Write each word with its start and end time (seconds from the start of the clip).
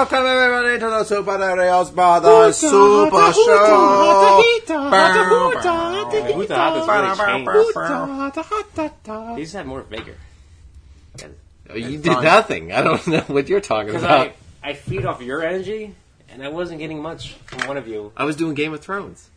Welcome 0.00 0.24
everybody 0.24 0.78
to 0.78 0.86
the 0.86 1.04
Super 1.04 1.36
Darius 1.36 1.90
Brothers 1.90 2.56
Super 2.56 3.32
Show. 3.34 4.40
Who 4.40 4.60
the 4.66 4.78
hot 4.78 5.10
is 5.10 5.28
really 5.28 5.52
changed? 6.16 6.38
He 9.36 9.42
just 9.42 9.54
had 9.54 9.66
more 9.66 9.82
vigor. 9.82 10.16
You 11.74 11.98
did 11.98 12.22
nothing. 12.22 12.72
I 12.72 12.80
don't 12.80 13.06
know 13.08 13.20
what 13.26 13.50
you're 13.50 13.60
talking 13.60 13.88
Because 13.88 14.02
about. 14.02 14.32
I, 14.62 14.70
I 14.70 14.72
feed 14.72 15.04
off 15.04 15.20
your 15.20 15.44
energy, 15.44 15.94
and 16.30 16.42
I 16.42 16.48
wasn't 16.48 16.78
getting 16.78 17.02
much 17.02 17.34
from 17.34 17.68
one 17.68 17.76
of 17.76 17.86
you. 17.86 18.10
I 18.16 18.24
was 18.24 18.36
doing 18.36 18.54
Game 18.54 18.72
of 18.72 18.80
Thrones. 18.80 19.28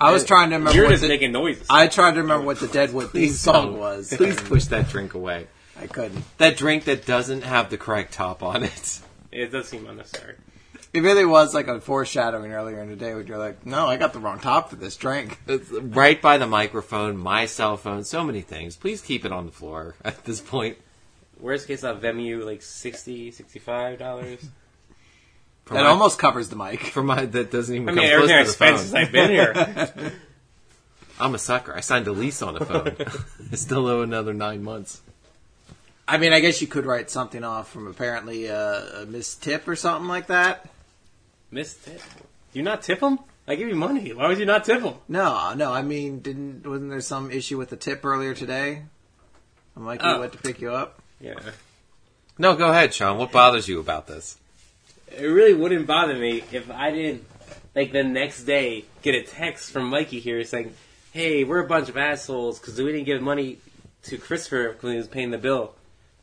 I 0.00 0.12
was 0.12 0.24
trying 0.24 0.48
to 0.48 0.56
remember 0.56 0.78
You're 0.78 0.86
what 0.86 0.92
just 0.92 1.02
the, 1.02 1.08
making 1.08 1.32
noises. 1.32 1.66
I 1.68 1.88
tried 1.88 2.12
to 2.12 2.22
remember 2.22 2.46
what 2.46 2.58
the 2.58 2.68
Deadwood 2.68 3.10
theme 3.10 3.32
song 3.32 3.72
don't. 3.72 3.80
was. 3.80 4.14
Please 4.16 4.40
push 4.40 4.64
that 4.68 4.88
drink 4.88 5.12
away. 5.12 5.46
I 5.78 5.88
couldn't. 5.88 6.24
That 6.38 6.56
drink 6.56 6.84
that 6.84 7.04
doesn't 7.04 7.42
have 7.42 7.68
the 7.68 7.76
correct 7.76 8.14
top 8.14 8.42
on 8.42 8.62
it. 8.62 9.00
It 9.34 9.50
does 9.52 9.68
seem 9.68 9.86
unnecessary. 9.86 10.36
It 10.92 11.00
really 11.02 11.24
was 11.24 11.54
like 11.54 11.66
a 11.66 11.80
foreshadowing 11.80 12.52
earlier 12.52 12.80
in 12.80 12.88
the 12.88 12.94
day 12.96 13.14
when 13.14 13.26
you're 13.26 13.38
like, 13.38 13.66
no, 13.66 13.86
I 13.88 13.96
got 13.96 14.12
the 14.12 14.20
wrong 14.20 14.38
top 14.38 14.70
for 14.70 14.76
this 14.76 14.96
drink. 14.96 15.40
It's 15.48 15.68
right 15.72 16.22
by 16.22 16.38
the 16.38 16.46
microphone, 16.46 17.16
my 17.16 17.46
cell 17.46 17.76
phone, 17.76 18.04
so 18.04 18.22
many 18.22 18.42
things. 18.42 18.76
Please 18.76 19.00
keep 19.00 19.24
it 19.24 19.32
on 19.32 19.46
the 19.46 19.52
floor 19.52 19.96
at 20.04 20.24
this 20.24 20.40
point. 20.40 20.78
Worst 21.40 21.66
case, 21.66 21.82
I'll 21.82 21.96
Venmo 21.96 22.44
like 22.44 22.62
60 22.62 23.32
$65. 23.32 24.48
For 25.64 25.74
That 25.74 25.82
my- 25.82 25.88
almost 25.88 26.18
covers 26.20 26.48
the 26.48 26.56
mic. 26.56 26.80
for 26.80 27.02
my 27.02 27.26
that 27.26 27.50
doesn't 27.50 27.74
even 27.74 27.88
I 27.88 27.92
come 27.92 27.96
mean, 27.96 28.08
close 28.16 28.30
everything 28.30 28.44
to 28.44 28.50
the 28.50 28.56
phone. 28.56 28.68
expenses 28.74 28.94
I've 28.94 29.12
been 29.12 29.30
here. 29.30 30.12
I'm 31.20 31.34
a 31.34 31.38
sucker. 31.38 31.74
I 31.74 31.80
signed 31.80 32.06
a 32.06 32.12
lease 32.12 32.40
on 32.42 32.56
a 32.56 32.64
phone. 32.64 32.96
I 33.52 33.56
still 33.56 33.86
owe 33.88 34.02
another 34.02 34.32
nine 34.34 34.62
months. 34.62 35.00
I 36.06 36.18
mean, 36.18 36.32
I 36.32 36.40
guess 36.40 36.60
you 36.60 36.66
could 36.66 36.84
write 36.86 37.10
something 37.10 37.42
off 37.44 37.70
from 37.70 37.86
apparently 37.86 38.50
uh, 38.50 39.02
a 39.02 39.06
Miss 39.06 39.34
Tip 39.34 39.66
or 39.66 39.76
something 39.76 40.06
like 40.08 40.26
that. 40.26 40.68
Miss 41.50 41.74
Tip. 41.74 42.00
You 42.52 42.62
not 42.62 42.82
tip 42.82 43.00
him? 43.00 43.18
I 43.48 43.54
give 43.56 43.68
you 43.68 43.74
money. 43.74 44.12
Why 44.12 44.28
would 44.28 44.38
you 44.38 44.46
not 44.46 44.64
tip 44.64 44.82
him? 44.82 44.94
No, 45.08 45.54
no. 45.54 45.72
I 45.72 45.82
mean, 45.82 46.20
didn't 46.20 46.66
wasn't 46.66 46.90
there 46.90 47.00
some 47.00 47.30
issue 47.30 47.58
with 47.58 47.70
the 47.70 47.76
tip 47.76 48.04
earlier 48.04 48.34
today? 48.34 48.82
I'm 49.76 49.84
like, 49.86 50.00
Oh. 50.02 50.20
went 50.20 50.32
to 50.32 50.38
pick 50.38 50.60
you 50.60 50.72
up. 50.72 51.02
Yeah. 51.20 51.34
No, 52.38 52.54
go 52.56 52.68
ahead, 52.70 52.92
Sean. 52.94 53.18
What 53.18 53.32
bothers 53.32 53.68
you 53.68 53.80
about 53.80 54.06
this? 54.06 54.36
It 55.16 55.26
really 55.26 55.54
wouldn't 55.54 55.86
bother 55.86 56.14
me 56.14 56.42
if 56.52 56.70
I 56.70 56.90
didn't, 56.90 57.24
like, 57.74 57.92
the 57.92 58.02
next 58.02 58.44
day 58.44 58.84
get 59.02 59.14
a 59.14 59.22
text 59.22 59.70
from 59.70 59.84
Mikey 59.88 60.20
here 60.20 60.42
saying, 60.44 60.74
hey, 61.12 61.44
we're 61.44 61.60
a 61.60 61.66
bunch 61.66 61.88
of 61.88 61.96
assholes 61.96 62.58
because 62.58 62.80
we 62.80 62.90
didn't 62.92 63.04
give 63.06 63.22
money 63.22 63.58
to 64.04 64.18
Christopher 64.18 64.76
when 64.80 64.92
he 64.92 64.98
was 64.98 65.06
paying 65.08 65.30
the 65.30 65.38
bill. 65.38 65.74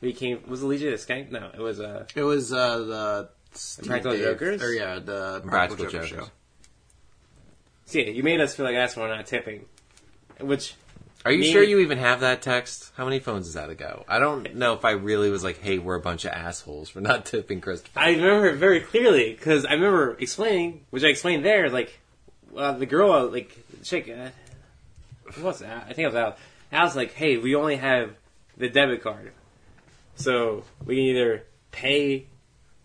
We 0.02 0.14
came, 0.14 0.42
was 0.48 0.64
it 0.64 0.66
Legion 0.66 0.94
of 0.94 1.00
Skank? 1.00 1.32
No, 1.32 1.52
it 1.54 1.60
was, 1.62 1.80
uh, 1.80 2.06
It 2.16 2.24
was 2.24 2.52
uh, 2.52 2.78
the 2.80 3.30
Steve 3.54 3.86
Practical 3.88 4.14
Dave- 4.18 4.24
Jokers? 4.26 4.62
or 4.64 4.74
yeah, 4.74 4.96
the 5.00 5.42
Practical 5.46 5.50
Practical, 5.50 5.86
Joker 5.86 6.06
Jokers. 6.08 6.10
show. 6.28 6.32
so 7.86 8.00
yeah, 8.00 8.06
you 8.10 8.24
made 8.24 8.40
us 8.42 8.56
feel 8.56 8.66
like 8.66 8.76
that's 8.76 8.94
assholes 8.98 9.10
for 9.10 9.16
not 9.16 9.26
tipping. 9.28 9.66
Which, 10.40 10.74
Are 11.24 11.32
you 11.32 11.42
Me- 11.42 11.52
sure 11.52 11.62
you 11.62 11.80
even 11.80 12.00
have 12.00 12.22
that 12.22 12.42
text? 12.42 12.92
How 12.98 13.06
many 13.06 13.20
phones 13.20 13.48
is 13.48 13.54
that 13.54 13.70
ago? 13.70 14.04
I 14.08 14.18
don't 14.18 14.56
know 14.56 14.74
if 14.74 14.84
I 14.86 14.92
really 14.92 15.30
was 15.30 15.44
like, 15.44 15.60
"Hey, 15.62 15.78
we're 15.78 15.96
a 15.96 16.02
bunch 16.02 16.26
of 16.26 16.32
assholes 16.32 16.90
for 16.90 17.00
not 17.00 17.26
tipping 17.32 17.62
Christopher." 17.62 18.00
I 18.00 18.12
remember 18.12 18.48
it 18.48 18.56
very 18.56 18.80
clearly 18.80 19.32
because 19.34 19.66
I 19.66 19.74
remember 19.74 20.18
explaining, 20.20 20.86
which 20.90 21.04
I 21.04 21.08
explained 21.10 21.46
there, 21.46 21.70
like, 21.70 22.00
uh, 22.58 22.72
the 22.72 22.88
girl, 22.88 23.12
uh, 23.12 23.26
like, 23.26 23.56
chick, 23.84 24.10
uh, 24.10 24.30
who 25.34 25.44
was 25.44 25.60
that? 25.60 25.84
I 25.88 25.94
think 25.94 26.00
it 26.00 26.08
was 26.08 26.16
Al. 26.16 26.38
Al's 26.72 26.96
like, 26.96 27.14
hey, 27.14 27.38
we 27.38 27.54
only 27.54 27.76
have 27.76 28.12
the 28.58 28.70
debit 28.70 29.04
card, 29.04 29.32
so 30.22 30.64
we 30.86 30.96
can 30.96 31.04
either 31.06 31.44
pay 31.72 32.28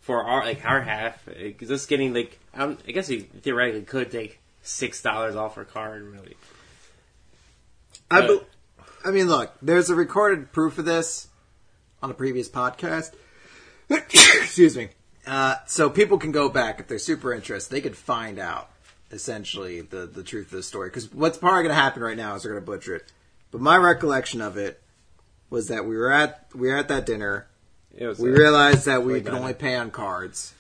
for 0.01 0.23
our 0.25 0.45
like 0.45 0.65
our 0.65 0.81
half, 0.81 1.25
because 1.27 1.69
just 1.69 1.89
getting 1.89 2.15
like, 2.15 2.39
um, 2.55 2.79
I 2.87 2.93
guess 2.93 3.09
we 3.09 3.21
theoretically 3.21 3.83
could 3.83 4.11
take 4.11 4.41
six 4.63 5.03
dollars 5.03 5.35
off 5.37 5.57
our 5.59 5.65
card, 5.65 6.03
and 6.03 6.13
really. 6.13 6.37
I, 8.11 8.21
But- 8.21 8.29
be- 8.29 8.47
I 9.05 9.11
mean, 9.11 9.27
look, 9.29 9.53
there's 9.63 9.91
a 9.91 9.95
recorded 9.95 10.53
proof 10.53 10.79
of 10.79 10.85
this 10.85 11.29
on 12.03 12.11
a 12.11 12.15
previous 12.15 12.49
podcast. 12.49 13.13
Excuse 13.91 14.77
me. 14.77 14.89
Uh, 15.27 15.57
so 15.67 15.91
people 15.91 16.19
can 16.19 16.33
go 16.33 16.49
back 16.49 16.81
if 16.81 16.89
they're 16.89 16.99
super 16.99 17.33
interested. 17.33 17.73
They 17.73 17.81
could 17.81 17.97
find 17.97 18.39
out 18.39 18.71
essentially 19.13 19.81
the 19.81 20.07
the 20.07 20.23
truth 20.23 20.47
of 20.47 20.53
the 20.53 20.63
story. 20.63 20.89
Because 20.89 21.13
what's 21.13 21.39
probably 21.39 21.63
going 21.63 21.75
to 21.75 21.81
happen 21.81 22.03
right 22.03 22.17
now 22.17 22.35
is 22.35 22.43
they're 22.43 22.53
going 22.53 22.65
to 22.65 22.71
butcher 22.71 22.97
it. 22.97 23.13
But 23.51 23.61
my 23.61 23.77
recollection 23.77 24.41
of 24.41 24.57
it 24.57 24.81
was 25.51 25.69
that 25.69 25.85
we 25.85 25.97
were 25.97 26.11
at 26.11 26.47
we 26.55 26.69
were 26.69 26.77
at 26.77 26.89
that 26.89 27.07
dinner. 27.07 27.47
It 27.97 28.07
was 28.07 28.19
We 28.19 28.31
realized 28.31 28.87
that 28.87 29.05
we 29.05 29.21
could 29.21 29.35
only 29.35 29.55
pay 29.55 29.75
on 29.75 29.91
cards, 29.91 30.55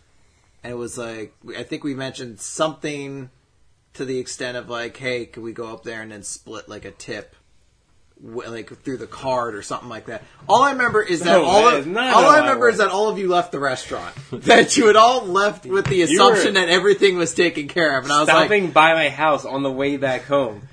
and 0.63 0.73
it 0.73 0.77
was 0.77 0.97
like 0.97 1.35
I 1.57 1.63
think 1.63 1.85
we 1.85 1.95
mentioned 1.95 2.41
something 2.41 3.31
to 3.95 4.05
the 4.05 4.19
extent 4.19 4.57
of 4.57 4.71
like, 4.71 4.97
"Hey, 4.97 5.27
could 5.27 5.43
we 5.43 5.53
go 5.53 5.73
up 5.73 5.85
there 5.85 6.03
and 6.03 6.13
then 6.13 6.23
split 6.23 6.69
like 6.69 6.85
a 6.85 6.91
tip, 6.91 7.35
like 8.23 8.73
through 8.83 8.97
the 8.99 9.07
card 9.07 9.55
or 9.55 9.63
something 9.63 9.89
like 9.89 10.07
that?" 10.07 10.23
All 10.49 10.63
I 10.63 10.73
remember 10.73 11.03
is 11.03 11.21
that 11.21 11.33
No, 11.33 11.45
all 11.45 11.65
that 11.65 11.81
of, 11.81 11.87
is 11.89 11.97
all 11.97 12.27
I 12.27 12.39
remember 12.39 12.69
is 12.69 12.79
that 12.79 12.89
all 12.89 13.09
of 13.09 13.19
you 13.19 13.29
left 13.29 13.53
the 13.53 13.61
restaurant. 13.61 14.15
that 14.31 14.77
you 14.77 14.87
had 14.87 14.97
all 14.97 15.27
left 15.27 15.67
with 15.67 15.87
the 15.87 16.03
assumption 16.03 16.55
that 16.55 16.69
everything 16.69 17.19
was 17.19 17.35
taken 17.35 17.69
care 17.69 17.99
of, 17.99 18.05
and 18.05 18.13
I 18.13 18.21
was 18.21 18.29
like, 18.29 18.47
stopping 18.47 18.71
by 18.71 18.95
my 18.95 19.11
house 19.11 19.45
on 19.45 19.63
the 19.63 19.73
way 19.73 19.97
back 19.97 20.25
home. 20.25 20.69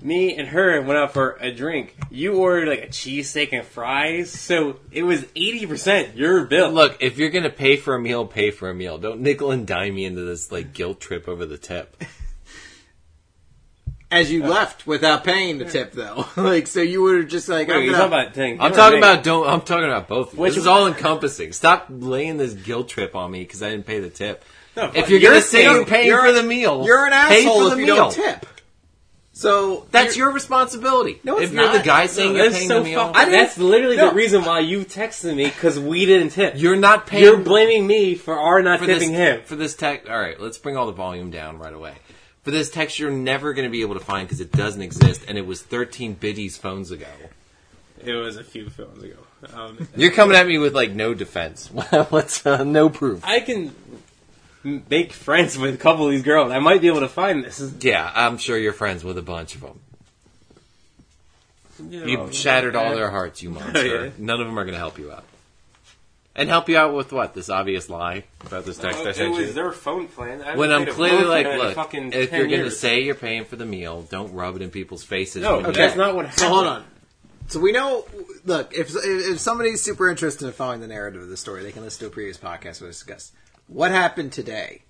Me 0.00 0.36
and 0.36 0.46
her 0.48 0.80
went 0.82 0.98
out 0.98 1.12
for 1.12 1.36
a 1.40 1.50
drink. 1.52 1.96
You 2.10 2.36
ordered 2.36 2.68
like 2.68 2.84
a 2.84 2.86
cheesesteak 2.88 3.52
and 3.52 3.66
fries, 3.66 4.30
so 4.30 4.76
it 4.92 5.02
was 5.02 5.24
eighty 5.34 5.66
percent 5.66 6.16
your 6.16 6.44
bill. 6.44 6.70
Look, 6.70 6.98
if 7.00 7.18
you're 7.18 7.30
gonna 7.30 7.50
pay 7.50 7.76
for 7.76 7.94
a 7.96 8.00
meal, 8.00 8.24
pay 8.24 8.50
for 8.52 8.70
a 8.70 8.74
meal. 8.74 8.98
Don't 8.98 9.20
nickel 9.20 9.50
and 9.50 9.66
dime 9.66 9.94
me 9.96 10.04
into 10.04 10.20
this 10.22 10.52
like 10.52 10.72
guilt 10.72 11.00
trip 11.00 11.26
over 11.28 11.44
the 11.46 11.58
tip. 11.58 12.00
as 14.10 14.30
you 14.32 14.44
left 14.44 14.86
without 14.86 15.24
paying 15.24 15.58
the 15.58 15.64
tip, 15.64 15.92
though. 15.92 16.24
like, 16.36 16.66
so 16.66 16.80
you 16.80 17.02
were 17.02 17.24
just 17.24 17.48
like, 17.48 17.68
Wait, 17.68 17.74
I'm 17.76 17.86
gonna- 17.86 17.98
talking 17.98 18.06
about 18.12 18.34
thing? 18.34 18.60
I'm 18.60 18.72
talking 18.72 18.98
about 18.98 19.22
don't. 19.22 19.46
I'm 19.48 19.60
talking 19.62 19.84
about 19.86 20.08
both. 20.08 20.34
Which 20.34 20.56
is 20.56 20.66
all 20.66 20.86
encompassing. 20.86 21.52
Stop 21.52 21.86
laying 21.90 22.36
this 22.36 22.54
guilt 22.54 22.88
trip 22.88 23.14
on 23.14 23.30
me 23.30 23.40
because 23.40 23.62
I 23.62 23.70
didn't 23.70 23.86
pay 23.86 24.00
the 24.00 24.10
tip. 24.10 24.44
No, 24.76 24.92
If 24.94 25.10
you're, 25.10 25.18
You're 25.18 25.32
gonna 25.32 25.42
say 25.42 25.64
you're 25.64 25.84
paying 25.84 26.16
for 26.16 26.30
the 26.30 26.42
meal, 26.44 26.84
You're 26.86 27.04
an 27.06 27.10
pay 27.28 27.40
asshole 27.42 27.68
for 27.68 27.72
if 27.74 27.80
you 27.80 27.86
meal. 27.86 27.96
don't 27.96 28.12
tip. 28.12 28.46
So 29.38 29.86
That's 29.92 30.16
your 30.16 30.32
responsibility. 30.32 31.20
No, 31.22 31.36
it's 31.38 31.52
if 31.52 31.52
you're 31.52 31.70
the 31.70 31.78
guy 31.78 32.06
saying 32.06 32.32
No, 32.32 32.38
you're 32.38 32.46
that's 32.46 32.56
paying 32.58 32.68
so 32.68 32.78
the 32.82 32.90
meal, 32.90 33.12
I 33.14 33.24
didn't- 33.24 33.38
That's 33.38 33.56
literally 33.56 33.96
no. 33.96 34.08
the 34.08 34.14
reason 34.16 34.44
why 34.44 34.58
you 34.58 34.80
texted 34.80 35.36
me 35.36 35.44
because 35.44 35.78
we 35.78 36.06
didn't 36.06 36.30
tip. 36.30 36.54
you're 36.56 36.74
not 36.74 37.06
paying. 37.06 37.22
You're 37.22 37.36
blaming 37.36 37.86
me 37.86 38.16
for 38.16 38.36
our 38.36 38.60
not 38.62 38.80
for 38.80 38.86
tipping 38.86 39.12
this, 39.12 39.18
him. 39.36 39.42
For 39.44 39.54
this 39.54 39.76
text, 39.76 40.08
all 40.08 40.18
right, 40.18 40.40
let's 40.40 40.58
bring 40.58 40.76
all 40.76 40.86
the 40.86 40.92
volume 40.92 41.30
down 41.30 41.56
right 41.60 41.72
away. 41.72 41.94
For 42.42 42.50
this 42.50 42.68
text, 42.68 42.98
you're 42.98 43.12
never 43.12 43.52
going 43.52 43.68
to 43.68 43.70
be 43.70 43.82
able 43.82 43.94
to 43.94 44.04
find 44.04 44.26
because 44.26 44.40
it 44.40 44.50
doesn't 44.50 44.82
exist, 44.82 45.24
and 45.28 45.38
it 45.38 45.46
was 45.46 45.62
13 45.62 46.14
biddies 46.14 46.56
phones 46.56 46.90
ago. 46.90 47.06
It 48.04 48.14
was 48.14 48.36
a 48.38 48.44
few 48.44 48.68
films 48.70 49.04
ago. 49.04 49.18
Um, 49.54 49.86
You're 49.94 50.10
coming 50.10 50.36
at 50.36 50.48
me 50.48 50.58
with 50.58 50.74
like 50.74 50.90
no 50.90 51.14
defense. 51.14 51.68
What's 52.08 52.44
uh, 52.44 52.64
no 52.64 52.88
proof? 52.88 53.20
I 53.24 53.38
can 53.38 53.66
m- 53.66 53.74
make 54.88 55.12
friends 55.12 55.56
with 55.58 55.74
a 55.74 55.78
couple 55.78 56.04
of 56.06 56.10
these 56.12 56.22
girls. 56.22 56.50
I 56.52 56.58
might 56.58 56.80
be 56.80 56.86
able 56.88 57.00
to 57.00 57.08
find 57.08 57.44
this. 57.44 57.60
Yeah, 57.80 58.10
I'm 58.14 58.38
sure 58.38 58.56
you're 58.58 58.72
friends 58.72 59.02
with 59.04 59.18
a 59.18 59.22
bunch 59.22 59.54
of 59.54 59.60
them. 59.62 59.80
You, 61.88 62.04
You 62.06 62.16
know, 62.16 62.30
shattered 62.30 62.74
all 62.76 62.94
their 62.94 63.10
hearts, 63.10 63.42
you 63.42 63.50
monster. 63.58 64.06
Yeah. 64.06 64.10
None 64.18 64.40
of 64.40 64.46
them 64.46 64.58
are 64.58 64.64
going 64.64 64.74
to 64.74 64.78
help 64.80 64.98
you 64.98 65.12
out. 65.12 65.24
And 66.34 66.48
help 66.48 66.68
you 66.68 66.76
out 66.76 66.94
with 66.94 67.10
what? 67.12 67.34
This 67.34 67.50
obvious 67.50 67.90
lie 67.90 68.22
about 68.46 68.64
this 68.64 68.78
text 68.78 69.00
I 69.00 69.08
It 69.10 69.16
sent 69.16 69.32
was 69.34 69.54
their 69.54 69.72
phone 69.72 70.06
plan. 70.06 70.40
I 70.40 70.54
When 70.54 70.70
I'm 70.70 70.86
clearly 70.86 71.24
like, 71.24 71.46
look, 71.46 71.76
if 72.14 72.30
you're 72.32 72.46
going 72.46 72.62
to 72.64 72.70
say 72.70 73.00
you're 73.02 73.16
paying 73.16 73.44
for 73.44 73.56
the 73.56 73.66
meal, 73.66 74.02
don't 74.02 74.32
rub 74.32 74.54
it 74.54 74.62
in 74.62 74.70
people's 74.70 75.02
faces. 75.02 75.42
no, 75.42 75.56
when 75.56 75.66
you- 75.66 75.72
that's 75.72 75.96
not 75.96 76.14
what 76.14 76.26
happened. 76.26 76.40
So 76.40 76.48
hold 76.48 76.66
on. 76.66 76.84
So 77.48 77.58
we 77.60 77.72
know. 77.72 78.04
Look, 78.44 78.74
if 78.74 78.94
if 78.94 79.40
somebody's 79.40 79.82
super 79.82 80.10
interested 80.10 80.46
in 80.46 80.52
following 80.52 80.80
the 80.80 80.86
narrative 80.86 81.22
of 81.22 81.28
the 81.30 81.36
story, 81.36 81.62
they 81.62 81.72
can 81.72 81.82
listen 81.82 82.00
to 82.00 82.06
a 82.06 82.10
previous 82.10 82.36
podcast 82.36 82.82
we 82.82 82.88
discussed. 82.88 83.32
What 83.68 83.90
happened 83.90 84.32
today? 84.32 84.82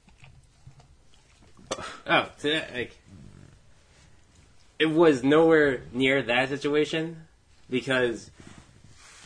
Oh, 2.10 2.26
today, 2.38 2.64
like 2.72 2.98
it 4.78 4.86
was 4.86 5.22
nowhere 5.22 5.82
near 5.92 6.22
that 6.22 6.48
situation 6.48 7.24
because 7.68 8.30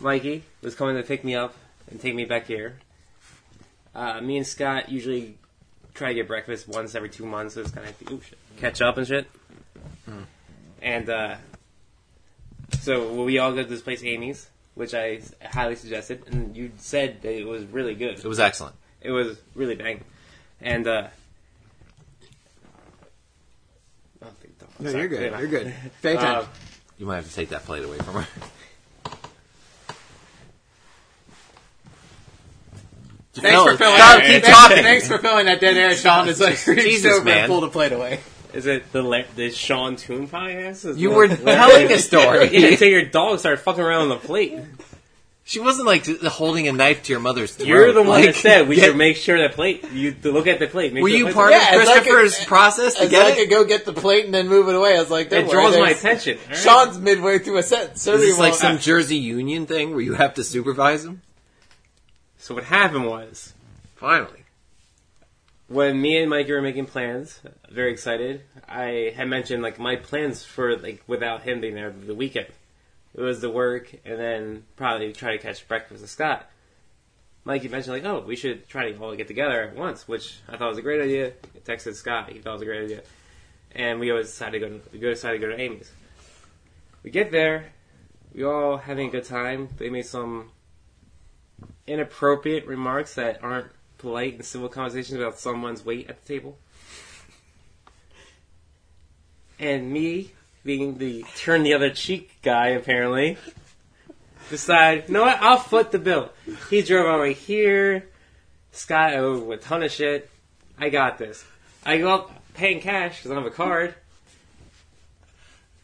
Mikey 0.01 0.43
was 0.63 0.75
coming 0.75 0.97
to 0.97 1.05
pick 1.05 1.23
me 1.23 1.37
up 1.37 1.55
and 1.89 2.01
take 2.01 2.17
me 2.17 2.25
back 2.25 2.49
here. 2.49 2.79
Uh, 3.95 4.21
me 4.21 4.39
and 4.39 4.45
Scott 4.45 4.89
usually 4.89 5.39
try 5.95 6.09
to 6.09 6.15
get 6.15 6.27
breakfast 6.27 6.67
once 6.67 6.97
every 6.97 7.09
two 7.09 7.25
months. 7.25 7.55
So 7.55 7.61
it's 7.61 7.71
kind 7.71 7.87
of 7.87 8.13
ooh, 8.13 8.21
shit, 8.21 8.39
catch 8.57 8.83
up 8.83 8.97
and 8.97 9.07
shit. 9.07 9.29
And 10.83 11.09
uh, 11.09 11.37
so 12.81 13.23
we 13.23 13.39
all 13.39 13.53
go 13.53 13.63
to 13.63 13.69
this 13.69 13.83
place, 13.83 14.03
Amy's, 14.03 14.51
which 14.75 14.93
I 14.93 15.21
highly 15.45 15.77
suggested, 15.77 16.25
and 16.27 16.57
you 16.57 16.73
said 16.79 17.23
that 17.23 17.33
it 17.33 17.47
was 17.47 17.65
really 17.67 17.95
good. 17.95 18.19
It 18.19 18.25
was 18.25 18.41
excellent. 18.41 18.75
It 19.05 19.11
was 19.11 19.37
really 19.55 19.75
bang. 19.75 20.03
And 20.61 20.87
uh 20.87 21.09
thank 24.21 24.59
God. 24.59 24.69
No, 24.81 24.91
Sorry. 24.91 25.01
you're 25.03 25.09
good. 25.09 25.33
Yeah. 25.33 25.39
You're 25.41 25.49
good. 25.49 25.75
Pay 26.03 26.13
attention. 26.17 26.27
Uh, 26.27 26.47
You 26.99 27.07
might 27.07 27.17
have 27.17 27.29
to 27.29 27.35
take 27.35 27.49
that 27.51 27.65
plate 27.65 27.85
away 27.85 27.99
from 27.99 28.15
her. 28.15 28.27
Thanks 33.35 33.49
Fellas, 33.51 33.73
for 33.73 33.79
filling. 33.79 33.97
stop, 33.97 34.19
that- 34.19 34.27
keep 34.27 34.43
thanks, 34.45 34.59
talking. 34.59 34.83
thanks 34.83 35.09
for 35.09 35.19
filling 35.19 35.47
that 35.47 35.61
dead 35.61 35.77
air. 35.77 35.97
Sean 35.97 36.29
is 36.29 36.39
like 36.41 36.65
reached 36.67 36.83
Jesus, 36.83 37.13
over 37.15 37.25
man. 37.25 37.39
and 37.39 37.47
pulled 37.49 37.65
a 37.65 37.69
plate 37.69 37.93
away. 37.93 38.21
Is 38.53 38.67
it 38.67 38.93
the 38.93 39.03
La- 39.03 39.23
the 39.35 39.51
Sean 39.51 39.97
Toon 39.97 40.29
podcast? 40.29 40.85
Is 40.85 40.99
You 40.99 41.09
the- 41.11 41.15
were 41.15 41.29
telling 41.29 41.91
a 41.91 41.99
story. 41.99 42.51
yeah, 42.57 42.69
until 42.69 42.89
your 42.89 43.07
dog 43.07 43.39
started 43.39 43.63
fucking 43.63 43.83
around 43.83 44.03
on 44.03 44.09
the 44.11 44.17
plate. 44.17 44.59
She 45.53 45.61
wasn't 45.61 45.87
like 45.87 46.07
holding 46.25 46.67
a 46.67 46.73
knife 46.73 47.03
to 47.03 47.13
your 47.13 47.21
mother's 47.21 47.53
throat. 47.55 47.69
You're 47.69 47.93
the 47.93 48.01
one 48.01 48.23
Like, 48.23 48.25
that 48.25 48.35
said 48.37 48.69
we 48.69 48.77
get- 48.77 48.87
should 48.87 48.97
make 48.97 49.19
sure 49.19 49.37
that 49.39 49.53
plate. 49.53 49.85
You 49.93 50.17
look 50.25 50.47
at 50.47 50.59
the 50.59 50.67
plate. 50.67 50.95
Make 50.95 51.03
Were 51.03 51.11
you 51.11 51.27
the 51.27 51.35
part 51.35 51.51
plate's- 51.51 51.67
Yeah, 51.71 51.77
of 51.77 51.83
as 51.83 51.89
I 51.91 51.95
could- 52.01 52.11
Christopher's 52.15 52.47
process 52.47 52.95
to 52.95 53.03
As 53.03 53.11
get 53.11 53.27
I 53.27 53.31
it? 53.33 53.37
could 53.37 53.51
go 53.51 53.65
get 53.65 53.85
the 53.85 53.93
plate 53.93 54.25
and 54.25 54.33
then 54.33 54.49
move 54.49 54.71
it 54.71 54.75
away. 54.75 54.97
I 54.97 54.99
was 55.01 55.11
like, 55.11 55.29
Don't 55.29 55.41
It 55.41 55.49
worry, 55.49 55.53
draws 55.53 55.77
my 55.79 55.91
attention. 55.91 56.39
all 56.45 56.49
right? 56.49 56.57
Sean's 56.59 56.99
midway 56.99 57.39
through 57.39 57.59
a 57.59 57.63
sentence. 57.63 58.01
So 58.01 58.15
Is 58.15 58.23
this 58.23 58.39
like 58.39 58.53
won't- 58.53 58.63
some 58.63 58.79
Jersey 58.89 59.19
Union 59.19 59.67
thing 59.67 59.91
where 59.91 60.01
you 60.01 60.15
have 60.15 60.33
to 60.35 60.43
supervise 60.45 61.05
them? 61.05 61.21
So 62.39 62.55
what 62.55 62.65
happened 62.65 63.05
was 63.07 63.53
Finally. 63.97 64.45
when 65.69 66.01
me 66.01 66.17
and 66.17 66.31
Mikey 66.31 66.53
were 66.53 66.63
making 66.63 66.87
plans, 66.87 67.41
very 67.71 67.93
excited. 67.93 68.41
I 68.67 69.13
had 69.15 69.29
mentioned 69.29 69.63
like 69.63 69.79
my 69.79 69.97
plans 69.97 70.45
for 70.45 70.79
like 70.79 71.03
without 71.07 71.43
him 71.43 71.61
being 71.61 71.75
there 71.75 71.91
the 71.91 72.15
weekend. 72.15 72.47
It 73.15 73.21
was 73.21 73.41
the 73.41 73.51
work 73.51 73.93
and 74.05 74.19
then 74.19 74.65
probably 74.77 75.13
try 75.13 75.37
to 75.37 75.43
catch 75.43 75.67
breakfast 75.69 76.01
with 76.01 76.11
Scott. 76.11 76.49
Mikey 77.45 77.69
mentioned 77.69 77.95
like, 77.95 78.05
oh, 78.05 78.21
we 78.21 78.37
should 78.37 78.69
try 78.69 78.91
to 78.91 79.03
all 79.03 79.15
get 79.17 79.27
together 79.27 79.63
at 79.63 79.77
once, 79.77 80.07
which 80.07 80.39
I 80.49 80.57
thought 80.57 80.71
was 80.71 80.79
a 80.79 80.83
great 80.83 81.03
idea. 81.03 81.33
I 81.55 81.59
texted 81.59 81.95
Scott, 81.95 82.31
he 82.31 82.39
thought 82.39 82.51
it 82.51 82.53
was 82.55 82.63
a 82.63 82.67
great 82.67 82.85
idea, 82.85 83.03
and 83.73 83.99
we 83.99 84.11
always 84.11 84.29
decided 84.29 84.61
to 84.61 84.69
go. 84.69 84.79
To, 84.79 84.83
we 84.93 84.99
decided 85.01 85.41
to 85.41 85.47
go 85.47 85.53
to 85.53 85.61
Amy's. 85.61 85.91
We 87.03 87.11
get 87.11 87.33
there, 87.33 87.73
we 88.33 88.45
all 88.45 88.77
having 88.77 89.09
a 89.09 89.11
good 89.11 89.25
time. 89.25 89.69
They 89.77 89.91
made 89.91 90.07
some 90.07 90.51
inappropriate 91.87 92.67
remarks 92.67 93.17
that 93.17 93.43
aren't 93.43 93.69
polite 93.99 94.35
and 94.35 94.45
civil 94.45 94.69
conversations 94.69 95.19
about 95.19 95.39
someone's 95.39 95.85
weight 95.85 96.09
at 96.09 96.25
the 96.25 96.35
table. 96.35 96.59
And 99.59 99.93
me, 99.93 100.33
being 100.65 100.99
the 100.99 101.25
turn 101.37 101.63
the 101.63 101.75
other 101.75 101.91
cheek 101.91 102.39
guy, 102.43 102.69
apparently, 102.69 103.37
decide, 104.51 105.05
you 105.09 105.15
know 105.15 105.23
what, 105.23 105.41
I'll 105.41 105.59
foot 105.59 105.91
the 105.91 105.99
bill. 105.99 106.31
He 106.71 106.83
drove 106.83 107.07
over 107.07 107.27
here. 107.27 108.09
Scott 108.73 109.15
oh, 109.15 109.45
owed 109.45 109.53
a 109.53 109.57
ton 109.57 109.83
of 109.83 109.91
shit. 109.91 110.31
I 110.79 110.89
got 110.89 111.19
this. 111.19 111.45
I 111.85 111.99
go 111.99 112.15
up 112.15 112.55
paying 112.55 112.81
cash 112.81 113.19
because 113.19 113.31
I 113.31 113.35
don't 113.35 113.45
have 113.45 113.53
a 113.53 113.57
card. 113.57 113.95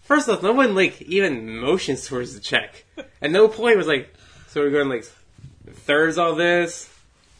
First 0.03 0.29
off, 0.29 0.43
no 0.43 0.53
one 0.53 0.75
like 0.75 1.03
even 1.03 1.59
motions 1.59 2.07
towards 2.07 2.35
the 2.35 2.41
check. 2.41 2.85
At 3.21 3.31
no 3.31 3.49
point 3.49 3.77
was 3.77 3.87
like, 3.87 4.15
so 4.49 4.63
we're 4.63 4.71
going 4.71 4.89
like 4.89 5.05
thirds 5.67 6.17
all 6.17 6.35
this. 6.35 6.89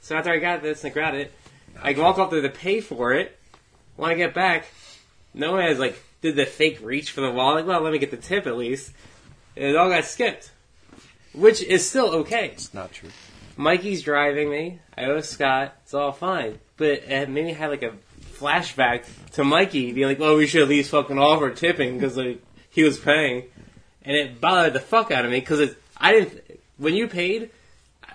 So 0.03 0.17
after 0.17 0.31
I 0.31 0.39
got 0.39 0.63
this 0.63 0.85
and 0.85 0.91
I 0.91 0.95
grabbed 0.95 1.17
it, 1.17 1.33
I 1.83 1.93
walk 1.95 2.19
up 2.19 2.31
there 2.31 2.43
to 2.43 2.51
pay 2.51 2.81
for 2.81 3.15
it. 3.15 3.39
When 3.97 4.11
I 4.11 4.15
get 4.15 4.35
back, 4.35 4.67
no 5.33 5.53
one 5.53 5.63
has 5.63 5.79
like 5.79 5.99
did 6.21 6.37
the 6.37 6.47
fake 6.47 6.81
reach 6.83 7.11
for 7.11 7.21
the 7.21 7.31
wall. 7.31 7.55
Like, 7.55 7.67
Well, 7.67 7.81
let 7.81 7.93
me 7.93 7.99
get 7.99 8.11
the 8.11 8.17
tip 8.17 8.47
at 8.47 8.57
least. 8.57 8.93
And 9.57 9.67
it 9.67 9.77
all 9.77 9.89
got 9.89 10.05
skipped, 10.05 10.51
which 11.33 11.63
is 11.63 11.89
still 11.89 12.11
okay. 12.17 12.51
It's 12.53 12.73
not 12.73 12.93
true. 12.93 13.11
Mikey's 13.57 14.03
driving 14.03 14.51
me. 14.51 14.79
I 14.97 15.07
owe 15.07 15.21
Scott. 15.21 15.75
It's 15.83 15.95
all 15.95 16.13
fine. 16.13 16.61
But 16.77 17.03
it 17.09 17.29
made 17.29 17.45
me 17.45 17.53
have 17.55 17.71
like 17.71 17.83
a 17.83 17.95
flashback 18.39 19.05
to 19.33 19.43
Mikey 19.45 19.93
being 19.93 20.07
like, 20.07 20.21
"Oh, 20.21 20.37
we 20.37 20.47
should 20.47 20.63
at 20.63 20.69
least 20.69 20.91
fucking 20.91 21.19
offer 21.19 21.51
tipping 21.51 21.95
because 21.95 22.17
like 22.17 22.41
he 22.71 22.85
was 22.85 22.99
paying," 22.99 23.45
and 24.03 24.17
it 24.17 24.41
bothered 24.41 24.75
the 24.75 24.81
fuck 24.81 25.11
out 25.11 25.25
of 25.25 25.31
me 25.33 25.41
because 25.41 25.75
I 25.97 26.13
didn't. 26.13 26.61
When 26.77 26.95
you 26.95 27.09
paid, 27.09 27.51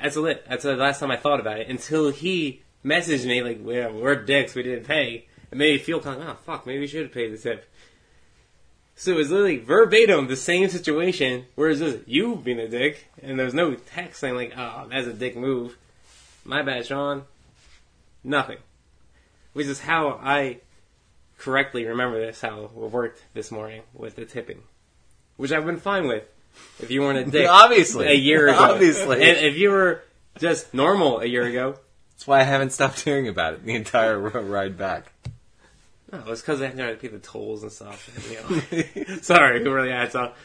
that's 0.01 0.15
lit. 0.15 0.45
That's 0.47 0.63
the 0.63 0.77
last 0.77 1.01
time 1.01 1.11
I 1.11 1.17
thought 1.17 1.41
about 1.41 1.59
it 1.59 1.67
until 1.67 2.09
he 2.09 2.61
messaged 2.85 3.25
me 3.25 3.43
like, 3.43 3.59
"Yeah, 3.65 3.89
we're 3.89 4.15
dicks. 4.15 4.55
We 4.55 4.63
didn't 4.63 4.85
pay." 4.85 5.25
It 5.51 5.57
made 5.57 5.73
me 5.73 5.77
feel 5.77 5.99
kind 5.99 6.21
of, 6.21 6.25
like, 6.25 6.37
"Oh 6.37 6.39
fuck, 6.45 6.65
maybe 6.65 6.79
we 6.79 6.87
should 6.87 7.03
have 7.03 7.11
paid 7.11 7.33
the 7.33 7.37
tip." 7.37 7.69
So 8.95 9.11
it 9.11 9.15
was 9.15 9.31
literally 9.31 9.57
verbatim 9.57 10.27
the 10.27 10.35
same 10.35 10.69
situation. 10.69 11.45
Whereas 11.55 11.79
this 11.79 12.01
you 12.05 12.35
being 12.35 12.59
a 12.59 12.67
dick, 12.67 13.07
and 13.21 13.37
there 13.39 13.45
was 13.45 13.53
no 13.53 13.73
text 13.75 14.19
saying 14.19 14.35
like, 14.35 14.53
"Oh, 14.55 14.87
that's 14.89 15.07
a 15.07 15.13
dick 15.13 15.35
move." 15.35 15.77
My 16.45 16.61
bad, 16.61 16.85
Sean. 16.85 17.23
Nothing. 18.23 18.57
Which 19.53 19.67
is 19.67 19.79
how 19.81 20.19
I 20.21 20.59
correctly 21.37 21.85
remember 21.85 22.19
this, 22.19 22.41
how 22.41 22.65
it 22.65 22.71
worked 22.73 23.23
this 23.33 23.51
morning 23.51 23.81
with 23.93 24.15
the 24.15 24.25
tipping. 24.25 24.61
Which 25.37 25.51
I've 25.51 25.65
been 25.65 25.79
fine 25.79 26.07
with. 26.07 26.23
If 26.79 26.91
you 26.91 27.01
weren't 27.01 27.27
a 27.27 27.31
dick 27.31 27.47
Obviously. 27.49 28.07
a 28.07 28.13
year 28.13 28.47
ago. 28.47 28.59
Obviously. 28.59 29.23
And 29.23 29.37
if 29.39 29.57
you 29.57 29.71
were 29.71 30.03
just 30.37 30.73
normal 30.73 31.19
a 31.19 31.25
year 31.25 31.43
ago, 31.43 31.77
That's 32.11 32.27
why 32.27 32.41
I 32.41 32.43
haven't 32.43 32.71
stopped 32.71 32.99
hearing 33.01 33.27
about 33.27 33.53
it 33.55 33.65
the 33.65 33.75
entire 33.75 34.19
ride 34.19 34.77
back. 34.77 35.12
No, 36.13 36.31
it's 36.31 36.41
because 36.41 36.61
I 36.61 36.67
had 36.67 36.77
to 36.77 36.95
pay 36.95 37.07
the 37.09 37.19
tolls 37.19 37.63
and 37.63 37.71
stuff. 37.71 38.09
You 38.31 39.05
know. 39.09 39.17
Sorry, 39.21 39.61
it 39.61 39.67
really 39.67 39.91
adds 39.91 40.15
up. 40.15 40.37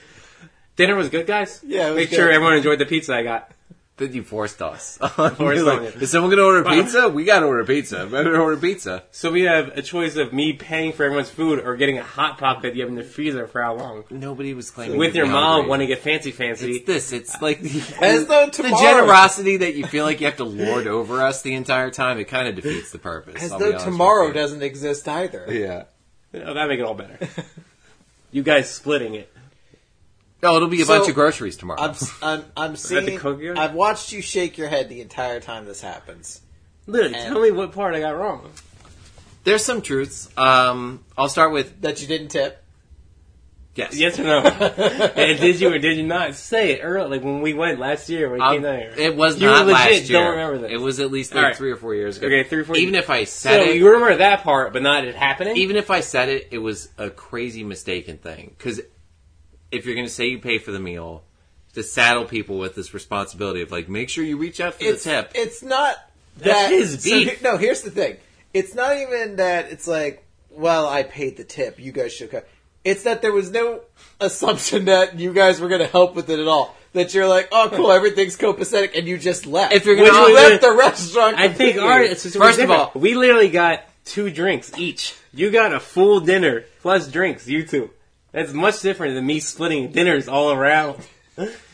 Dinner 0.76 0.94
was 0.94 1.08
good, 1.08 1.26
guys? 1.26 1.60
Yeah, 1.66 1.86
it 1.88 1.90
was 1.90 1.96
Make 1.96 2.10
good. 2.10 2.16
sure 2.16 2.30
everyone 2.30 2.54
enjoyed 2.56 2.78
the 2.78 2.86
pizza 2.86 3.14
I 3.14 3.22
got. 3.22 3.50
Then 3.98 4.12
you 4.12 4.22
forced 4.22 4.62
us. 4.62 4.96
Forced 5.16 5.64
like. 5.64 5.96
Is 6.00 6.12
someone 6.12 6.30
going 6.30 6.38
to 6.38 6.44
order 6.44 6.64
pizza? 6.64 7.08
We 7.08 7.24
got 7.24 7.40
to 7.40 7.46
order 7.46 7.64
pizza. 7.64 8.06
Better 8.06 8.40
order 8.40 8.56
pizza. 8.56 9.02
So 9.10 9.30
we 9.32 9.42
have 9.42 9.76
a 9.76 9.82
choice 9.82 10.14
of 10.16 10.32
me 10.32 10.52
paying 10.52 10.92
for 10.92 11.04
everyone's 11.04 11.30
food 11.30 11.58
or 11.58 11.74
getting 11.76 11.98
a 11.98 12.02
hot 12.04 12.38
pocket 12.38 12.76
you 12.76 12.82
have 12.82 12.88
in 12.90 12.94
the 12.94 13.02
freezer 13.02 13.48
for 13.48 13.60
how 13.60 13.74
long? 13.74 14.04
Nobody 14.08 14.54
was 14.54 14.70
claiming 14.70 14.98
With 14.98 15.12
to 15.14 15.18
your 15.18 15.26
be 15.26 15.32
mom 15.32 15.42
hungry. 15.52 15.68
wanting 15.70 15.88
to 15.88 15.94
get 15.94 16.02
fancy 16.04 16.30
fancy. 16.30 16.76
It's 16.76 16.86
this. 16.86 17.12
It's 17.12 17.34
uh, 17.34 17.38
like 17.42 17.60
the, 17.60 17.96
As 18.00 18.26
though 18.26 18.46
the 18.46 18.52
tomorrow- 18.52 18.80
generosity 18.82 19.56
that 19.58 19.74
you 19.74 19.84
feel 19.84 20.04
like 20.04 20.20
you 20.20 20.26
have 20.26 20.36
to 20.36 20.44
lord 20.44 20.86
over 20.86 21.20
us 21.20 21.42
the 21.42 21.54
entire 21.54 21.90
time. 21.90 22.18
It 22.18 22.24
kind 22.28 22.46
of 22.46 22.54
defeats 22.54 22.92
the 22.92 22.98
purpose. 23.00 23.42
As 23.42 23.50
I'll 23.52 23.58
be 23.58 23.64
though 23.64 23.70
honest 23.70 23.86
with 23.86 23.94
tomorrow 23.94 24.26
you. 24.28 24.32
doesn't 24.32 24.62
exist 24.62 25.08
either. 25.08 25.46
Yeah. 25.50 25.84
Oh, 26.34 26.54
that 26.54 26.68
make 26.68 26.78
it 26.78 26.84
all 26.84 26.94
better. 26.94 27.18
you 28.30 28.44
guys 28.44 28.70
splitting 28.70 29.14
it. 29.16 29.32
Oh, 30.42 30.56
it'll 30.56 30.68
be 30.68 30.80
a 30.82 30.84
So, 30.84 30.96
bunch 30.98 31.08
of 31.08 31.14
groceries 31.14 31.56
tomorrow. 31.56 31.80
I'm, 31.80 31.94
I'm, 32.22 32.44
I'm 32.56 32.76
seeing. 32.76 33.04
the 33.06 33.16
cook 33.16 33.40
yard? 33.40 33.58
I've 33.58 33.74
watched 33.74 34.12
you 34.12 34.22
shake 34.22 34.56
your 34.56 34.68
head 34.68 34.88
the 34.88 35.00
entire 35.00 35.40
time 35.40 35.64
this 35.66 35.80
happens. 35.80 36.40
Literally, 36.86 37.14
And- 37.16 37.32
tell 37.32 37.42
me 37.42 37.50
what 37.50 37.72
part 37.72 37.94
I 37.94 38.00
got 38.00 38.16
wrong. 38.16 38.50
There's 39.44 39.64
some 39.64 39.82
truths. 39.82 40.28
Um, 40.36 41.04
I'll 41.16 41.28
start 41.28 41.52
with 41.52 41.80
That 41.80 42.00
you 42.02 42.06
didn't 42.06 42.28
tip. 42.28 42.62
yes. 43.74 43.96
Yes 43.96 44.18
or 44.18 44.24
no? 44.24 44.38
and 44.42 45.40
did 45.40 45.60
you 45.60 45.72
or 45.72 45.78
did 45.78 45.96
you 45.96 46.02
not 46.02 46.34
say 46.34 46.72
it 46.72 46.80
early? 46.82 47.16
Like 47.16 47.24
when 47.24 47.40
we 47.40 47.54
went 47.54 47.78
last 47.78 48.08
year 48.10 48.28
when 48.28 48.40
we 48.40 48.44
Um, 48.44 48.52
came 48.54 48.62
down 48.62 48.78
here. 48.78 48.94
it 48.96 49.16
was 49.16 49.40
You 49.40 49.46
not 49.46 49.66
legit 49.66 49.80
last 49.92 50.10
year. 50.10 50.20
don't 50.20 50.30
remember 50.32 50.58
this. 50.58 50.72
It 50.72 50.80
was 50.80 51.00
at 51.00 51.10
least 51.10 51.34
like 51.34 51.38
All 51.42 51.48
right. 51.48 51.56
three 51.56 51.70
or 51.70 51.76
four 51.76 51.94
years 51.94 52.18
ago. 52.18 52.26
Okay, 52.26 52.44
three 52.44 52.60
or 52.60 52.64
four 52.64 52.76
Even 52.76 52.94
years- 52.94 53.04
if 53.04 53.10
I 53.10 53.24
said 53.24 53.64
so 53.64 53.70
it, 53.70 53.76
you 53.76 53.86
remember 53.90 54.16
that 54.16 54.42
part, 54.42 54.72
but 54.72 54.82
not 54.82 55.04
it 55.04 55.14
happening. 55.14 55.56
even 55.56 55.76
if 55.76 55.90
I 55.90 56.00
said 56.00 56.28
it, 56.28 56.48
it 56.50 56.58
was 56.58 56.88
a 56.98 57.08
crazy 57.08 57.64
mistaken 57.64 58.18
thing. 58.18 58.52
Because 58.58 58.80
if 59.70 59.84
you're 59.86 59.94
going 59.94 60.06
to 60.06 60.12
say 60.12 60.26
you 60.26 60.38
pay 60.38 60.58
for 60.58 60.72
the 60.72 60.78
meal, 60.80 61.24
to 61.74 61.82
saddle 61.82 62.24
people 62.24 62.58
with 62.58 62.74
this 62.74 62.94
responsibility 62.94 63.60
of 63.62 63.70
like, 63.70 63.88
make 63.88 64.08
sure 64.08 64.24
you 64.24 64.36
reach 64.36 64.60
out 64.60 64.74
for 64.74 64.84
It's 64.84 65.04
the 65.04 65.10
tip. 65.10 65.32
it's 65.34 65.62
not 65.62 65.96
That's 66.38 66.54
that. 66.62 66.70
his 66.70 67.02
so 67.04 67.10
beef. 67.10 67.38
he- 67.38 67.44
no, 67.44 67.56
here's 67.56 67.82
the 67.82 67.90
thing. 67.90 68.16
It's 68.54 68.74
not 68.74 68.96
even 68.96 69.36
that. 69.36 69.70
It's 69.70 69.86
like, 69.86 70.24
well, 70.50 70.88
I 70.88 71.02
paid 71.02 71.36
the 71.36 71.44
tip. 71.44 71.78
You 71.78 71.92
guys 71.92 72.12
should. 72.12 72.30
Co-. 72.30 72.42
It's 72.84 73.02
that 73.04 73.20
there 73.22 73.32
was 73.32 73.50
no 73.50 73.82
assumption 74.20 74.86
that 74.86 75.18
you 75.18 75.32
guys 75.32 75.60
were 75.60 75.68
going 75.68 75.80
to 75.82 75.86
help 75.86 76.14
with 76.14 76.30
it 76.30 76.38
at 76.40 76.48
all. 76.48 76.74
That 76.94 77.12
you're 77.12 77.28
like, 77.28 77.48
oh, 77.52 77.68
cool, 77.70 77.92
everything's 77.92 78.36
copacetic, 78.38 78.96
and 78.96 79.06
you 79.06 79.18
just 79.18 79.44
left. 79.46 79.74
If 79.74 79.84
you're 79.84 79.94
gonna- 79.94 80.08
you 80.28 80.34
left 80.34 80.62
the 80.62 80.72
restaurant, 80.72 81.36
I 81.38 81.48
think 81.52 81.76
our 81.76 82.06
First 82.14 82.58
of 82.60 82.70
all- 82.70 82.92
we 82.94 83.14
literally 83.14 83.50
got 83.50 83.84
two 84.06 84.30
drinks 84.30 84.72
each. 84.78 85.14
You 85.34 85.50
got 85.50 85.74
a 85.74 85.80
full 85.80 86.20
dinner 86.20 86.64
plus 86.80 87.06
drinks. 87.06 87.46
You 87.46 87.66
two. 87.66 87.90
That's 88.32 88.52
much 88.52 88.80
different 88.80 89.14
than 89.14 89.26
me 89.26 89.40
splitting 89.40 89.92
dinners 89.92 90.28
all 90.28 90.52
around. 90.52 91.06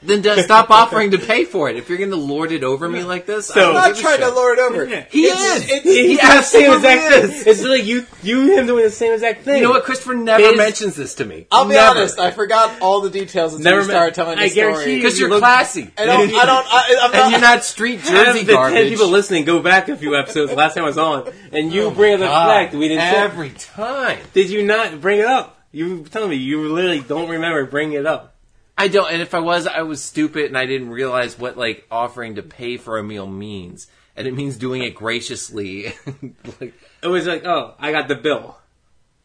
then 0.00 0.22
do- 0.22 0.36
stop 0.42 0.70
offering 0.70 1.10
to 1.10 1.18
pay 1.18 1.44
for 1.44 1.68
it. 1.68 1.76
If 1.76 1.88
you're 1.88 1.98
going 1.98 2.10
to 2.10 2.16
lord 2.16 2.52
it 2.52 2.62
over 2.62 2.88
me 2.88 3.02
like 3.02 3.26
this, 3.26 3.46
So- 3.46 3.54
I 3.54 3.58
don't 3.60 3.76
I'm 3.76 3.90
not 3.92 3.96
trying 3.98 4.18
to 4.18 4.24
shit. 4.26 4.34
lord 4.34 4.58
over. 4.58 4.86
He 5.10 5.24
It's- 5.26 5.56
is. 5.56 5.62
it's- 5.64 5.82
He, 5.84 6.08
He 6.08 6.16
does 6.16 6.36
the 6.36 6.42
same 6.58 6.70
absolutely 6.70 6.74
exact 6.74 7.32
thing. 7.32 7.42
It's 7.46 7.62
like 7.64 7.84
you, 7.84 8.06
you, 8.22 8.40
and 8.42 8.50
him 8.60 8.66
doing 8.66 8.84
the 8.84 8.90
same 8.90 9.12
exact 9.12 9.44
thing. 9.44 9.56
You 9.56 9.62
know 9.64 9.70
what? 9.70 9.84
Christopher 9.84 10.14
never 10.14 10.42
His- 10.42 10.56
mentions 10.56 10.94
this 10.96 11.14
to 11.16 11.24
me. 11.24 11.46
I'll 11.50 11.64
be 11.66 11.74
Never. 11.74 11.98
honest. 11.98 12.18
I 12.20 12.30
forgot 12.30 12.80
all 12.80 13.00
the 13.00 13.10
details 13.10 13.54
until 13.54 13.70
Never 13.72 13.82
you 13.82 13.88
started 13.88 14.14
telling 14.14 14.38
the 14.38 14.44
I 14.44 14.48
story. 14.48 14.94
Because 14.96 15.18
you're 15.18 15.30
look- 15.30 15.40
classy. 15.40 15.90
I 15.98 16.04
don't. 16.06 16.30
I 16.32 16.46
don't. 16.46 16.66
I, 16.70 16.96
I'm 17.02 17.10
not. 17.12 17.20
and 17.22 17.30
you're 17.32 17.40
not 17.40 17.64
street 17.64 18.00
Have 18.00 18.26
Jersey 18.26 18.44
the 18.44 18.52
garbage. 18.52 18.78
ten 18.78 18.88
people 18.90 19.08
listening 19.08 19.44
go 19.44 19.60
back 19.60 19.88
a 19.88 19.96
few 19.96 20.16
episodes. 20.16 20.52
Last 20.52 20.74
time 20.74 20.84
I 20.84 20.86
was 20.86 20.98
on, 20.98 21.32
and 21.52 21.72
you 21.72 21.82
oh 21.84 21.90
bring 21.90 22.14
up 22.14 22.20
the 22.20 22.26
fact 22.26 22.74
we 22.74 22.88
didn't. 22.88 23.04
tip. 23.04 23.14
every 23.18 23.50
time. 23.50 24.18
Did 24.32 24.50
you 24.50 24.62
not 24.64 25.00
bring 25.00 25.18
it 25.18 25.26
up? 25.26 25.56
You 25.72 26.04
telling 26.10 26.30
me 26.30 26.36
you 26.36 26.68
literally 26.72 27.00
don't 27.00 27.28
remember 27.28 27.64
bringing 27.66 27.98
it 27.98 28.06
up. 28.06 28.34
I 28.78 28.86
don't. 28.88 29.10
And 29.12 29.20
if 29.20 29.34
I 29.34 29.40
was, 29.40 29.66
I 29.66 29.82
was 29.82 30.02
stupid, 30.02 30.46
and 30.46 30.56
I 30.56 30.64
didn't 30.64 30.90
realize 30.90 31.36
what 31.36 31.58
like 31.58 31.86
offering 31.90 32.36
to 32.36 32.42
pay 32.42 32.76
for 32.76 32.96
a 32.96 33.02
meal 33.02 33.26
means, 33.26 33.88
and 34.16 34.28
it 34.28 34.34
means 34.34 34.56
doing 34.56 34.82
it 34.84 34.94
graciously. 34.94 35.94
like, 36.60 36.74
It 37.02 37.08
was 37.08 37.26
like, 37.26 37.44
oh, 37.44 37.74
I 37.78 37.90
got 37.90 38.06
the 38.06 38.14
bill. 38.14 38.56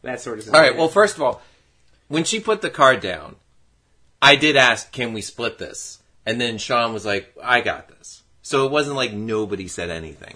That 0.01 0.19
sort 0.19 0.39
of. 0.39 0.45
Thing. 0.45 0.55
all 0.55 0.61
right. 0.61 0.75
Well, 0.75 0.89
first 0.89 1.15
of 1.15 1.21
all, 1.21 1.41
when 2.07 2.23
she 2.23 2.39
put 2.39 2.61
the 2.61 2.69
card 2.69 2.99
down, 2.99 3.35
I 4.21 4.35
did 4.35 4.57
ask, 4.57 4.91
"Can 4.91 5.13
we 5.13 5.21
split 5.21 5.59
this?" 5.59 5.99
And 6.25 6.41
then 6.41 6.57
Sean 6.57 6.91
was 6.91 7.05
like, 7.05 7.33
"I 7.41 7.61
got 7.61 7.87
this." 7.87 8.23
So 8.41 8.65
it 8.65 8.71
wasn't 8.71 8.95
like 8.95 9.13
nobody 9.13 9.67
said 9.67 9.89
anything. 9.89 10.35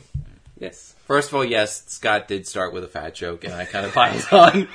Yes. 0.59 0.95
First 1.05 1.29
of 1.29 1.35
all, 1.35 1.45
yes, 1.45 1.83
Scott 1.87 2.27
did 2.27 2.47
start 2.47 2.73
with 2.73 2.83
a 2.83 2.87
fat 2.87 3.15
joke, 3.15 3.43
and 3.43 3.53
I 3.53 3.65
kind 3.65 3.85
of 3.85 3.93
piled 3.93 4.27
on. 4.31 4.67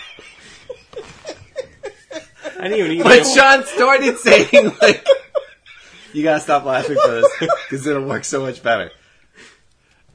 I 2.59 2.69
didn't 2.69 2.79
even 2.79 2.93
eat 2.93 3.03
But. 3.03 3.25
Sean 3.25 3.65
started 3.65 4.19
saying 4.19 4.77
like, 4.81 5.07
"You 6.13 6.23
gotta 6.23 6.41
stop 6.41 6.65
laughing 6.65 6.97
for 7.03 7.11
this 7.11 7.31
because 7.39 7.87
it'll 7.87 8.05
work 8.05 8.25
so 8.25 8.41
much 8.41 8.63
better." 8.63 8.91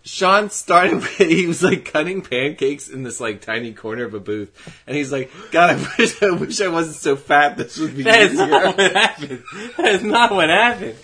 Sean 0.08 0.50
started. 0.50 1.03
He 1.17 1.46
was 1.48 1.62
like 1.62 1.86
cutting 1.86 2.22
pancakes 2.22 2.88
in 2.88 3.03
this 3.03 3.20
like 3.20 3.41
tiny 3.41 3.74
corner 3.74 4.06
of 4.06 4.13
a 4.13 4.20
booth, 4.20 4.51
and 4.88 4.96
he's 4.96 5.12
like, 5.12 5.32
"God, 5.51 5.72
I 5.72 5.88
wish 5.98 6.24
I 6.24 6.32
wish 6.32 6.62
I 6.62 6.70
wasn't 6.70 6.96
so 6.96 7.15
fat. 7.15 7.58
This 7.58 7.77
would 7.77 7.96
be 7.96 8.03
That 8.03 8.22
is 8.22 8.34
easier." 8.34 8.48
not 8.48 8.77
what 8.77 8.91
happened. 8.94 9.44
That 9.77 9.96
is 9.96 10.03
not 10.03 10.32
what 10.32 10.50
happened. 10.50 10.96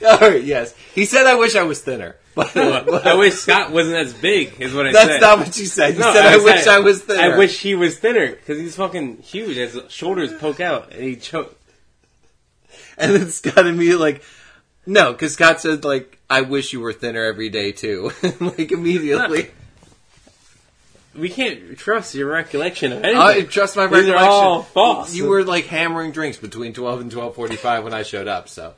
All 0.06 0.18
right, 0.18 0.44
yes, 0.44 0.76
he 0.94 1.04
said, 1.06 1.26
"I 1.26 1.34
wish 1.34 1.56
I 1.56 1.64
was 1.64 1.80
thinner," 1.82 2.14
but, 2.54 3.06
I 3.06 3.14
wish 3.16 3.34
Scott 3.34 3.72
wasn't 3.72 3.96
as 3.96 4.12
big. 4.14 4.60
Is 4.60 4.72
what 4.74 4.86
I 4.86 4.92
said. 4.92 5.08
that's 5.08 5.20
not 5.20 5.38
what 5.38 5.58
you 5.58 5.66
said. 5.66 5.94
You 5.94 6.00
No, 6.00 6.12
said, 6.12 6.24
"I, 6.26 6.36
wish 6.36 6.64
said, 6.64 6.68
I 6.74 6.78
was 6.80 7.02
thinner." 7.02 7.34
I 7.34 7.38
wish 7.38 7.60
he 7.60 7.74
was 7.74 7.98
thinner 7.98 8.28
because 8.30 8.58
he's 8.58 8.76
fucking 8.76 9.22
huge. 9.22 9.56
His 9.56 9.78
shoulders 9.88 10.32
poke 10.34 10.60
out 10.60 10.92
and 10.92 11.02
he 11.02 11.16
choke. 11.16 11.54
And 12.96 13.14
then 13.14 13.28
Scott 13.30 13.66
immediately 13.66 14.12
like, 14.12 14.22
no, 14.86 15.12
because 15.12 15.34
Scott 15.34 15.60
said 15.60 15.84
like, 15.84 16.18
I 16.30 16.42
wish 16.42 16.72
you 16.72 16.80
were 16.80 16.92
thinner 16.92 17.24
every 17.24 17.48
day 17.48 17.72
too. 17.72 18.12
like 18.40 18.70
immediately, 18.72 19.50
We 21.16 21.28
can't 21.30 21.76
trust 21.76 22.14
your 22.14 22.28
recollection 22.30 22.92
of 22.92 23.02
anything. 23.02 23.20
I 23.20 23.40
trust 23.42 23.76
my 23.76 23.86
These 23.86 24.08
are 24.08 24.12
recollection. 24.12 24.28
all 24.28 24.62
false. 24.62 25.14
You 25.14 25.26
were 25.28 25.42
like 25.42 25.64
hammering 25.66 26.12
drinks 26.12 26.36
between 26.38 26.72
twelve 26.74 27.00
and 27.00 27.10
twelve 27.10 27.34
forty-five 27.34 27.82
when 27.82 27.92
I 27.94 28.02
showed 28.04 28.28
up. 28.28 28.48
So 28.48 28.74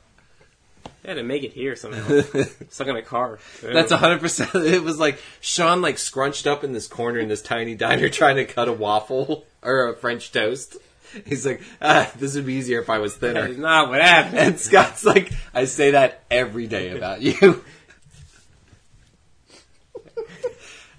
I 1.03 1.07
had 1.07 1.13
to 1.15 1.23
make 1.23 1.43
it 1.43 1.53
here 1.53 1.75
somehow. 1.75 2.21
Stuck 2.69 2.87
in 2.87 2.95
a 2.95 3.01
car. 3.01 3.39
that's 3.63 3.91
hundred 3.91 4.19
percent. 4.19 4.51
It 4.55 4.83
was 4.83 4.99
like 4.99 5.19
Sean 5.39 5.81
like 5.81 5.97
scrunched 5.97 6.45
up 6.45 6.63
in 6.63 6.73
this 6.73 6.87
corner 6.87 7.19
in 7.19 7.27
this 7.27 7.41
tiny 7.41 7.73
diner 7.75 8.07
trying 8.09 8.35
to 8.35 8.45
cut 8.45 8.67
a 8.67 8.73
waffle 8.73 9.45
or 9.63 9.89
a 9.89 9.95
French 9.95 10.31
toast. 10.31 10.77
He's 11.25 11.45
like, 11.45 11.61
ah, 11.81 12.09
this 12.17 12.35
would 12.35 12.45
be 12.45 12.53
easier 12.53 12.79
if 12.81 12.89
I 12.89 12.99
was 12.99 13.15
thinner. 13.15 13.47
is 13.47 13.57
not 13.57 13.89
what 13.89 14.01
happened. 14.01 14.37
And 14.37 14.59
Scott's 14.59 15.03
like, 15.03 15.33
I 15.53 15.65
say 15.65 15.91
that 15.91 16.23
every 16.31 16.67
day 16.67 16.95
about 16.95 17.21
you. 17.21 17.63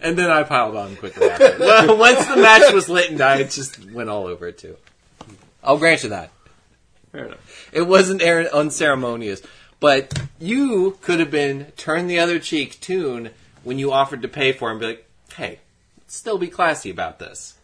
And 0.02 0.18
then 0.18 0.30
I 0.30 0.42
piled 0.42 0.76
on 0.76 0.96
quickly 0.96 1.30
after. 1.30 1.56
Well, 1.60 1.96
Once 1.96 2.26
the 2.26 2.36
match 2.36 2.72
was 2.74 2.88
lit 2.88 3.10
and 3.10 3.20
I 3.20 3.44
just 3.44 3.90
went 3.92 4.10
all 4.10 4.26
over 4.26 4.48
it 4.48 4.58
too. 4.58 4.76
I'll 5.62 5.78
grant 5.78 6.02
you 6.02 6.08
that. 6.10 6.30
Fair 7.12 7.26
enough. 7.26 7.70
It 7.72 7.82
wasn't 7.82 8.20
unceremonious. 8.20 9.42
But 9.82 10.16
you 10.38 10.96
could 11.02 11.18
have 11.18 11.32
been 11.32 11.72
turn 11.76 12.06
the 12.06 12.20
other 12.20 12.38
cheek 12.38 12.78
tune 12.80 13.30
when 13.64 13.80
you 13.80 13.90
offered 13.90 14.22
to 14.22 14.28
pay 14.28 14.52
for 14.52 14.68
it 14.68 14.74
and 14.74 14.80
be 14.80 14.86
like, 14.86 15.10
hey, 15.34 15.58
still 16.06 16.38
be 16.38 16.46
classy 16.46 16.88
about 16.88 17.18
this. 17.18 17.54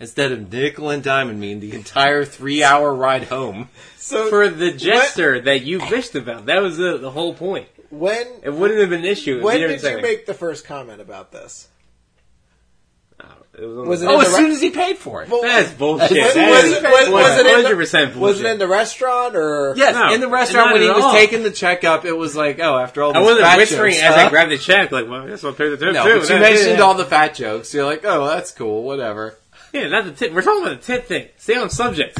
Instead 0.00 0.32
of 0.32 0.50
nickel 0.50 0.88
and 0.88 1.04
diming 1.04 1.36
me 1.36 1.52
the 1.52 1.74
entire 1.74 2.24
three 2.24 2.64
hour 2.64 2.94
ride 2.94 3.24
home. 3.24 3.68
So 3.98 4.30
For 4.30 4.48
the 4.48 4.72
jester 4.72 5.38
that 5.42 5.64
you 5.64 5.80
bitched 5.80 6.14
about, 6.14 6.46
that 6.46 6.62
was 6.62 6.78
the, 6.78 6.96
the 6.96 7.10
whole 7.10 7.34
point. 7.34 7.68
when 7.90 8.26
It 8.42 8.54
wouldn't 8.54 8.80
have 8.80 8.88
been 8.88 9.00
an 9.00 9.04
issue. 9.04 9.36
if 9.36 9.44
when 9.44 9.60
didn't 9.60 9.82
did 9.82 9.96
you 9.96 10.00
make 10.00 10.24
the 10.24 10.32
first 10.32 10.64
comment 10.64 11.02
about 11.02 11.30
this? 11.30 11.68
Oh, 13.56 13.62
it 13.62 13.66
was, 13.66 13.78
on 13.78 13.86
Was 13.88 14.00
the- 14.00 14.06
it 14.06 14.10
Oh, 14.10 14.20
as 14.20 14.26
the 14.30 14.36
soon 14.36 14.50
as 14.50 14.60
he 14.60 14.70
paid 14.70 14.98
for 14.98 15.22
it. 15.22 15.28
Well, 15.28 15.42
That's 15.42 15.70
bullshit. 15.72 16.10
Was- 16.10 16.34
That 16.34 16.50
was 16.50 16.64
is 16.64 16.72
it- 16.72 16.82
was- 16.82 17.08
was 17.10 17.38
it 17.38 17.46
in 17.46 17.62
the- 17.62 17.68
100% 17.68 18.12
bullshit. 18.14 18.16
Was 18.20 18.40
it 18.40 18.46
in 18.46 18.58
the 18.58 18.66
restaurant 18.66 19.36
or 19.36 19.74
Yes, 19.76 19.94
No, 19.94 20.12
in 20.12 20.20
the 20.20 20.28
restaurant 20.28 20.72
when 20.72 20.82
he 20.82 20.88
at 20.88 20.94
was 20.96 21.04
all. 21.04 21.12
taking 21.12 21.42
the 21.44 21.50
check 21.52 21.84
up, 21.84 22.04
it 22.04 22.16
was 22.16 22.34
like, 22.34 22.58
oh, 22.58 22.76
after 22.78 23.02
all 23.02 23.16
I 23.16 23.20
these 23.20 23.26
wasn't 23.28 23.56
whispering 23.58 23.94
as? 23.96 24.14
I 24.16 24.28
grabbed 24.28 24.50
the 24.50 24.58
check, 24.58 24.90
like, 24.90 25.08
well, 25.08 25.22
I 25.22 25.28
guess 25.28 25.44
I'll 25.44 25.52
pay 25.52 25.68
the 25.68 25.76
tip 25.76 25.92
No, 25.94 26.04
too. 26.04 26.20
but 26.20 26.28
you 26.30 26.38
mentioned 26.40 26.80
all 26.80 26.94
the 26.94 27.04
fat 27.04 27.34
jokes. 27.34 27.72
You're 27.72 27.84
like, 27.84 28.04
oh, 28.04 28.26
that's 28.26 28.50
cool, 28.50 28.82
whatever. 28.82 29.36
Yeah, 29.72 29.88
not 29.88 30.04
the 30.04 30.12
tip. 30.12 30.32
We're 30.32 30.42
talking 30.42 30.66
about 30.66 30.80
the 30.80 30.86
tip 30.86 31.06
thing. 31.06 31.28
Stay 31.38 31.56
on 31.56 31.70
subject. 31.70 32.18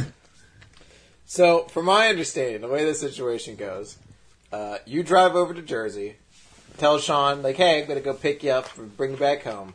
So, 1.25 1.63
from 1.71 1.85
my 1.85 2.07
understanding, 2.07 2.61
the 2.61 2.67
way 2.67 2.85
this 2.85 2.99
situation 2.99 3.55
goes, 3.55 3.97
uh, 4.53 4.77
you 4.85 5.03
drive 5.03 5.35
over 5.35 5.53
to 5.53 5.61
Jersey, 5.61 6.15
tell 6.77 6.99
Sean, 6.99 7.41
like, 7.41 7.55
hey, 7.57 7.79
I'm 7.81 7.87
going 7.87 7.99
to 7.99 8.03
go 8.05 8.13
pick 8.13 8.43
you 8.43 8.51
up 8.51 8.69
and 8.77 8.95
bring 8.95 9.11
you 9.11 9.17
back 9.17 9.43
home. 9.43 9.73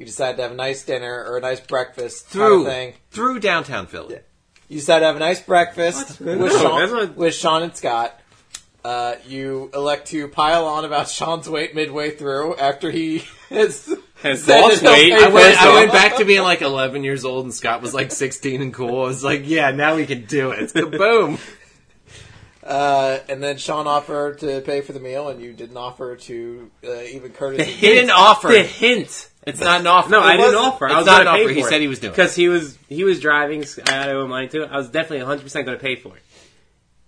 You 0.00 0.06
decide 0.06 0.38
to 0.38 0.42
have 0.44 0.52
a 0.52 0.54
nice 0.54 0.82
dinner 0.82 1.26
or 1.28 1.36
a 1.36 1.42
nice 1.42 1.60
breakfast 1.60 2.28
Through 2.28 2.64
kind 2.64 2.66
of 2.66 2.72
thing. 2.72 2.94
through 3.10 3.38
downtown 3.40 3.86
Philly. 3.86 4.20
You 4.66 4.78
decide 4.78 5.00
to 5.00 5.04
have 5.04 5.16
a 5.16 5.18
nice 5.18 5.42
breakfast 5.42 6.22
What? 6.22 6.38
with, 6.38 6.38
No, 6.38 6.48
Sean, 6.48 6.80
that's 6.80 6.92
not- 6.92 7.16
with 7.16 7.34
Sean 7.34 7.62
and 7.64 7.76
Scott. 7.76 8.18
Uh, 8.82 9.16
you 9.28 9.70
elect 9.74 10.06
to 10.08 10.26
pile 10.28 10.64
on 10.64 10.86
about 10.86 11.06
Sean's 11.10 11.50
weight 11.50 11.74
midway 11.74 12.12
through 12.12 12.56
after 12.56 12.90
he 12.90 13.18
has 13.50 13.94
Has 14.22 14.42
said 14.42 14.62
lost 14.62 14.80
that 14.82 14.96
he'll 14.96 15.10
weight. 15.10 15.12
pay 15.18 15.24
I 15.26 15.28
went, 15.28 15.46
himself. 15.48 15.68
I 15.68 15.74
went 15.80 15.92
back 15.92 16.16
to 16.16 16.24
being 16.24 16.42
like 16.44 16.62
11 16.62 17.04
years 17.04 17.26
old, 17.26 17.44
and 17.44 17.52
Scott 17.52 17.82
was 17.82 17.92
like 17.92 18.10
16 18.10 18.62
and 18.62 18.72
cool. 18.72 19.02
I 19.02 19.06
was 19.06 19.22
like, 19.22 19.42
yeah, 19.44 19.70
now 19.72 19.96
we 19.96 20.06
can 20.06 20.24
do 20.24 20.52
it. 20.52 20.72
Boom. 20.74 21.36
Uh, 22.64 23.18
and 23.28 23.42
then 23.42 23.56
Sean 23.58 23.86
offered 23.86 24.38
to 24.40 24.60
pay 24.62 24.80
for 24.80 24.92
the 24.92 25.00
meal, 25.00 25.28
and 25.28 25.42
you 25.42 25.52
didn't 25.52 25.76
offer 25.76 26.16
to 26.16 26.70
uh, 26.84 27.02
even 27.02 27.32
courtesy. 27.32 27.64
He 27.70 27.86
didn't 27.88 28.10
offer. 28.10 28.48
The 28.48 28.62
hint. 28.62 29.29
It's 29.46 29.60
not 29.60 29.80
an 29.80 29.86
offer. 29.86 30.10
No, 30.10 30.20
I 30.20 30.32
didn't 30.36 30.46
wasn't- 30.54 30.64
offer. 30.64 30.88
I 30.88 30.96
was 30.98 31.06
not 31.06 31.22
an 31.22 31.28
offer. 31.28 31.42
for 31.44 31.48
He 31.50 31.62
said 31.62 31.80
he 31.80 31.88
was 31.88 31.98
doing 31.98 32.12
it. 32.12 32.16
because 32.16 32.34
he 32.34 32.48
was 32.48 32.76
he 32.88 33.04
was 33.04 33.20
driving. 33.20 33.64
I 33.88 34.10
owe 34.10 34.26
money 34.26 34.48
to. 34.48 34.64
it. 34.64 34.70
I 34.70 34.76
was 34.76 34.88
definitely 34.88 35.18
100 35.18 35.42
percent 35.42 35.64
going 35.66 35.78
to 35.78 35.82
pay 35.82 35.96
for 35.96 36.14
it. 36.16 36.22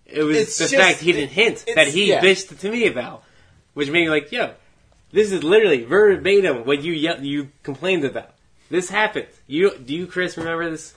It 0.07 0.23
was 0.23 0.37
It's 0.37 0.59
the 0.59 0.65
just- 0.69 0.75
fact 0.75 1.01
he 1.01 1.13
didn't 1.13 1.31
hint 1.31 1.63
it's- 1.67 1.75
that 1.77 1.89
he 1.89 2.11
yeah. 2.11 2.21
bitched 2.23 2.59
to 2.61 2.71
me 2.71 2.87
about, 2.87 3.23
which 3.75 3.89
made 3.91 4.05
me 4.05 4.11
like, 4.11 4.31
yo, 4.33 4.53
this 5.13 5.31
is 5.33 5.43
literally 5.43 5.85
verbatim 5.85 6.65
what 6.65 6.83
you 6.83 6.93
yell, 6.93 7.23
you 7.23 7.51
complained 7.63 8.05
about. 8.05 8.31
This 8.71 8.89
happened. 8.89 9.27
You 9.47 9.77
do 9.77 9.95
you 9.95 10.07
Chris 10.07 10.37
remember 10.39 10.71
this 10.71 10.95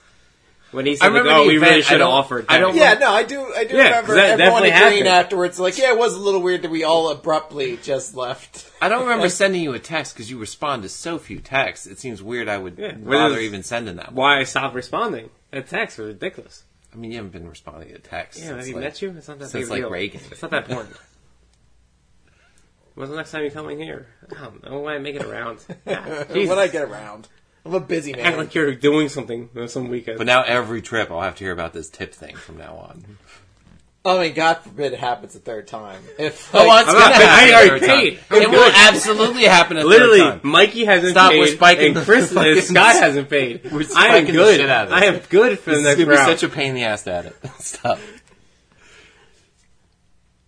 when 0.72 0.84
he 0.86 0.92
I 0.92 0.94
said 0.96 1.04
like, 1.06 1.08
remember 1.22 1.30
oh 1.30 1.42
the 1.44 1.48
we 1.48 1.56
event. 1.56 1.70
really 1.70 1.78
I 1.78 1.80
should 1.82 1.90
have 1.92 1.98
don't- 2.00 2.12
offered. 2.12 2.46
I 2.48 2.58
don't. 2.58 2.74
Yeah, 2.76 2.94
no, 2.94 3.10
I 3.12 3.22
do. 3.22 3.40
I 3.54 3.64
do 3.64 3.76
Yeah, 3.76 4.00
'cause 4.02 4.08
remember 4.10 4.14
that 4.14 4.30
everyone 4.30 4.38
definitely 4.62 4.70
agreeing 4.70 5.04
happened. 5.04 5.08
afterwards. 5.08 5.60
Like, 5.60 5.78
yeah, 5.78 5.90
it 5.92 5.98
was 5.98 6.14
a 6.14 6.18
little 6.20 6.42
weird 6.42 6.62
that 6.62 6.70
we 6.70 6.84
all 6.84 7.08
abruptly 7.10 7.78
just 7.82 8.14
left. 8.16 8.70
I 8.82 8.88
don't 8.88 9.02
remember 9.04 9.28
sending 9.30 9.62
you 9.62 9.72
a 9.74 9.78
text 9.78 10.14
because 10.14 10.30
you 10.30 10.38
respond 10.38 10.82
to 10.82 10.88
so 10.88 11.18
few 11.18 11.38
texts. 11.40 11.86
It 11.86 11.98
seems 11.98 12.22
weird 12.22 12.48
I 12.48 12.58
would 12.58 12.78
Yeah, 12.78 12.92
bother 12.92 13.04
but 13.04 13.26
it's- 13.32 13.42
even 13.42 13.62
sending 13.62 13.96
that. 13.96 14.12
Why 14.12 14.38
I 14.40 14.44
stopped 14.44 14.74
responding? 14.74 15.30
That 15.52 15.68
text 15.68 15.98
was 15.98 16.08
ridiculous. 16.08 16.64
I 16.92 16.96
mean, 16.98 17.10
you 17.12 17.16
haven't 17.18 17.32
been 17.32 17.48
responding 17.48 17.90
to 17.92 17.98
texts. 17.98 18.42
Yeah, 18.42 18.48
since, 18.48 18.58
have 18.60 18.68
you 18.68 18.74
like- 18.74 18.84
met 18.84 19.02
you? 19.02 19.14
It's 19.16 19.28
not 19.28 19.38
that 19.38 19.48
since, 19.50 19.64
big 19.64 19.68
a 19.68 19.72
like, 19.72 19.80
deal. 19.82 19.90
Reagan. 19.90 20.20
It's 20.30 20.42
not 20.42 20.50
that 20.50 20.68
important. 20.68 20.96
When's 22.94 23.10
the 23.10 23.16
next 23.16 23.30
time 23.32 23.42
you're 23.42 23.50
coming 23.50 23.78
here? 23.78 24.06
I 24.34 24.42
don't 24.44 24.64
know. 24.64 24.78
Why 24.80 24.96
make 24.98 25.16
it 25.16 25.24
around? 25.24 25.58
When 25.84 26.58
I 26.58 26.68
get 26.68 26.82
around, 26.82 27.28
I'm 27.66 27.74
a 27.74 27.80
busy 27.80 28.12
man. 28.12 28.24
Act 28.26 28.36
like 28.38 28.54
you're 28.54 28.74
doing 28.74 29.08
something 29.08 29.50
on 29.56 29.68
some 29.68 29.88
weekend. 29.88 30.18
But 30.18 30.26
now 30.26 30.42
every 30.42 30.82
trip 30.82 31.10
I'll 31.10 31.20
have 31.20 31.34
to 31.36 31.44
hear 31.44 31.52
about 31.52 31.72
this 31.72 31.88
tip 31.90 32.14
thing 32.14 32.36
from 32.36 32.56
now 32.58 32.74
on. 32.76 33.04
I 34.04 34.20
mean, 34.22 34.34
God 34.34 34.58
forbid 34.58 34.92
it 34.92 35.00
happens 35.00 35.34
a 35.34 35.40
third 35.40 35.66
time. 35.66 36.00
If 36.16 36.54
Oh, 36.54 36.60
it's 36.78 36.88
I'm 36.88 36.94
gonna 36.94 37.12
happen 37.12 37.28
I 37.28 37.48
a 37.48 37.54
already 37.54 37.68
third 37.70 37.80
time. 37.88 37.98
paid. 37.98 38.18
I'm 38.30 38.42
It 38.42 38.50
will 38.50 38.72
absolutely 38.72 39.42
happen 39.46 39.76
a 39.78 39.80
third 39.80 39.88
Literally, 39.88 40.20
time. 40.20 40.40
Mikey 40.44 40.84
hasn't 40.84 41.10
Stop, 41.10 41.32
paid, 41.32 41.40
we're 41.40 41.46
spiking 41.48 41.96
and 41.96 42.06
Chris 42.06 42.32
fucking- 42.32 42.52
and 42.52 42.62
Scott 42.62 42.94
hasn't 43.02 43.28
paid. 43.28 43.64
We're 43.64 43.78
I 43.80 43.82
am 43.82 43.84
spiking 43.88 44.26
the 44.26 44.32
good. 44.32 44.60
shit 44.60 44.70
out 44.70 44.84
of 44.84 44.90
this. 44.90 45.02
I 45.02 45.04
am 45.06 45.20
good 45.28 45.58
for 45.58 45.70
This 45.70 45.74
the 45.74 45.78
is 45.80 45.84
next 45.84 45.96
gonna 45.98 46.10
be 46.10 46.16
round. 46.16 46.38
such 46.38 46.42
a 46.44 46.48
pain 46.54 46.68
in 46.68 46.74
the 46.76 46.84
ass 46.84 47.02
to 47.02 47.12
edit. 47.12 47.36
Stop. 47.58 47.98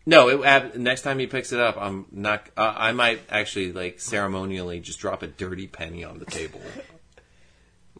No, 0.06 0.28
it, 0.28 0.44
ab- 0.44 0.74
next 0.76 1.02
time 1.02 1.18
he 1.18 1.26
picks 1.26 1.52
it 1.52 1.60
up, 1.60 1.76
I'm 1.78 2.06
not. 2.12 2.48
Uh, 2.56 2.72
I 2.76 2.92
might 2.92 3.20
actually 3.28 3.72
like 3.72 4.00
ceremonially 4.00 4.80
just 4.80 5.00
drop 5.00 5.22
a 5.22 5.26
dirty 5.26 5.66
penny 5.66 6.04
on 6.04 6.18
the 6.18 6.24
table. 6.24 6.60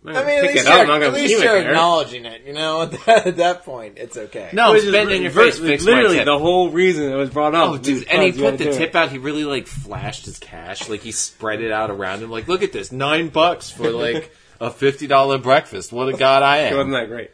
I'm 0.05 0.17
I 0.17 0.25
mean, 0.25 0.39
at 0.39 0.43
least, 0.45 0.65
you're, 0.65 0.73
I'm 0.73 0.87
not 0.87 1.03
at 1.03 1.13
least 1.13 1.31
you're 1.33 1.41
there. 1.41 1.69
acknowledging 1.69 2.25
it. 2.25 2.43
You 2.47 2.53
know, 2.53 2.83
at 2.91 2.93
that, 2.93 3.27
at 3.27 3.37
that 3.37 3.65
point, 3.65 3.99
it's 3.99 4.17
okay. 4.17 4.51
No, 4.53 4.73
Which 4.73 4.85
is 4.85 4.89
spitting 4.89 5.17
in 5.17 5.23
your 5.23 5.31
face. 5.33 5.59
Fix 5.59 5.85
literally 5.85 6.23
the 6.23 6.39
whole 6.39 6.71
reason 6.71 7.11
it 7.11 7.17
was 7.17 7.31
brought 7.31 7.55
up. 7.55 7.71
Oh, 7.71 7.79
dude! 7.79 8.07
And 8.09 8.23
he 8.23 8.33
put 8.33 8.39
the 8.39 8.45
had 8.45 8.59
to 8.59 8.65
do 8.65 8.73
tip 8.73 8.95
out. 8.95 9.11
He 9.11 9.19
really 9.19 9.45
like 9.45 9.67
flashed 9.67 10.25
his 10.27 10.39
cash. 10.39 10.89
Like 10.89 11.01
he 11.01 11.13
spread 11.13 11.61
it 11.61 11.73
out 11.73 11.91
around 11.91 12.23
him. 12.23 12.31
Like, 12.31 12.47
look 12.49 12.63
at 12.63 12.73
this, 12.73 12.93
nine 12.93 13.29
bucks 13.29 13.71
for 13.71 13.91
like 13.91 14.33
a 14.61 14.71
fifty 14.71 15.07
dollar 15.07 15.39
breakfast. 15.39 15.93
What 15.93 16.09
a 16.09 16.17
god 16.17 16.43
I 16.43 16.59
am. 16.59 16.75
It 16.75 16.77
wasn't 16.77 16.95
that 16.95 17.09
great. 17.09 17.31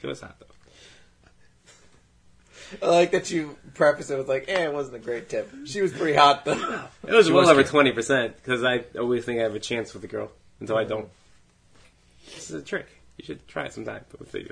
She 0.00 0.06
was 0.06 0.20
hot 0.20 0.36
though. 0.38 0.46
I 2.82 2.90
like 2.90 3.12
that 3.12 3.30
you 3.30 3.56
preface 3.74 4.10
it 4.10 4.18
with 4.18 4.28
like, 4.28 4.46
"Eh, 4.48 4.64
it 4.64 4.72
wasn't 4.72 4.96
a 4.96 5.00
great 5.00 5.28
tip. 5.28 5.50
She 5.64 5.80
was 5.82 5.92
pretty 5.92 6.14
hot 6.16 6.44
though." 6.44 6.52
It 7.06 7.12
was 7.12 7.26
She 7.26 7.32
well 7.32 7.42
was 7.42 7.50
over 7.50 7.64
twenty 7.64 7.92
percent 7.92 8.36
because 8.36 8.62
I 8.64 8.84
always 8.98 9.24
think 9.24 9.40
I 9.40 9.42
have 9.44 9.54
a 9.54 9.60
chance 9.60 9.94
with 9.94 10.04
a 10.04 10.08
girl 10.08 10.30
until 10.60 10.76
I 10.76 10.84
don't. 10.84 11.08
This 12.34 12.50
is 12.50 12.62
a 12.62 12.64
trick. 12.64 12.86
You 13.18 13.24
should 13.24 13.46
try 13.48 13.66
it 13.66 13.72
sometime. 13.72 14.04
But 14.10 14.20
we'll 14.20 14.28
see. 14.28 14.48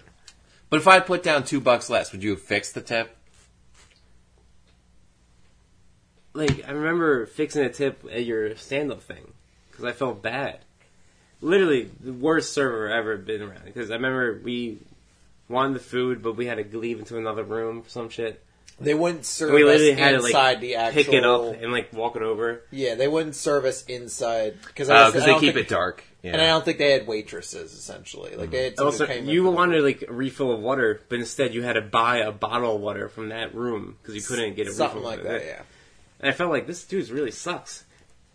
But 0.68 0.78
if 0.78 0.87
I 0.87 1.00
put 1.00 1.22
down 1.22 1.44
two 1.44 1.60
bucks 1.60 1.90
less, 1.90 2.12
would 2.12 2.22
you 2.22 2.30
have 2.30 2.40
fixed 2.42 2.75
the 2.75 2.80
tip? 2.80 3.16
Like 6.32 6.66
I 6.68 6.72
remember 6.72 7.26
fixing 7.26 7.64
a 7.64 7.68
tip 7.70 8.04
at 8.10 8.25
your 8.25 8.54
stand-up 8.56 9.02
thing 9.02 9.32
because 9.70 9.84
I 9.84 9.92
felt 9.92 10.22
bad. 10.22 10.60
Literally 11.40 11.90
the 12.00 12.12
worst 12.12 12.52
server 12.52 12.88
I've 12.92 12.99
ever 13.00 13.16
been 13.16 13.42
around. 13.42 13.64
Because 13.64 13.90
I 13.90 13.94
remember 13.94 14.40
we 14.44 14.78
wanted 15.49 15.75
the 15.75 15.80
food, 15.80 16.22
but 16.22 16.37
we 16.37 16.46
had 16.46 16.70
to 16.70 16.78
leave 16.78 16.99
into 17.00 17.16
another 17.18 17.42
room 17.42 17.82
for 17.82 17.90
some 17.90 18.08
shit. 18.10 18.42
They 18.78 18.94
wouldn't 18.94 19.26
serve 19.26 19.52
We 19.52 19.62
us 19.62 19.66
literally 19.68 19.92
had 19.92 20.10
to 20.12 20.16
inside 20.26 20.32
like 20.52 20.60
the 20.60 20.76
actual. 20.76 21.02
pick 21.04 21.12
it 21.12 21.25
up 21.25 21.60
and 21.60 21.72
like 21.72 21.92
walk 21.92 22.16
it 22.16 22.22
over. 22.22 22.62
Yeah, 22.70 22.94
they 22.94 23.08
wouldn't 23.08 23.34
serve 23.34 23.64
us 23.64 23.84
inside 23.87 24.54
because 24.62 24.88
because 24.88 25.16
Uh, 25.16 25.26
they 25.26 25.38
keep 25.40 25.56
it 25.56 25.68
dark. 25.68 26.04
Yeah. 26.22 26.32
And 26.32 26.42
I 26.42 26.48
don't 26.48 26.64
think 26.64 26.76
they 26.78 26.90
had 26.92 27.06
waitresses 27.06 27.72
essentially. 27.72 28.36
Like 28.36 28.50
they 28.50 28.64
had. 28.64 28.76
someone 28.76 28.92
Also, 28.92 29.06
came 29.06 29.24
in 29.24 29.28
you 29.30 29.42
for 29.42 29.50
the- 29.50 29.56
wanted 29.56 29.82
like 29.84 30.04
a 30.08 30.12
refill 30.12 30.52
of 30.52 30.60
water, 30.60 31.00
but 31.08 31.18
instead 31.18 31.54
you 31.54 31.62
had 31.62 31.74
to 31.74 31.80
buy 31.80 32.18
a 32.18 32.30
bottle 32.30 32.76
of 32.76 32.80
water 32.82 33.08
from 33.08 33.30
that 33.30 33.54
room 33.54 33.96
because 34.02 34.14
you 34.14 34.20
couldn't 34.22 34.54
get 34.54 34.66
a 34.66 34.72
something 34.72 34.98
refill. 34.98 35.10
like 35.10 35.18
of 35.20 35.24
that. 35.24 35.34
it. 35.42 35.46
Yeah. 35.46 35.62
And 36.20 36.28
I 36.28 36.32
felt 36.32 36.50
like 36.50 36.66
this 36.66 36.84
dude 36.84 37.08
really 37.08 37.30
sucks. 37.30 37.84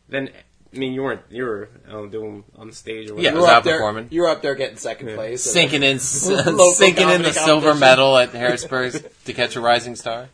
Then, 0.09 0.29
I 0.73 0.77
mean, 0.77 0.93
you 0.93 1.03
weren't 1.03 1.21
you 1.29 1.43
were 1.43 1.69
um, 1.87 2.09
doing 2.09 2.43
on 2.57 2.67
the 2.67 2.73
stage 2.73 3.11
or 3.11 3.19
Yeah, 3.19 3.29
You 3.33 3.35
whatever. 3.35 3.35
was 3.37 3.43
were 3.43 3.49
out 3.51 3.57
up 3.57 3.63
there. 3.65 3.77
performing. 3.77 4.07
You 4.09 4.21
were 4.21 4.29
up 4.29 4.41
there 4.41 4.55
getting 4.55 4.77
second 4.77 5.13
place. 5.15 5.43
sinking 5.43 5.83
in, 5.83 5.99
sinking 5.99 7.09
in 7.09 7.21
the 7.21 7.33
silver 7.33 7.75
medal 7.75 8.17
at 8.17 8.29
Harrisburg 8.31 8.93
to 9.25 9.33
catch 9.33 9.55
a 9.55 9.61
rising 9.61 9.95
star. 9.95 10.29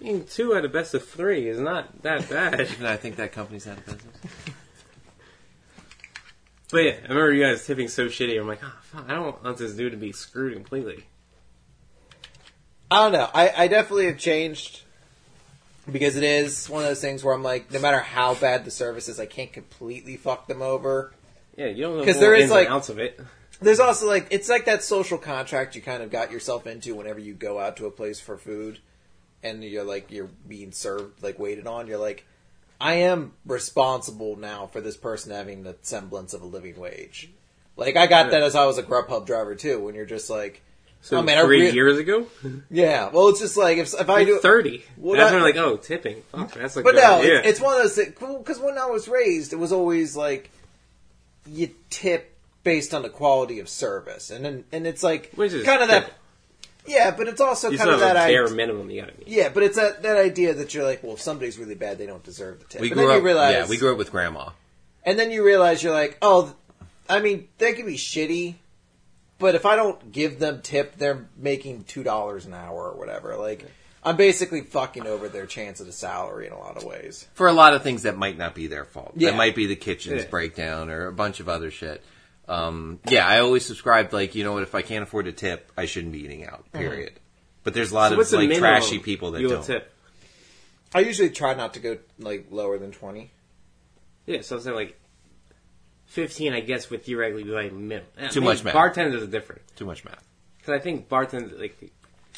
I 0.00 0.04
mean, 0.04 0.24
two 0.26 0.54
out 0.56 0.64
of 0.64 0.72
best 0.72 0.92
of 0.94 1.06
three 1.06 1.46
is 1.48 1.58
not 1.60 2.02
that 2.02 2.28
bad. 2.28 2.60
I 2.82 2.96
think 2.96 3.14
that 3.16 3.30
company's 3.32 3.66
out 3.68 3.78
of 3.78 3.86
business. 3.86 4.04
But 6.74 6.84
yeah, 6.84 6.96
I 7.04 7.08
remember 7.08 7.32
you 7.32 7.44
guys 7.44 7.64
tipping 7.64 7.86
so 7.86 8.06
shitty. 8.08 8.36
I'm 8.38 8.48
like, 8.48 8.58
oh, 8.64 8.72
fuck, 8.82 9.04
I 9.08 9.14
don't 9.14 9.44
want 9.44 9.58
this 9.58 9.74
dude 9.74 9.92
to 9.92 9.96
be 9.98 10.10
screwed 10.10 10.54
completely. 10.54 11.04
I 12.90 12.96
don't 13.04 13.12
know. 13.12 13.28
I, 13.32 13.52
I 13.56 13.68
definitely 13.68 14.06
have 14.06 14.18
changed 14.18 14.82
because 15.90 16.16
it 16.16 16.24
is 16.24 16.68
one 16.68 16.82
of 16.82 16.88
those 16.88 17.00
things 17.00 17.22
where 17.22 17.32
I'm 17.32 17.44
like, 17.44 17.70
no 17.70 17.78
matter 17.78 18.00
how 18.00 18.34
bad 18.34 18.64
the 18.64 18.72
service 18.72 19.08
is, 19.08 19.20
I 19.20 19.26
can't 19.26 19.52
completely 19.52 20.16
fuck 20.16 20.48
them 20.48 20.62
over. 20.62 21.12
Yeah, 21.56 21.66
you 21.66 21.84
don't 21.84 21.98
know 21.98 22.04
'Cause 22.04 22.14
the 22.16 22.20
there 22.22 22.34
ins 22.34 22.50
like- 22.50 22.68
outs 22.68 22.88
of 22.88 22.98
it. 22.98 23.20
There's 23.60 23.78
also 23.80 24.08
like 24.08 24.26
it's 24.30 24.48
like 24.48 24.64
that 24.64 24.82
social 24.82 25.16
contract 25.16 25.76
you 25.76 25.80
kind 25.80 26.02
of 26.02 26.10
got 26.10 26.32
yourself 26.32 26.66
into 26.66 26.94
whenever 26.96 27.20
you 27.20 27.34
go 27.34 27.60
out 27.60 27.76
to 27.76 27.86
a 27.86 27.90
place 27.90 28.18
for 28.18 28.36
food, 28.36 28.80
and 29.44 29.62
you're 29.62 29.84
like 29.84 30.10
you're 30.10 30.28
being 30.48 30.72
served 30.72 31.22
like 31.22 31.38
waited 31.38 31.68
on. 31.68 31.86
You're 31.86 31.98
like, 31.98 32.26
I 32.84 32.96
am 32.96 33.32
responsible 33.46 34.36
now 34.36 34.66
for 34.66 34.82
this 34.82 34.94
person 34.94 35.32
having 35.32 35.62
the 35.62 35.74
semblance 35.80 36.34
of 36.34 36.42
a 36.42 36.46
living 36.46 36.78
wage. 36.78 37.30
Like 37.78 37.96
I 37.96 38.06
got 38.06 38.30
that 38.32 38.42
as 38.42 38.54
I 38.54 38.66
was 38.66 38.76
a 38.76 38.82
Grubhub 38.82 39.24
driver 39.24 39.54
too. 39.54 39.80
When 39.80 39.94
you're 39.94 40.04
just 40.04 40.28
like, 40.28 40.60
So 41.00 41.16
oh 41.16 41.22
man, 41.22 41.42
three 41.46 41.62
re- 41.62 41.70
years 41.70 41.96
ago, 41.96 42.26
yeah. 42.70 43.08
Well, 43.08 43.28
it's 43.28 43.40
just 43.40 43.56
like 43.56 43.78
if 43.78 43.94
if 43.94 44.10
I 44.10 44.24
do 44.24 44.38
thirty. 44.38 44.84
Well, 44.98 45.16
that's 45.16 45.32
when 45.32 45.40
like, 45.42 45.56
oh, 45.56 45.78
tipping. 45.78 46.24
Fuck, 46.30 46.52
that's 46.52 46.76
like, 46.76 46.84
But 46.84 46.96
good 46.96 47.02
no, 47.02 47.20
idea. 47.20 47.38
it's, 47.38 47.48
it's 47.48 47.60
one 47.60 47.74
of 47.74 47.82
those 47.84 47.94
things. 47.96 48.10
Because 48.18 48.60
when 48.60 48.76
I 48.76 48.84
was 48.84 49.08
raised, 49.08 49.54
it 49.54 49.58
was 49.58 49.72
always 49.72 50.14
like 50.14 50.50
you 51.46 51.70
tip 51.88 52.36
based 52.64 52.92
on 52.92 53.00
the 53.00 53.08
quality 53.08 53.60
of 53.60 53.68
service, 53.70 54.30
and 54.30 54.44
then 54.44 54.64
and 54.72 54.86
it's 54.86 55.02
like 55.02 55.34
kind 55.34 55.80
of 55.80 55.88
that. 55.88 56.12
Yeah, 56.86 57.10
but 57.16 57.28
it's 57.28 57.40
also 57.40 57.70
you 57.70 57.78
kind 57.78 57.88
still 57.88 57.94
of 57.94 58.00
have 58.06 58.14
that 58.14 58.26
a 58.28 58.32
bare 58.32 58.44
idea. 58.44 58.56
minimum. 58.56 58.90
You 58.90 59.00
gotta 59.02 59.16
meet. 59.18 59.28
Yeah, 59.28 59.48
but 59.48 59.62
it's 59.62 59.76
that 59.76 60.02
that 60.02 60.16
idea 60.16 60.54
that 60.54 60.74
you're 60.74 60.84
like, 60.84 61.02
well, 61.02 61.14
if 61.14 61.20
somebody's 61.20 61.58
really 61.58 61.74
bad, 61.74 61.98
they 61.98 62.06
don't 62.06 62.22
deserve 62.22 62.58
the 62.60 62.66
tip. 62.66 62.80
We 62.82 62.88
and 62.88 62.96
grew 62.96 63.06
then 63.06 63.16
up. 63.16 63.20
you 63.20 63.24
realize, 63.26 63.52
yeah, 63.54 63.66
we 63.68 63.76
grew 63.78 63.92
up 63.92 63.98
with 63.98 64.10
grandma. 64.10 64.50
and 65.04 65.18
then 65.18 65.30
you 65.30 65.44
realize 65.44 65.82
you're 65.82 65.92
like, 65.94 66.18
oh, 66.22 66.54
I 67.08 67.20
mean, 67.20 67.48
they 67.58 67.72
could 67.72 67.86
be 67.86 67.96
shitty, 67.96 68.54
but 69.38 69.54
if 69.54 69.64
I 69.66 69.76
don't 69.76 70.12
give 70.12 70.38
them 70.38 70.60
tip, 70.62 70.96
they're 70.96 71.26
making 71.36 71.84
two 71.84 72.02
dollars 72.02 72.46
an 72.46 72.54
hour 72.54 72.90
or 72.90 72.98
whatever. 72.98 73.36
Like, 73.36 73.64
I'm 74.02 74.16
basically 74.16 74.60
fucking 74.60 75.06
over 75.06 75.28
their 75.30 75.46
chance 75.46 75.80
at 75.80 75.86
a 75.86 75.92
salary 75.92 76.46
in 76.46 76.52
a 76.52 76.58
lot 76.58 76.76
of 76.76 76.84
ways. 76.84 77.26
for 77.32 77.46
a 77.48 77.52
lot 77.54 77.72
of 77.72 77.82
things 77.82 78.02
that 78.02 78.18
might 78.18 78.36
not 78.36 78.54
be 78.54 78.66
their 78.66 78.84
fault. 78.84 79.12
Yeah. 79.16 79.30
That 79.30 79.36
might 79.38 79.54
be 79.56 79.64
the 79.66 79.76
kitchen's 79.76 80.24
Yeah. 80.24 80.28
breakdown 80.28 80.90
or 80.90 81.06
a 81.06 81.12
bunch 81.12 81.40
of 81.40 81.48
other 81.48 81.70
shit. 81.70 82.02
Um, 82.48 83.00
yeah, 83.08 83.26
I 83.26 83.40
always 83.40 83.64
subscribed 83.64 84.12
like, 84.12 84.34
you 84.34 84.44
know 84.44 84.52
what, 84.52 84.62
if 84.62 84.74
I 84.74 84.82
can't 84.82 85.02
afford 85.02 85.26
a 85.26 85.32
tip, 85.32 85.72
I 85.76 85.86
shouldn't 85.86 86.12
be 86.12 86.24
eating 86.24 86.44
out. 86.46 86.70
Period. 86.72 87.12
But 87.62 87.72
there's 87.74 87.90
a 87.90 87.94
lot 87.94 88.12
So 88.12 88.20
of 88.20 88.28
the 88.28 88.36
like 88.36 88.48
minimum 88.48 88.60
trashy 88.70 88.98
people 88.98 89.30
that 89.32 89.40
you 89.40 89.48
will 89.48 89.54
don't. 89.56 89.64
tip? 89.64 89.90
I 90.94 91.00
usually 91.00 91.30
try 91.30 91.54
not 91.54 91.74
to 91.74 91.80
go 91.80 91.98
like 92.18 92.46
lower 92.50 92.78
than 92.78 92.92
twenty. 92.92 93.30
Yeah, 94.26 94.42
so 94.42 94.56
I'm 94.56 94.62
saying 94.62 94.76
like 94.76 95.00
fifteen, 96.06 96.52
I 96.52 96.60
guess, 96.60 96.90
would 96.90 97.04
theoretically 97.04 97.44
be 97.44 97.50
like 97.50 97.72
minimum. 97.72 98.08
I 98.20 98.28
Too 98.28 98.40
mean, 98.40 98.50
much 98.50 98.62
math. 98.64 98.74
Bartenders 98.74 99.22
are 99.22 99.26
different 99.26 99.62
Too 99.76 99.86
much 99.86 100.04
math. 100.04 100.22
because 100.58 100.74
I 100.74 100.78
think 100.82 101.08
bartenders 101.08 101.58
like 101.58 101.76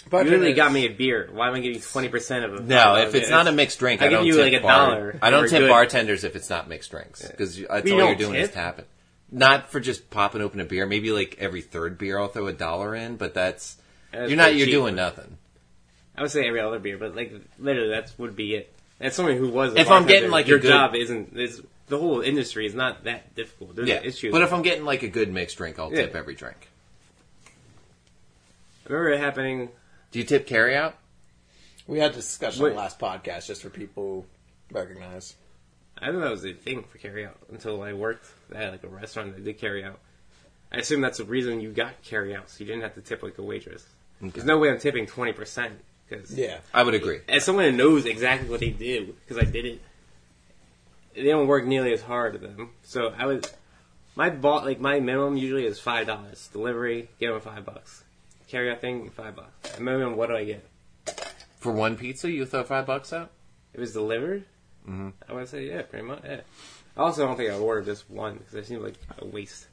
But 0.08 0.26
you 0.26 0.32
really 0.32 0.52
got 0.54 0.72
me 0.72 0.86
a 0.86 0.88
beer. 0.90 1.28
Why 1.32 1.48
am 1.48 1.54
I 1.54 1.60
giving 1.60 1.80
twenty 1.80 2.08
percent 2.08 2.44
of 2.44 2.54
it? 2.54 2.62
No, 2.64 2.96
if 2.96 3.14
it's 3.14 3.28
not 3.28 3.46
a 3.48 3.52
mixed 3.52 3.78
drink, 3.80 4.00
I 4.02 4.06
I, 4.06 4.08
give 4.08 4.18
don't 4.18 4.26
you, 4.26 4.34
tip 4.34 4.52
like, 4.52 4.60
a 4.60 4.62
bar- 4.62 4.90
dollar 4.90 5.18
I 5.20 5.30
don't 5.30 5.42
for 5.44 5.48
tip 5.50 5.58
good. 5.60 5.68
bartenders 5.68 6.24
if 6.24 6.36
it's 6.36 6.48
not 6.48 6.68
mixed 6.68 6.90
drinks 6.92 7.26
because 7.28 7.56
that's 7.56 7.60
You 7.60 7.66
all 7.68 7.98
you're 7.98 7.98
don't 7.98 8.18
doing 8.18 8.32
tip? 8.34 8.42
is 8.44 8.50
tapping. 8.52 8.84
Not 9.30 9.70
for 9.70 9.80
just 9.80 10.08
popping 10.10 10.40
open 10.40 10.60
a 10.60 10.64
beer. 10.64 10.86
Maybe 10.86 11.10
like 11.10 11.36
every 11.38 11.60
third 11.62 11.98
beer, 11.98 12.18
I'll 12.18 12.28
throw 12.28 12.46
a 12.46 12.52
dollar 12.52 12.94
in. 12.94 13.16
But 13.16 13.34
that's, 13.34 13.76
That's 14.12 14.30
you're 14.30 14.36
not. 14.36 14.54
You're 14.54 14.66
cheap. 14.66 14.74
doing 14.74 14.94
nothing. 14.94 15.36
I 16.16 16.22
would 16.22 16.30
say 16.30 16.46
every 16.46 16.60
other 16.60 16.78
beer, 16.78 16.96
but 16.96 17.14
like 17.16 17.32
literally, 17.58 17.90
that 17.90 18.12
would 18.18 18.36
be 18.36 18.54
it. 18.54 18.72
That's 18.98 19.14
someone 19.16 19.36
who 19.36 19.48
was, 19.50 19.74
a 19.74 19.80
If 19.80 19.90
I'm 19.90 20.06
getting, 20.06 20.30
like, 20.30 20.46
a 20.46 20.48
your 20.48 20.58
good- 20.58 20.68
job 20.68 20.94
isn't 20.94 21.36
is 21.38 21.60
the 21.88 21.98
whole 21.98 22.22
industry 22.22 22.64
is 22.66 22.74
not 22.74 23.04
that 23.04 23.34
difficult. 23.34 23.76
There's 23.76 23.88
Yeah, 23.88 24.00
issues. 24.02 24.32
but 24.32 24.40
if 24.42 24.52
I'm 24.52 24.62
getting 24.62 24.84
like 24.86 25.02
a 25.02 25.08
good 25.08 25.30
mixed 25.32 25.58
drink, 25.58 25.78
I'll 25.78 25.90
Yeah. 25.92 26.02
tip 26.06 26.16
every 26.16 26.34
drink. 26.34 26.68
I 28.88 28.92
remember 28.92 29.10
it 29.10 29.20
happening. 29.20 29.68
Do 30.12 30.18
you 30.20 30.24
tip 30.24 30.46
carry 30.46 30.74
out? 30.76 30.96
We 31.86 31.98
had 31.98 32.12
a 32.12 32.14
discussion 32.14 32.62
Wait. 32.62 32.70
on 32.70 32.76
the 32.76 32.82
last 32.82 32.98
podcast 32.98 33.46
just 33.48 33.60
for 33.62 33.68
people 33.70 34.24
who 34.70 34.74
recognize. 34.74 35.34
I 35.98 36.06
didn't 36.06 36.20
know 36.20 36.26
that 36.26 36.30
was 36.32 36.44
a 36.44 36.52
thing 36.52 36.82
for 36.84 36.98
carry 36.98 37.24
out 37.26 37.36
until 37.50 37.82
I 37.82 37.92
worked 37.94 38.26
at 38.54 38.70
like 38.72 38.84
a 38.84 38.88
restaurant 38.88 39.34
that 39.34 39.44
did 39.44 39.58
carry 39.58 39.82
out. 39.84 39.98
I 40.72 40.78
assume 40.78 41.00
that's 41.00 41.18
the 41.18 41.24
reason 41.24 41.60
you 41.60 41.70
got 41.70 42.02
carry 42.02 42.34
out, 42.34 42.50
so 42.50 42.56
you 42.60 42.66
didn't 42.66 42.82
have 42.82 42.94
to 42.94 43.00
tip 43.00 43.22
like 43.22 43.38
a 43.38 43.42
waitress. 43.42 43.84
There's 44.20 44.44
no 44.44 44.58
way 44.58 44.70
I'm 44.70 44.78
tipping 44.78 45.06
twenty 45.06 45.32
percent 45.32 45.74
because 46.08 46.36
Yeah. 46.36 46.58
I 46.74 46.82
would 46.82 46.94
agree. 46.94 47.20
as 47.28 47.44
someone 47.44 47.64
who 47.66 47.72
knows 47.72 48.04
exactly 48.04 48.48
what 48.48 48.60
they 48.60 48.70
do 48.70 49.14
because 49.26 49.42
I 49.42 49.48
did 49.48 49.64
it, 49.64 49.80
they 51.14 51.24
don't 51.24 51.46
work 51.46 51.64
nearly 51.64 51.92
as 51.92 52.02
hard 52.02 52.34
as 52.34 52.40
them. 52.42 52.70
So 52.82 53.12
I 53.16 53.26
was 53.26 53.42
my 54.16 54.28
bought 54.30 54.64
like 54.64 54.80
my 54.80 55.00
minimum 55.00 55.36
usually 55.36 55.66
is 55.66 55.78
five 55.78 56.06
dollars 56.06 56.48
delivery. 56.52 57.08
Give 57.20 57.30
them 57.32 57.40
five 57.40 57.64
bucks. 57.64 58.04
Carry 58.48 58.70
out 58.70 58.80
thing 58.80 59.08
five 59.10 59.34
bucks. 59.36 59.78
Minimum, 59.80 60.16
what 60.16 60.28
do 60.28 60.36
I 60.36 60.44
get? 60.44 60.68
For 61.58 61.72
one 61.72 61.96
pizza, 61.96 62.30
you 62.30 62.44
throw 62.46 62.62
five 62.64 62.86
bucks 62.86 63.12
out. 63.12 63.30
It 63.74 63.80
was 63.80 63.92
delivered. 63.92 64.44
Mhm. 64.88 65.12
I 65.28 65.32
would 65.32 65.48
say 65.48 65.66
yeah, 65.68 65.82
pretty 65.82 66.06
much. 66.06 66.20
Yeah. 66.24 66.40
I 66.96 67.00
also 67.00 67.26
don't 67.26 67.36
think 67.36 67.50
I 67.50 67.58
ordered 67.58 67.84
just 67.86 68.08
one 68.10 68.38
because 68.38 68.54
it 68.54 68.66
seemed 68.66 68.82
like 68.82 68.94
a 69.18 69.24
waste. 69.26 69.66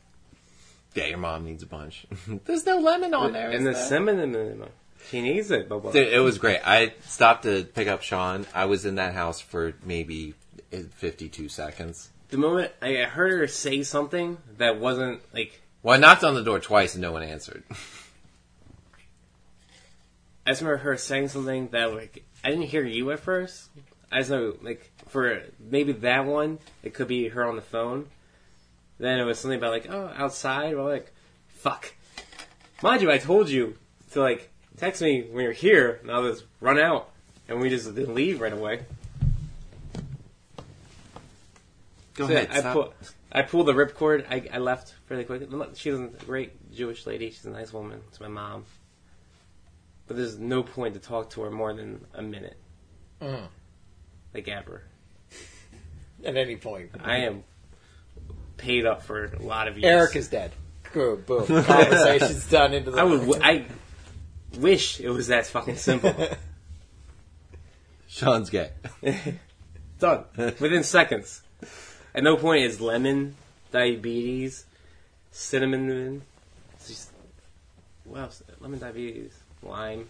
Yeah, 0.96 1.06
your 1.08 1.18
mom 1.18 1.46
needs 1.46 1.64
a 1.64 1.68
bunch. 1.68 2.06
There's 2.46 2.66
no 2.66 2.78
lemon 2.80 3.14
on 3.14 3.32
there. 3.34 3.50
and 3.52 3.66
the 3.66 3.72
there? 3.72 3.82
cinnamon, 3.88 4.68
she 5.10 5.22
needs 5.22 5.50
it. 5.52 5.68
Bubba. 5.70 5.92
Dude, 5.92 6.14
it 6.14 6.20
was 6.20 6.38
great. 6.38 6.60
I 6.66 6.94
stopped 7.08 7.44
to 7.44 7.64
pick 7.64 7.88
up 7.88 8.02
Sean. 8.04 8.46
I 8.54 8.66
was 8.66 8.86
in 8.86 8.96
that 8.96 9.14
house 9.14 9.40
for 9.42 9.74
maybe 9.84 10.34
52 10.72 11.50
seconds. 11.50 12.10
the 12.30 12.38
moment 12.38 12.72
I 12.82 12.94
heard 13.04 13.32
her 13.32 13.48
say 13.48 13.84
something 13.84 14.38
that 14.58 14.80
wasn't 14.80 15.22
like 15.34 15.62
Well, 15.84 15.96
I 15.96 16.00
knocked 16.00 16.24
on 16.24 16.36
the 16.36 16.44
door 16.44 16.60
twice 16.60 16.94
and 16.96 17.02
no 17.02 17.12
one 17.12 17.24
answered. 17.24 17.64
I 20.46 20.52
just 20.52 20.62
remember 20.62 20.84
her 20.84 20.98
saying 20.98 21.30
something 21.30 21.70
that 21.70 21.94
like 21.94 22.24
I 22.44 22.50
didn't 22.50 22.66
hear 22.66 22.84
you 22.86 23.12
at 23.12 23.20
first. 23.20 23.70
I 24.14 24.20
just 24.20 24.30
know 24.30 24.56
like 24.62 24.92
for 25.08 25.42
maybe 25.60 25.92
that 25.94 26.26
one 26.26 26.60
it 26.84 26.94
could 26.94 27.08
be 27.08 27.28
her 27.30 27.44
on 27.46 27.56
the 27.56 27.62
phone. 27.62 28.08
Then 29.00 29.20
it 29.20 29.24
was 29.24 29.40
something 29.40 29.58
about 29.58 29.72
like 29.72 29.88
oh 29.90 30.12
outside. 30.16 30.76
Well, 30.76 30.86
like 30.86 31.12
fuck. 31.48 31.94
Mind 32.82 33.02
you, 33.02 33.12
I 33.12 33.18
told 33.18 33.50
you 33.50 33.76
to 34.12 34.22
like 34.22 34.50
text 34.78 35.02
me 35.02 35.24
when 35.32 35.44
you're 35.44 35.52
here, 35.54 36.00
and 36.02 36.12
I'll 36.12 36.30
just 36.30 36.44
run 36.62 36.78
out, 36.80 37.10
and 37.48 37.60
we 37.60 37.70
just 37.70 37.94
didn't 37.96 38.14
leave 38.14 38.40
right 38.42 38.54
away. 38.54 38.82
Go 42.16 42.28
So, 42.28 42.34
ahead. 42.34 42.50
I 42.52 42.60
stop. 42.60 42.74
pull, 42.74 42.94
I 43.32 43.42
pulled 43.42 43.66
the 43.68 43.74
ripcord. 43.74 44.26
I, 44.30 44.48
I 44.54 44.60
left 44.60 44.94
fairly 45.08 45.24
quick. 45.24 45.48
She's 45.76 45.96
a 45.96 46.08
great 46.26 46.72
Jewish 46.72 47.06
lady. 47.08 47.30
She's 47.32 47.46
a 47.46 47.50
nice 47.50 47.74
woman. 47.74 48.02
It's 48.10 48.20
my 48.20 48.28
mom. 48.28 48.66
But 50.08 50.18
there's 50.18 50.38
no 50.38 50.62
point 50.64 50.94
to 50.94 51.00
talk 51.00 51.32
to 51.32 51.42
her 51.42 51.50
more 51.52 51.74
than 51.74 52.06
a 52.14 52.22
minute. 52.22 52.58
Mhm. 53.22 53.48
Like 54.34 54.48
ever. 54.48 54.84
At 56.26 56.36
any 56.38 56.56
point. 56.56 56.92
I 57.04 57.18
am 57.20 57.44
paid 58.58 58.86
up 58.86 59.04
for 59.04 59.26
a 59.26 59.42
lot 59.42 59.68
of 59.68 59.78
years. 59.78 59.92
Eric 59.92 60.16
is 60.16 60.28
dead. 60.30 60.52
Good, 60.92 61.26
boom. 61.26 61.46
Conversation's 61.64 62.50
done 62.50 62.74
into 62.74 62.92
the. 62.92 63.02
I 63.02 63.04
would. 63.04 63.22
w- 63.22 63.42
I 63.44 63.66
wish 64.58 65.00
it 65.00 65.10
was 65.10 65.28
that 65.28 65.46
fucking 65.48 65.78
simple. 65.78 66.14
Sean's 68.08 68.52
gay. 68.52 68.70
Done 70.00 70.26
within 70.38 70.84
seconds. 70.84 71.42
At 72.14 72.24
no 72.24 72.38
point 72.38 72.64
is 72.64 72.80
lemon, 72.80 73.36
diabetes, 73.72 74.66
cinnamon. 75.32 76.22
It's 76.76 76.88
just, 76.88 77.12
what 78.04 78.20
else? 78.22 78.44
Lemon, 78.60 78.80
diabetes, 78.80 79.34
lime. 79.64 80.08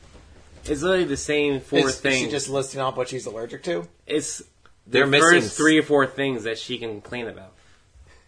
It's 0.66 0.82
literally 0.82 1.06
the 1.06 1.18
same 1.18 1.62
four 1.62 1.80
is, 1.80 1.86
is 1.86 2.00
things. 2.02 2.26
she 2.26 2.30
just 2.30 2.50
listing 2.50 2.82
off 2.82 2.98
what 2.98 3.08
she's 3.08 3.26
allergic 3.26 3.64
to? 3.64 3.88
It's 4.08 4.44
They're 4.88 5.06
the 5.06 5.12
missing 5.12 5.42
first 5.42 5.58
three 5.58 5.78
or 5.80 5.84
four 5.84 6.06
things 6.08 6.44
that 6.44 6.58
she 6.58 6.78
can 6.78 7.02
complain 7.02 7.28
about. 7.28 7.54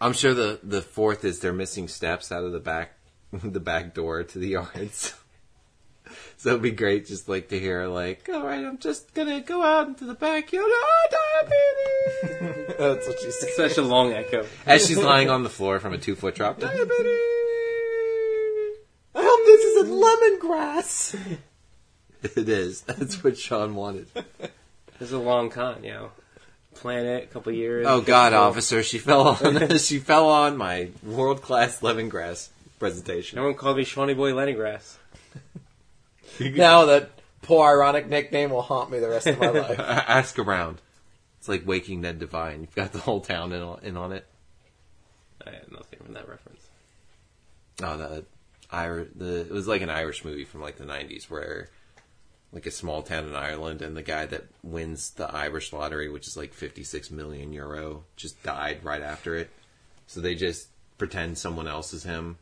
I'm 0.00 0.12
sure 0.12 0.34
the, 0.34 0.60
the 0.62 0.82
fourth 0.82 1.24
is 1.24 1.40
they're 1.40 1.52
missing 1.52 1.88
steps 1.88 2.30
out 2.30 2.44
of 2.44 2.52
the 2.52 2.60
back 2.60 2.92
the 3.32 3.60
back 3.60 3.94
door 3.94 4.22
to 4.24 4.38
the 4.38 4.48
yards. 4.48 5.14
So 6.38 6.50
it'd 6.50 6.62
be 6.62 6.70
great 6.70 7.06
just 7.06 7.28
like 7.28 7.48
to 7.48 7.58
hear 7.58 7.86
like, 7.86 8.28
all 8.32 8.44
right, 8.44 8.64
I'm 8.64 8.78
just 8.78 9.14
gonna 9.14 9.40
go 9.40 9.62
out 9.62 9.88
into 9.88 10.04
the 10.04 10.14
backyard. 10.14 10.66
Oh, 10.68 11.08
ah, 11.12 11.42
diabetes! 12.22 12.76
That's 12.78 13.08
what 13.08 13.20
she 13.20 13.30
said. 13.30 13.50
Such 13.56 13.78
a 13.78 13.82
long 13.82 14.12
echo. 14.12 14.46
As 14.66 14.86
she's 14.86 14.98
lying 14.98 15.30
on 15.30 15.42
the 15.42 15.48
floor 15.48 15.80
from 15.80 15.94
a 15.94 15.98
two 15.98 16.14
foot 16.14 16.34
drop. 16.34 16.60
Diabetes! 16.60 16.86
I 19.14 19.22
hope 19.22 19.46
this 19.46 19.64
isn't 19.64 19.90
lemongrass. 19.90 21.38
It 22.22 22.48
is. 22.48 22.82
That's 22.82 23.24
what 23.24 23.38
Sean 23.38 23.74
wanted. 23.74 24.08
It's 25.00 25.12
a 25.12 25.18
long 25.18 25.50
con, 25.50 25.84
you 25.84 25.92
know. 25.92 26.10
Plan 26.74 27.06
it, 27.06 27.24
a 27.24 27.26
couple 27.28 27.52
years. 27.52 27.86
Oh 27.88 28.00
God, 28.02 28.32
Cool. 28.32 28.40
officer, 28.42 28.82
she 28.82 28.98
fell 28.98 29.28
on 29.28 29.78
she 29.78 29.98
fell 29.98 30.28
on 30.28 30.56
my 30.58 30.90
world 31.02 31.40
class 31.42 31.80
lemongrass 31.80 32.48
presentation. 32.78 33.36
No 33.36 33.44
one 33.44 33.54
called 33.54 33.78
me 33.78 33.84
Seany 33.84 34.14
Boy 34.16 34.32
Lemongrass. 34.32 34.96
Now 36.40 36.84
that 36.86 37.10
poor 37.42 37.66
ironic 37.66 38.08
nickname 38.08 38.50
will 38.50 38.60
haunt 38.62 38.90
me 38.90 38.98
the 38.98 39.08
rest 39.08 39.26
of 39.26 39.38
my 39.38 39.48
life. 39.50 39.78
Ask 39.80 40.38
around. 40.38 40.82
It's 41.38 41.48
like 41.48 41.66
Waking 41.66 42.02
Ned 42.02 42.18
Devine. 42.18 42.60
You've 42.62 42.74
got 42.74 42.92
the 42.92 42.98
whole 42.98 43.20
town 43.20 43.52
in, 43.52 43.62
on- 43.62 43.80
in 43.82 43.96
on 43.96 44.12
it. 44.12 44.26
I 45.46 45.50
had 45.50 45.70
nothing 45.72 46.00
from 46.04 46.12
that 46.14 46.28
reference. 46.28 46.60
Oh, 47.82 47.96
the 47.96 48.24
Irish. 48.70 49.08
The 49.14 49.40
it 49.42 49.50
was 49.50 49.66
like 49.68 49.80
an 49.80 49.90
Irish 49.90 50.24
movie 50.24 50.44
from 50.44 50.60
like 50.60 50.76
the 50.76 50.84
'90s, 50.84 51.30
where 51.30 51.70
like 52.52 52.66
a 52.66 52.70
small 52.70 53.02
town 53.02 53.26
in 53.26 53.34
Ireland, 53.34 53.82
and 53.82 53.96
the 53.96 54.02
guy 54.02 54.26
that 54.26 54.44
wins 54.62 55.10
the 55.10 55.26
Irish 55.34 55.72
lottery, 55.72 56.08
which 56.08 56.26
is 56.26 56.36
like 56.36 56.52
56 56.54 57.10
million 57.10 57.52
euro, 57.52 58.04
just 58.16 58.42
died 58.42 58.82
right 58.84 59.02
after 59.02 59.34
it. 59.36 59.50
So 60.06 60.20
they 60.20 60.34
just 60.34 60.68
pretend 60.98 61.36
someone 61.38 61.66
else 61.68 61.92
is 61.92 62.04
him, 62.04 62.38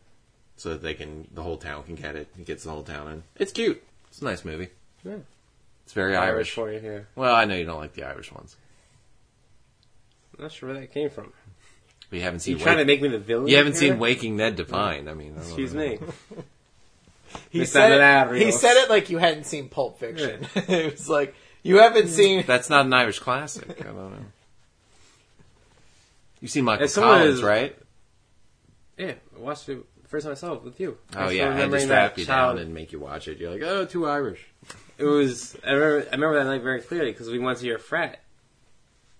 so 0.56 0.70
that 0.70 0.82
they 0.82 0.94
can 0.94 1.26
the 1.32 1.42
whole 1.42 1.56
town 1.56 1.82
can 1.84 1.94
get 1.96 2.14
it. 2.16 2.28
He 2.36 2.44
gets 2.44 2.64
the 2.64 2.70
whole 2.70 2.82
town 2.82 3.08
in. 3.10 3.22
It's 3.36 3.52
cute. 3.52 3.82
It's 4.08 4.20
a 4.20 4.24
nice 4.24 4.44
movie. 4.44 4.68
Yeah. 5.04 5.16
It's 5.84 5.92
very 5.92 6.16
Irish. 6.16 6.52
for 6.52 6.72
you 6.72 6.78
here. 6.80 7.08
Well, 7.16 7.34
I 7.34 7.44
know 7.44 7.56
you 7.56 7.64
don't 7.66 7.80
like 7.80 7.94
the 7.94 8.04
Irish 8.04 8.32
ones. 8.32 8.56
I'm 10.36 10.44
not 10.44 10.52
sure 10.52 10.70
where 10.70 10.80
that 10.80 10.92
came 10.92 11.10
from. 11.10 11.32
You 12.10 12.20
haven't 12.20 12.46
You 12.46 12.54
seen. 12.54 12.62
trying 12.62 12.78
to 12.78 12.84
make 12.84 13.02
me 13.02 13.08
the 13.08 13.18
villain? 13.18 13.48
you 13.48 13.56
haven't 13.56 13.72
here? 13.72 13.90
seen 13.92 13.98
Waking 13.98 14.36
Ned 14.36 14.56
Devine. 14.56 15.08
I 15.08 15.14
mean, 15.14 15.32
I 15.32 15.40
don't 15.40 15.46
Excuse 15.46 15.74
know. 15.74 15.80
me. 15.80 15.98
He 17.50 17.62
It's 17.62 17.72
said, 17.72 17.98
not 17.98 18.34
it, 18.34 18.42
he 18.42 18.52
said 18.52 18.82
it 18.82 18.90
like 18.90 19.10
you 19.10 19.18
hadn't 19.18 19.44
seen 19.44 19.68
Pulp 19.68 19.98
Fiction. 19.98 20.46
it 20.54 20.92
was 20.92 21.08
like, 21.08 21.34
you 21.62 21.78
haven't 21.78 22.06
hmm. 22.06 22.12
seen. 22.12 22.44
That's 22.46 22.70
not 22.70 22.86
an 22.86 22.92
Irish 22.92 23.18
classic. 23.18 23.80
I 23.80 23.84
don't 23.84 23.96
know. 23.96 24.24
You've 26.40 26.50
seen 26.50 26.64
Michael 26.64 26.84
As 26.84 26.94
Collins, 26.94 27.36
is- 27.36 27.42
right? 27.42 27.76
Yeah, 28.96 29.14
I 29.36 29.40
watched 29.40 29.68
it 29.68 29.84
first 30.14 30.24
time 30.24 30.32
I 30.32 30.36
saw 30.36 30.52
it 30.52 30.62
with 30.62 30.78
you. 30.78 30.96
Oh 31.16 31.20
I 31.20 31.30
yeah, 31.32 31.50
I 31.50 31.54
had 31.54 31.70
to 31.72 31.80
strap 31.80 32.14
that 32.14 32.20
you 32.20 32.26
child- 32.26 32.56
down 32.56 32.64
and 32.64 32.74
make 32.74 32.92
you 32.92 33.00
watch 33.00 33.26
it. 33.26 33.38
You're 33.38 33.50
like, 33.50 33.62
oh, 33.62 33.84
too 33.84 34.06
Irish. 34.06 34.44
It 34.96 35.04
was. 35.04 35.56
I 35.66 35.72
remember. 35.72 36.06
I 36.08 36.14
remember 36.14 36.38
that 36.38 36.44
night 36.44 36.62
very 36.62 36.80
clearly 36.80 37.10
because 37.10 37.28
we 37.28 37.40
went 37.40 37.58
to 37.58 37.66
your 37.66 37.78
frat, 37.78 38.20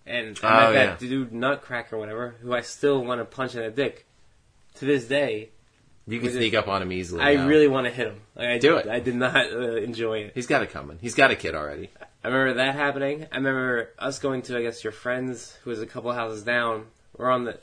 and 0.07 0.39
I 0.43 0.47
Oh, 0.47 0.73
met 0.73 0.75
yeah. 0.75 0.87
that 0.87 0.99
dude 1.01 1.33
Nutcracker, 1.33 1.97
or 1.97 1.99
whatever, 1.99 2.37
who 2.43 2.55
I 2.55 2.61
still 2.61 3.05
want 3.05 3.21
to 3.21 3.25
punch 3.25 3.57
in 3.57 3.63
the 3.63 3.71
dick. 3.71 4.07
To 4.77 4.85
this 4.85 5.05
day, 5.05 5.51
You 6.07 6.21
can 6.21 6.31
sneak 6.31 6.55
up 6.55 6.69
on 6.69 6.83
him 6.83 6.93
easily. 6.93 7.23
I 7.23 7.35
now. 7.35 7.47
really 7.47 7.69
want 7.69 7.87
to 7.87 7.93
hit 7.93 8.09
him. 8.09 8.21
Like, 8.37 8.49
I 8.49 8.59
Do 8.59 8.75
did, 8.77 8.87
it. 8.87 8.91
I 8.91 9.01
did 9.01 9.15
not 9.15 9.53
uh, 9.53 9.77
enjoy 9.77 10.19
it. 10.19 10.33
He's 10.35 10.47
got 10.47 10.63
it 10.63 10.71
coming. 10.71 10.99
He's 11.01 11.15
got 11.15 11.31
a 11.31 11.37
kid 11.37 11.55
already. 11.55 11.91
I 12.23 12.29
remember 12.29 12.55
that 12.55 12.75
happening. 12.75 13.27
I 13.33 13.37
remember 13.37 13.91
us 13.99 14.19
going 14.19 14.43
to, 14.43 14.59
I 14.59 14.63
guess, 14.63 14.85
your 14.85 14.93
friends, 14.93 15.57
who 15.63 15.71
was 15.71 15.81
a 15.81 15.87
couple 15.87 16.13
houses 16.13 16.43
down. 16.43 16.87
We're 17.17 17.31
on 17.31 17.45
the. 17.45 17.59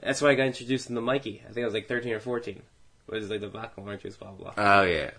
That's 0.00 0.22
why 0.22 0.30
I 0.30 0.34
got 0.34 0.46
introduced 0.46 0.86
to 0.86 1.00
Mikey. 1.00 1.42
I 1.44 1.52
think 1.52 1.64
I 1.64 1.64
was 1.64 1.74
like 1.74 1.88
13 1.88 2.12
or 2.12 2.20
14. 2.20 2.54
It 2.56 2.64
was 3.12 3.28
like 3.28 3.40
the 3.40 3.48
vodka 3.48 3.80
orange 3.80 4.02
juice, 4.02 4.16
blah, 4.16 4.30
blah, 4.30 4.52
blah. 4.52 4.64
Oh 4.64 4.82
yeah. 4.82 5.10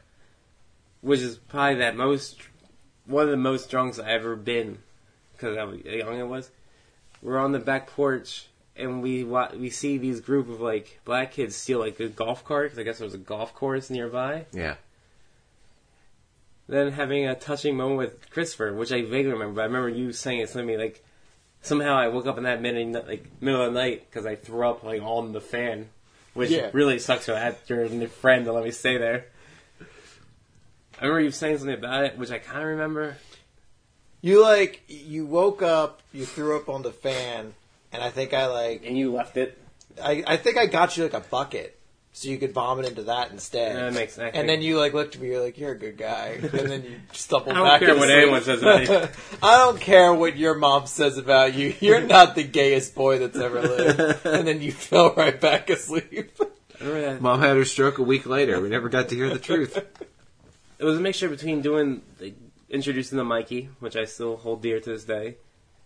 Which 1.02 1.20
is 1.20 1.38
probably 1.38 1.80
that 1.80 1.98
most. 1.98 2.42
One 3.06 3.26
of 3.26 3.32
the 3.32 3.38
most 3.38 3.70
drunks 3.70 4.00
I've 4.00 4.08
ever 4.08 4.36
been. 4.36 4.80
Because 5.34 5.58
how 5.58 5.72
young 5.72 6.22
I 6.22 6.24
was. 6.24 6.50
We're 7.22 7.40
on 7.40 7.52
the 7.52 7.60
back 7.60 7.88
porch. 7.88 8.48
And 8.76 9.02
we 9.04 9.24
wa- 9.24 9.52
we 9.56 9.70
see 9.70 9.98
these 9.98 10.22
group 10.22 10.50
of 10.50 10.62
like 10.62 11.00
black 11.06 11.34
kids 11.34 11.56
steal 11.56 11.80
like 11.80 12.00
a 12.00 12.08
golf 12.08 12.44
cart 12.46 12.68
because 12.72 12.80
I 12.80 12.84
guess 12.84 12.98
there 13.00 13.06
was 13.06 13.14
a 13.14 13.18
golf 13.20 13.54
course 13.54 13.90
nearby. 13.90 14.46
Yeah. 14.54 14.76
then 16.68 16.92
having 16.94 17.28
a 17.28 17.36
touching 17.36 17.76
moment 17.76 17.98
with 17.98 18.30
Christopher, 18.30 18.72
which 18.74 18.92
I 18.94 19.02
vaguely 19.02 19.34
remember. 19.34 19.56
But 19.56 19.62
I 19.62 19.66
remember 19.66 19.90
you 19.90 20.14
saying 20.14 20.40
it 20.40 20.50
to 20.52 20.64
me 20.64 20.78
like 20.78 21.04
somehow 21.62 21.96
I 21.98 22.08
woke 22.08 22.28
up 22.28 22.38
in 22.38 22.44
that 22.46 22.62
minute, 22.62 23.08
like 23.08 23.26
middle 23.42 23.62
of 23.62 23.74
the 23.74 23.80
night 23.80 24.06
because 24.10 24.26
I 24.26 24.36
threw 24.36 24.66
up 24.68 24.84
like 24.84 25.02
on 25.02 25.34
the 25.34 25.42
fan, 25.42 25.90
which 26.34 26.50
Yeah. 26.50 26.70
really 26.72 26.98
sucks 26.98 27.26
to 27.26 27.38
have 27.38 27.60
your 27.68 27.88
friend 28.08 28.46
to 28.46 28.54
let 28.54 28.64
me 28.64 28.72
stay 28.72 28.98
there. 28.98 29.26
I 31.00 31.06
remember 31.06 31.22
you 31.22 31.32
saying 31.32 31.58
something 31.58 31.76
about 31.76 32.06
it, 32.06 32.18
which 32.18 32.32
I 32.32 32.38
kind 32.40 32.60
of 32.62 32.68
remember. 32.70 33.18
You 34.22 34.42
like, 34.42 34.84
you 34.88 35.26
woke 35.26 35.62
up, 35.64 36.02
you 36.14 36.26
threw 36.26 36.56
up 36.56 36.70
on 36.70 36.84
the 36.84 36.92
fan, 36.92 37.54
and 37.92 38.02
I 38.04 38.10
think 38.10 38.34
I 38.34 38.48
like, 38.48 38.84
And 38.86 38.98
you 38.98 39.14
left 39.14 39.38
it. 39.38 39.58
I, 40.02 40.24
I 40.26 40.38
think 40.38 40.58
I 40.58 40.66
got 40.68 40.96
you 40.98 41.04
like 41.04 41.14
a 41.14 41.20
bucket. 41.20 41.78
So 42.14 42.28
you 42.28 42.38
could 42.38 42.52
vomit 42.52 42.86
into 42.88 43.04
that 43.04 43.32
instead. 43.32 43.78
That 43.78 43.94
makes 43.94 44.16
sense. 44.16 44.36
And 44.36 44.48
then 44.50 44.62
you 44.62 44.78
like 44.78 44.94
looked 44.94 45.16
at 45.16 45.22
me, 45.22 45.30
you're 45.30 45.42
like, 45.42 45.58
"You're 45.58 45.72
a 45.72 45.78
good 45.78 45.98
guy," 45.98 46.40
and 46.42 46.52
then 46.52 46.84
you 46.84 46.98
stumbled 47.14 47.56
I 47.56 47.60
don't 47.60 47.68
back. 47.68 47.80
care 47.80 47.96
what 47.96 48.08
sleep. 48.10 48.18
anyone 48.18 48.44
says 48.44 48.62
about 48.62 48.82
you. 48.86 49.08
I 49.42 49.58
don't 49.60 49.80
care 49.80 50.14
what 50.14 50.36
your 50.36 50.56
mom 50.56 50.88
says 50.88 51.18
about 51.18 51.54
you. 51.54 51.74
You're 51.80 52.02
not 52.02 52.36
the 52.36 52.44
gayest 52.44 52.96
boy 52.96 53.20
that's 53.20 53.38
ever 53.38 53.62
lived. 53.62 54.26
And 54.26 54.46
then 54.46 54.60
you 54.62 54.74
fell 54.74 55.14
right 55.16 55.40
back 55.40 55.70
asleep. 55.70 56.38
I 56.82 56.84
remember 56.84 57.02
that. 57.14 57.22
Mom 57.22 57.40
had 57.40 57.56
her 57.56 57.64
stroke 57.64 57.98
a 57.98 58.04
week 58.04 58.26
later. 58.26 58.60
We 58.60 58.68
never 58.68 58.90
got 58.90 59.08
to 59.10 59.16
hear 59.16 59.30
the 59.30 59.40
truth. 59.40 59.78
It 60.80 60.84
was 60.84 60.98
a 60.98 61.02
mixture 61.02 61.30
between 61.30 61.62
doing 61.62 62.02
like, 62.20 62.36
introducing 62.70 63.18
the 63.20 63.24
Mikey, 63.24 63.70
which 63.80 63.96
I 63.96 64.04
still 64.04 64.36
hold 64.36 64.62
dear 64.62 64.82
to 64.82 64.90
this 64.90 65.06
day, 65.06 65.38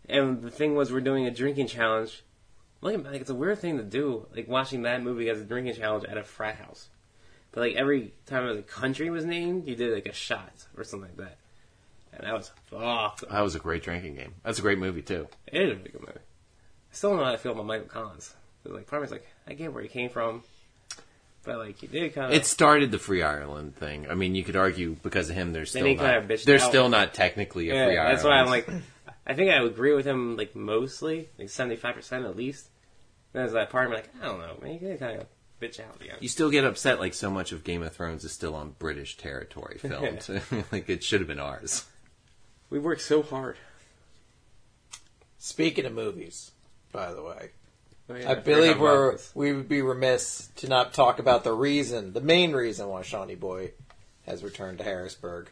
and 0.09 0.41
the 0.41 0.51
thing 0.51 0.75
was 0.75 0.91
we're 0.91 1.01
doing 1.01 1.25
a 1.27 1.31
drinking 1.31 1.67
challenge. 1.67 2.23
Looking 2.81 3.01
back, 3.03 3.15
it's 3.15 3.29
a 3.29 3.35
weird 3.35 3.59
thing 3.59 3.77
to 3.77 3.83
do, 3.83 4.27
like 4.35 4.47
watching 4.47 4.83
that 4.83 5.01
movie 5.01 5.29
as 5.29 5.39
a 5.39 5.43
drinking 5.43 5.75
challenge 5.75 6.05
at 6.05 6.17
a 6.17 6.23
frat 6.23 6.55
house. 6.57 6.87
But 7.51 7.61
like 7.61 7.75
every 7.75 8.13
time 8.25 8.53
the 8.55 8.61
country 8.61 9.09
was 9.09 9.25
named, 9.25 9.67
you 9.67 9.75
did 9.75 9.93
like 9.93 10.05
a 10.05 10.13
shot 10.13 10.51
or 10.77 10.83
something 10.83 11.09
like 11.09 11.17
that, 11.17 11.37
and 12.13 12.27
that 12.27 12.33
was 12.33 12.51
awesome. 12.73 13.29
That 13.31 13.41
was 13.41 13.55
a 13.55 13.59
great 13.59 13.81
drinking 13.81 14.15
game. 14.15 14.33
That's 14.43 14.59
a 14.59 14.61
great 14.61 14.77
movie 14.77 15.01
too. 15.01 15.27
It 15.47 15.61
is 15.69 15.71
a 15.71 15.75
good 15.89 16.01
movie. 16.01 16.11
I 16.19 16.93
still 16.95 17.11
don't 17.11 17.19
know 17.19 17.25
how 17.25 17.33
I 17.33 17.37
feel 17.37 17.53
about 17.53 17.65
Michael 17.65 17.87
Collins. 17.87 18.33
like 18.65 18.87
part 18.87 19.03
of 19.03 19.09
me's 19.09 19.11
like 19.13 19.27
I 19.47 19.53
get 19.53 19.73
where 19.73 19.81
he 19.83 19.89
came 19.89 20.09
from, 20.09 20.43
but 21.43 21.57
like 21.57 21.77
he 21.79 21.87
did 21.87 22.13
kind 22.13 22.27
of. 22.27 22.33
It 22.33 22.45
started 22.45 22.91
the 22.91 22.99
Free 22.99 23.23
Ireland 23.23 23.75
thing. 23.75 24.07
I 24.09 24.15
mean, 24.15 24.35
you 24.35 24.43
could 24.43 24.55
argue 24.57 24.97
because 25.01 25.29
of 25.29 25.35
him, 25.35 25.53
they're 25.53 25.65
still 25.65 25.95
not. 25.95 26.27
They're 26.45 26.55
out. 26.59 26.69
still 26.69 26.89
not 26.89 27.13
technically 27.13 27.69
a 27.69 27.73
Yeah, 27.73 27.85
Free 27.87 27.97
Ireland. 27.97 28.17
that's 28.17 28.23
why 28.25 28.31
I'm 28.39 28.47
like, 28.47 28.67
I 29.25 29.33
think 29.33 29.51
I 29.51 29.61
would 29.61 29.71
agree 29.71 29.93
with 29.93 30.05
him 30.05 30.37
like 30.37 30.55
mostly, 30.55 31.29
like 31.37 31.49
seventy 31.49 31.75
five 31.75 31.95
percent 31.95 32.25
at 32.25 32.35
least. 32.35 32.69
Then 33.33 33.43
there's 33.43 33.53
that 33.53 33.69
part 33.69 33.85
of 33.85 33.91
me 33.91 33.97
like, 33.97 34.09
I 34.21 34.25
don't 34.25 34.39
know, 34.39 34.57
man, 34.61 34.73
you 34.73 34.97
kind 34.97 35.19
of 35.19 35.27
bitch 35.61 35.79
out 35.79 36.01
again. 36.01 36.17
You 36.19 36.29
still 36.29 36.49
get 36.49 36.63
upset 36.63 36.99
like 36.99 37.13
so 37.13 37.29
much 37.29 37.51
of 37.51 37.63
Game 37.63 37.83
of 37.83 37.93
Thrones 37.93 38.23
is 38.23 38.31
still 38.31 38.55
on 38.55 38.75
British 38.79 39.17
territory 39.17 39.77
filmed. 39.77 40.27
like 40.71 40.89
it 40.89 41.03
should 41.03 41.21
have 41.21 41.27
been 41.27 41.39
ours. 41.39 41.85
We 42.69 42.79
worked 42.79 43.01
so 43.01 43.21
hard. 43.21 43.57
Speaking 45.37 45.85
of 45.85 45.93
movies, 45.93 46.51
by 46.91 47.13
the 47.13 47.21
way, 47.21 47.51
Oh, 48.07 48.15
yeah, 48.15 48.31
I 48.31 48.35
believe 48.35 48.79
we're 48.79 49.17
we 49.33 49.51
would 49.51 49.67
be 49.67 49.81
remiss 49.81 50.49
to 50.57 50.67
not 50.67 50.93
talk 50.93 51.17
about 51.17 51.43
the 51.43 51.53
reason, 51.53 52.13
the 52.13 52.21
main 52.21 52.53
reason 52.53 52.87
why 52.87 53.01
Seany 53.01 53.39
Boy 53.39 53.71
has 54.27 54.43
returned 54.43 54.77
to 54.77 54.83
Harrisburg, 54.83 55.49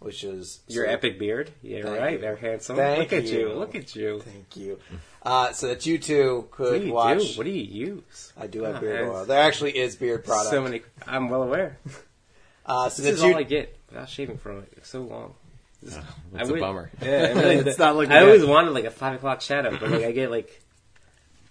which 0.00 0.22
is 0.24 0.60
your 0.68 0.86
so- 0.86 0.90
epic 0.92 1.18
beard. 1.18 1.50
Yeah, 1.62 1.82
Thank 1.82 1.98
right 1.98 2.12
you. 2.12 2.18
there, 2.18 2.36
handsome. 2.36 2.76
Thank 2.76 2.98
Look 2.98 3.12
at 3.12 3.24
you. 3.24 3.38
you. 3.40 3.52
Look 3.54 3.74
at 3.74 3.94
you. 3.96 4.20
Thank 4.20 4.56
you. 4.56 4.78
Uh, 5.22 5.52
so 5.52 5.68
that 5.68 5.84
you 5.86 5.98
two 5.98 6.48
What 6.56 6.68
do 6.72 6.78
could 6.78 6.82
you 6.86 6.92
watch. 6.92 7.18
do? 7.32 7.38
What 7.38 7.44
do 7.44 7.50
you 7.50 7.64
use? 7.64 8.32
I 8.38 8.46
do 8.46 8.62
have 8.62 8.76
Oh, 8.76 8.80
beard 8.80 9.08
oil. 9.08 9.24
There 9.24 9.40
actually 9.42 9.76
is 9.76 9.96
beard 9.96 10.24
product. 10.24 10.50
So 10.50 10.60
many. 10.62 10.82
I'm 11.06 11.28
well 11.28 11.42
aware. 11.42 11.78
uh, 12.66 12.88
so 12.88 13.02
This 13.02 13.14
is 13.14 13.20
that 13.20 13.26
you 13.26 13.32
all 13.34 13.40
I 13.40 13.42
get 13.42 13.76
without 13.90 14.08
shaving 14.08 14.38
for 14.38 14.54
like, 14.54 14.84
so 14.84 15.02
long. 15.02 15.34
It's 15.82 15.96
I 15.96 16.42
a 16.42 16.46
would- 16.46 16.60
bummer. 16.60 16.90
Yeah, 17.02 17.32
I 17.36 17.54
mean, 17.56 17.68
It's 17.68 17.78
not 17.78 17.94
looking 17.96 18.12
I 18.16 18.22
always 18.22 18.44
wanted 18.44 18.70
like 18.70 18.84
a 18.84 18.90
five 18.90 19.14
o'clock 19.16 19.40
shadow, 19.40 19.76
but 19.78 19.90
like 19.90 20.04
I 20.04 20.12
get 20.12 20.30
like 20.30 20.60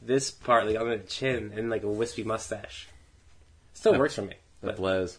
this 0.01 0.31
part 0.31 0.65
like 0.67 0.79
on 0.79 0.89
the 0.89 0.97
chin 0.99 1.53
and 1.55 1.69
like 1.69 1.83
a 1.83 1.89
wispy 1.89 2.23
mustache. 2.23 2.88
Still 3.73 3.91
That- 3.93 3.99
works 3.99 4.15
for 4.15 4.21
me. 4.23 4.36
That 4.62 4.67
But 4.67 4.75
blows. 4.77 5.17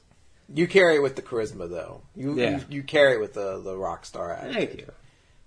You 0.52 0.66
carry 0.66 0.96
it 0.96 1.02
with 1.02 1.16
the 1.16 1.22
charisma 1.22 1.68
though. 1.68 2.02
You 2.16 2.34
Yeah. 2.34 2.50
you, 2.58 2.64
you 2.70 2.82
carry 2.82 3.14
it 3.14 3.20
with 3.20 3.34
the 3.34 3.61
the 3.61 3.76
rock 3.76 4.04
star 4.06 4.32
attitude. 4.32 4.54
thank 4.68 4.80
you. 4.80 4.92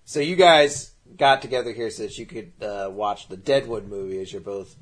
So 0.05 0.19
you 0.19 0.35
guys 0.35 0.91
got 1.17 1.41
together 1.41 1.71
here 1.73 1.89
so 1.89 2.03
that 2.03 2.17
you 2.17 2.25
could 2.25 2.51
uh, 2.61 2.89
watch 2.91 3.27
the 3.27 3.37
Deadwood 3.37 3.87
movie 3.87 4.19
as 4.19 4.31
you're 4.31 4.41
both 4.41 4.75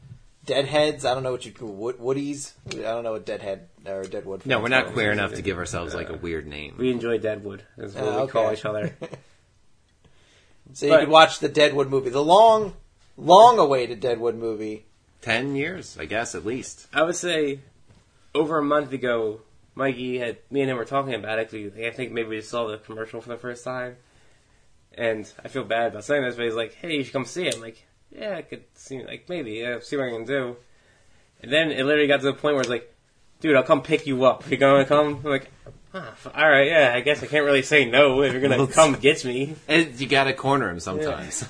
deadheads. 0.46 1.06
I 1.06 1.14
don't 1.14 1.24
know 1.24 1.32
what 1.32 1.46
you 1.46 1.52
call 1.52 1.70
wood, 1.70 1.98
woodies. 1.98 2.54
I 2.72 2.76
don't 2.82 3.04
know 3.04 3.12
what 3.14 3.26
deadhead 3.26 3.68
or 3.86 4.04
deadwood. 4.04 4.46
No, 4.46 4.56
fans 4.56 4.64
we're 4.64 4.70
not 4.70 4.84
call 4.86 4.94
queer 4.94 5.10
them. 5.10 5.20
enough 5.20 5.34
to 5.36 5.42
give 5.42 5.58
ourselves 5.58 5.94
like 5.94 6.10
a 6.10 6.16
weird 6.18 6.48
name. 6.48 6.76
We 6.78 6.90
enjoy 6.92 7.18
Deadwood. 7.20 7.64
Is 7.78 7.94
what 7.96 8.04
Oh, 8.04 8.26
we 8.26 8.32
call 8.32 8.46
okay. 8.46 8.54
each 8.54 8.66
other. 8.66 8.96
So 10.74 10.86
you 10.86 10.92
But- 10.92 11.00
could 11.02 11.10
watch 11.10 11.40
the 11.40 11.50
Deadwood 11.50 11.90
movie, 11.90 12.10
the 12.12 12.24
long, 12.24 12.74
long-awaited 13.18 14.00
Deadwood 14.00 14.36
movie. 14.36 14.86
Ten 15.22 15.56
years, 15.56 15.98
I 16.00 16.06
guess, 16.06 16.36
at 16.36 16.46
least. 16.46 16.88
I 16.94 17.02
would 17.04 17.16
say 17.16 17.60
over 18.36 18.58
a 18.60 18.64
month 18.64 18.94
ago, 18.94 19.42
Mikey 19.76 20.20
had 20.20 20.38
me 20.52 20.62
and 20.62 20.70
him 20.70 20.78
were 20.78 20.86
talking 20.86 21.14
about 21.14 21.40
it. 21.40 21.50
'cause 21.50 21.72
I 21.78 21.90
think 21.92 22.12
maybe 22.12 22.30
we 22.30 22.42
saw 22.42 22.68
the 22.68 22.78
commercial 22.78 23.22
for 23.22 23.30
the 23.30 23.38
first 23.38 23.64
time, 23.64 23.98
and 24.94 25.32
I 25.44 25.48
feel 25.48 25.64
bad 25.64 25.92
about 25.92 26.04
saying 26.04 26.24
this, 26.24 26.36
but 26.36 26.46
he's 26.46 26.54
like, 26.56 26.74
"Hey, 26.76 26.98
you 26.98 27.04
should 27.04 27.14
come 27.14 27.26
see 27.26 27.48
it." 27.48 27.56
I'm 27.56 27.62
like, 27.62 27.86
"Yeah, 28.12 28.36
I 28.36 28.42
could 28.42 28.64
see, 28.76 29.04
like 29.04 29.30
maybe, 29.30 29.52
yeah, 29.54 29.80
see 29.82 29.96
what 29.98 30.08
I 30.08 30.12
can 30.12 30.26
do." 30.26 30.58
And 31.42 31.52
then 31.52 31.72
it 31.72 31.86
literally 31.86 32.08
got 32.08 32.18
to 32.22 32.26
the 32.26 32.34
point 32.34 32.56
where 32.56 32.62
it's 32.62 32.70
like, 32.70 32.94
"Dude, 33.40 33.56
I'll 33.56 33.64
come 33.64 33.82
pick 33.82 34.06
you 34.06 34.26
up. 34.26 34.50
You 34.50 34.58
gonna 34.58 34.86
come?" 34.86 35.22
I'm 35.24 35.32
like, 35.32 35.50
ah, 35.94 36.10
f- 36.12 36.28
"All 36.36 36.50
right, 36.50 36.68
yeah, 36.68 36.92
I 36.94 37.00
guess 37.02 37.24
I 37.24 37.28
can't 37.28 37.46
really 37.46 37.62
say 37.62 37.86
no 37.86 38.22
if 38.24 38.34
you're 38.34 38.42
gonna 38.42 38.68
come 38.68 38.94
get 38.96 39.24
me." 39.24 39.56
And 39.68 39.98
you 40.00 40.08
gotta 40.08 40.34
corner 40.34 40.70
him 40.70 40.80
sometimes. 40.82 41.46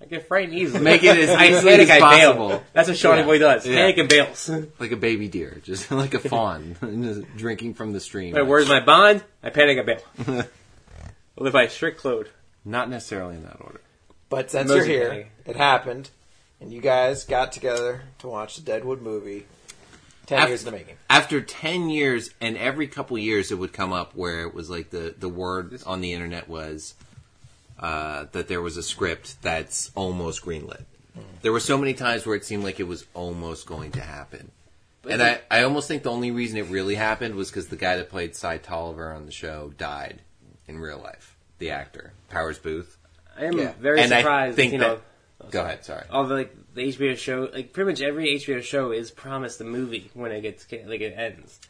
I 0.00 0.04
get 0.04 0.28
frightened 0.28 0.56
easily. 0.58 0.82
Make 0.84 1.02
it 1.04 1.16
as 1.16 1.30
I 1.38 1.46
easily 1.48 1.72
as 1.74 1.90
I 1.90 1.98
bail. 2.00 2.34
possible. 2.34 2.62
That's 2.74 2.88
what 2.88 2.96
Seany 2.98 3.16
Yeah. 3.18 3.24
Boy 3.24 3.38
does. 3.38 3.66
Yeah. 3.66 3.76
Panic 3.76 3.98
and 3.98 4.08
bails. 4.08 4.50
like 4.78 4.92
a 4.92 4.96
baby 4.96 5.28
deer, 5.28 5.60
just 5.64 5.90
like 5.90 6.14
a 6.14 6.18
fawn, 6.18 6.76
just 6.82 7.36
drinking 7.36 7.74
from 7.74 7.92
the 7.92 8.00
stream. 8.00 8.34
Wait, 8.34 8.42
where's 8.46 8.68
my 8.68 8.80
bond? 8.80 9.24
I 9.42 9.50
panic, 9.50 9.78
I 9.78 9.82
bail. 9.82 10.44
I 11.38 11.42
live 11.42 11.52
by 11.52 11.68
strict 11.68 12.00
code. 12.00 12.28
Not 12.64 12.90
necessarily 12.90 13.36
in 13.36 13.42
that 13.44 13.56
order. 13.60 13.80
But 14.28 14.50
since 14.50 14.68
Mostly 14.68 14.92
you're 14.94 15.02
here, 15.12 15.22
gay. 15.44 15.50
it 15.50 15.56
happened, 15.56 16.10
and 16.60 16.72
you 16.72 16.80
guys 16.80 17.24
got 17.24 17.52
together 17.52 18.02
to 18.18 18.26
watch 18.26 18.56
the 18.56 18.62
Deadwood 18.62 19.00
movie. 19.00 19.46
Ten 20.26 20.42
Af- 20.42 20.48
years 20.48 20.60
in 20.64 20.66
the 20.66 20.72
making. 20.72 20.96
After 21.08 21.40
ten 21.40 21.88
years, 21.88 22.30
and 22.40 22.56
every 22.58 22.88
couple 22.88 23.16
years, 23.16 23.52
it 23.52 23.54
would 23.54 23.72
come 23.72 23.92
up 23.92 24.16
where 24.16 24.42
it 24.42 24.52
was 24.52 24.68
like 24.68 24.90
the 24.90 25.14
the 25.16 25.28
word 25.28 25.80
on 25.86 26.00
the 26.00 26.12
internet 26.12 26.48
was 26.48 26.94
uh, 27.78 28.26
that 28.32 28.48
there 28.48 28.60
was 28.62 28.76
a 28.76 28.82
script 28.82 29.40
that's 29.42 29.90
almost 29.94 30.42
greenlit. 30.44 30.84
There 31.42 31.52
were 31.52 31.60
so 31.60 31.78
many 31.78 31.94
times 31.94 32.26
where 32.26 32.36
it 32.36 32.44
seemed 32.44 32.64
like 32.64 32.78
it 32.80 32.86
was 32.88 33.06
almost 33.14 33.66
going 33.66 33.92
to 33.92 34.00
happen. 34.00 34.50
And 35.08 35.22
I, 35.22 35.40
I 35.50 35.62
almost 35.62 35.86
think 35.88 36.02
the 36.02 36.10
only 36.10 36.30
reason 36.30 36.58
it 36.58 36.68
really 36.68 36.96
happened 36.96 37.36
was 37.36 37.48
because 37.50 37.68
the 37.68 37.76
guy 37.76 37.96
that 37.96 38.10
played 38.10 38.34
Cy 38.34 38.58
Tolliver 38.58 39.12
on 39.12 39.24
the 39.26 39.32
show 39.32 39.72
died 39.78 40.20
in 40.66 40.78
real 40.78 40.98
life. 40.98 41.36
The 41.58 41.70
actor, 41.70 42.12
Powers 42.28 42.58
Boothe. 42.58 42.88
I 43.38 43.44
am 43.44 43.56
Yeah. 43.58 43.72
very 43.80 44.00
And 44.00 44.12
I 44.12 44.18
surprised. 44.20 44.56
think 44.56 44.72
you 44.72 44.78
know, 44.78 44.98
that- 45.40 45.50
Go 45.52 45.62
ahead, 45.62 45.84
sorry. 45.84 46.04
all 46.10 46.24
the 46.26 46.34
like 46.34 46.56
the 46.74 46.82
HBO 46.88 47.16
show, 47.16 47.48
like 47.52 47.72
pretty 47.72 47.90
much 47.90 48.00
every 48.02 48.34
HBO 48.34 48.62
show 48.62 48.90
is 48.90 49.10
promised 49.10 49.60
a 49.60 49.64
movie 49.64 50.10
when 50.14 50.32
it 50.32 50.40
gets 50.40 50.66
like 50.86 51.00
it 51.02 51.14
ends, 51.16 51.60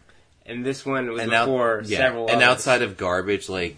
and 0.46 0.64
this 0.64 0.86
one 0.86 1.10
was 1.10 1.22
and 1.22 1.32
out- 1.32 1.46
before 1.46 1.82
yeah, 1.84 1.98
several. 1.98 2.26
and 2.28 2.36
others. 2.36 2.48
outside 2.48 2.82
of 2.82 2.96
garbage 2.96 3.48
like 3.48 3.76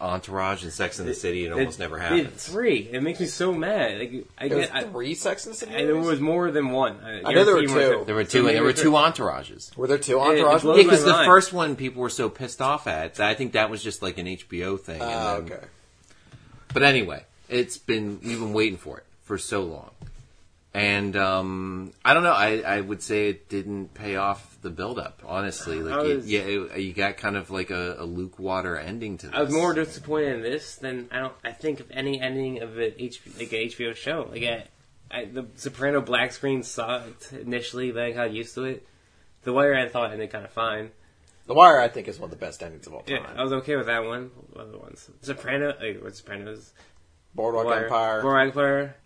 Entourage 0.00 0.62
and 0.62 0.72
Sex 0.72 0.98
in 1.00 1.06
the 1.06 1.14
City, 1.14 1.44
it, 1.46 1.52
almost 1.52 1.78
never 1.78 1.98
did 1.98 2.04
happens. 2.26 2.44
Three. 2.46 2.88
It 2.92 3.02
makes 3.02 3.20
me 3.20 3.26
so 3.26 3.52
mad. 3.52 3.98
Like 3.98 4.26
I 4.38 4.48
There 4.48 4.58
was 4.58 4.66
get, 4.68 4.76
I, 4.76 4.82
three 4.84 5.14
Sex 5.14 5.46
in 5.46 5.52
the 5.52 5.58
City 5.58 5.74
I, 5.74 5.84
there 5.84 5.94
movies? 5.94 6.10
was 6.10 6.20
more 6.20 6.50
than 6.50 6.70
one. 6.70 6.98
I, 7.04 7.22
I 7.24 7.32
know 7.32 7.44
there 7.44 7.54
were 7.56 7.62
two. 7.66 8.04
There 8.06 8.14
were 8.14 8.24
two, 8.24 8.46
and 8.46 8.56
there 8.56 8.62
were 8.62 8.72
two 8.72 8.90
entourages. 8.92 9.76
Were 9.76 9.86
there 9.86 9.98
two 9.98 10.18
it 10.18 10.22
Entourage 10.22 10.62
blows 10.62 10.76
movies? 10.76 10.84
Yeah, 10.84 10.90
because 10.90 11.00
my 11.04 11.10
the 11.12 11.16
mind. 11.18 11.26
first 11.28 11.52
one 11.52 11.76
people 11.76 12.02
were 12.02 12.08
so 12.10 12.28
pissed 12.28 12.60
off 12.60 12.86
at. 12.86 13.18
I 13.20 13.34
think 13.34 13.52
that 13.52 13.70
was 13.70 13.82
just 13.82 14.02
like 14.02 14.18
an 14.18 14.26
HBO 14.26 14.78
thing. 14.80 15.00
and 15.00 15.10
Oh, 15.10 15.40
then- 15.42 15.52
okay. 15.52 15.66
But 16.72 16.82
anyway, 16.82 17.24
it's 17.48 17.78
been 17.78 18.20
we've 18.22 18.38
been 18.38 18.52
waiting 18.52 18.78
for 18.78 18.98
it 18.98 19.04
for 19.24 19.38
so 19.38 19.62
long, 19.62 19.90
and 20.74 21.16
um, 21.16 21.92
I 22.04 22.14
don't 22.14 22.22
know. 22.22 22.32
I, 22.32 22.58
I 22.58 22.80
would 22.80 23.02
say 23.02 23.30
it 23.30 23.48
didn't 23.48 23.94
pay 23.94 24.16
off 24.16 24.47
the 24.60 24.70
buildup. 24.70 25.22
Honestly, 25.24 25.78
I 25.78 25.82
like 25.82 26.06
you, 26.06 26.16
was- 26.16 26.30
yeah, 26.30 26.40
it, 26.40 26.80
you 26.80 26.92
got 26.92 27.16
kind 27.16 27.36
of 27.36 27.50
like 27.50 27.70
a, 27.70 27.96
a 27.98 28.04
Luke 28.04 28.38
water 28.38 28.76
ending 28.76 29.18
to 29.18 29.26
this. 29.28 29.36
I 29.36 29.42
was 29.42 29.52
more 29.52 29.72
disappointed 29.74 30.36
in 30.36 30.42
this 30.42 30.76
than 30.76 31.08
I 31.10 31.20
don't. 31.20 31.34
I 31.44 31.52
think 31.52 31.80
of 31.80 31.90
any 31.90 32.20
ending 32.20 32.60
of 32.62 32.78
an 32.78 32.94
H, 32.98 33.20
like 33.38 33.52
a 33.52 33.68
HBO 33.68 33.94
show. 33.94 34.28
Like 34.30 34.42
I, 34.42 34.64
I, 35.10 35.24
the 35.26 35.46
Soprano 35.56 36.00
black 36.00 36.32
screen 36.32 36.62
sucked 36.62 37.32
initially, 37.32 37.92
but 37.92 38.02
I 38.02 38.10
got 38.12 38.32
used 38.32 38.54
to 38.54 38.64
it. 38.64 38.86
The 39.44 39.52
Wire 39.52 39.74
I 39.74 39.88
thought 39.88 40.12
ended 40.12 40.30
kind 40.30 40.44
of 40.44 40.50
fine. 40.50 40.90
The 41.46 41.54
Wire, 41.54 41.80
I 41.80 41.88
think, 41.88 42.08
is 42.08 42.18
one 42.18 42.26
of 42.26 42.30
the 42.38 42.44
best 42.44 42.62
endings 42.62 42.86
of 42.86 42.92
all 42.92 43.02
time. 43.02 43.22
Yeah, 43.22 43.32
I 43.34 43.42
was 43.42 43.52
okay 43.54 43.76
with 43.76 43.86
that 43.86 44.04
one. 44.04 44.30
What 44.52 44.66
other 44.66 44.78
ones? 44.78 45.08
Soprano, 45.22 45.68
like, 45.80 46.02
what 46.02 46.14
Sopranos? 46.14 46.72
Boardwalk 47.34 47.64
Wire, 47.64 47.84
Empire. 47.84 48.20
Boardwalk 48.22 48.48
Empire. 48.48 48.96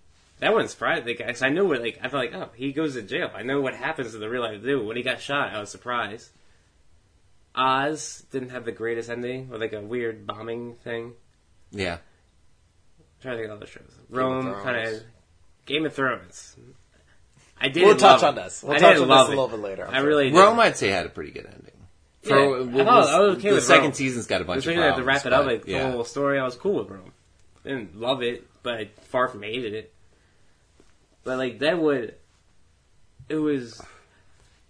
That 0.42 0.52
one 0.52 0.66
surprised 0.66 1.06
me. 1.06 1.16
Like, 1.16 1.40
I 1.42 1.50
know 1.50 1.64
what, 1.66 1.80
like, 1.80 2.00
I 2.02 2.08
felt 2.08 2.14
like, 2.24 2.34
oh, 2.34 2.50
he 2.56 2.72
goes 2.72 2.94
to 2.94 3.02
jail. 3.02 3.30
I 3.32 3.42
know 3.44 3.60
what 3.60 3.74
happens 3.74 4.12
in 4.12 4.20
the 4.20 4.28
real 4.28 4.42
life. 4.42 4.60
Dude, 4.60 4.84
when 4.84 4.96
he 4.96 5.04
got 5.04 5.20
shot, 5.20 5.54
I 5.54 5.60
was 5.60 5.70
surprised. 5.70 6.30
Oz 7.54 8.24
didn't 8.32 8.48
have 8.50 8.64
the 8.64 8.72
greatest 8.72 9.08
ending, 9.10 9.48
with 9.50 9.60
like 9.60 9.72
a 9.72 9.80
weird 9.80 10.26
bombing 10.26 10.74
thing. 10.82 11.12
yeah. 11.70 11.98
I'm 11.98 13.04
trying 13.22 13.36
to 13.36 13.42
think 13.42 13.52
of 13.52 13.56
other 13.58 13.66
shows. 13.66 13.92
Rome, 14.10 14.52
kind 14.64 14.88
of. 14.88 15.02
Game 15.64 15.86
of 15.86 15.94
Thrones. 15.94 16.56
I 17.60 17.68
did. 17.68 17.84
We'll 17.84 17.96
touch 17.96 18.24
on 18.24 18.34
this. 18.34 18.64
We'll 18.64 18.72
I 18.72 18.78
touch 18.80 18.94
did 18.96 19.02
on 19.04 19.08
love 19.08 19.28
this 19.28 19.34
a 19.36 19.40
little 19.40 19.56
bit 19.56 19.60
later. 19.64 19.86
I'm 19.86 19.94
I 19.94 19.98
sure. 19.98 20.08
really 20.08 20.30
did. 20.30 20.36
Rome, 20.38 20.58
I'd 20.58 20.76
say 20.76 20.88
had 20.88 21.06
a 21.06 21.08
pretty 21.08 21.30
good 21.30 21.46
ending. 21.46 21.68
Yeah, 22.24 22.34
I 22.80 22.84
thought- 22.84 23.08
I 23.08 23.20
was 23.20 23.36
okay 23.38 23.50
the 23.50 23.54
with 23.54 23.64
second 23.64 23.84
Rome. 23.84 23.92
season's 23.92 24.26
got 24.26 24.40
a 24.40 24.44
bunch 24.44 24.58
Especially 24.58 24.82
of 24.82 24.96
to 24.96 25.02
problems. 25.02 25.06
wrap 25.06 25.26
it 25.26 25.32
up, 25.32 25.44
but, 25.44 25.52
like 25.52 25.66
yeah. 25.68 25.84
the 25.86 25.92
whole 25.92 26.04
story, 26.04 26.40
I 26.40 26.44
was 26.44 26.56
cool 26.56 26.80
with 26.80 26.88
Rome. 26.90 27.12
Didn't 27.62 28.00
love 28.00 28.22
it, 28.22 28.44
but 28.64 28.88
far 29.04 29.28
from 29.28 29.42
hated 29.44 29.72
it. 29.74 29.92
But 31.24 31.38
like 31.38 31.58
Deadwood, 31.58 32.14
it 33.28 33.36
was 33.36 33.80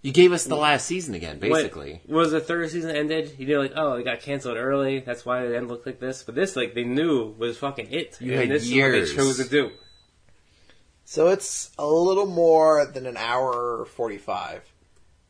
You 0.02 0.12
gave 0.12 0.32
us 0.32 0.44
the 0.44 0.56
last 0.56 0.86
season 0.86 1.14
again, 1.14 1.40
when- 1.40 1.50
basically. 1.52 2.00
was 2.06 2.32
the 2.32 2.40
third 2.40 2.70
season 2.70 2.94
ended. 2.94 3.34
You 3.38 3.46
know, 3.46 3.60
like 3.60 3.72
oh, 3.76 3.94
it 3.94 4.04
got 4.04 4.20
canceled 4.20 4.56
early. 4.56 5.00
That's 5.00 5.24
why 5.24 5.44
it 5.44 5.48
didn't 5.48 5.68
look 5.68 5.86
like 5.86 6.00
this. 6.00 6.22
But 6.22 6.34
this, 6.34 6.56
like 6.56 6.74
they 6.74 6.84
knew 6.84 7.34
was 7.38 7.58
fucking 7.58 7.90
it. 7.90 8.18
You 8.20 8.32
and 8.32 8.40
had 8.42 8.50
this 8.50 8.66
years. 8.68 9.10
is 9.10 9.16
what 9.16 9.22
they 9.24 9.28
chose 9.28 9.44
to 9.44 9.50
do. 9.50 9.70
So 11.04 11.28
it's 11.28 11.70
a 11.78 11.86
little 11.86 12.26
more 12.26 12.86
than 12.86 13.06
an 13.06 13.16
hour 13.16 13.84
forty-five 13.84 14.62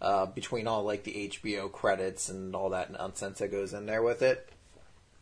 uh, 0.01 0.27
between 0.27 0.67
all 0.67 0.83
like 0.85 1.05
the 1.05 1.29
HBO 1.29 1.71
credits 1.71 2.29
and 2.29 2.55
all 2.55 2.71
that 2.71 2.93
nonsense 2.93 3.39
that 3.39 3.49
goes 3.51 3.73
in 3.73 3.87
there 3.87 4.03
with 4.03 4.23
it, 4.23 4.49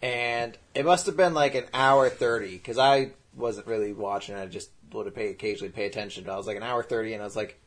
and 0.03 0.57
it 0.75 0.85
must 0.85 1.07
have 1.07 1.17
been 1.17 1.35
like 1.35 1.55
an 1.55 1.65
hour 1.73 2.09
thirty 2.11 2.53
because 2.53 2.79
I 2.79 3.13
wasn't 3.35 3.69
really 3.69 3.93
watching. 3.93 4.35
I 4.35 4.47
just 4.47 4.71
would 4.95 5.07
have 5.07 5.15
pay 5.15 5.29
occasionally 5.31 5.71
pay 5.73 5.87
attention. 5.87 6.25
But 6.25 6.33
I 6.33 6.37
was 6.37 6.47
like 6.47 6.57
an 6.57 6.63
hour 6.63 6.83
thirty, 6.83 7.13
and 7.15 7.23
I 7.23 7.25
was 7.27 7.37
like, 7.37 7.59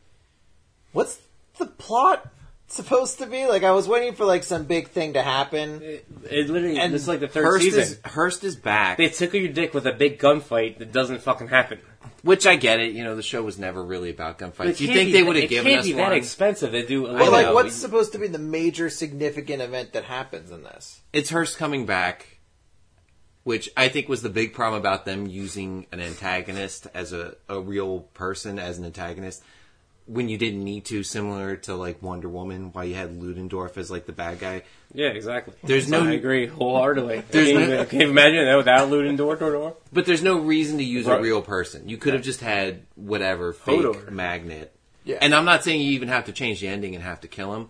"What's 0.91 1.19
the 1.57 1.65
plot 1.65 2.27
supposed 2.67 3.19
to 3.19 3.25
be?" 3.25 3.47
Like 3.47 3.63
I 3.63 3.71
was 3.71 3.87
waiting 3.87 4.13
for 4.13 4.25
like 4.25 4.43
some 4.43 4.65
big 4.65 4.89
thing 4.89 5.13
to 5.13 5.21
happen. 5.21 5.81
It, 5.81 6.05
it 6.29 6.49
literally, 6.49 6.79
And 6.79 6.93
it's 6.93 7.07
like 7.07 7.19
the 7.19 7.27
third 7.27 7.43
Hearst 7.45 7.63
season. 7.63 7.81
is 7.81 7.99
Hearst 8.05 8.43
is 8.43 8.55
back, 8.55 8.97
They 8.97 9.09
tickle 9.09 9.39
your 9.39 9.51
dick 9.51 9.73
with 9.73 9.85
a 9.87 9.93
big 9.93 10.19
gunfight 10.19 10.77
that 10.79 10.91
doesn't 10.91 11.21
fucking 11.21 11.47
happen. 11.49 11.79
which 12.23 12.45
I 12.47 12.55
get 12.55 12.79
it. 12.79 12.93
You 12.93 13.03
know, 13.03 13.15
the 13.15 13.21
show 13.23 13.43
was 13.43 13.57
never 13.59 13.83
really 13.83 14.09
about 14.09 14.37
But 14.39 14.53
gunfights. 14.55 14.69
it 14.69 14.81
You 14.81 14.87
think 14.87 15.07
be 15.09 15.11
they 15.13 15.23
would 15.23 15.35
have 15.35 15.45
it 15.45 15.49
given 15.49 15.71
can't 15.71 15.79
us 15.81 15.85
be 15.87 15.93
one? 15.93 16.09
that 16.09 16.15
expensive 16.17 16.71
They 16.71 16.85
do. 16.85 17.05
A 17.07 17.17
But 17.17 17.31
like, 17.31 17.45
know. 17.47 17.53
what's 17.53 17.75
supposed 17.75 18.11
to 18.13 18.19
be 18.19 18.27
the 18.27 18.39
major 18.39 18.89
significant 18.89 19.61
event 19.61 19.93
that 19.93 20.05
happens 20.05 20.51
in 20.51 20.63
this? 20.63 21.01
it's 21.11 21.29
Hearst 21.29 21.57
coming 21.57 21.85
back, 21.85 22.32
which 23.43 23.69
I 23.75 23.89
think 23.89 24.07
was 24.09 24.21
the 24.21 24.29
big 24.29 24.53
problem 24.53 24.79
about 24.79 25.05
them 25.05 25.27
using 25.27 25.85
an 25.91 25.99
antagonist 25.99 26.87
as 26.93 27.13
a, 27.13 27.35
a 27.49 27.59
real 27.59 28.01
person 28.13 28.59
as 28.59 28.77
an 28.77 28.85
antagonist 28.85 29.43
when 30.05 30.27
you 30.27 30.37
didn't 30.37 30.63
need 30.63 30.83
to, 30.85 31.01
similar 31.03 31.55
to 31.55 31.75
like 31.75 32.01
Wonder 32.01 32.27
Woman, 32.27 32.73
why 32.73 32.83
you 32.83 32.95
had 32.95 33.21
Ludendorff 33.21 33.77
as 33.77 33.89
like 33.89 34.05
the 34.05 34.11
bad 34.11 34.39
guy. 34.39 34.63
Yeah, 34.93 35.07
exactly. 35.07 35.53
There's 35.63 35.89
no- 35.89 36.03
I 36.05 36.11
agree 36.11 36.45
wholeheartedly. 36.45 37.23
There's 37.31 37.51
can, 37.51 37.69
no- 37.69 37.79
you, 37.79 37.85
can 37.85 38.01
you 38.01 38.09
imagine 38.09 38.45
that 38.45 38.55
without 38.57 38.89
Ludendorff 38.89 39.39
door 39.39 39.51
door? 39.51 39.77
But 39.93 40.05
there's 40.05 40.21
no 40.23 40.39
reason 40.39 40.77
to 40.77 40.83
use 40.83 41.07
a 41.07 41.21
real 41.21 41.41
person. 41.41 41.87
You 41.87 41.97
could 41.97 42.13
have 42.13 42.23
just 42.23 42.41
had 42.41 42.81
whatever 42.95 43.53
fake 43.53 43.79
Hodor. 43.79 44.09
magnet. 44.09 44.75
Yeah. 45.05 45.19
And 45.21 45.33
I'm 45.33 45.45
not 45.45 45.63
saying 45.63 45.81
you 45.81 45.91
even 45.93 46.09
have 46.09 46.25
to 46.25 46.31
change 46.33 46.59
the 46.61 46.67
ending 46.67 46.95
and 46.95 47.03
have 47.03 47.21
to 47.21 47.27
kill 47.27 47.53
him. 47.55 47.69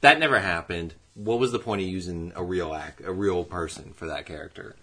That 0.00 0.18
never 0.18 0.40
happened. 0.40 0.94
What 1.14 1.38
was 1.38 1.52
the 1.52 1.58
point 1.58 1.80
of 1.80 1.88
using 1.88 2.32
a 2.34 2.42
real 2.42 2.74
act, 2.74 3.00
a 3.02 3.12
real 3.12 3.44
person 3.44 3.92
for 3.94 4.06
that 4.06 4.26
character? 4.26 4.74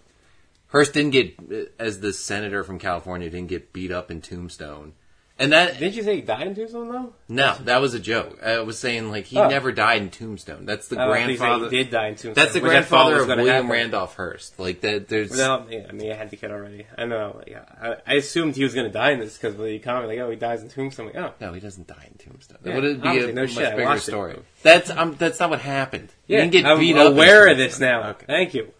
Hearst 0.72 0.92
didn't 0.94 1.10
get, 1.12 1.34
as 1.78 2.00
the 2.00 2.12
senator 2.12 2.64
from 2.64 2.78
California, 2.78 3.30
didn't 3.30 3.48
get 3.48 3.72
beat 3.72 3.92
up 3.92 4.10
in 4.10 4.20
Tombstone. 4.20 4.94
And 5.38 5.50
that, 5.52 5.78
Didn't 5.78 5.94
you 5.94 6.02
say 6.02 6.16
he 6.16 6.20
died 6.22 6.46
in 6.46 6.54
Tombstone 6.54 6.88
though? 6.92 7.14
no, 7.26 7.56
that 7.64 7.80
was 7.80 7.94
a 7.94 7.98
joke. 7.98 8.38
I 8.44 8.60
was 8.60 8.78
saying, 8.78 9.10
like, 9.10 9.24
he 9.24 9.38
Oh. 9.38 9.48
never 9.48 9.72
died 9.72 10.02
in 10.02 10.10
Tombstone. 10.10 10.66
That's 10.66 10.88
the 10.88 10.96
he 11.00 11.04
grandfather. 11.08 11.68
did 11.70 11.90
die 11.90 12.08
in 12.08 12.14
Tombstone. 12.14 12.34
That's 12.34 12.52
the 12.52 12.60
which 12.60 12.70
I 12.72 12.82
thought 12.82 13.08
grandfather 13.08 13.20
of 13.22 13.38
William 13.38 13.48
happen. 13.64 13.70
Randolph 13.70 14.14
Hearst. 14.14 14.60
Like, 14.60 14.82
that, 14.82 15.08
there's. 15.08 15.36
No, 15.36 15.66
yeah, 15.68 15.86
I 15.88 15.92
mean, 15.92 16.12
I 16.12 16.14
had 16.14 16.30
the 16.30 16.36
kid 16.36 16.50
already. 16.52 16.86
I 16.96 17.06
know. 17.06 17.42
Yeah, 17.48 17.64
I, 17.80 17.96
I 18.06 18.14
assumed 18.16 18.54
he 18.56 18.62
was 18.62 18.74
going 18.74 18.86
to 18.86 18.92
die 18.92 19.12
in 19.12 19.20
this 19.20 19.36
because 19.36 19.56
the 19.56 19.78
comment, 19.80 20.06
like, 20.08 20.18
oh, 20.18 20.30
he 20.30 20.36
dies 20.36 20.62
in 20.62 20.68
Tombstone. 20.68 21.06
Like, 21.06 21.16
oh, 21.16 21.32
No, 21.40 21.52
he 21.54 21.60
doesn't 21.60 21.88
die 21.88 22.08
in 22.12 22.18
Tombstone. 22.18 22.58
Yeah, 22.64 22.74
that 22.74 22.82
would 22.82 23.02
be 23.02 23.18
a 23.18 23.32
no 23.32 23.42
much 23.42 23.50
shit, 23.52 23.70
bigger 23.70 23.84
watched 23.84 24.08
it. 24.08 24.10
story. 24.12 24.38
That's 24.62 24.90
um, 24.90 25.16
that's 25.18 25.40
not 25.40 25.50
what 25.50 25.60
happened. 25.60 26.10
He 26.26 26.34
yeah. 26.34 26.40
didn't 26.40 26.52
get 26.52 26.66
I'm 26.66 26.78
beat 26.78 26.94
up. 26.96 27.06
in 27.06 27.12
aware 27.14 27.48
of 27.48 27.56
Tombstone. 27.56 27.66
this 27.66 27.80
now. 27.80 28.10
Okay. 28.10 28.26
Thank 28.26 28.54
you. 28.54 28.70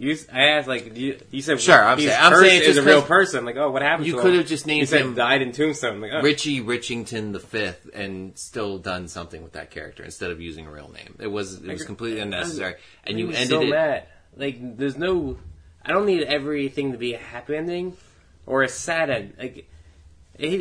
You, 0.00 0.16
I 0.32 0.44
asked 0.50 0.68
like 0.68 0.96
you, 0.96 1.18
you 1.32 1.42
said. 1.42 1.60
Sure, 1.60 1.74
I'm 1.74 1.98
saying- 1.98 2.16
I'm 2.16 2.32
saying 2.40 2.62
it's 2.64 2.78
a 2.78 2.82
real 2.82 3.02
person. 3.02 3.44
Like, 3.44 3.56
oh, 3.56 3.72
what 3.72 3.82
happened? 3.82 4.06
You 4.06 4.20
could 4.20 4.34
have 4.34 4.46
just 4.46 4.64
You 4.64 4.74
named 4.74 4.88
said 4.88 5.00
him 5.00 5.14
died 5.14 5.42
in 5.42 5.50
Tombstone. 5.50 6.00
Like, 6.00 6.12
oh. 6.14 6.22
Richie 6.22 6.60
Richington 6.60 7.32
the 7.32 7.40
Fifth 7.40 7.90
and 7.92 8.38
still 8.38 8.78
done 8.78 9.08
something 9.08 9.42
with 9.42 9.54
that 9.54 9.72
character 9.72 10.04
instead 10.04 10.30
of 10.30 10.40
using 10.40 10.66
a 10.66 10.70
real 10.70 10.88
name. 10.88 11.16
It 11.18 11.26
was 11.26 11.54
it 11.54 11.66
was 11.66 11.84
completely 11.84 12.20
unnecessary, 12.20 12.76
and 13.04 13.18
you 13.18 13.30
ended 13.30 13.48
so 13.48 13.62
it. 13.62 13.70
mad. 13.70 14.06
Like, 14.36 14.76
there's 14.76 14.96
no. 14.96 15.36
I 15.84 15.90
don't 15.90 16.06
need 16.06 16.22
everything 16.22 16.92
to 16.92 16.98
be 16.98 17.14
a 17.14 17.18
happy 17.18 17.56
ending 17.56 17.96
or 18.46 18.62
a 18.62 18.68
sad 18.68 19.10
end. 19.10 19.34
Like, 19.36 19.68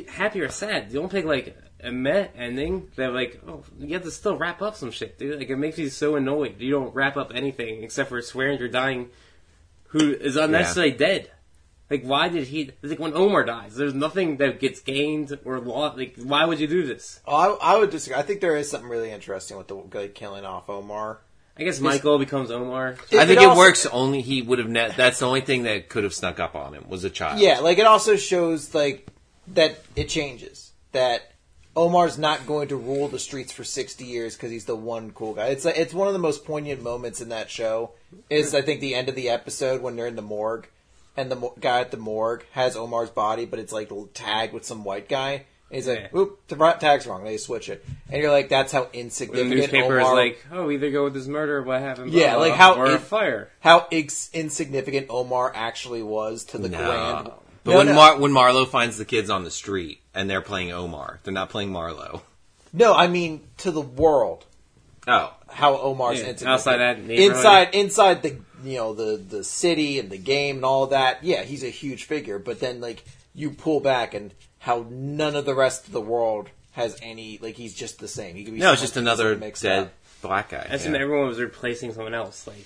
happy 0.10 0.42
or 0.42 0.50
sad. 0.50 0.92
You 0.92 1.00
don't 1.00 1.12
pick 1.12 1.26
like 1.26 1.56
a 1.84 1.92
meh 1.92 2.28
ending 2.36 2.90
that 2.96 3.14
like 3.14 3.40
oh 3.48 3.64
you 3.80 3.94
have 3.94 4.04
to 4.04 4.10
still 4.10 4.36
wrap 4.36 4.62
up 4.62 4.76
some 4.76 4.92
shit, 4.92 5.18
dude. 5.18 5.38
Like 5.40 5.50
it 5.50 5.58
makes 5.58 5.78
me 5.78 5.90
so 5.90 6.16
annoyed. 6.16 6.60
You 6.60 6.72
don't 6.72 6.94
wrap 6.96 7.18
up 7.18 7.32
anything 7.34 7.84
except 7.84 8.10
for 8.10 8.22
swearing 8.22 8.58
you're 8.60 8.68
dying, 8.68 9.10
who 9.88 10.14
is 10.14 10.36
unnecessarily 10.36 10.92
dead. 10.94 11.32
Like 11.90 12.04
why 12.04 12.28
did 12.28 12.48
he? 12.48 12.72
It's 12.82 12.92
like 12.92 13.00
when 13.00 13.14
Omar 13.14 13.46
dies, 13.46 13.76
there's 13.76 13.94
nothing 13.94 14.38
that 14.38 14.60
gets 14.60 14.82
gained 14.82 15.38
or 15.46 15.60
lost. 15.60 15.98
Like 15.98 16.16
why 16.18 16.44
would 16.46 16.60
you 16.60 16.68
do 16.68 16.86
this? 16.86 17.22
Oh, 17.26 17.58
I, 17.62 17.74
I 17.74 17.78
would 17.78 17.92
disagree. 17.92 18.20
I 18.20 18.24
think 18.24 18.42
there 18.42 18.58
is 18.58 18.70
something 18.70 18.90
really 18.90 19.12
interesting 19.12 19.58
with 19.58 19.68
the 19.68 19.76
like, 19.76 20.14
killing 20.14 20.44
off 20.44 20.70
Omar. 20.70 21.22
I 21.60 21.64
guess 21.64 21.80
Michael 21.80 22.20
becomes 22.20 22.52
Omar. 22.52 22.98
I 23.14 23.26
think 23.26 23.40
It 23.40 23.52
it, 23.52 23.58
works 23.58 23.86
only 23.88 24.22
he 24.22 24.42
would 24.42 24.60
have. 24.60 24.70
Ne- 24.70 24.94
that's 24.96 25.20
the 25.20 25.28
only 25.28 25.42
thing 25.42 25.64
that 25.64 25.90
could 25.90 26.04
have 26.04 26.14
snuck 26.14 26.40
up 26.40 26.56
on 26.56 26.74
him 26.74 26.88
was 26.88 27.04
a 27.04 27.10
child. 27.10 27.40
Yeah, 27.40 27.62
like 27.62 27.80
it 27.80 27.88
also 27.88 28.16
shows 28.16 28.76
like 28.76 29.08
that 29.54 29.80
it 29.96 30.10
changes 30.10 30.74
that 30.92 31.32
Omar's 31.76 32.18
not 32.18 32.46
going 32.46 32.68
to 32.68 32.76
rule 32.76 33.08
the 33.08 33.18
streets 33.18 33.52
for 33.52 33.64
sixty 33.64 34.06
years 34.06 34.36
because 34.36 34.52
he's 34.52 34.66
the 34.66 34.76
one 34.76 35.12
cool 35.12 35.34
guy. 35.34 35.48
It's 35.48 35.64
like, 35.64 35.78
it's 35.78 35.94
one 35.94 36.08
of 36.08 36.14
the 36.14 36.20
most 36.20 36.44
poignant 36.44 36.84
moments 36.84 37.22
in 37.22 37.30
that 37.30 37.50
show. 37.50 37.92
Is 38.30 38.54
I 38.56 38.62
think 38.62 38.80
the 38.82 38.96
end 38.96 39.10
of 39.10 39.16
the 39.16 39.30
episode 39.30 39.82
when 39.82 39.96
they're 39.96 40.08
in 40.08 40.16
the 40.16 40.22
morgue 40.22 40.68
and 41.16 41.30
the 41.32 41.36
mo- 41.36 41.54
guy 41.60 41.82
at 41.82 41.92
the 41.92 41.98
morgue 41.98 42.44
has 42.52 42.76
Omar's 42.78 43.10
body, 43.10 43.46
but 43.46 43.60
it's 43.60 43.74
like 43.74 43.92
tagged 44.14 44.54
with 44.54 44.66
some 44.66 44.84
white 44.84 45.10
guy. 45.10 45.46
And 45.70 45.76
he's 45.76 45.88
like, 45.88 46.00
Yeah. 46.14 46.20
"Oop, 46.20 46.40
the 46.48 46.56
ra- 46.56 46.74
tag's 46.74 47.06
wrong." 47.06 47.26
They 47.26 47.36
switch 47.38 47.68
it, 47.68 47.84
and 48.10 48.22
you're 48.22 48.32
like, 48.32 48.48
"That's 48.48 48.72
how 48.72 48.86
The 48.86 49.00
insignificant." 49.00 49.50
newspaper 49.60 50.00
Omar, 50.00 50.00
is 50.00 50.16
like, 50.16 50.46
oh, 50.54 50.72
either 50.72 50.90
go 50.92 51.04
with 51.06 51.14
this 51.14 51.28
murder 51.28 51.58
or 51.58 51.64
what 51.64 51.82
happened. 51.82 52.12
Yeah, 52.14 52.36
blah, 52.36 52.42
like 52.44 52.54
how 52.54 52.76
or 52.76 52.86
a 52.86 53.00
fire. 53.00 53.50
how 53.60 53.86
ex- 53.92 54.30
insignificant 54.34 55.08
Omar 55.10 55.52
actually 55.54 56.04
was 56.04 56.46
to 56.46 56.58
the 56.58 56.70
No. 56.70 56.78
grand. 56.78 57.32
But 57.66 57.72
No, 57.72 57.78
when 57.80 57.88
no. 57.88 57.94
Mar- 57.96 58.18
when 58.18 58.32
Marlo 58.32 58.66
finds 58.66 58.98
the 58.98 59.04
kids 59.04 59.30
on 59.30 59.44
the 59.44 59.52
street 59.52 60.00
and 60.16 60.30
they're 60.30 60.40
playing 60.40 60.72
Omar, 60.72 61.20
they're 61.24 61.34
not 61.34 61.50
playing 61.50 61.72
Marlo. 61.72 62.22
No, 62.72 62.94
I 62.94 63.08
mean 63.08 63.42
to 63.58 63.72
the 63.72 63.82
world. 63.82 64.46
Oh, 65.08 65.34
How 65.50 65.78
Omar's 65.78 66.20
Yeah, 66.20 66.28
insignificant. 66.30 66.50
outside 66.50 66.78
that 66.78 67.00
neighborhood. 67.04 67.36
inside 67.38 67.76
inside 67.76 68.22
the 68.24 68.38
you 68.64 68.78
know 68.78 68.94
the 68.94 69.18
the 69.18 69.44
city 69.44 70.00
and 70.00 70.10
the 70.10 70.18
game 70.18 70.58
and 70.58 70.66
all 70.66 70.88
that. 70.88 71.24
Yeah, 71.24 71.44
he's 71.44 71.64
a 71.64 71.70
huge 71.70 72.04
figure. 72.06 72.40
But 72.40 72.60
then 72.60 72.82
like 72.82 73.04
you 73.34 73.52
pull 73.52 73.80
back 73.80 74.14
and 74.14 74.34
how 74.60 74.86
none 74.90 75.36
of 75.36 75.46
the 75.46 75.56
rest 75.56 75.86
of 75.88 75.94
the 75.94 76.02
world 76.02 76.50
has 76.72 76.98
any 77.02 77.38
like 77.42 77.56
he's 77.56 77.74
just 77.74 78.00
the 78.00 78.08
same. 78.08 78.36
He 78.36 78.44
could 78.44 78.54
be 78.56 78.60
no, 78.60 78.72
it's 78.74 78.82
just 78.82 78.98
another 78.98 79.36
doesn't 79.36 79.62
dead 79.62 79.84
up. 79.86 79.94
black 80.22 80.50
guy. 80.50 80.68
I 80.70 80.74
assume 80.76 80.94
yeah. 80.96 81.02
everyone 81.02 81.28
was 81.28 81.40
replacing 81.40 81.94
someone 81.94 82.14
else. 82.14 82.46
Like 82.48 82.66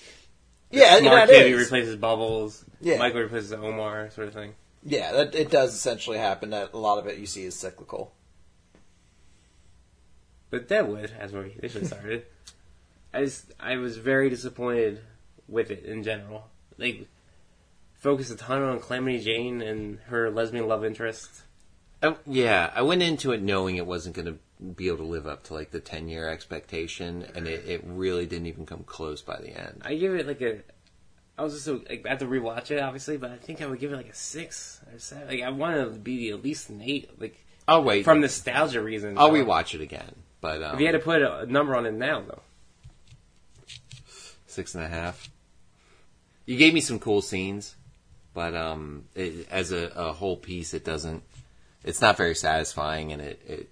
Yeah, 0.70 0.98
Smart 0.98 1.28
that 1.28 1.34
Kid 1.34 1.50
who 1.52 1.58
is. 1.58 1.64
replaces 1.64 1.96
Bubbles. 1.96 2.64
Yeah. 2.80 2.98
Michael 2.98 3.20
replaces 3.20 3.52
Omar, 3.52 4.10
sort 4.10 4.28
of 4.28 4.34
thing. 4.34 4.54
Yeah, 4.84 5.12
that 5.12 5.34
it 5.36 5.50
does 5.50 5.74
essentially 5.74 6.18
happen. 6.18 6.50
That 6.50 6.72
a 6.72 6.78
lot 6.78 6.98
of 6.98 7.06
it 7.06 7.18
you 7.18 7.26
see 7.26 7.44
is 7.44 7.54
cyclical. 7.54 8.12
But 10.52 10.68
that 10.68 10.82
Deadwood, 10.82 11.12
as 11.18 11.32
we 11.32 11.56
initially 11.58 11.86
started, 11.86 12.26
I 13.14 13.24
just 13.24 13.52
I 13.58 13.76
was 13.78 13.96
very 13.96 14.28
disappointed 14.28 15.00
with 15.48 15.70
it 15.70 15.86
in 15.86 16.02
general. 16.02 16.50
They 16.76 17.06
focused 17.94 18.30
a 18.30 18.36
ton 18.36 18.62
on 18.62 18.78
Calamity 18.78 19.18
Jane 19.20 19.62
and 19.62 19.98
her 20.08 20.30
lesbian 20.30 20.68
love 20.68 20.84
interest. 20.84 21.44
Oh, 22.02 22.18
yeah, 22.26 22.70
I 22.74 22.82
went 22.82 23.02
into 23.02 23.32
it 23.32 23.40
knowing 23.40 23.76
it 23.76 23.86
wasn't 23.86 24.14
going 24.14 24.26
to 24.26 24.38
be 24.62 24.88
able 24.88 24.98
to 24.98 25.04
live 25.04 25.26
up 25.26 25.44
to 25.44 25.54
like 25.54 25.70
the 25.70 25.80
ten 25.80 26.06
year 26.06 26.28
expectation, 26.28 27.26
and 27.34 27.48
it, 27.48 27.64
it 27.66 27.82
really 27.86 28.26
didn't 28.26 28.46
even 28.46 28.66
come 28.66 28.82
close 28.84 29.22
by 29.22 29.38
the 29.40 29.58
end. 29.58 29.80
I 29.86 29.94
give 29.94 30.14
it 30.14 30.26
like 30.26 30.42
a. 30.42 30.58
I 31.38 31.44
was 31.44 31.54
just 31.54 31.64
so 31.64 31.80
like 31.88 32.04
I 32.04 32.10
have 32.10 32.18
to 32.18 32.26
rewatch 32.26 32.70
it 32.70 32.78
obviously, 32.78 33.16
but 33.16 33.30
I 33.30 33.36
think 33.38 33.62
I 33.62 33.66
would 33.66 33.80
give 33.80 33.90
it 33.90 33.96
like 33.96 34.10
a 34.10 34.14
six 34.14 34.82
or 34.92 34.98
seven. 34.98 35.28
Like 35.28 35.40
I 35.40 35.48
want 35.48 35.76
it 35.78 35.84
to 35.94 35.98
be 35.98 36.28
at 36.28 36.42
least 36.42 36.68
an 36.68 36.82
eight. 36.82 37.18
Like 37.18 37.42
I'll 37.66 37.82
wait. 37.82 38.04
from 38.04 38.20
nostalgia 38.20 38.82
reasons. 38.82 39.16
I'll 39.18 39.28
So, 39.28 39.34
rewatch 39.34 39.74
it 39.74 39.80
again, 39.80 40.14
but 40.42 40.62
um, 40.62 40.74
If 40.74 40.80
you 40.80 40.86
had 40.86 40.92
to 40.92 40.98
put 40.98 41.22
a 41.22 41.46
number 41.46 41.74
on 41.74 41.86
it 41.86 41.94
now, 41.94 42.20
though, 42.20 42.42
six 44.46 44.74
and 44.74 44.84
a 44.84 44.88
half. 44.88 45.30
You 46.44 46.58
gave 46.58 46.74
me 46.74 46.80
some 46.80 46.98
cool 46.98 47.22
scenes, 47.22 47.76
but 48.34 48.54
um, 48.54 49.04
it, 49.14 49.48
as 49.50 49.70
a, 49.70 49.86
a 49.94 50.12
whole 50.12 50.36
piece, 50.36 50.74
it 50.74 50.84
doesn't. 50.84 51.22
It's 51.84 52.00
not 52.00 52.16
very 52.16 52.34
satisfying, 52.34 53.12
and 53.12 53.22
it 53.22 53.40
it, 53.46 53.70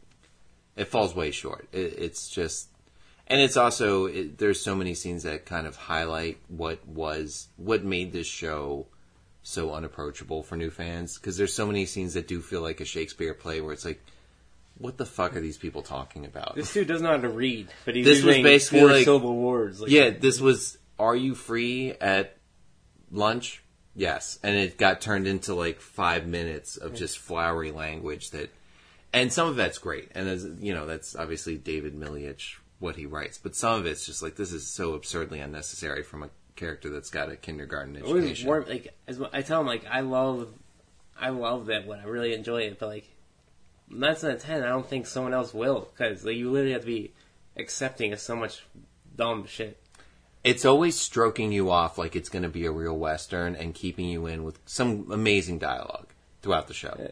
it 0.77 0.85
falls 0.87 1.15
way 1.15 1.33
short. 1.33 1.69
It, 1.73 1.95
it's 1.99 2.31
just, 2.31 2.69
and 3.27 3.41
it's 3.41 3.57
also 3.57 4.07
it, 4.07 4.39
there's 4.39 4.63
so 4.63 4.77
many 4.77 4.95
scenes 4.95 5.25
that 5.25 5.45
kind 5.45 5.67
of 5.67 5.75
highlight 5.75 6.39
what 6.47 6.87
was 6.87 7.49
what 7.57 7.85
made 7.85 8.13
this 8.13 8.29
show 8.29 8.87
so 9.43 9.75
unapproachable 9.75 10.45
for 10.45 10.57
new 10.57 10.71
fans 10.71 11.19
because 11.19 11.37
there's 11.37 11.53
so 11.53 11.67
many 11.67 11.85
scenes 11.85 12.15
that 12.15 12.29
do 12.29 12.41
feel 12.41 12.61
like 12.61 12.81
a 12.81 12.85
Shakespeare 12.85 13.35
play 13.35 13.61
where 13.61 13.73
it's 13.73 13.85
like, 13.85 14.01
what 14.81 14.97
the 14.97 15.07
fuck 15.07 15.37
are 15.37 15.41
these 15.41 15.59
people 15.59 15.83
talking 15.83 16.25
about? 16.25 16.57
this 16.57 16.73
dude 16.73 16.89
doesn't 16.89 17.05
know 17.05 17.11
how 17.13 17.21
to 17.21 17.29
read, 17.29 17.69
but 17.85 17.95
he's 17.95 18.05
This 18.07 18.17
was 18.25 18.37
using 18.37 18.43
basically 18.43 18.81
four 18.81 18.89
like- 18.91 19.05
syllable 19.05 19.37
words. 19.37 19.81
Like, 19.81 19.91
Yeah, 19.91 20.11
this 20.11 20.41
was 20.41 20.79
Are 20.99 21.15
You 21.15 21.35
Free 21.35 21.93
at 22.01 22.37
lunch? 23.11 23.63
Yes. 23.95 24.39
And 24.43 24.57
it 24.57 24.79
got 24.79 25.01
turned 25.01 25.27
into 25.27 25.55
like 25.55 25.81
five 25.81 26.27
minutes 26.27 26.77
of 26.77 26.95
just 26.95 27.19
flowery 27.19 27.71
language 27.73 28.31
that 28.31 28.51
and 29.13 29.33
some 29.33 29.49
of 29.49 29.57
that's 29.57 29.79
great. 29.79 30.11
And 30.15 30.29
as 30.29 30.47
you 30.61 30.73
know, 30.73 30.87
that's 30.87 31.17
obviously 31.17 31.57
David 31.57 31.95
Milch 31.95 32.61
what 32.79 32.97
he 32.97 33.07
writes. 33.07 33.39
But 33.39 33.55
some 33.57 33.79
of 33.81 33.87
it's 33.87 34.07
just 34.07 34.23
like 34.23 34.37
this 34.37 34.53
is 34.53 34.67
so 34.67 34.95
absurdly 34.95 35.41
unnecessary 35.41 36.03
from 36.03 36.23
a 36.23 36.31
character 36.57 36.89
that's 36.91 37.11
got 37.11 37.31
a 37.31 37.37
kindergarten 37.37 37.97
education. 37.97 38.47
warm. 38.47 38.65
Like 38.69 38.95
as 39.09 39.21
I 39.33 39.43
tell 39.43 39.61
him, 39.61 39.67
like 39.67 39.85
I 39.91 40.01
love, 40.01 40.49
I 41.21 41.31
love 41.31 41.67
that 41.67 41.87
one. 41.87 41.99
I 41.99 42.05
really 42.05 42.33
enjoy 42.35 42.63
it. 42.63 42.79
But 42.79 42.87
like 42.89 43.09
nine 43.91 44.13
out 44.13 44.25
of 44.25 44.43
ten, 44.43 44.63
I 44.63 44.69
don't 44.69 44.87
think 44.87 45.07
someone 45.07 45.35
else 45.35 45.53
will 45.53 45.89
because 45.93 46.25
like, 46.25 46.37
you 46.37 46.51
literally 46.51 46.73
have 46.73 46.83
to 46.83 46.87
be 46.87 47.13
accepting 47.57 48.13
of 48.13 48.21
so 48.21 48.37
much 48.37 48.65
dumb 49.17 49.47
shit. 49.47 49.77
It's 50.43 50.65
always 50.65 50.99
stroking 50.99 51.53
you 51.53 51.71
off 51.71 51.99
like 51.99 52.17
it's 52.17 52.31
going 52.31 52.45
to 52.45 52.49
be 52.49 52.65
a 52.65 52.71
real 52.71 52.97
western 52.97 53.55
and 53.55 53.75
keeping 53.75 54.07
you 54.07 54.27
in 54.27 54.43
with 54.43 54.59
some 54.65 55.11
amazing 55.11 55.59
dialogue 55.59 56.09
throughout 56.41 56.67
the 56.67 56.75
show. 56.75 56.97
Yeah. 56.99 57.09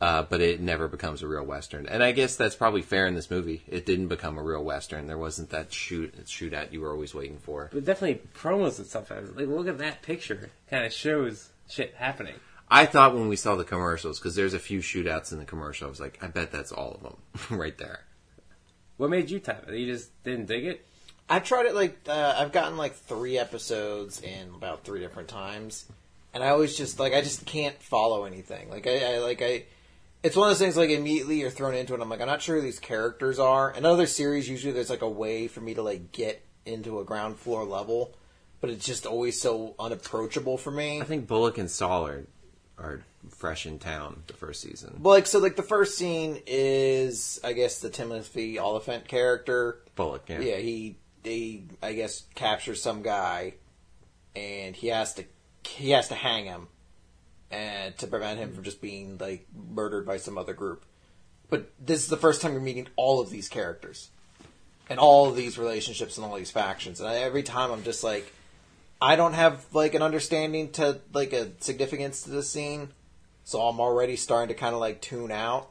Uh, 0.00 0.22
but 0.22 0.40
it 0.40 0.60
never 0.60 0.88
becomes 0.88 1.22
a 1.22 1.28
real 1.28 1.44
western, 1.44 1.86
and 1.86 2.02
I 2.02 2.12
guess 2.12 2.36
that's 2.36 2.56
probably 2.56 2.82
fair 2.82 3.06
in 3.06 3.14
this 3.14 3.30
movie. 3.30 3.62
It 3.68 3.86
didn't 3.86 4.08
become 4.08 4.36
a 4.36 4.42
real 4.42 4.62
western. 4.62 5.06
There 5.06 5.16
wasn't 5.16 5.50
that 5.50 5.72
shoot 5.72 6.12
shootout 6.26 6.72
you 6.72 6.80
were 6.80 6.90
always 6.90 7.14
waiting 7.14 7.38
for. 7.38 7.70
But 7.72 7.84
definitely 7.86 8.20
promos 8.34 8.78
and 8.78 8.86
stuff. 8.86 9.10
Like, 9.10 9.46
look 9.46 9.68
at 9.68 9.78
that 9.78 10.02
picture. 10.02 10.50
Kind 10.68 10.84
of 10.84 10.92
shows 10.92 11.50
shit 11.70 11.94
happening. 11.94 12.34
I 12.70 12.86
thought 12.86 13.14
when 13.14 13.28
we 13.28 13.36
saw 13.36 13.56
the 13.56 13.64
commercials 13.64 14.18
because 14.18 14.34
there's 14.34 14.54
a 14.54 14.58
few 14.58 14.80
shootouts 14.80 15.32
in 15.32 15.38
the 15.38 15.44
commercial. 15.44 15.86
I 15.86 15.90
was 15.90 16.00
like, 16.00 16.18
I 16.22 16.28
bet 16.28 16.50
that's 16.50 16.72
all 16.72 16.92
of 16.92 17.02
them 17.02 17.16
right 17.58 17.76
there. 17.76 18.00
What 18.96 19.10
made 19.10 19.30
you 19.30 19.40
type 19.40 19.68
it? 19.68 19.76
You 19.76 19.92
just 19.92 20.22
didn't 20.24 20.46
dig 20.46 20.64
it. 20.64 20.86
I've 21.28 21.44
tried 21.44 21.66
it 21.66 21.74
like 21.74 21.98
uh, 22.06 22.34
I've 22.36 22.52
gotten 22.52 22.76
like 22.76 22.94
three 22.94 23.38
episodes 23.38 24.20
in 24.20 24.50
about 24.54 24.84
three 24.84 25.00
different 25.00 25.28
times, 25.28 25.86
and 26.34 26.44
I 26.44 26.48
always 26.48 26.76
just 26.76 27.00
like 27.00 27.14
I 27.14 27.22
just 27.22 27.46
can't 27.46 27.80
follow 27.82 28.24
anything. 28.24 28.68
Like 28.70 28.86
I, 28.86 29.14
I 29.14 29.18
like 29.18 29.40
I, 29.40 29.64
it's 30.22 30.36
one 30.36 30.48
of 30.48 30.50
those 30.50 30.58
things 30.58 30.76
like 30.76 30.90
immediately 30.90 31.40
you're 31.40 31.50
thrown 31.50 31.74
into 31.74 31.94
it. 31.94 32.00
I'm 32.00 32.10
like 32.10 32.20
I'm 32.20 32.26
not 32.26 32.42
sure 32.42 32.56
who 32.56 32.62
these 32.62 32.78
characters 32.78 33.38
are. 33.38 33.72
In 33.72 33.86
other 33.86 34.06
series, 34.06 34.48
usually 34.48 34.72
there's 34.72 34.90
like 34.90 35.02
a 35.02 35.08
way 35.08 35.48
for 35.48 35.60
me 35.60 35.74
to 35.74 35.82
like 35.82 36.12
get 36.12 36.44
into 36.66 37.00
a 37.00 37.04
ground 37.04 37.38
floor 37.38 37.64
level, 37.64 38.14
but 38.60 38.68
it's 38.68 38.84
just 38.84 39.06
always 39.06 39.40
so 39.40 39.74
unapproachable 39.78 40.58
for 40.58 40.70
me. 40.70 41.00
I 41.00 41.04
think 41.04 41.26
Bullock 41.26 41.56
and 41.56 41.70
Sol 41.70 42.06
are, 42.78 43.02
fresh 43.30 43.66
in 43.66 43.78
town 43.78 44.22
the 44.26 44.34
first 44.34 44.60
season. 44.60 44.98
Well, 45.00 45.14
like 45.14 45.26
so, 45.26 45.38
like 45.38 45.56
the 45.56 45.62
first 45.62 45.96
scene 45.96 46.40
is 46.46 47.40
I 47.42 47.52
guess 47.52 47.80
the 47.80 47.90
Timothy 47.90 48.58
Olyphant 48.58 49.08
character. 49.08 49.80
Bullock, 49.94 50.28
yeah. 50.28 50.40
Yeah, 50.40 50.56
he 50.56 50.96
he 51.22 51.64
I 51.82 51.94
guess 51.94 52.24
captures 52.34 52.82
some 52.82 53.02
guy, 53.02 53.54
and 54.36 54.76
he 54.76 54.88
has 54.88 55.14
to 55.14 55.24
he 55.64 55.90
has 55.90 56.08
to 56.08 56.14
hang 56.14 56.44
him, 56.44 56.68
and 57.50 57.96
to 57.98 58.06
prevent 58.06 58.38
him 58.38 58.52
from 58.52 58.64
just 58.64 58.80
being 58.80 59.18
like 59.18 59.46
murdered 59.54 60.06
by 60.06 60.18
some 60.18 60.36
other 60.36 60.54
group. 60.54 60.84
But 61.50 61.70
this 61.78 62.00
is 62.00 62.08
the 62.08 62.16
first 62.16 62.42
time 62.42 62.52
you're 62.52 62.60
meeting 62.60 62.88
all 62.96 63.20
of 63.20 63.30
these 63.30 63.48
characters, 63.48 64.10
and 64.90 64.98
all 64.98 65.28
of 65.28 65.36
these 65.36 65.58
relationships 65.58 66.18
and 66.18 66.26
all 66.26 66.36
these 66.36 66.50
factions. 66.50 67.00
And 67.00 67.08
I, 67.08 67.16
every 67.16 67.42
time 67.42 67.70
I'm 67.70 67.84
just 67.84 68.04
like, 68.04 68.32
I 69.00 69.16
don't 69.16 69.34
have 69.34 69.64
like 69.72 69.94
an 69.94 70.02
understanding 70.02 70.70
to 70.72 71.00
like 71.12 71.32
a 71.32 71.50
significance 71.60 72.22
to 72.22 72.30
this 72.30 72.50
scene, 72.50 72.90
so 73.44 73.60
I'm 73.60 73.80
already 73.80 74.16
starting 74.16 74.54
to 74.54 74.58
kind 74.58 74.74
of 74.74 74.80
like 74.80 75.00
tune 75.00 75.30
out. 75.30 75.70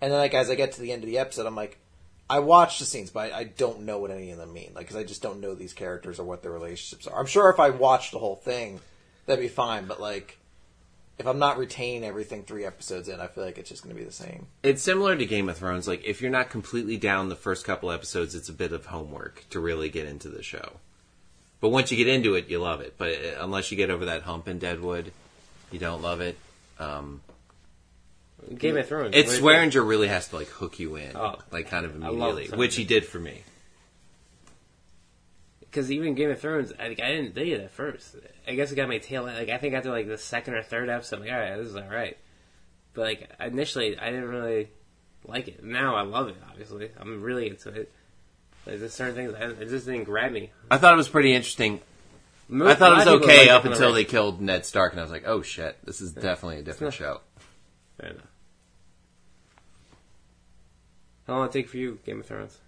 And 0.00 0.10
then 0.10 0.18
like 0.18 0.34
as 0.34 0.50
I 0.50 0.54
get 0.54 0.72
to 0.72 0.80
the 0.80 0.92
end 0.92 1.02
of 1.02 1.08
the 1.08 1.18
episode, 1.18 1.46
I'm 1.46 1.56
like, 1.56 1.78
I 2.30 2.38
watched 2.38 2.78
the 2.78 2.84
scenes, 2.84 3.10
but 3.10 3.32
I, 3.32 3.38
I 3.38 3.44
don't 3.44 3.82
know 3.82 3.98
what 3.98 4.12
any 4.12 4.30
of 4.30 4.38
them 4.38 4.52
mean. 4.52 4.70
Like, 4.74 4.86
because 4.86 4.96
I 4.96 5.02
just 5.02 5.20
don't 5.20 5.40
know 5.40 5.54
these 5.56 5.72
characters 5.72 6.20
or 6.20 6.24
what 6.24 6.42
their 6.42 6.52
relationships 6.52 7.08
are. 7.08 7.18
I'm 7.18 7.26
sure 7.26 7.50
if 7.50 7.58
I 7.58 7.70
watched 7.70 8.12
the 8.12 8.20
whole 8.20 8.36
thing, 8.36 8.78
that'd 9.26 9.42
be 9.42 9.48
fine. 9.48 9.86
But 9.86 10.00
like, 10.00 10.38
if 11.18 11.26
I'm 11.26 11.40
not 11.40 11.58
retaining 11.58 12.04
everything 12.04 12.44
three 12.44 12.64
episodes 12.64 13.08
in, 13.08 13.20
I 13.20 13.26
feel 13.26 13.44
like 13.44 13.58
it's 13.58 13.68
just 13.68 13.82
going 13.82 13.94
to 13.94 14.00
be 14.00 14.06
the 14.06 14.12
same. 14.12 14.46
It's 14.62 14.80
similar 14.80 15.16
to 15.16 15.26
Game 15.26 15.48
of 15.48 15.58
Thrones. 15.58 15.88
Like, 15.88 16.04
if 16.04 16.22
you're 16.22 16.30
not 16.30 16.50
completely 16.50 16.96
down 16.96 17.28
the 17.28 17.36
first 17.36 17.66
couple 17.66 17.90
episodes, 17.90 18.36
it's 18.36 18.48
a 18.48 18.54
bit 18.54 18.72
of 18.72 18.86
homework 18.86 19.44
to 19.50 19.58
really 19.58 19.90
get 19.90 20.06
into 20.06 20.28
the 20.28 20.42
show. 20.42 20.74
But 21.60 21.68
once 21.70 21.90
you 21.90 21.96
get 21.96 22.08
into 22.08 22.34
it, 22.36 22.48
you 22.48 22.58
love 22.58 22.80
it. 22.80 22.94
But 22.96 23.12
uh, 23.14 23.42
unless 23.44 23.70
you 23.70 23.76
get 23.76 23.90
over 23.90 24.06
that 24.06 24.22
hump 24.22 24.48
in 24.48 24.58
Deadwood, 24.58 25.12
you 25.70 25.78
don't 25.78 26.00
love 26.02 26.20
it. 26.20 26.36
Um, 26.78 27.20
Game 28.56 28.76
of 28.78 28.88
Thrones. 28.88 29.14
It's 29.14 29.38
Swearengen 29.38 29.86
really 29.86 30.08
has 30.08 30.28
to 30.28 30.36
like 30.36 30.48
hook 30.48 30.78
you 30.78 30.96
in, 30.96 31.14
Oh. 31.16 31.36
like 31.50 31.68
kind 31.68 31.84
of 31.84 31.94
immediately, 31.94 32.48
which 32.56 32.76
he 32.76 32.84
did 32.84 33.04
for 33.04 33.18
me. 33.18 33.42
Because 35.60 35.92
even 35.92 36.14
Game 36.14 36.30
of 36.30 36.40
Thrones, 36.40 36.72
I, 36.80 36.88
like, 36.88 37.00
I 37.00 37.08
didn't 37.10 37.34
dig 37.34 37.48
it 37.48 37.60
at 37.60 37.70
first. 37.70 38.16
I 38.48 38.54
guess 38.54 38.72
it 38.72 38.76
got 38.76 38.88
my 38.88 38.98
tail. 38.98 39.22
Like 39.24 39.50
I 39.50 39.58
think 39.58 39.74
after 39.74 39.90
like 39.90 40.08
the 40.08 40.18
second 40.18 40.54
or 40.54 40.62
third 40.62 40.88
episode, 40.88 41.16
I'm 41.16 41.22
like, 41.22 41.32
all 41.32 41.38
right, 41.38 41.56
this 41.56 41.68
is 41.68 41.76
all 41.76 41.82
right. 41.88 42.16
But 42.94 43.02
like 43.02 43.30
initially, 43.38 43.98
I 43.98 44.06
didn't 44.10 44.28
really 44.28 44.68
like 45.26 45.46
it. 45.48 45.62
Now 45.62 45.94
I 45.96 46.02
love 46.02 46.28
it. 46.28 46.36
Obviously, 46.50 46.90
I'm 46.98 47.20
really 47.22 47.48
into 47.48 47.68
it. 47.68 47.92
Like 48.66 48.78
there's 48.78 48.92
certain 48.92 49.14
things, 49.14 49.34
I, 49.34 49.44
it 49.62 49.68
just 49.68 49.86
didn't 49.86 50.04
grab 50.04 50.32
me. 50.32 50.50
I 50.70 50.78
thought 50.78 50.94
it 50.94 50.96
was 50.96 51.08
pretty 51.08 51.32
interesting. 51.34 51.80
Mo- 52.48 52.66
I 52.68 52.74
thought 52.74 52.92
it 52.92 52.96
was 52.96 53.06
lot 53.06 53.14
of 53.16 53.20
people 53.22 53.34
okay 53.34 53.48
up 53.48 53.64
it 53.64 53.68
the 53.68 53.74
until 53.74 53.92
they 53.92 54.04
killed 54.04 54.40
Ned 54.40 54.66
Stark, 54.66 54.92
and 54.92 55.00
I 55.00 55.02
was 55.02 55.12
like, 55.12 55.24
oh 55.26 55.40
shit, 55.42 55.78
this 55.84 56.00
is 56.00 56.12
definitely 56.12 56.58
a 56.58 56.62
different 56.62 56.94
show. 56.94 57.20
Fair 57.98 58.10
enough. 58.10 58.26
How 61.26 61.34
long 61.36 61.46
did 61.46 61.50
it 61.50 61.58
take 61.62 61.68
for 61.68 61.76
you, 61.76 61.98
Game 62.04 62.20
of 62.20 62.26
Thrones? 62.26 62.58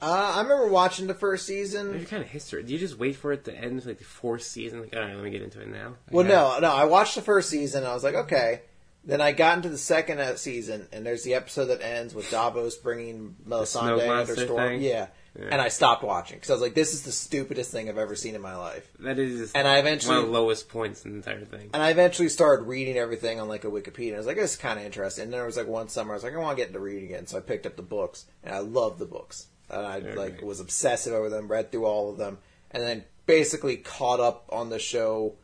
Uh, 0.00 0.34
I 0.36 0.42
remember 0.42 0.68
watching 0.68 1.08
the 1.08 1.14
first 1.14 1.42
What's 1.42 1.46
season. 1.46 1.92
your 1.92 2.04
kind 2.04 2.22
of 2.22 2.28
history? 2.28 2.62
Do 2.62 2.72
you 2.72 2.78
just 2.78 2.96
wait 2.98 3.16
for 3.16 3.32
it 3.32 3.44
to 3.46 3.54
end, 3.54 3.84
like 3.84 3.98
the 3.98 4.04
fourth 4.04 4.42
season? 4.44 4.80
Like, 4.80 4.94
all 4.94 5.02
right, 5.02 5.12
let 5.14 5.24
me 5.24 5.30
get 5.30 5.42
into 5.42 5.60
it 5.60 5.68
now. 5.68 5.94
Well, 6.12 6.24
no, 6.24 6.56
no. 6.60 6.70
I 6.70 6.84
watched 6.84 7.16
the 7.16 7.22
first 7.22 7.50
season. 7.50 7.82
and 7.82 7.90
I 7.90 7.94
was 7.94 8.04
like, 8.04 8.14
okay. 8.14 8.60
Then 9.04 9.20
I 9.20 9.32
got 9.32 9.56
into 9.56 9.68
the 9.70 9.78
second 9.78 10.20
uh, 10.20 10.36
season, 10.36 10.86
and 10.92 11.06
there's 11.06 11.22
the 11.22 11.34
episode 11.34 11.66
that 11.66 11.80
ends 11.82 12.14
with 12.14 12.30
Davos 12.30 12.76
bringing 12.76 13.36
Melisandre 13.46 14.08
under 14.08 14.36
storm. 14.36 14.68
thing? 14.68 14.82
Yeah. 14.82 15.06
Yeah. 15.38 15.48
and 15.52 15.60
I 15.62 15.68
stopped 15.68 16.02
watching 16.02 16.36
because 16.38 16.50
I 16.50 16.54
was 16.54 16.62
like, 16.62 16.74
this 16.74 16.94
is 16.94 17.02
the 17.02 17.12
stupidest 17.12 17.70
thing 17.70 17.88
I've 17.88 17.98
ever 17.98 18.16
seen 18.16 18.34
in 18.34 18.40
my 18.40 18.56
life. 18.56 18.90
That 18.98 19.20
is 19.20 19.52
And 19.52 19.68
I 19.68 19.78
eventually- 19.78 20.16
one 20.16 20.24
of 20.24 20.30
the 20.30 20.32
lowest 20.32 20.68
points 20.68 21.04
in 21.04 21.12
the 21.12 21.16
entire 21.18 21.44
thing. 21.44 21.70
And 21.72 21.80
I 21.82 21.90
eventually 21.90 22.28
started 22.28 22.64
reading 22.64 22.96
everything 22.98 23.38
on 23.38 23.46
like 23.46 23.62
a 23.64 23.68
Wikipedia. 23.68 24.08
And 24.08 24.14
I 24.16 24.18
was 24.18 24.26
like, 24.26 24.36
this 24.36 24.52
is 24.52 24.56
kind 24.56 24.80
of 24.80 24.84
interesting. 24.84 25.24
And 25.24 25.32
then 25.32 25.38
there 25.38 25.46
was 25.46 25.56
like 25.56 25.68
one 25.68 25.88
summer, 25.88 26.12
I 26.12 26.14
was 26.16 26.24
like, 26.24 26.34
I 26.34 26.38
want 26.38 26.56
to 26.58 26.60
get 26.62 26.68
into 26.68 26.80
reading 26.80 27.04
again. 27.04 27.26
So 27.28 27.38
I 27.38 27.40
picked 27.40 27.66
up 27.66 27.76
the 27.76 27.82
books, 27.82 28.24
and 28.42 28.52
I 28.52 28.58
love 28.58 28.98
the 28.98 29.06
books. 29.06 29.46
And 29.70 29.86
I 29.86 29.98
like 30.00 30.42
was 30.42 30.58
obsessive 30.58 31.12
over 31.12 31.28
them, 31.28 31.46
read 31.46 31.70
through 31.70 31.84
all 31.84 32.10
of 32.10 32.16
them, 32.18 32.38
and 32.72 32.82
then 32.82 33.04
basically 33.26 33.76
caught 33.76 34.18
up 34.18 34.46
on 34.50 34.70
the 34.70 34.78
show 34.80 35.36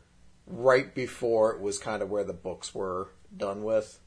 right 0.49 0.93
before 0.93 1.53
it 1.53 1.61
was 1.61 1.79
kind 1.79 2.03
of 2.03 2.11
where 2.11 2.25
the 2.25 2.33
books 2.33 2.75
were 2.75 3.11
done 3.37 3.63
with. 3.65 3.99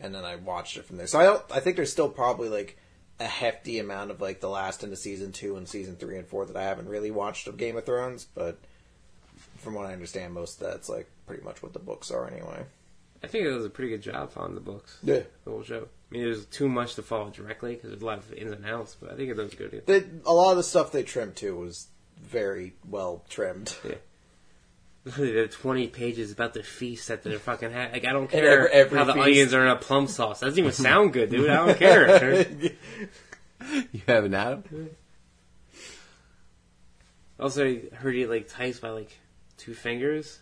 And 0.00 0.14
then 0.14 0.24
I 0.24 0.36
watched 0.36 0.76
it 0.76 0.84
from 0.84 0.96
there. 0.96 1.06
So 1.06 1.20
I 1.20 1.24
don't. 1.24 1.42
I 1.52 1.60
think 1.60 1.76
there's 1.76 1.92
still 1.92 2.08
probably 2.08 2.48
like 2.48 2.76
a 3.20 3.24
hefty 3.26 3.78
amount 3.78 4.10
of 4.10 4.20
like 4.20 4.40
the 4.40 4.48
last 4.48 4.82
into 4.82 4.96
season 4.96 5.30
two 5.32 5.56
and 5.56 5.68
season 5.68 5.94
three 5.96 6.18
and 6.18 6.26
four 6.26 6.44
that 6.46 6.56
I 6.56 6.64
haven't 6.64 6.88
really 6.88 7.10
watched 7.12 7.46
of 7.46 7.56
Game 7.56 7.76
of 7.76 7.84
Thrones, 7.86 8.26
but 8.34 8.58
from 9.58 9.74
what 9.74 9.86
I 9.86 9.92
understand, 9.92 10.34
most 10.34 10.60
of 10.60 10.66
that's 10.68 10.88
like 10.88 11.08
pretty 11.26 11.44
much 11.44 11.62
what 11.62 11.72
the 11.72 11.78
books 11.78 12.10
are 12.10 12.26
anyway. 12.26 12.64
I 13.22 13.28
think 13.28 13.44
it 13.44 13.52
was 13.52 13.64
a 13.64 13.70
pretty 13.70 13.90
good 13.90 14.02
job 14.02 14.32
following 14.32 14.56
the 14.56 14.60
books, 14.60 14.98
Yeah. 15.04 15.20
the 15.44 15.50
whole 15.52 15.62
show. 15.62 15.86
I 16.10 16.14
mean, 16.14 16.26
was 16.26 16.44
too 16.46 16.68
much 16.68 16.96
to 16.96 17.02
follow 17.02 17.30
directly 17.30 17.74
because 17.76 17.90
there's 17.90 18.02
a 18.02 18.06
lot 18.06 18.18
of 18.18 18.32
ins 18.32 18.50
and 18.50 18.66
outs, 18.66 18.96
but 19.00 19.12
I 19.12 19.14
think 19.14 19.30
it 19.30 19.36
was 19.36 19.54
good. 19.54 19.82
The, 19.86 20.04
a 20.26 20.32
lot 20.32 20.50
of 20.50 20.56
the 20.56 20.64
stuff 20.64 20.90
they 20.90 21.04
trimmed 21.04 21.36
too 21.36 21.54
was 21.54 21.86
very 22.20 22.74
well 22.88 23.24
trimmed. 23.28 23.76
Yeah. 23.84 23.94
They're 25.04 25.48
20 25.48 25.88
pages 25.88 26.30
about 26.30 26.54
the 26.54 26.62
feast 26.62 27.08
that 27.08 27.24
they're 27.24 27.38
fucking 27.38 27.72
having. 27.72 27.92
Like, 27.92 28.04
I 28.06 28.12
don't 28.12 28.28
care 28.30 28.68
every- 28.68 28.70
every 28.72 28.98
how 28.98 29.04
the 29.04 29.14
feast. 29.14 29.26
onions 29.26 29.54
are 29.54 29.62
in 29.62 29.68
a 29.68 29.76
plum 29.76 30.06
sauce. 30.06 30.40
That 30.40 30.46
doesn't 30.46 30.60
even 30.60 30.72
sound 30.72 31.12
good, 31.12 31.30
dude. 31.30 31.50
I 31.50 31.66
don't 31.66 31.78
care. 31.78 32.46
You 33.92 34.00
have 34.08 34.24
an 34.24 34.34
Adam? 34.34 34.64
also, 37.38 37.64
I 37.64 37.94
heard 37.94 38.14
he, 38.14 38.26
like, 38.26 38.48
types 38.48 38.80
by, 38.80 38.90
like, 38.90 39.16
two 39.56 39.74
fingers. 39.74 40.38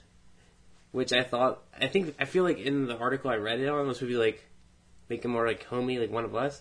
Which 0.93 1.13
I 1.13 1.23
thought, 1.23 1.63
I 1.79 1.87
think, 1.87 2.15
I 2.19 2.25
feel 2.25 2.43
like 2.45 2.59
in 2.59 2.87
the 2.87 2.97
article 2.97 3.31
I 3.31 3.37
read 3.37 3.61
it 3.61 3.69
on, 3.69 3.87
was 3.87 4.01
would 4.01 4.09
be 4.09 4.17
like, 4.17 4.43
make 5.09 5.25
him 5.25 5.31
more 5.31 5.47
like 5.47 5.65
homey, 5.65 5.99
like 5.99 6.11
one 6.11 6.25
of 6.25 6.35
us. 6.35 6.61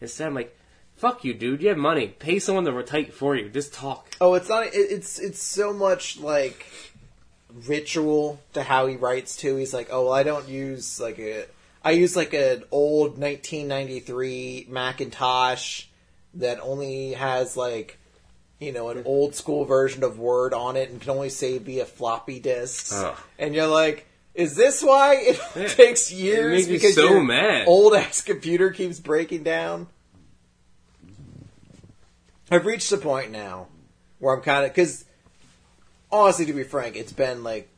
Instead, 0.00 0.26
I'm 0.28 0.34
like, 0.34 0.56
fuck 0.96 1.24
you, 1.24 1.32
dude. 1.34 1.62
You 1.62 1.68
have 1.68 1.78
money. 1.78 2.08
Pay 2.08 2.40
someone 2.40 2.64
to 2.64 2.82
type 2.82 3.12
for 3.12 3.36
you. 3.36 3.48
Just 3.48 3.72
talk. 3.72 4.08
Oh, 4.20 4.34
it's 4.34 4.48
not. 4.48 4.66
It, 4.66 4.70
it's 4.74 5.18
it's 5.20 5.40
so 5.40 5.72
much 5.72 6.18
like 6.18 6.66
ritual 7.66 8.40
to 8.52 8.62
how 8.62 8.86
he 8.86 8.96
writes 8.96 9.36
too. 9.36 9.56
He's 9.56 9.72
like, 9.74 9.88
oh, 9.90 10.04
well, 10.04 10.12
I 10.14 10.22
don't 10.22 10.48
use 10.48 11.00
like 11.00 11.18
a. 11.18 11.46
I 11.84 11.92
use 11.92 12.16
like 12.16 12.34
an 12.34 12.64
old 12.70 13.18
1993 13.18 14.66
Macintosh 14.68 15.84
that 16.34 16.60
only 16.60 17.12
has 17.12 17.56
like, 17.56 17.98
you 18.58 18.72
know, 18.72 18.88
an 18.90 19.02
old 19.06 19.34
school 19.34 19.64
version 19.64 20.02
of 20.02 20.18
Word 20.18 20.52
on 20.52 20.76
it 20.76 20.90
and 20.90 21.00
can 21.00 21.10
only 21.10 21.30
save 21.30 21.62
via 21.62 21.86
floppy 21.86 22.40
disks. 22.40 22.92
And 23.38 23.54
you're 23.54 23.68
like, 23.68 24.06
is 24.34 24.56
this 24.56 24.82
why 24.82 25.14
it 25.16 25.40
Yeah. 25.56 25.68
takes 25.68 26.12
years? 26.12 26.66
me 26.66 26.74
because 26.74 26.96
so 26.96 27.08
your 27.08 27.22
mad. 27.22 27.66
Old 27.68 27.94
ass 27.94 28.22
computer 28.22 28.70
keeps 28.70 28.98
breaking 29.00 29.44
down. 29.44 29.86
I've 32.50 32.66
reached 32.66 32.90
a 32.92 32.96
point 32.98 33.30
now 33.30 33.68
where 34.18 34.34
I'm 34.34 34.42
kind 34.42 34.64
of 34.64 34.72
because 34.72 35.04
honestly, 36.10 36.46
to 36.46 36.52
be 36.52 36.62
frank, 36.64 36.96
it's 36.96 37.12
been 37.12 37.42
like 37.44 37.68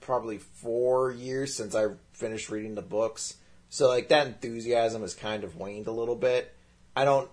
probably 0.00 0.38
four 0.38 1.10
years 1.10 1.54
since 1.54 1.74
I 1.74 1.86
finished 2.12 2.50
reading 2.50 2.74
the 2.74 2.82
books. 2.82 3.36
So 3.70 3.88
like 3.88 4.08
that 4.08 4.26
enthusiasm 4.26 5.02
has 5.02 5.14
kind 5.14 5.44
of 5.44 5.56
waned 5.56 5.86
a 5.86 5.92
little 5.92 6.16
bit. 6.16 6.54
I 6.96 7.04
don't. 7.04 7.28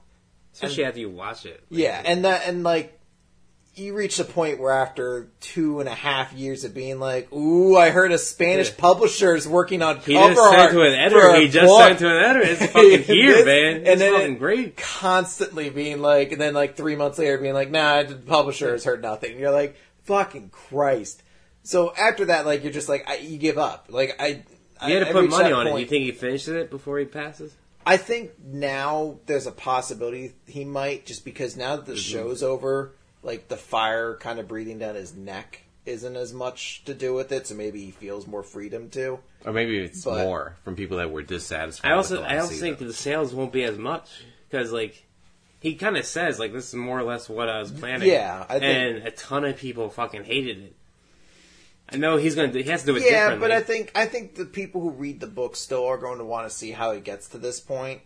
Especially 0.54 0.86
after 0.86 1.00
you 1.00 1.10
watch 1.10 1.46
it. 1.46 1.64
Yeah, 1.70 2.02
and 2.06 2.24
that 2.26 2.44
and 2.48 2.64
like 2.64 2.98
you 3.76 3.94
reach 3.94 4.20
a 4.20 4.24
point 4.24 4.58
where 4.58 4.72
after 4.72 5.28
two 5.42 5.82
and 5.82 5.90
a 5.90 5.94
half 5.94 6.32
years 6.32 6.64
of 6.64 6.74
being 6.74 6.98
like, 6.98 7.30
"Ooh, 7.34 7.76
I 7.76 7.90
heard 7.90 8.14
a 8.14 8.18
Spanish 8.18 8.70
Yeah. 8.70 8.76
publisher 8.78 9.36
is 9.36 9.46
working 9.50 9.82
on 9.82 9.98
He 10.00 10.14
cover 10.14 10.34
just 10.34 10.42
art 10.58 10.72
to 10.72 10.82
an 10.84 10.94
editor. 10.94 11.36
He 11.36 11.50
just 11.50 11.68
book." 11.68 11.82
sent 11.88 12.00
to 12.00 12.08
an 12.08 12.24
editor. 12.24 12.46
It's 12.46 12.66
fucking 12.72 13.04
here, 13.16 13.44
This- 13.44 13.46
man. 13.46 13.76
and 13.92 14.00
then 14.00 14.14
fucking 14.14 14.38
great. 14.38 14.78
constantly 14.78 15.70
being 15.70 16.02
like, 16.02 16.32
and 16.32 16.40
then 16.40 16.54
like 16.54 16.78
three 16.78 16.96
months 16.96 17.20
later 17.20 17.38
being 17.38 17.54
like, 17.54 17.70
nah, 17.70 18.04
the 18.04 18.16
publisher 18.16 18.72
has 18.72 18.86
heard 18.86 19.02
nothing. 19.02 19.38
You're 19.38 19.52
like, 19.52 19.76
fucking 20.06 20.50
Christ. 20.50 21.22
So 21.64 21.94
after 21.96 22.26
that, 22.26 22.46
like, 22.46 22.64
you're 22.64 22.74
just 22.74 22.90
like, 22.90 23.10
I, 23.10 23.18
you 23.18 23.38
give 23.38 23.58
up. 23.58 23.88
Like, 23.90 24.16
I. 24.20 24.44
You 24.88 24.96
had 24.96 25.04
to 25.06 25.10
I 25.10 25.12
put 25.14 25.30
money 25.30 25.50
that 25.50 25.54
on 25.54 25.68
it. 25.68 25.80
You 25.80 25.86
think 25.86 26.04
he 26.06 26.12
finishes 26.12 26.50
it 26.50 26.70
before 26.70 27.00
he 27.00 27.06
passes? 27.06 27.56
I 27.86 27.98
think 27.98 28.32
now 28.44 29.20
there's 29.26 29.48
a 29.48 29.52
possibility 29.52 30.34
he 30.48 30.66
might, 30.66 31.06
just 31.06 31.24
because 31.24 31.56
now 31.56 31.76
that 31.76 31.86
the 31.86 31.94
mm-hmm. 31.94 32.02
show's 32.02 32.44
over, 32.44 32.94
like 33.24 33.48
the 33.48 33.58
fire 33.58 34.16
kind 34.16 34.40
of 34.40 34.48
breathing 34.48 34.80
down 34.80 34.96
his 34.96 35.16
neck 35.16 35.62
isn't 35.86 36.16
as 36.16 36.34
much 36.34 36.84
to 36.86 36.94
do 36.94 37.14
with 37.14 37.32
it, 37.32 37.48
so 37.48 37.56
maybe 37.56 37.86
he 37.86 37.92
feels 37.92 38.26
more 38.26 38.44
freedom 38.44 38.90
to. 38.90 39.20
Or 39.46 39.54
maybe 39.54 39.78
it's 39.78 40.04
But- 40.04 40.24
more 40.26 40.58
from 40.64 40.76
people 40.76 40.98
that 40.98 41.12
were 41.12 41.22
dissatisfied. 41.22 41.92
I 41.92 41.96
also, 41.96 42.16
with 42.16 42.24
the 42.24 42.30
I 42.32 42.36
last 42.36 42.42
also 42.44 42.54
season. 42.54 42.68
think 42.68 42.80
that 42.80 42.86
the 42.86 42.94
sales 42.94 43.34
won't 43.34 43.54
be 43.54 43.64
as 43.64 43.78
much 43.78 44.10
because, 44.50 44.72
like, 44.72 45.05
he 45.66 45.76
kind 45.76 45.98
of 45.98 46.06
says 46.06 46.38
like 46.40 46.54
this 46.54 46.68
is 46.70 46.76
more 46.76 47.00
or 47.00 47.04
less 47.04 47.28
what 47.28 47.50
I 47.50 47.58
was 47.60 47.72
planning. 47.72 48.08
Yeah, 48.10 48.46
I 48.48 48.60
think- 48.60 48.64
and 48.64 49.08
a 49.08 49.12
ton 49.12 49.46
of 49.46 49.58
people 49.58 49.90
fucking 49.90 50.24
hated 50.24 50.60
it. 50.60 50.76
I 51.90 51.98
know 51.98 52.18
he's 52.18 52.36
gonna. 52.36 52.52
Do, 52.52 52.60
he 52.60 52.70
has 52.70 52.82
to 52.82 52.88
do 52.88 52.96
it 52.96 53.02
Yeah, 53.04 53.10
differently. 53.32 53.40
but 53.48 53.52
I 53.52 53.62
think 53.62 53.92
I 53.96 54.06
think 54.06 54.36
the 54.36 54.46
people 54.46 54.82
who 54.82 54.92
read 54.92 55.20
the 55.20 55.28
book 55.28 55.56
still 55.56 55.86
are 55.86 55.98
going 55.98 56.20
to 56.20 56.24
want 56.26 56.48
to 56.50 56.56
see 56.56 56.72
how 56.72 56.92
he 56.94 57.00
gets 57.02 57.30
to 57.30 57.38
this 57.40 57.60
point. 57.60 58.02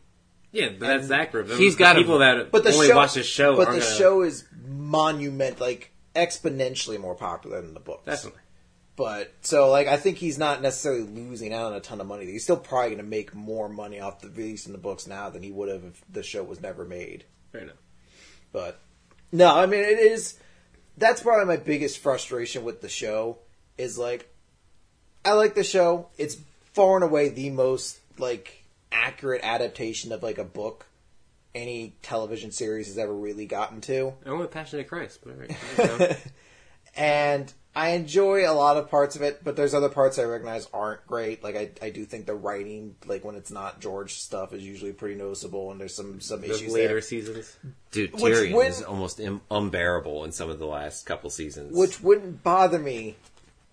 yeah, 0.52 0.70
but 0.70 0.88
that's 0.88 1.08
that 1.10 1.32
group. 1.32 1.50
He's 1.50 1.76
the 1.76 1.80
gotta- 1.80 2.00
people 2.00 2.20
that 2.20 2.52
But 2.52 2.64
the 2.64 2.72
only 2.74 2.88
show, 2.88 2.96
watch 2.96 3.14
the 3.16 3.24
show. 3.24 3.56
but 3.56 3.66
the 3.72 3.80
gonna, 3.80 3.96
show 3.98 4.22
is 4.22 4.46
monument, 4.68 5.60
like 5.60 5.92
exponentially 6.16 7.00
more 7.00 7.16
popular 7.16 7.62
than 7.62 7.74
the 7.74 7.80
books. 7.80 8.06
definitely. 8.06 8.42
But 8.96 9.32
so, 9.42 9.70
like, 9.70 9.88
I 9.88 9.96
think 9.96 10.18
he's 10.18 10.38
not 10.38 10.62
necessarily 10.62 11.04
losing 11.04 11.54
out 11.54 11.68
on 11.68 11.74
a 11.74 11.80
ton 11.80 12.02
of 12.02 12.08
money. 12.08 12.26
He's 12.26 12.44
still 12.44 12.58
probably 12.58 12.90
going 12.90 12.98
to 12.98 13.04
make 13.10 13.34
more 13.34 13.70
money 13.70 14.02
off 14.02 14.20
the 14.20 14.28
release 14.30 14.66
in 14.66 14.74
the 14.74 14.78
books 14.78 15.08
now 15.08 15.30
than 15.30 15.42
he 15.42 15.52
would 15.52 15.70
have 15.70 15.86
if 15.86 16.04
the 16.12 16.22
show 16.22 16.44
was 16.44 16.60
never 16.62 16.84
made. 16.84 17.24
Fair 17.52 17.62
enough. 17.62 17.78
But 18.52 18.80
no, 19.32 19.56
I 19.56 19.66
mean, 19.66 19.82
it 19.82 20.00
is. 20.00 20.38
That's 20.98 21.22
probably 21.22 21.46
my 21.46 21.62
biggest 21.62 22.00
frustration 22.00 22.64
with 22.64 22.82
the 22.82 22.90
show. 22.90 23.40
Is 23.78 23.98
like, 23.98 24.34
I 25.24 25.34
like 25.34 25.56
the 25.56 25.64
show. 25.64 26.08
It's 26.18 26.38
far 26.74 26.96
and 26.96 27.04
away 27.04 27.30
the 27.30 27.50
most 27.50 28.00
like 28.18 28.64
accurate 28.92 29.42
adaptation 29.44 30.12
of 30.12 30.24
like 30.24 30.38
a 30.38 30.44
book 30.44 30.86
any 31.56 31.96
television 32.02 32.52
series 32.52 32.88
has 32.88 32.98
ever 32.98 33.14
really 33.14 33.46
gotten 33.46 33.82
to. 33.82 34.14
I 34.26 34.32
went 34.32 34.52
Passion 34.52 34.80
of 34.80 34.88
Christ, 34.88 35.20
but 35.24 35.34
all 35.34 35.40
right. 35.40 35.58
you 35.78 35.84
know. 35.86 36.16
and 36.96 37.54
I 37.80 37.90
enjoy 37.92 38.50
a 38.50 38.52
lot 38.52 38.76
of 38.76 38.90
parts 38.90 39.16
of 39.16 39.22
it, 39.22 39.42
but 39.42 39.56
there's 39.56 39.74
other 39.74 39.88
parts 39.88 40.20
I 40.20 40.24
recognize 40.24 40.68
aren't 40.74 41.08
great. 41.08 41.42
Like 41.44 41.56
I, 41.56 41.70
I 41.82 41.90
do 41.92 42.04
think 42.04 42.26
the 42.26 42.36
writing, 42.36 42.96
like 43.08 43.24
when 43.24 43.36
it's 43.36 43.52
not 43.52 43.80
George 43.80 44.16
stuff, 44.16 44.52
is 44.52 44.62
usually 44.64 44.92
pretty 44.92 45.16
noticeable, 45.16 45.72
and 45.72 45.80
there's 45.80 45.96
some 45.96 46.20
some 46.20 46.42
Those 46.42 46.58
issues 46.62 46.74
later 46.74 46.88
there, 46.96 47.02
seasons. 47.02 47.56
Dude, 47.92 48.12
Which 48.20 48.34
Tyrion 48.34 48.54
when- 48.54 48.68
is 48.68 48.84
almost 48.84 49.22
Im- 49.22 49.40
unbearable 49.50 50.26
in 50.26 50.34
some 50.34 50.50
of 50.50 50.60
the 50.60 50.66
last 50.68 51.06
couple 51.06 51.30
seasons. 51.30 51.76
which 51.78 52.02
wouldn't 52.02 52.44
bother 52.44 52.80
me 52.80 53.16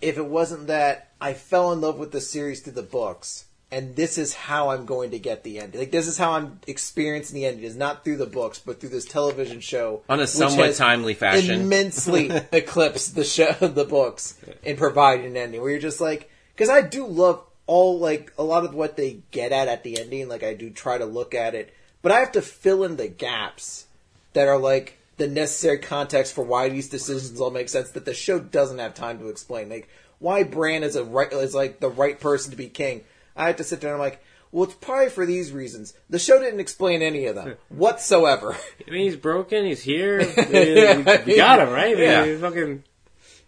if 0.01 0.17
it 0.19 0.27
wasn't 0.27 0.69
that 0.69 1.09
I 1.21 1.33
fell 1.33 1.73
in 1.73 1.81
love 1.81 1.99
with 1.99 2.13
the 2.13 2.21
series 2.21 2.61
through 2.61 2.75
the 2.75 2.83
books, 2.83 3.46
and 3.71 3.97
this 3.97 4.17
is 4.17 4.33
how 4.33 4.71
I'm 4.71 4.87
going 4.87 5.11
to 5.11 5.19
get 5.19 5.43
the 5.43 5.59
ending. 5.59 5.81
Like 5.81 5.91
this 5.91 6.07
is 6.07 6.17
how 6.17 6.33
I'm 6.33 6.61
experiencing 6.67 7.35
the 7.35 7.47
ending. 7.47 7.64
Is 7.64 7.77
not 7.77 8.05
through 8.05 8.19
the 8.19 8.27
books, 8.27 8.59
but 8.59 8.81
through 8.81 8.91
this 8.91 9.05
television 9.05 9.61
show 9.61 10.03
On 10.09 10.21
a 10.21 10.27
somewhat 10.27 10.75
timely 10.77 11.14
fashion. 11.14 11.62
immensely 11.62 12.31
eclipsed 12.53 13.14
the 13.14 13.25
show, 13.25 13.53
the 13.61 13.85
books, 13.85 14.39
in 14.62 14.77
providing 14.77 15.27
an 15.27 15.37
ending. 15.37 15.61
Where 15.61 15.71
you're 15.71 15.81
just 15.81 16.01
like, 16.01 16.31
because 16.55 16.69
I 16.69 16.83
do 16.83 17.07
love 17.07 17.43
all 17.67 17.99
like 17.99 18.33
a 18.39 18.45
lot 18.45 18.64
of 18.64 18.75
what 18.75 18.97
they 18.97 19.19
get 19.33 19.53
at 19.53 19.69
at 19.69 19.83
the 19.83 20.01
ending. 20.01 20.29
Like 20.29 20.45
I 20.45 20.55
do 20.55 20.71
try 20.71 20.99
to 20.99 21.07
look 21.07 21.35
at 21.35 21.55
it, 21.55 21.75
but 22.03 22.12
I 22.12 22.21
have 22.21 22.33
to 22.33 22.43
fill 22.43 22.85
in 22.85 22.97
the 22.97 23.09
gaps 23.09 23.87
that 24.35 24.49
are 24.49 24.59
like 24.59 24.99
the 25.17 25.27
necessary 25.27 25.79
context 25.79 26.35
for 26.35 26.45
why 26.45 26.69
these 26.69 26.89
decisions 26.89 27.41
all 27.41 27.51
make 27.51 27.69
sense 27.69 27.91
that 27.93 28.05
the 28.05 28.14
show 28.14 28.39
doesn't 28.39 28.79
have 28.79 28.95
time 28.95 29.19
to 29.19 29.29
explain. 29.29 29.69
Like 29.69 29.89
why 30.19 30.45
Bran 30.45 30.83
is 30.83 30.95
a 30.95 31.05
right 31.05 31.33
is 31.33 31.55
like 31.55 31.81
the 31.81 31.89
right 31.89 32.19
person 32.21 32.51
to 32.53 32.57
be 32.57 32.69
king. 32.69 33.03
I 33.37 33.47
have 33.49 33.57
to 33.57 33.64
sit 33.64 33.80
there 33.80 33.91
and 33.93 34.01
I'm 34.03 34.07
like, 34.07 34.22
well, 34.53 34.64
it's 34.64 34.74
probably 34.74 35.11
for 35.11 35.26
these 35.26 35.53
reasons. 35.53 35.93
The 36.09 36.18
show 36.18 36.39
didn't 36.41 36.61
explain 36.61 37.03
any 37.03 37.26
of 37.26 37.34
them 37.34 37.57
whatsoever. 37.68 38.57
I 38.87 38.91
mean, 38.91 39.03
he's 39.05 39.16
broken. 39.16 39.64
He's 39.66 39.82
here. 39.82 40.18
we, 40.37 41.12
we 41.26 41.37
got 41.37 41.61
him 41.61 41.70
right. 41.70 41.97
Yeah. 41.99 42.39
Fucking 42.39 42.82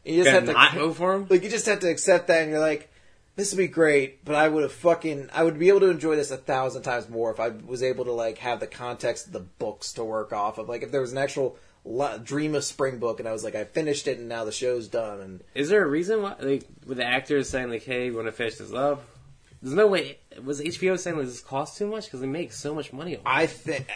You 0.05 0.23
just 0.25 0.31
have 0.35 0.47
to 0.47 0.53
not 0.53 0.75
vote 0.75 0.97
for 0.97 1.15
him. 1.15 1.27
like 1.31 1.43
you 1.45 1.51
just 1.51 1.67
have 1.67 1.81
to 1.81 1.89
accept 1.91 2.27
that 2.29 2.43
and 2.43 2.51
you're 2.51 2.61
like 2.61 2.91
this 3.37 3.53
would 3.53 3.59
be 3.59 3.69
great 3.69 4.25
but 4.25 4.35
i 4.35 4.49
would 4.49 4.63
have 4.65 4.73
fucking 4.73 5.29
i 5.33 5.45
would 5.45 5.59
be 5.61 5.69
able 5.69 5.79
to 5.81 5.91
enjoy 5.91 6.17
this 6.17 6.33
a 6.33 6.37
thousand 6.37 6.83
times 6.83 7.09
more 7.09 7.31
if 7.31 7.39
i 7.39 7.49
was 7.51 7.85
able 7.85 8.05
to 8.05 8.11
like 8.13 8.39
have 8.39 8.59
the 8.59 8.67
context 8.67 9.27
of 9.29 9.33
the 9.33 9.39
books 9.41 9.93
to 9.93 10.03
work 10.03 10.33
off 10.33 10.59
of 10.59 10.69
like 10.69 10.83
if 10.83 10.91
there 10.91 11.01
was 11.01 11.13
an 11.13 11.19
actual 11.19 11.57
dream 12.25 12.55
of 12.57 12.65
spring 12.65 12.99
book 12.99 13.21
and 13.21 13.29
i 13.29 13.33
was 13.33 13.45
like 13.45 13.55
i 13.55 13.63
finished 13.65 14.09
it 14.09 14.19
and 14.19 14.29
now 14.29 14.45
the 14.45 14.51
show's 14.51 14.89
done 14.89 15.21
and 15.21 15.45
Is 15.55 15.69
there 15.69 15.85
a 15.85 15.89
reason 15.89 16.21
why, 16.23 16.35
like, 16.41 16.65
with 16.85 16.97
the 16.99 17.05
actors 17.07 17.49
saying 17.49 17.71
like, 17.71 17.85
"Hey, 17.85 18.11
we 18.11 18.17
want 18.17 18.27
to 18.27 18.33
finish 18.33 18.57
this 18.57 18.73
up"? 18.73 19.05
There's 19.63 19.75
no 19.75 19.87
way. 19.87 20.19
Was 20.45 20.61
HBO 20.61 20.99
saying 20.99 21.19
this 21.19 21.41
costs 21.41 21.79
too 21.79 21.87
much 21.87 22.05
because 22.05 22.21
they 22.21 22.27
make 22.27 22.53
so 22.53 22.75
much 22.75 22.93
money? 22.93 23.17
On 23.17 23.23
i 23.27 23.47
think 23.47 23.87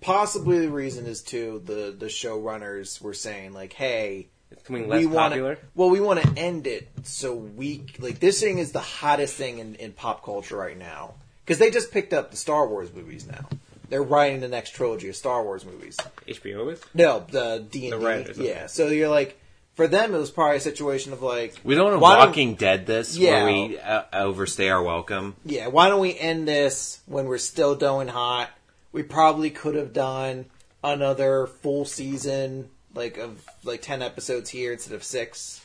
possibly 0.00 0.58
the 0.60 0.70
reason 0.70 1.06
is 1.06 1.22
too 1.22 1.62
the 1.64 1.94
the 1.96 2.06
showrunners 2.06 3.00
were 3.00 3.14
saying 3.14 3.52
like 3.52 3.72
hey 3.72 4.28
It's 4.50 4.62
becoming 4.62 4.88
less 4.88 5.04
we 5.04 5.12
popular. 5.12 5.54
to 5.56 5.60
well 5.74 5.90
we 5.90 6.00
want 6.00 6.20
to 6.22 6.28
end 6.36 6.66
it 6.66 6.88
so 7.04 7.34
we 7.34 7.84
like 7.98 8.18
this 8.18 8.40
thing 8.40 8.58
is 8.58 8.72
the 8.72 8.80
hottest 8.80 9.34
thing 9.36 9.58
in, 9.58 9.74
in 9.76 9.92
pop 9.92 10.24
culture 10.24 10.56
right 10.56 10.76
now 10.78 11.14
because 11.44 11.58
they 11.58 11.70
just 11.70 11.92
picked 11.92 12.12
up 12.12 12.30
the 12.30 12.36
star 12.36 12.66
wars 12.66 12.92
movies 12.92 13.26
now 13.26 13.46
they're 13.90 14.02
writing 14.02 14.40
the 14.40 14.48
next 14.48 14.70
trilogy 14.70 15.08
of 15.08 15.14
star 15.16 15.44
wars 15.44 15.64
movies 15.64 15.96
HBO 16.26 16.72
is. 16.72 16.80
no 16.94 17.24
the 17.30 17.64
d&d 17.70 17.92
writers, 17.94 18.38
yeah 18.38 18.66
so 18.66 18.88
you're 18.88 19.08
like 19.08 19.38
for 19.74 19.86
them 19.88 20.14
it 20.14 20.18
was 20.18 20.30
probably 20.30 20.56
a 20.58 20.60
situation 20.60 21.12
of 21.12 21.22
like 21.22 21.54
We 21.64 21.74
don't 21.74 21.98
want 22.00 22.18
don't- 22.18 22.28
Walking 22.28 22.54
Dead 22.54 22.86
this 22.86 23.16
Yeah. 23.16 23.44
where 23.44 23.46
we 23.46 23.78
uh, 23.78 24.02
overstay 24.12 24.68
our 24.68 24.82
welcome. 24.82 25.34
yeah 25.44 25.66
why 25.68 25.88
don't 25.88 26.00
we 26.00 26.16
end 26.18 26.46
this 26.46 27.00
when 27.06 27.26
we're 27.26 27.38
still 27.38 27.74
going 27.74 28.08
hot 28.08 28.50
we 28.92 29.02
probably 29.02 29.50
could 29.50 29.74
have 29.74 29.92
done 29.92 30.46
another 30.84 31.46
full 31.46 31.84
season 31.84 32.68
like 32.94 33.16
of 33.16 33.42
like 33.64 33.80
10 33.82 34.02
episodes 34.02 34.50
here 34.50 34.72
instead 34.72 34.94
of 34.94 35.02
6 35.04 35.60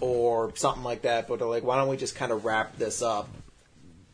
or 0.00 0.52
something 0.56 0.82
like 0.84 1.02
that 1.02 1.28
but 1.28 1.38
they're 1.38 1.48
like 1.48 1.62
why 1.64 1.76
don't 1.76 1.88
we 1.88 1.96
just 1.96 2.14
kind 2.14 2.32
of 2.32 2.44
wrap 2.44 2.76
this 2.78 3.02
up 3.02 3.28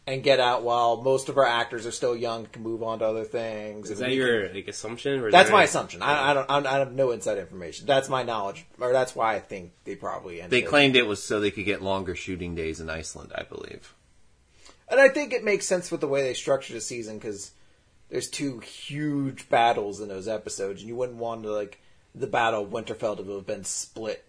and 0.06 0.22
get 0.22 0.38
out 0.38 0.62
while 0.62 1.02
most 1.02 1.28
of 1.28 1.36
our 1.36 1.44
actors 1.44 1.84
are 1.84 1.90
still 1.90 2.14
young 2.14 2.46
can 2.46 2.62
move 2.62 2.82
on 2.82 3.00
to 3.00 3.04
other 3.04 3.24
things 3.24 3.90
Is 3.90 3.98
that 3.98 4.12
your 4.12 4.52
like 4.52 4.68
assumption? 4.68 5.20
Or 5.20 5.30
that's 5.30 5.50
my 5.50 5.64
assumption 5.64 6.02
I, 6.02 6.30
I 6.30 6.34
don't 6.34 6.66
I 6.66 6.78
have 6.78 6.92
no 6.92 7.10
inside 7.10 7.38
information 7.38 7.86
that's 7.86 8.08
my 8.08 8.22
knowledge 8.22 8.66
or 8.80 8.92
that's 8.92 9.16
why 9.16 9.34
I 9.34 9.40
think 9.40 9.72
they 9.84 9.96
probably 9.96 10.40
ended 10.40 10.50
They 10.50 10.62
claimed 10.62 10.96
it 10.96 11.06
was 11.06 11.22
so 11.22 11.40
they 11.40 11.50
could 11.50 11.64
get 11.64 11.82
longer 11.82 12.14
shooting 12.14 12.54
days 12.54 12.80
in 12.80 12.88
Iceland, 12.88 13.32
I 13.34 13.42
believe. 13.42 13.94
And 14.88 15.00
I 15.00 15.08
think 15.08 15.32
it 15.32 15.44
makes 15.44 15.66
sense 15.66 15.90
with 15.90 16.00
the 16.00 16.08
way 16.08 16.22
they 16.22 16.34
structured 16.34 16.76
the 16.76 16.80
season 16.80 17.18
because 17.18 17.52
there's 18.08 18.28
two 18.28 18.60
huge 18.60 19.48
battles 19.48 20.00
in 20.00 20.08
those 20.08 20.28
episodes, 20.28 20.80
and 20.80 20.88
you 20.88 20.96
wouldn't 20.96 21.18
want 21.18 21.42
to 21.42 21.50
like 21.50 21.80
the 22.14 22.26
battle 22.26 22.64
of 22.64 22.70
Winterfell 22.70 23.16
to 23.16 23.34
have 23.34 23.46
been 23.46 23.64
split 23.64 24.24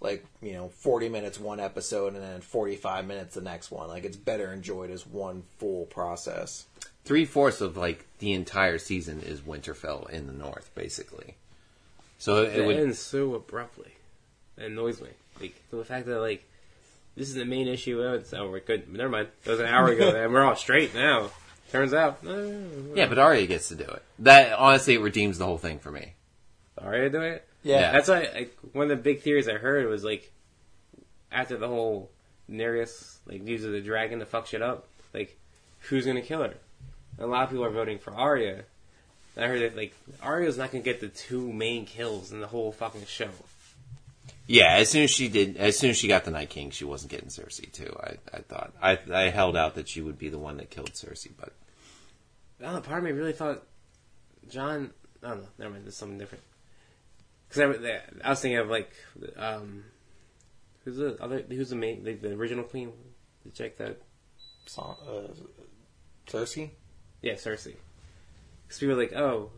like 0.00 0.24
you 0.40 0.52
know 0.54 0.68
40 0.68 1.08
minutes 1.08 1.38
one 1.38 1.60
episode 1.60 2.14
and 2.14 2.22
then 2.22 2.40
45 2.40 3.06
minutes 3.06 3.34
the 3.34 3.40
next 3.40 3.70
one. 3.70 3.88
Like 3.88 4.04
it's 4.04 4.16
better 4.16 4.52
enjoyed 4.52 4.90
as 4.90 5.06
one 5.06 5.42
full 5.58 5.86
process. 5.86 6.66
Three 7.04 7.24
fourths 7.24 7.60
of 7.60 7.76
like 7.76 8.06
the 8.18 8.32
entire 8.32 8.78
season 8.78 9.20
is 9.20 9.40
Winterfell 9.40 10.08
in 10.10 10.26
the 10.26 10.32
north, 10.32 10.70
basically. 10.74 11.36
So 12.18 12.42
it 12.42 12.56
It 12.56 12.66
would 12.66 12.76
ends 12.76 12.98
so 12.98 13.34
abruptly. 13.34 13.92
It 14.56 14.66
annoys 14.66 15.00
me. 15.00 15.08
Like 15.40 15.54
the 15.70 15.84
fact 15.84 16.06
that 16.06 16.20
like 16.20 16.44
this 17.16 17.28
is 17.28 17.34
the 17.34 17.44
main 17.44 17.68
issue. 17.68 18.02
Oh, 18.02 18.14
it's, 18.14 18.32
oh 18.32 18.50
we're 18.50 18.60
good. 18.60 18.92
Never 18.92 19.08
mind. 19.08 19.28
it 19.44 19.50
was 19.50 19.60
an 19.60 19.66
hour 19.66 19.88
ago, 19.88 20.08
and 20.24 20.32
we're 20.32 20.42
all 20.42 20.56
straight 20.56 20.94
now. 20.94 21.30
Turns 21.70 21.94
out, 21.94 22.24
no, 22.24 22.66
yeah, 22.96 23.06
but 23.06 23.18
Arya 23.18 23.46
gets 23.46 23.68
to 23.68 23.76
do 23.76 23.84
it. 23.84 24.02
That 24.18 24.58
honestly, 24.58 24.94
it 24.94 25.00
redeems 25.00 25.38
the 25.38 25.46
whole 25.46 25.58
thing 25.58 25.78
for 25.78 25.92
me. 25.92 26.14
Arya 26.76 27.10
do 27.10 27.20
it. 27.20 27.46
Yeah, 27.62 27.92
That's 27.92 28.08
why 28.08 28.28
like, 28.34 28.58
one 28.72 28.90
of 28.90 28.96
the 28.96 29.02
big 29.02 29.20
theories 29.20 29.48
I 29.48 29.54
heard 29.54 29.86
was 29.86 30.04
like 30.04 30.32
after 31.30 31.56
the 31.56 31.68
whole 31.68 32.10
Daenerys 32.50 33.18
like 33.26 33.46
uses 33.46 33.70
the 33.70 33.80
dragon 33.80 34.18
to 34.20 34.26
fuck 34.26 34.46
shit 34.46 34.62
up, 34.62 34.88
like 35.12 35.38
who's 35.80 36.06
gonna 36.06 36.22
kill 36.22 36.42
her? 36.42 36.54
And 37.18 37.26
a 37.26 37.26
lot 37.26 37.44
of 37.44 37.50
people 37.50 37.64
are 37.64 37.70
voting 37.70 37.98
for 37.98 38.12
Arya. 38.12 38.64
And 39.36 39.44
I 39.44 39.48
heard 39.48 39.60
that 39.60 39.76
like 39.76 39.94
Arya's 40.22 40.58
not 40.58 40.72
gonna 40.72 40.82
get 40.82 41.00
the 41.00 41.08
two 41.08 41.52
main 41.52 41.86
kills 41.86 42.32
in 42.32 42.40
the 42.40 42.46
whole 42.46 42.72
fucking 42.72 43.06
show. 43.06 43.30
Yeah, 44.46 44.76
as 44.78 44.88
soon 44.88 45.04
as 45.04 45.10
she 45.10 45.28
did, 45.28 45.58
as 45.58 45.78
soon 45.78 45.90
as 45.90 45.96
she 45.96 46.08
got 46.08 46.24
the 46.24 46.32
Night 46.32 46.50
King, 46.50 46.70
she 46.70 46.84
wasn't 46.84 47.12
getting 47.12 47.28
Cersei 47.28 47.70
too. 47.70 47.94
I, 48.02 48.16
I 48.36 48.40
thought 48.40 48.72
I, 48.82 48.98
I 49.12 49.22
held 49.28 49.56
out 49.56 49.76
that 49.76 49.88
she 49.88 50.00
would 50.00 50.18
be 50.18 50.28
the 50.28 50.38
one 50.38 50.56
that 50.56 50.70
killed 50.70 50.92
Cersei, 50.92 51.30
but 51.38 51.52
I 52.60 52.64
don't 52.64 52.74
know, 52.74 52.80
part 52.80 52.98
of 52.98 53.04
me 53.04 53.12
really 53.12 53.32
thought 53.32 53.62
Jon. 54.48 54.90
I 55.22 55.28
don't 55.28 55.42
know. 55.42 55.48
Never 55.58 55.70
mind. 55.72 55.84
There's 55.84 55.96
something 55.96 56.18
different. 56.18 56.42
Because 57.50 57.84
I, 57.84 58.00
I 58.24 58.30
was 58.30 58.40
thinking 58.40 58.58
of 58.58 58.68
like, 58.68 58.92
um, 59.36 59.82
who's 60.84 60.96
the 60.96 61.20
other? 61.20 61.42
Who's 61.48 61.70
the 61.70 61.76
main? 61.76 62.04
Like, 62.04 62.22
the 62.22 62.32
original 62.32 62.64
queen? 62.64 62.92
The 63.44 63.50
chick 63.50 63.76
that 63.78 64.00
So, 64.66 64.82
uh, 64.82 65.32
Cersei. 66.30 66.70
Yeah, 67.22 67.34
Cersei. 67.34 67.74
Because 68.66 68.78
people 68.78 68.94
were 68.94 69.02
like, 69.02 69.14
oh, 69.14 69.50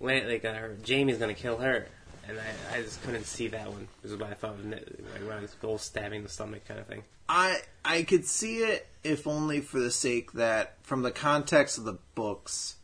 Lan- 0.00 0.28
like 0.28 0.44
uh, 0.44 0.68
Jaime's 0.86 1.18
gonna 1.18 1.34
kill 1.34 1.58
her, 1.58 1.86
and 2.26 2.38
I, 2.38 2.78
I 2.78 2.82
just 2.82 3.02
couldn't 3.02 3.24
see 3.24 3.48
that 3.48 3.70
one. 3.70 3.88
This 4.02 4.12
is 4.12 4.18
what 4.18 4.30
I 4.30 4.34
thought 4.34 4.54
of 4.54 4.64
like, 4.64 4.88
around 5.26 5.42
this 5.42 5.54
whole 5.60 5.78
stabbing 5.78 6.22
the 6.22 6.28
stomach 6.28 6.66
kind 6.66 6.80
of 6.80 6.86
thing. 6.86 7.04
I 7.28 7.60
I 7.84 8.02
could 8.02 8.26
see 8.26 8.58
it 8.58 8.86
if 9.04 9.26
only 9.26 9.60
for 9.60 9.78
the 9.80 9.90
sake 9.90 10.32
that 10.32 10.76
from 10.82 11.02
the 11.02 11.10
context 11.10 11.78
of 11.78 11.84
the 11.84 11.98
books, 12.14 12.76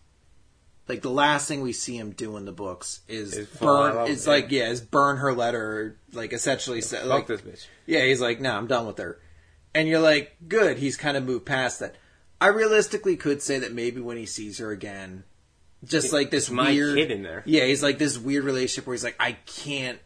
like 0.89 1.03
the 1.03 1.11
last 1.11 1.47
thing 1.49 1.61
we 1.61 1.73
see 1.73 1.97
him 1.97 2.13
do 2.13 2.37
in 2.37 2.45
the 2.45 2.53
books 2.53 3.01
is 3.09 3.37
Is 3.37 3.49
burn. 3.49 4.11
It's 4.11 4.27
like 4.27 4.51
yeah, 4.51 4.69
is 4.69 4.81
burn 4.81 5.19
her 5.19 5.33
letter. 5.33 5.99
Like 6.13 6.33
essentially, 6.33 6.81
Fuck 6.81 7.05
like 7.05 7.27
this 7.27 7.43
bitch. 7.43 7.67
yeah, 7.87 8.05
he's 8.05 8.21
like, 8.21 8.41
no, 8.41 8.57
I'm 8.57 8.67
done 8.67 8.87
with 8.87 8.99
her. 8.99 9.21
And 9.75 9.87
you're 9.87 10.01
like, 10.01 10.37
good. 10.49 10.79
He's 10.79 10.97
kind 10.97 11.17
of 11.17 11.25
moved 11.25 11.47
past 11.47 11.81
that. 11.81 11.95
I 12.41 12.49
realistically 12.49 13.17
could 13.17 13.43
say 13.43 13.59
that 13.59 13.73
maybe 13.73 14.01
when 14.01 14.17
he 14.17 14.25
sees 14.27 14.59
her 14.59 14.71
again, 14.71 15.25
just 15.85 16.13
like 16.13 16.31
this 16.31 16.51
my 16.51 16.71
weird 16.71 16.97
kid 16.97 17.11
in 17.11 17.23
there. 17.23 17.43
Yeah, 17.45 17.65
he's 17.65 17.83
like 17.83 17.99
this 17.99 18.17
weird 18.19 18.45
relationship 18.45 18.87
where 18.87 18.95
he's 18.95 19.05
like, 19.05 19.17
I 19.21 19.33
can't 19.33 19.99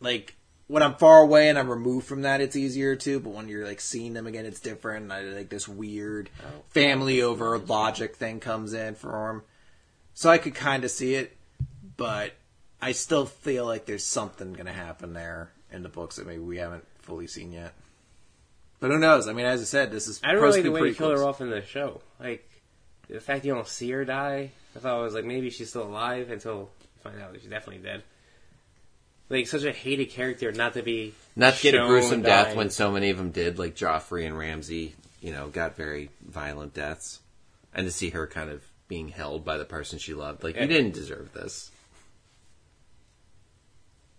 like 0.00 0.36
when 0.68 0.82
I'm 0.82 0.96
far 0.96 1.22
away 1.22 1.48
and 1.48 1.58
I'm 1.58 1.70
removed 1.70 2.06
from 2.06 2.22
that, 2.22 2.40
it's 2.40 2.56
easier 2.56 2.96
to. 2.96 3.20
But 3.20 3.30
when 3.30 3.48
you're 3.48 3.66
like 3.66 3.80
seeing 3.80 4.12
them 4.12 4.26
again, 4.26 4.46
it's 4.46 4.60
different. 4.60 5.04
And 5.04 5.12
I, 5.12 5.22
like 5.22 5.48
this 5.48 5.68
weird 5.68 6.28
oh. 6.44 6.62
family 6.68 7.22
over 7.22 7.56
logic 7.58 8.16
thing 8.16 8.40
comes 8.40 8.72
in 8.74 8.94
for 8.94 9.30
him. 9.30 9.42
So 10.16 10.30
I 10.30 10.38
could 10.38 10.54
kind 10.54 10.82
of 10.82 10.90
see 10.90 11.14
it, 11.14 11.36
but 11.98 12.32
I 12.80 12.92
still 12.92 13.26
feel 13.26 13.66
like 13.66 13.84
there's 13.84 14.02
something 14.02 14.54
going 14.54 14.64
to 14.64 14.72
happen 14.72 15.12
there 15.12 15.50
in 15.70 15.82
the 15.82 15.90
books 15.90 16.16
that 16.16 16.26
maybe 16.26 16.40
we 16.40 16.56
haven't 16.56 16.84
fully 17.02 17.26
seen 17.26 17.52
yet. 17.52 17.74
But 18.80 18.90
who 18.90 18.98
knows? 18.98 19.28
I 19.28 19.34
mean, 19.34 19.44
as 19.44 19.60
I 19.60 19.64
said, 19.64 19.90
this 19.90 20.08
is 20.08 20.22
I 20.24 20.32
don't 20.32 20.42
really 20.42 20.62
like 20.62 20.62
the 20.62 20.68
supposed 20.68 20.72
way 20.72 20.80
to 20.80 20.86
you 20.86 20.92
be 20.92 20.98
kill 20.98 21.10
her 21.10 21.28
off 21.28 21.42
in 21.42 21.50
the 21.50 21.62
show. 21.62 22.00
Like 22.18 22.48
the 23.10 23.20
fact 23.20 23.44
you 23.44 23.52
don't 23.52 23.68
see 23.68 23.90
her 23.90 24.06
die. 24.06 24.52
I 24.74 24.78
thought 24.78 24.98
it 24.98 25.02
was 25.02 25.12
like 25.12 25.26
maybe 25.26 25.50
she's 25.50 25.68
still 25.68 25.84
alive 25.84 26.30
until 26.30 26.70
you 26.70 27.00
find 27.02 27.20
out 27.20 27.34
that 27.34 27.42
she's 27.42 27.50
definitely 27.50 27.82
dead. 27.82 28.02
Like 29.28 29.48
such 29.48 29.64
a 29.64 29.72
hated 29.72 30.06
character, 30.06 30.50
not 30.50 30.72
to 30.74 30.82
be 30.82 31.12
not 31.34 31.54
to 31.56 31.62
get 31.62 31.74
a 31.74 31.78
shown 31.78 31.88
gruesome 31.88 32.22
death 32.22 32.56
when 32.56 32.70
so 32.70 32.90
many 32.90 33.10
of 33.10 33.18
them 33.18 33.32
did, 33.32 33.58
like 33.58 33.76
Joffrey 33.76 34.26
and 34.26 34.38
Ramsay, 34.38 34.94
you 35.20 35.32
know, 35.32 35.48
got 35.48 35.76
very 35.76 36.08
violent 36.26 36.72
deaths, 36.72 37.20
and 37.74 37.86
to 37.86 37.92
see 37.92 38.08
her 38.10 38.26
kind 38.26 38.48
of 38.48 38.62
being 38.88 39.08
held 39.08 39.44
by 39.44 39.58
the 39.58 39.64
person 39.64 39.98
she 39.98 40.14
loved, 40.14 40.44
like 40.44 40.56
you 40.56 40.66
didn't 40.66 40.94
deserve 40.94 41.32
this. 41.32 41.70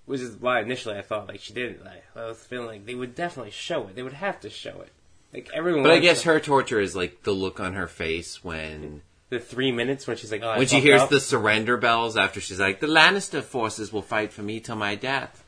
Which 0.05 0.22
is 0.22 0.38
why 0.38 0.61
initially 0.61 0.97
I 0.97 1.01
thought 1.01 1.28
like 1.28 1.41
she 1.41 1.53
didn't. 1.53 1.84
Like 1.84 2.03
I 2.15 2.26
was 2.26 2.38
feeling 2.38 2.68
like 2.68 2.86
they 2.86 2.95
would 2.95 3.15
definitely 3.15 3.51
show 3.51 3.88
it. 3.88 3.95
They 3.95 4.03
would 4.03 4.13
have 4.13 4.39
to 4.41 4.49
show 4.49 4.82
it. 4.82 4.91
Like 5.34 5.49
everyone. 5.53 5.84
But 5.84 5.91
I 5.91 5.99
guess 5.99 6.24
her 6.24 6.39
torture 6.39 6.80
is 6.80 6.95
like 6.95 7.24
the 7.24 7.34
look 7.34 7.59
on 7.59 7.74
her 7.74 7.88
face 7.88 8.43
when 8.43 9.01
the 9.30 9.39
three 9.39 9.72
minutes 9.72 10.07
when 10.07 10.15
she's 10.15 10.32
like, 10.32 10.41
oh, 10.43 10.49
I 10.49 10.57
when 10.59 10.68
she 10.68 10.80
hears 10.80 11.01
up. 11.01 11.09
the 11.09 11.20
surrender 11.20 11.78
bells 11.78 12.15
after 12.15 12.39
she's 12.39 12.59
like, 12.59 12.80
"The 12.80 12.88
Lannister 12.88 13.43
forces 13.43 13.91
will 13.91 14.01
fight 14.01 14.32
for 14.32 14.41
me 14.41 14.59
till 14.59 14.78
my 14.78 14.95
death." 14.95 15.43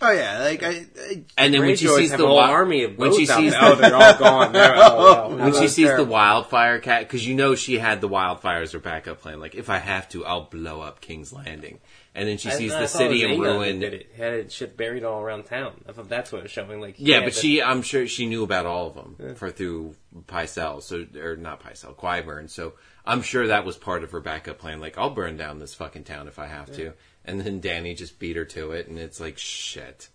Oh 0.00 0.10
yeah, 0.10 0.40
like 0.40 0.62
I, 0.62 0.68
I 0.68 1.24
And 1.38 1.54
then 1.54 1.60
when 1.62 1.76
she 1.76 1.86
sees 1.86 2.10
the 2.10 2.18
whole 2.18 2.36
wi- 2.36 2.50
army 2.50 2.82
of 2.84 2.98
when 2.98 3.12
she 3.14 3.26
sees 3.26 3.52
there. 3.52 3.60
oh, 3.62 3.74
they're 3.76 3.94
all 3.94 4.18
gone. 4.18 4.52
They're, 4.52 4.72
oh, 4.76 5.28
wow. 5.30 5.36
when 5.36 5.54
she 5.54 5.68
sees 5.68 5.86
terrible. 5.86 6.04
the 6.06 6.10
wildfire 6.10 6.78
cat, 6.80 7.02
because 7.02 7.26
you 7.26 7.34
know 7.34 7.54
she 7.54 7.78
had 7.78 8.00
the 8.00 8.08
wildfires 8.08 8.72
her 8.72 8.80
backup 8.80 9.20
plan. 9.20 9.40
Like, 9.40 9.54
if 9.54 9.70
I 9.70 9.78
have 9.78 10.08
to, 10.10 10.24
I'll 10.26 10.44
blow 10.44 10.80
up 10.80 11.00
King's 11.00 11.32
Landing. 11.32 11.78
And 12.14 12.28
then 12.28 12.38
she 12.38 12.50
I- 12.50 12.54
sees 12.54 12.72
I 12.72 12.80
the 12.80 12.88
city 12.88 13.22
was 13.24 13.32
in 13.32 13.38
Aegon 13.38 13.42
ruin. 13.42 13.80
Did 13.80 13.94
it 13.94 14.10
had 14.16 14.52
shit 14.52 14.76
buried 14.76 15.04
all 15.04 15.20
around 15.20 15.44
town. 15.44 15.72
I 15.88 15.92
thought 15.92 16.08
that's 16.08 16.30
what 16.32 16.38
it 16.38 16.42
was 16.44 16.50
showing. 16.52 16.80
Like 16.80 16.96
Yeah, 16.98 17.20
but 17.20 17.26
had 17.26 17.34
she, 17.34 17.62
I'm 17.62 17.82
sure 17.82 18.06
she 18.06 18.26
knew 18.26 18.42
about 18.42 18.66
all 18.66 18.88
of 18.88 18.94
them 18.94 19.34
for 19.36 19.50
through 19.50 19.94
Pycelle, 20.26 20.82
so 20.82 21.06
or 21.20 21.36
not 21.36 21.62
Pycelle, 21.62 21.96
Qyburn. 21.96 22.50
So 22.50 22.74
I'm 23.06 23.22
sure 23.22 23.46
that 23.48 23.64
was 23.64 23.76
part 23.76 24.04
of 24.04 24.10
her 24.12 24.20
backup 24.20 24.58
plan. 24.58 24.80
Like, 24.80 24.96
I'll 24.98 25.10
burn 25.10 25.36
down 25.36 25.58
this 25.58 25.74
fucking 25.74 26.04
town 26.04 26.28
if 26.28 26.38
I 26.38 26.46
have 26.46 26.72
to. 26.76 26.92
And 27.24 27.40
then 27.40 27.60
Dany 27.60 27.96
just 27.96 28.18
beat 28.18 28.36
her 28.36 28.44
to 28.46 28.72
it, 28.72 28.88
and 28.88 28.98
it's 28.98 29.18
like 29.20 29.38
shit. 29.38 30.08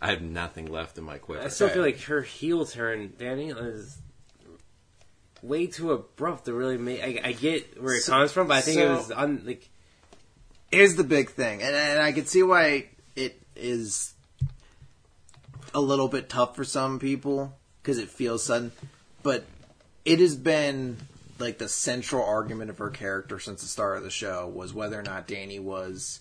I 0.00 0.08
have 0.10 0.20
nothing 0.22 0.66
left 0.66 0.98
in 0.98 1.04
my 1.04 1.18
the, 1.18 1.44
I 1.44 1.48
still 1.48 1.68
feel 1.68 1.82
like 1.82 2.00
her 2.02 2.22
heel 2.22 2.66
turn, 2.66 3.10
Dany, 3.10 3.54
is 3.74 3.96
way 5.42 5.66
too 5.66 5.92
abrupt 5.92 6.44
to 6.46 6.52
really 6.52 6.76
make. 6.76 7.02
I, 7.02 7.28
I 7.28 7.32
get 7.32 7.80
where 7.82 7.94
it 7.94 8.02
So- 8.02 8.12
comes 8.12 8.32
from, 8.32 8.48
but 8.48 8.56
I 8.58 8.60
think 8.62 8.78
it 8.78 8.82
so- 8.86 8.96
was 8.96 9.10
un, 9.12 9.42
like 9.46 9.68
here's 10.70 10.96
the 10.96 11.04
big 11.04 11.30
thing, 11.30 11.62
and, 11.62 11.74
and 11.74 12.00
I 12.00 12.12
can 12.12 12.26
see 12.26 12.42
why 12.42 12.88
it 13.16 13.40
is 13.56 14.12
a 15.74 15.80
little 15.80 16.08
bit 16.08 16.28
tough 16.28 16.56
for 16.56 16.64
some 16.64 16.98
people 16.98 17.56
because 17.82 17.98
it 17.98 18.08
feels 18.08 18.42
sudden, 18.44 18.72
but 19.22 19.44
it 20.04 20.18
has 20.20 20.34
been 20.36 20.96
like 21.38 21.58
the 21.58 21.68
central 21.68 22.24
argument 22.24 22.70
of 22.70 22.78
her 22.78 22.90
character 22.90 23.38
since 23.38 23.62
the 23.62 23.68
start 23.68 23.96
of 23.96 24.02
the 24.04 24.10
show 24.10 24.48
was 24.48 24.74
whether 24.74 24.98
or 24.98 25.02
not 25.02 25.26
Dany 25.28 25.60
was 25.60 26.20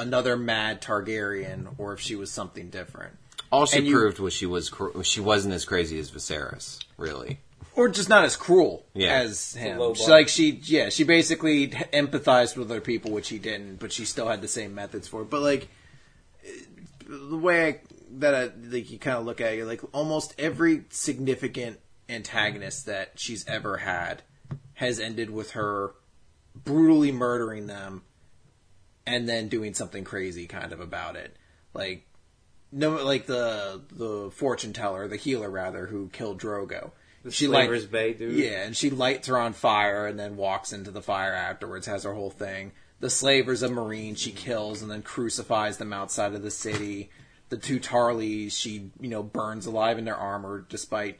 another 0.00 0.36
mad 0.36 0.82
Targaryen 0.82 1.74
or 1.78 1.92
if 1.92 2.00
she 2.00 2.16
was 2.16 2.30
something 2.30 2.70
different. 2.70 3.14
All 3.52 3.66
she 3.66 3.78
and 3.78 3.86
you- 3.86 3.96
proved 3.96 4.18
was 4.18 4.32
she 4.34 4.46
was 4.46 4.68
cr- 4.68 5.02
she 5.02 5.20
wasn't 5.20 5.54
as 5.54 5.64
crazy 5.64 5.98
as 5.98 6.10
Viserys, 6.10 6.78
really. 6.96 7.40
or 7.74 7.88
just 7.88 8.08
not 8.08 8.24
as 8.24 8.36
cruel 8.36 8.84
Yeah. 8.94 9.14
as 9.20 9.54
him. 9.54 9.94
She, 9.94 10.06
like 10.06 10.28
she, 10.28 10.60
yeah, 10.64 10.88
she 10.88 11.04
basically 11.04 11.68
empathized 11.68 12.56
with 12.56 12.70
other 12.70 12.80
people, 12.80 13.10
which 13.12 13.28
he 13.28 13.38
didn't, 13.38 13.76
but 13.76 13.92
she 13.92 14.04
still 14.04 14.28
had 14.28 14.42
the 14.42 14.48
same 14.48 14.74
methods 14.74 15.08
for 15.08 15.22
it. 15.22 15.30
But 15.30 15.42
like 15.42 15.68
the 17.08 17.36
way 17.36 17.66
I, 17.68 17.80
that 18.18 18.34
I, 18.34 18.50
like 18.68 18.90
you 18.90 18.98
kind 18.98 19.16
of 19.16 19.24
look 19.24 19.40
at 19.40 19.54
it, 19.54 19.64
like 19.64 19.80
almost 19.92 20.34
every 20.38 20.84
significant 20.90 21.78
antagonist 22.08 22.86
that 22.86 23.12
she's 23.16 23.46
ever 23.46 23.78
had 23.78 24.22
has 24.74 24.98
ended 25.00 25.30
with 25.30 25.52
her 25.52 25.92
brutally 26.64 27.12
murdering 27.12 27.66
them 27.66 28.02
and 29.06 29.28
then 29.28 29.48
doing 29.48 29.74
something 29.74 30.04
crazy 30.04 30.46
kind 30.46 30.72
of 30.72 30.80
about 30.80 31.16
it. 31.16 31.36
Like 31.74 32.06
no, 32.72 33.04
like 33.04 33.26
the 33.26 33.80
the 33.90 34.30
fortune 34.30 34.72
teller, 34.72 35.08
the 35.08 35.16
healer 35.16 35.50
rather, 35.50 35.86
who 35.86 36.08
killed 36.08 36.40
Drogo. 36.40 36.92
the 37.24 37.30
She 37.30 37.46
Slavers 37.46 37.82
light- 37.82 37.90
Bay 37.92 38.12
dude. 38.14 38.34
Yeah, 38.36 38.62
and 38.62 38.76
she 38.76 38.90
lights 38.90 39.28
her 39.28 39.38
on 39.38 39.52
fire 39.52 40.06
and 40.06 40.18
then 40.18 40.36
walks 40.36 40.72
into 40.72 40.90
the 40.90 41.02
fire 41.02 41.34
afterwards. 41.34 41.86
Has 41.86 42.04
her 42.04 42.14
whole 42.14 42.30
thing. 42.30 42.72
The 43.00 43.10
slavers, 43.10 43.62
a 43.62 43.68
marine, 43.70 44.14
she 44.14 44.30
kills 44.30 44.82
and 44.82 44.90
then 44.90 45.00
crucifies 45.02 45.78
them 45.78 45.92
outside 45.92 46.34
of 46.34 46.42
the 46.42 46.50
city. 46.50 47.08
The 47.48 47.56
two 47.56 47.80
Tarleys, 47.80 48.56
she 48.56 48.90
you 49.00 49.08
know 49.08 49.22
burns 49.22 49.66
alive 49.66 49.98
in 49.98 50.04
their 50.04 50.16
armor, 50.16 50.64
despite 50.68 51.18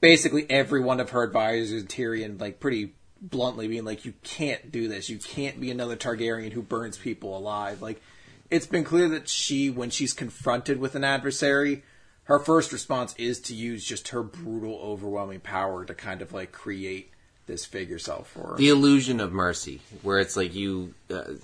basically 0.00 0.46
every 0.50 0.80
one 0.80 1.00
of 1.00 1.10
her 1.10 1.22
advisors, 1.22 1.84
Tyrion, 1.84 2.40
like 2.40 2.60
pretty 2.60 2.94
bluntly 3.22 3.68
being 3.68 3.84
like, 3.84 4.04
"You 4.04 4.12
can't 4.22 4.70
do 4.70 4.88
this. 4.88 5.08
You 5.08 5.18
can't 5.18 5.60
be 5.60 5.70
another 5.70 5.96
Targaryen 5.96 6.52
who 6.52 6.62
burns 6.62 6.98
people 6.98 7.36
alive." 7.36 7.80
Like, 7.80 8.02
it's 8.50 8.66
been 8.66 8.84
clear 8.84 9.08
that 9.08 9.28
she, 9.28 9.70
when 9.70 9.88
she's 9.88 10.12
confronted 10.12 10.78
with 10.78 10.94
an 10.94 11.04
adversary, 11.04 11.84
her 12.24 12.38
first 12.38 12.72
response 12.72 13.14
is 13.16 13.40
to 13.40 13.54
use 13.54 13.84
just 13.84 14.08
her 14.08 14.22
brutal, 14.22 14.78
overwhelming 14.82 15.40
power 15.40 15.84
to 15.84 15.94
kind 15.94 16.20
of 16.20 16.32
like 16.32 16.52
create 16.52 17.10
this 17.46 17.64
figure 17.64 17.98
self 17.98 18.28
for 18.28 18.48
her. 18.48 18.56
The 18.56 18.68
illusion 18.68 19.20
of 19.20 19.32
mercy, 19.32 19.80
where 20.02 20.18
it's 20.18 20.36
like 20.36 20.54
you 20.54 20.94
uh, 21.10 21.34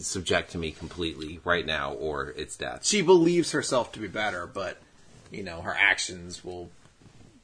subject 0.00 0.52
to 0.52 0.58
me 0.58 0.72
completely 0.72 1.40
right 1.44 1.64
now, 1.64 1.92
or 1.92 2.30
it's 2.36 2.56
death. 2.56 2.84
she 2.84 3.02
believes 3.02 3.52
herself 3.52 3.92
to 3.92 4.00
be 4.00 4.08
better, 4.08 4.46
but 4.46 4.78
you 5.30 5.42
know 5.42 5.62
her 5.62 5.76
actions 5.78 6.44
will 6.44 6.70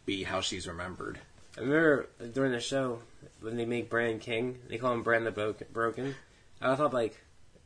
be 0.05 0.25
how 0.25 0.41
she's 0.41 0.67
remembered. 0.67 1.19
I 1.57 1.61
remember 1.61 2.09
during 2.33 2.53
the 2.53 2.61
show 2.61 3.01
when 3.43 3.57
they 3.57 3.65
make 3.65 3.91
Bran 3.91 4.19
king, 4.19 4.59
they 4.69 4.79
call 4.79 4.93
him 4.93 5.03
Bran 5.03 5.25
the 5.25 5.31
Bro- 5.31 5.55
Broken. 5.73 6.15
I 6.61 6.75
thought 6.77 6.95
like 6.95 7.19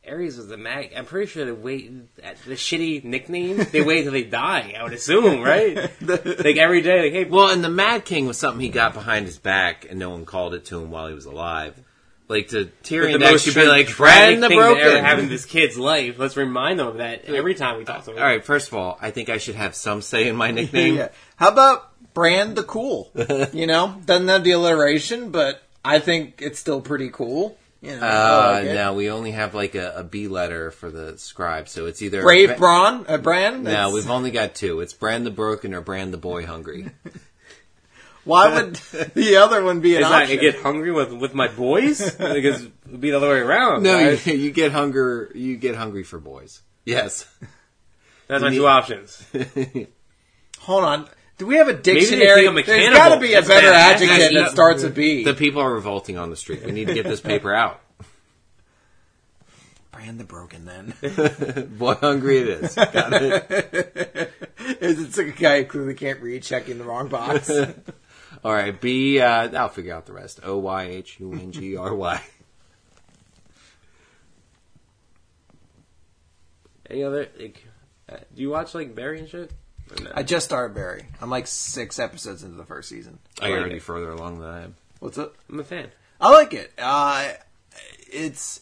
Aerys 0.07 0.37
was 0.37 0.47
the 0.47 0.57
mag. 0.57 0.93
I'm 0.95 1.05
pretty 1.05 1.27
sure 1.27 1.45
they 1.45 1.51
wait 1.51 1.91
at 2.23 2.37
the 2.45 2.53
shitty 2.53 3.03
nickname. 3.03 3.57
They 3.71 3.81
wait 3.81 4.03
till 4.03 4.13
they 4.13 4.23
die. 4.23 4.73
I 4.77 4.83
would 4.83 4.93
assume, 4.93 5.41
right? 5.41 5.75
like 6.01 6.57
every 6.57 6.81
day, 6.81 7.03
like 7.03 7.11
hey, 7.13 7.25
Well, 7.25 7.49
and 7.49 7.63
the 7.63 7.69
Mad 7.69 8.05
King 8.05 8.25
was 8.25 8.37
something 8.37 8.61
he 8.61 8.69
got 8.69 8.93
behind 8.93 9.25
his 9.25 9.37
back, 9.37 9.85
and 9.89 9.99
no 9.99 10.09
one 10.11 10.25
called 10.25 10.53
it 10.53 10.65
to 10.65 10.79
him 10.81 10.91
while 10.91 11.07
he 11.07 11.13
was 11.13 11.25
alive. 11.25 11.75
Like 12.29 12.49
to 12.49 12.65
But 12.65 12.83
Tyrion, 12.83 13.19
to 13.19 13.25
actually 13.25 13.53
be 13.53 13.67
like, 13.67 13.87
"Friend 13.87 14.43
the 14.43 14.47
thing 14.49 14.57
to 14.59 14.65
ever 14.65 14.75
broken." 14.81 15.03
happen 15.03 15.23
in 15.25 15.29
this 15.29 15.45
kid's 15.45 15.77
life. 15.77 16.19
Let's 16.19 16.35
remind 16.35 16.79
them 16.79 16.87
of 16.87 16.97
that 16.97 17.23
every 17.25 17.55
time 17.55 17.77
we 17.77 17.85
talk 17.85 18.03
to 18.05 18.11
him. 18.11 18.17
All 18.17 18.23
right, 18.23 18.43
first 18.43 18.67
of 18.67 18.73
all, 18.73 18.97
I 19.01 19.11
think 19.11 19.29
I 19.29 19.37
should 19.37 19.55
have 19.55 19.75
some 19.75 20.01
say 20.01 20.27
in 20.27 20.35
my 20.35 20.51
nickname. 20.59 20.95
yeah. 20.95 21.09
How 21.37 21.49
about 21.49 21.89
Brand 22.13 22.57
the 22.57 22.63
Cool? 22.63 23.11
you 23.53 23.65
know, 23.67 24.01
doesn't 24.05 24.27
have 24.27 24.43
the 24.43 24.51
alliteration, 24.51 25.31
but 25.31 25.61
I 25.83 25.99
think 25.99 26.41
it's 26.41 26.59
still 26.59 26.81
pretty 26.81 27.09
cool. 27.09 27.57
You 27.81 27.91
know, 27.95 28.05
Uh, 28.05 28.49
like 28.63 28.65
no, 28.73 28.93
we 28.93 29.09
only 29.11 29.31
have 29.31 29.53
like 29.53 29.75
a, 29.75 29.93
a 29.97 30.03
B 30.03 30.27
letter 30.27 30.71
for 30.71 30.89
the 30.89 31.17
scribe, 31.17 31.69
so 31.69 31.85
it's 31.85 32.01
either 32.01 32.21
Brave 32.23 32.57
Braun, 32.57 33.05
a 33.07 33.17
Brand. 33.17 33.63
No, 33.63 33.69
That's- 33.69 33.93
we've 33.93 34.09
only 34.09 34.31
got 34.31 34.55
two. 34.55 34.81
It's 34.81 34.93
Brand 34.93 35.25
the 35.25 35.31
Broken 35.31 35.73
or 35.73 35.81
Brand 35.81 36.11
the 36.11 36.17
Boy 36.17 36.45
Hungry. 36.45 36.89
Why 38.23 38.53
would 38.53 38.75
the 39.13 39.37
other 39.37 39.63
one 39.63 39.79
be 39.79 39.95
an 39.95 40.01
It's 40.01 40.09
like 40.11 40.29
I 40.29 40.35
get 40.35 40.59
hungry 40.59 40.91
with 40.91 41.13
with 41.13 41.33
my 41.33 41.47
boys 41.47 41.99
because 42.17 42.63
it'd 42.63 42.99
be 42.99 43.11
the 43.11 43.17
other 43.17 43.29
way 43.29 43.39
around. 43.39 43.83
no, 43.83 43.93
right? 43.95 44.25
you, 44.27 44.33
you 44.45 44.51
get 44.51 44.73
hunger. 44.73 45.31
You 45.33 45.55
get 45.55 45.75
hungry 45.75 46.03
for 46.03 46.19
boys. 46.19 46.61
Yes. 46.83 47.25
that's 48.27 48.41
my 48.41 48.49
you 48.49 48.59
two 48.59 48.67
options. 48.67 49.25
Hold 50.59 50.83
on. 50.83 51.07
Do 51.37 51.45
we 51.45 51.57
have 51.57 51.67
a 51.67 51.73
dictionary? 51.73 52.35
think 52.45 52.49
I'm 52.49 52.57
a 52.57 52.63
There's 52.63 52.79
cannibal. 52.83 52.97
got 52.97 53.15
to 53.15 53.21
be 53.21 53.33
a 53.33 53.41
better 53.41 53.69
bad. 53.69 53.95
adjective 53.95 54.17
That's- 54.17 54.33
that 54.33 54.51
starts 54.51 54.83
with 54.83 54.95
B. 54.95 55.23
The 55.23 55.33
people 55.35 55.61
are 55.61 55.71
revolting 55.73 56.17
on 56.17 56.29
the 56.31 56.35
street. 56.35 56.63
We 56.65 56.71
need 56.71 56.87
to 56.87 56.93
get 56.95 57.05
this 57.05 57.21
paper 57.21 57.53
out. 57.53 57.79
Brand 59.91 60.19
the 60.19 60.23
Broken, 60.23 60.65
then. 60.65 60.93
Boy 61.77 61.93
Hungry 61.95 62.39
it 62.39 62.47
is. 62.63 62.75
Got 62.75 63.13
it. 63.13 64.31
it's 64.57 65.17
like 65.17 65.27
a 65.27 65.31
guy 65.31 65.61
who 65.63 65.65
clearly 65.69 65.93
can't 65.95 66.21
read, 66.21 66.43
checking 66.43 66.77
the 66.79 66.83
wrong 66.83 67.07
box. 67.07 67.49
All 68.43 68.53
right. 68.53 68.79
B. 68.79 69.19
Uh, 69.19 69.49
I'll 69.59 69.69
figure 69.69 69.93
out 69.95 70.05
the 70.05 70.13
rest. 70.13 70.39
O 70.43 70.57
Y 70.57 70.83
H 70.85 71.19
U 71.19 71.33
N 71.33 71.51
G 71.51 71.75
R 71.77 71.93
Y. 71.95 72.21
Any 76.89 77.03
other 77.03 77.27
like? 77.39 77.65
Uh, 78.09 78.17
do 78.35 78.41
you 78.41 78.49
watch 78.49 78.73
like 78.75 78.95
Barry 78.95 79.19
and 79.19 79.27
shit? 79.27 79.51
Or 79.91 80.03
no? 80.03 80.11
I 80.15 80.23
just 80.23 80.45
started 80.45 80.73
Barry. 80.75 81.05
I'm 81.21 81.29
like 81.29 81.47
six 81.47 81.99
episodes 81.99 82.43
into 82.43 82.57
the 82.57 82.65
first 82.65 82.89
season. 82.89 83.19
Are 83.41 83.45
I 83.45 83.47
you 83.49 83.53
like 83.53 83.61
already 83.61 83.77
it. 83.77 83.83
further 83.83 84.11
along 84.11 84.39
than 84.39 84.49
I 84.49 84.63
am? 84.63 84.75
What's 84.99 85.17
up? 85.17 85.35
I'm 85.49 85.59
a 85.59 85.63
fan. 85.63 85.89
I 86.19 86.31
like 86.31 86.53
it. 86.53 86.71
Uh, 86.77 87.31
it's 88.11 88.61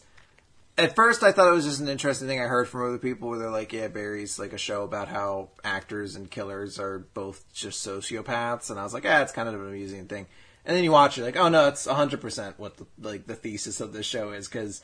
at 0.78 0.94
first 0.94 1.22
I 1.22 1.32
thought 1.32 1.48
it 1.48 1.54
was 1.54 1.64
just 1.64 1.80
an 1.80 1.88
interesting 1.88 2.28
thing 2.28 2.40
I 2.40 2.44
heard 2.44 2.68
from 2.68 2.86
other 2.86 2.98
people 2.98 3.28
where 3.30 3.38
they're 3.38 3.50
like, 3.50 3.72
"Yeah, 3.72 3.88
Barry's 3.88 4.38
like 4.38 4.52
a 4.52 4.58
show 4.58 4.82
about 4.82 5.08
how 5.08 5.48
actors 5.64 6.16
and 6.16 6.30
killers 6.30 6.78
are 6.78 6.98
both 7.14 7.44
just 7.54 7.86
sociopaths," 7.86 8.70
and 8.70 8.78
I 8.78 8.82
was 8.82 8.92
like, 8.92 9.04
"Ah, 9.06 9.22
it's 9.22 9.32
kind 9.32 9.48
of 9.48 9.54
an 9.54 9.66
amusing 9.68 10.06
thing." 10.06 10.26
And 10.64 10.76
then 10.76 10.84
you 10.84 10.92
watch 10.92 11.16
it, 11.16 11.22
like, 11.22 11.36
"Oh 11.36 11.48
no, 11.48 11.68
it's 11.68 11.86
100 11.86 12.20
percent 12.20 12.58
what 12.58 12.76
the 12.76 12.86
like 13.00 13.26
the 13.26 13.34
thesis 13.34 13.80
of 13.80 13.92
this 13.92 14.04
show 14.06 14.32
is." 14.32 14.48
Because 14.48 14.82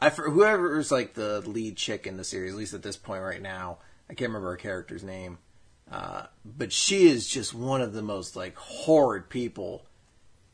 I 0.00 0.10
for 0.10 0.28
whoever's 0.28 0.92
like 0.92 1.14
the 1.14 1.40
lead 1.42 1.76
chick 1.76 2.06
in 2.06 2.16
the 2.18 2.24
series, 2.24 2.52
at 2.52 2.58
least 2.58 2.74
at 2.74 2.82
this 2.82 2.96
point 2.96 3.22
right 3.22 3.40
now, 3.40 3.78
I 4.10 4.14
can't 4.14 4.28
remember 4.28 4.50
her 4.50 4.56
character's 4.56 5.02
name, 5.04 5.38
uh, 5.90 6.26
but 6.44 6.72
she 6.72 7.06
is 7.08 7.28
just 7.28 7.54
one 7.54 7.80
of 7.80 7.92
the 7.92 8.02
most 8.02 8.36
like 8.36 8.56
horrid 8.56 9.28
people 9.28 9.84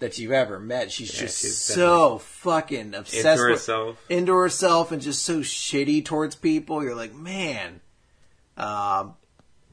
that 0.00 0.18
you've 0.18 0.32
ever 0.32 0.58
met. 0.60 0.92
She's 0.92 1.12
Yeah, 1.14 1.20
just 1.22 1.42
she's 1.42 1.56
so 1.58 2.18
fucking 2.18 2.94
obsessed 2.94 3.26
Into 3.26 3.42
with 3.42 3.50
herself. 3.60 4.04
into 4.08 4.34
herself 4.34 4.92
and 4.92 5.02
just 5.02 5.22
so 5.22 5.40
shitty 5.40 6.04
towards 6.04 6.34
people. 6.36 6.82
You're 6.82 6.94
like, 6.94 7.14
man. 7.14 7.80
Um, 8.56 9.14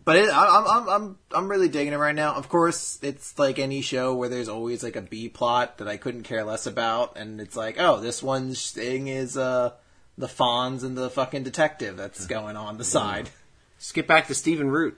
but 0.03 0.17
it, 0.17 0.29
I, 0.29 0.45
I'm 0.57 0.67
I'm 0.67 0.89
I'm 0.89 1.17
I'm 1.31 1.47
really 1.49 1.67
digging 1.69 1.93
it 1.93 1.97
right 1.97 2.13
now. 2.13 2.35
Of 2.35 2.47
course, 2.49 2.99
it's 3.01 3.39
like 3.39 3.57
any 3.57 3.81
show 3.81 4.13
where 4.13 4.29
there's 4.29 4.49
always 4.49 4.83
like 4.83 4.95
a 4.95 5.01
B 5.01 5.29
plot 5.29 5.79
that 5.79 5.87
I 5.87 5.97
couldn't 5.97 6.23
care 6.23 6.43
less 6.43 6.67
about, 6.67 7.17
and 7.17 7.41
it's 7.41 7.55
like, 7.55 7.77
oh, 7.79 7.99
this 7.99 8.21
one's 8.21 8.69
thing 8.71 9.07
is 9.07 9.35
uh 9.35 9.71
the 10.17 10.27
Fonz 10.27 10.83
and 10.83 10.95
the 10.95 11.09
fucking 11.09 11.41
detective 11.43 11.97
that's 11.97 12.27
going 12.27 12.55
on 12.55 12.77
the 12.77 12.83
side. 12.83 13.29
Skip 13.79 14.05
back 14.07 14.27
to 14.27 14.35
Stephen 14.35 14.69
Root. 14.69 14.97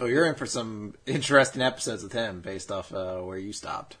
Oh, 0.00 0.06
you're 0.06 0.26
in 0.26 0.34
for 0.34 0.46
some 0.46 0.94
interesting 1.06 1.62
episodes 1.62 2.02
with 2.02 2.12
him 2.12 2.40
based 2.40 2.72
off 2.72 2.92
uh, 2.92 3.18
where 3.18 3.38
you 3.38 3.52
stopped. 3.52 3.96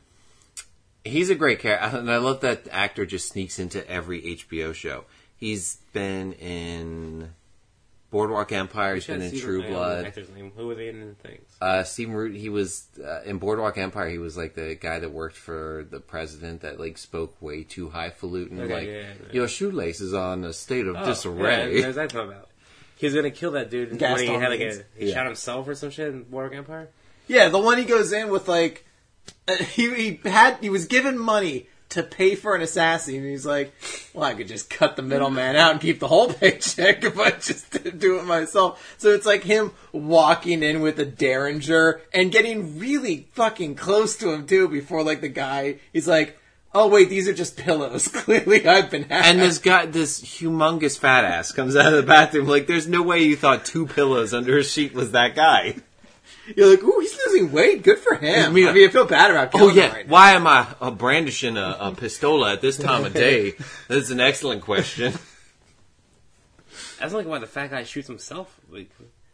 He's 1.04 1.30
a 1.30 1.34
great 1.34 1.58
character, 1.60 1.98
and 1.98 2.10
I 2.10 2.16
love 2.16 2.40
that 2.40 2.66
actor 2.70 3.04
just 3.04 3.28
sneaks 3.28 3.58
into 3.58 3.88
every 3.88 4.22
HBO 4.22 4.74
show. 4.74 5.04
He's 5.36 5.76
been 5.92 6.32
in 6.34 7.30
Boardwalk 8.10 8.52
Empire. 8.52 8.94
He's 8.94 9.06
been 9.06 9.20
in 9.20 9.38
True 9.38 9.62
Blood. 9.62 10.06
Actor's 10.06 10.30
name. 10.30 10.52
Who 10.56 10.68
were 10.68 10.74
they 10.76 10.88
in 10.88 11.00
the 11.00 11.14
things? 11.28 11.46
Uh, 11.60 11.82
Stephen 11.82 12.14
Root, 12.14 12.36
he 12.36 12.48
was 12.48 12.86
uh, 13.04 13.22
in 13.22 13.38
Boardwalk 13.38 13.76
Empire. 13.76 14.08
He 14.08 14.18
was 14.18 14.36
like 14.36 14.54
the 14.54 14.76
guy 14.76 15.00
that 15.00 15.10
worked 15.10 15.36
for 15.36 15.86
the 15.90 16.00
president 16.00 16.62
that 16.62 16.80
like 16.80 16.96
spoke 16.96 17.40
way 17.42 17.64
too 17.64 17.90
highfalutin. 17.90 18.60
Okay, 18.60 18.72
like 18.72 18.86
yeah, 18.86 18.92
yeah, 18.92 19.00
yeah. 19.00 19.32
your 19.32 19.48
shoelace 19.48 20.00
is 20.00 20.14
on 20.14 20.44
a 20.44 20.52
state 20.52 20.86
of 20.86 20.96
Oh, 20.96 21.04
disarray. 21.04 21.74
Yeah, 21.74 21.82
there's 21.82 21.96
that 21.96 22.10
talking 22.10 22.30
about. 22.30 22.48
He 23.04 23.06
was 23.08 23.14
gonna 23.14 23.30
kill 23.30 23.50
that 23.50 23.70
dude 23.70 23.88
when 23.90 23.98
he 23.98 24.00
Gaston 24.00 24.40
had 24.40 24.48
like 24.48 24.60
Means. 24.60 24.78
a 24.78 24.84
he 24.98 25.08
Yeah. 25.08 25.14
shot 25.14 25.26
himself 25.26 25.68
or 25.68 25.74
some 25.74 25.90
shit 25.90 26.08
in 26.08 26.22
Boardwalk 26.22 26.56
Empire. 26.56 26.88
Yeah, 27.26 27.48
the 27.50 27.58
one 27.58 27.76
he 27.78 27.84
goes 27.84 28.12
in 28.12 28.30
with 28.30 28.48
like 28.48 28.86
he 29.72 29.94
he 29.94 30.28
had 30.28 30.56
he 30.62 30.70
was 30.70 30.86
given 30.86 31.18
money 31.18 31.68
to 31.90 32.02
pay 32.02 32.34
for 32.34 32.56
an 32.56 32.62
assassin, 32.62 33.16
and 33.16 33.26
he's 33.26 33.44
like, 33.46 33.72
"Well, 34.14 34.24
I 34.24 34.34
could 34.34 34.48
just 34.48 34.68
cut 34.70 34.96
the 34.96 35.02
middleman 35.02 35.54
out 35.54 35.72
and 35.72 35.80
keep 35.80 36.00
the 36.00 36.08
whole 36.08 36.32
paycheck 36.32 37.04
if 37.04 37.18
I 37.18 37.30
just 37.32 37.98
do 37.98 38.18
it 38.18 38.24
myself." 38.24 38.94
So 38.98 39.10
it's 39.10 39.26
like 39.26 39.44
him 39.44 39.70
walking 39.92 40.62
in 40.62 40.80
with 40.80 40.98
a 40.98 41.04
derringer 41.04 42.00
and 42.12 42.32
getting 42.32 42.78
really 42.78 43.28
fucking 43.34 43.74
close 43.76 44.16
to 44.16 44.30
him 44.32 44.46
too. 44.46 44.66
Before 44.68 45.02
like 45.02 45.20
the 45.20 45.28
guy, 45.28 45.76
he's 45.92 46.08
like, 46.08 46.38
"Oh 46.74 46.88
wait, 46.88 47.08
these 47.08 47.28
are 47.28 47.32
just 47.32 47.56
pillows. 47.56 48.08
Clearly, 48.12 48.66
I've 48.66 48.90
been 48.90 49.04
hacked." 49.04 49.26
and 49.26 49.40
this 49.40 49.58
guy, 49.58 49.86
this 49.86 50.20
humongous 50.20 50.98
fat 50.98 51.24
ass, 51.24 51.52
comes 51.52 51.76
out 51.76 51.92
of 51.92 52.00
the 52.00 52.06
bathroom. 52.06 52.46
Like, 52.46 52.66
there's 52.66 52.88
no 52.88 53.02
way 53.02 53.22
you 53.22 53.36
thought 53.36 53.64
two 53.64 53.86
pillows 53.86 54.34
under 54.34 54.58
a 54.58 54.64
sheet 54.64 54.92
was 54.94 55.12
that 55.12 55.34
guy. 55.34 55.76
you're 56.56 56.70
like, 56.70 56.82
"Ooh, 56.82 57.00
he's 57.00 57.16
losing 57.26 57.52
weight. 57.52 57.82
Good 57.82 57.98
for 57.98 58.14
him." 58.16 58.52
Me- 58.52 58.68
I 58.68 58.72
mean, 58.72 58.88
I 58.88 58.92
feel 58.92 59.06
bad 59.06 59.30
about. 59.30 59.54
Oh 59.54 59.58
killing 59.58 59.76
him 59.76 59.82
yeah, 59.82 59.92
right 59.92 60.06
now. 60.06 60.12
why 60.12 60.32
am 60.32 60.46
I 60.46 60.66
uh, 60.80 60.90
brandishing 60.90 61.56
a, 61.56 61.76
a 61.80 61.92
pistola 61.92 62.52
at 62.54 62.60
this 62.60 62.76
time 62.76 63.04
of 63.04 63.14
day? 63.14 63.52
That's 63.88 64.10
an 64.10 64.20
excellent 64.20 64.62
question. 64.62 65.14
That's 66.98 67.12
like 67.12 67.26
why 67.26 67.38
the 67.38 67.46
fat 67.46 67.70
guy 67.70 67.84
shoots 67.84 68.08
himself. 68.08 68.58
Like, 68.70 68.90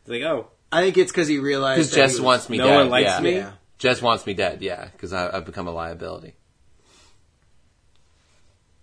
like 0.07 0.23
oh, 0.23 0.49
I 0.73 0.83
think 0.83 0.99
it's 0.99 1.13
because 1.13 1.29
he 1.29 1.39
realized 1.39 1.79
Because 1.79 1.93
Jess 1.93 2.11
he 2.13 2.17
was- 2.17 2.25
wants 2.25 2.49
me 2.51 2.59
no 2.59 2.67
dead. 2.67 2.77
one 2.77 2.89
likes 2.91 3.07
yeah. 3.09 3.21
me? 3.21 3.35
Yeah. 3.37 3.53
Jess 3.79 4.03
wants 4.03 4.27
me 4.27 4.35
dead. 4.35 4.61
Yeah, 4.61 4.89
because 4.93 5.13
I've 5.13 5.47
become 5.47 5.67
a 5.67 5.71
liability. 5.71 6.35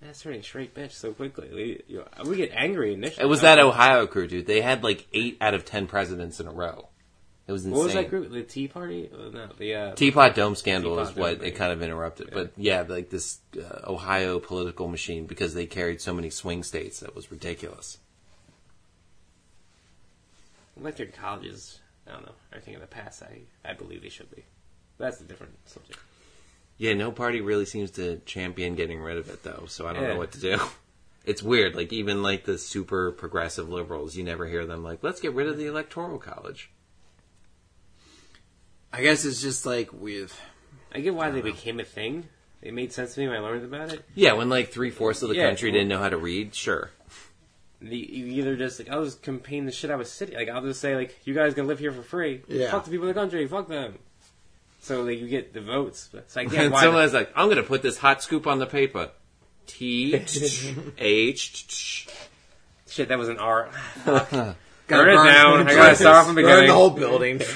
That's 0.07 0.21
turning 0.21 0.41
straight 0.41 0.73
bitch 0.73 0.91
so 0.93 1.11
quickly. 1.11 1.49
We, 1.53 1.81
you 1.87 1.97
know, 1.99 2.29
we 2.29 2.37
get 2.37 2.51
angry 2.53 2.93
initially. 2.93 3.23
It 3.23 3.27
was 3.27 3.41
that 3.41 3.59
Ohio 3.59 4.07
crew, 4.07 4.27
dude. 4.27 4.47
They 4.47 4.61
had 4.61 4.83
like 4.83 5.05
eight 5.13 5.37
out 5.41 5.53
of 5.53 5.65
ten 5.65 5.85
presidents 5.85 6.39
in 6.39 6.47
a 6.47 6.51
row. 6.51 6.87
It 7.45 7.51
was 7.51 7.65
insane. 7.65 7.77
What 7.77 7.85
was 7.85 7.93
that 7.93 8.09
group? 8.09 8.31
The 8.31 8.43
Tea 8.43 8.67
Party? 8.67 9.09
Uh, 9.13 9.29
no, 9.29 9.49
the 9.57 9.75
uh, 9.75 9.95
Teapot 9.95 10.35
Dome 10.35 10.55
scandal 10.55 10.95
Teapot 10.95 11.11
is 11.11 11.15
what 11.17 11.39
Dome, 11.39 11.47
it 11.47 11.55
kind 11.55 11.71
of 11.71 11.81
interrupted. 11.81 12.29
But 12.31 12.53
yeah, 12.57 12.83
like 12.87 13.09
this 13.09 13.39
uh, 13.57 13.89
Ohio 13.89 14.39
political 14.39 14.87
machine 14.87 15.25
because 15.25 15.53
they 15.53 15.65
carried 15.65 16.01
so 16.01 16.13
many 16.13 16.29
swing 16.29 16.63
states 16.63 17.01
that 17.01 17.15
was 17.15 17.29
ridiculous. 17.31 17.99
electric 20.79 21.15
colleges. 21.15 21.79
I 22.07 22.11
don't 22.11 22.25
know. 22.25 22.35
I 22.53 22.59
think 22.59 22.75
in 22.75 22.81
the 22.81 22.87
past, 22.87 23.23
I 23.23 23.41
I 23.69 23.73
believe 23.73 24.01
they 24.01 24.09
should 24.09 24.33
be. 24.33 24.43
That's 24.97 25.21
a 25.21 25.23
different 25.25 25.53
subject. 25.65 25.99
Yeah, 26.77 26.93
no 26.93 27.11
party 27.11 27.41
really 27.41 27.65
seems 27.65 27.91
to 27.91 28.17
champion 28.19 28.75
getting 28.75 28.99
rid 29.01 29.17
of 29.17 29.29
it 29.29 29.43
though. 29.43 29.63
So 29.67 29.87
I 29.87 29.93
don't 29.93 30.03
Yeah. 30.03 30.09
know 30.13 30.17
what 30.19 30.31
to 30.33 30.39
do. 30.39 30.59
It's 31.25 31.43
weird. 31.43 31.75
Like 31.75 31.91
even 31.91 32.23
like 32.23 32.45
the 32.45 32.57
super 32.57 33.11
progressive 33.11 33.67
liberals, 33.67 34.15
you 34.15 34.23
never 34.23 34.47
hear 34.47 34.65
them 34.65 34.81
like, 34.81 35.03
"Let's 35.03 35.19
get 35.19 35.33
rid 35.33 35.47
of 35.49 35.57
the 35.57 35.65
electoral 35.65 36.19
college." 36.19 36.69
I 38.93 39.01
guess 39.01 39.25
it's 39.25 39.41
just 39.41 39.65
like 39.65 39.89
with 39.91 40.39
I 40.93 41.01
get 41.01 41.13
why 41.15 41.29
they 41.31 41.41
became 41.41 41.81
a 41.81 41.83
thing. 41.83 42.29
It 42.61 42.73
made 42.73 42.93
sense 42.93 43.13
to 43.15 43.19
me 43.19 43.27
when 43.27 43.35
I 43.35 43.41
learned 43.41 43.65
about 43.65 43.91
it. 43.91 44.05
Yeah, 44.15 44.33
when 44.33 44.47
like 44.49 44.71
three 44.71 44.89
fourths 44.89 45.21
of 45.21 45.27
the 45.27 45.35
Yeah, 45.35 45.47
country 45.47 45.69
well- 45.69 45.73
didn't 45.79 45.89
know 45.89 45.99
how 45.99 46.07
to 46.09 46.17
read, 46.17 46.55
sure. 46.55 46.91
The, 47.81 47.95
you 47.97 48.25
either 48.27 48.55
just 48.55 48.79
like 48.79 48.89
I'll 48.89 49.03
just 49.03 49.21
campaign 49.21 49.65
the 49.65 49.71
shit 49.73 49.91
out 49.91 49.95
of 49.95 49.99
a 49.99 50.05
city. 50.05 50.33
Like 50.33 50.47
I'll 50.49 50.61
just 50.63 50.79
say 50.79 50.95
like 50.95 51.15
you 51.27 51.33
guys 51.35 51.53
gonna 51.53 51.67
live 51.67 51.79
here 51.79 51.91
for 51.91 52.01
free. 52.03 52.41
Yeah. 52.47 52.71
Fuck 52.71 52.85
the 52.85 52.91
people 52.91 53.07
in 53.07 53.13
the 53.13 53.19
country. 53.19 53.45
Fuck 53.47 53.67
them. 53.67 53.99
So 54.87 55.03
like 55.03 55.19
you 55.19 55.27
get 55.27 55.53
the 55.53 55.59
votes. 55.61 56.09
So 56.27 56.39
I 56.41 56.45
get 56.45 56.63
And 56.63 56.71
why. 56.73 56.81
someone's 56.81 57.13
like, 57.13 57.29
"I'm 57.35 57.47
going 57.47 57.57
to 57.57 57.63
put 57.63 57.81
this 57.81 57.97
hot 57.97 58.23
scoop 58.23 58.47
on 58.47 58.57
the 58.59 58.65
paper." 58.65 59.09
T 59.65 60.13
H. 60.97 62.07
shit, 62.89 63.09
that 63.09 63.17
was 63.17 63.27
an 63.27 63.37
R. 63.37 63.69
Gotta 64.05 64.55
Burn 64.87 65.09
it 65.09 65.29
down. 65.29 65.67
I 65.67 65.73
gotta 65.75 65.95
start 65.97 66.25
from 66.25 66.35
the 66.35 66.41
burn 66.43 66.49
beginning. 66.51 66.67
the 66.69 66.73
whole 66.73 66.89
building. 66.91 67.41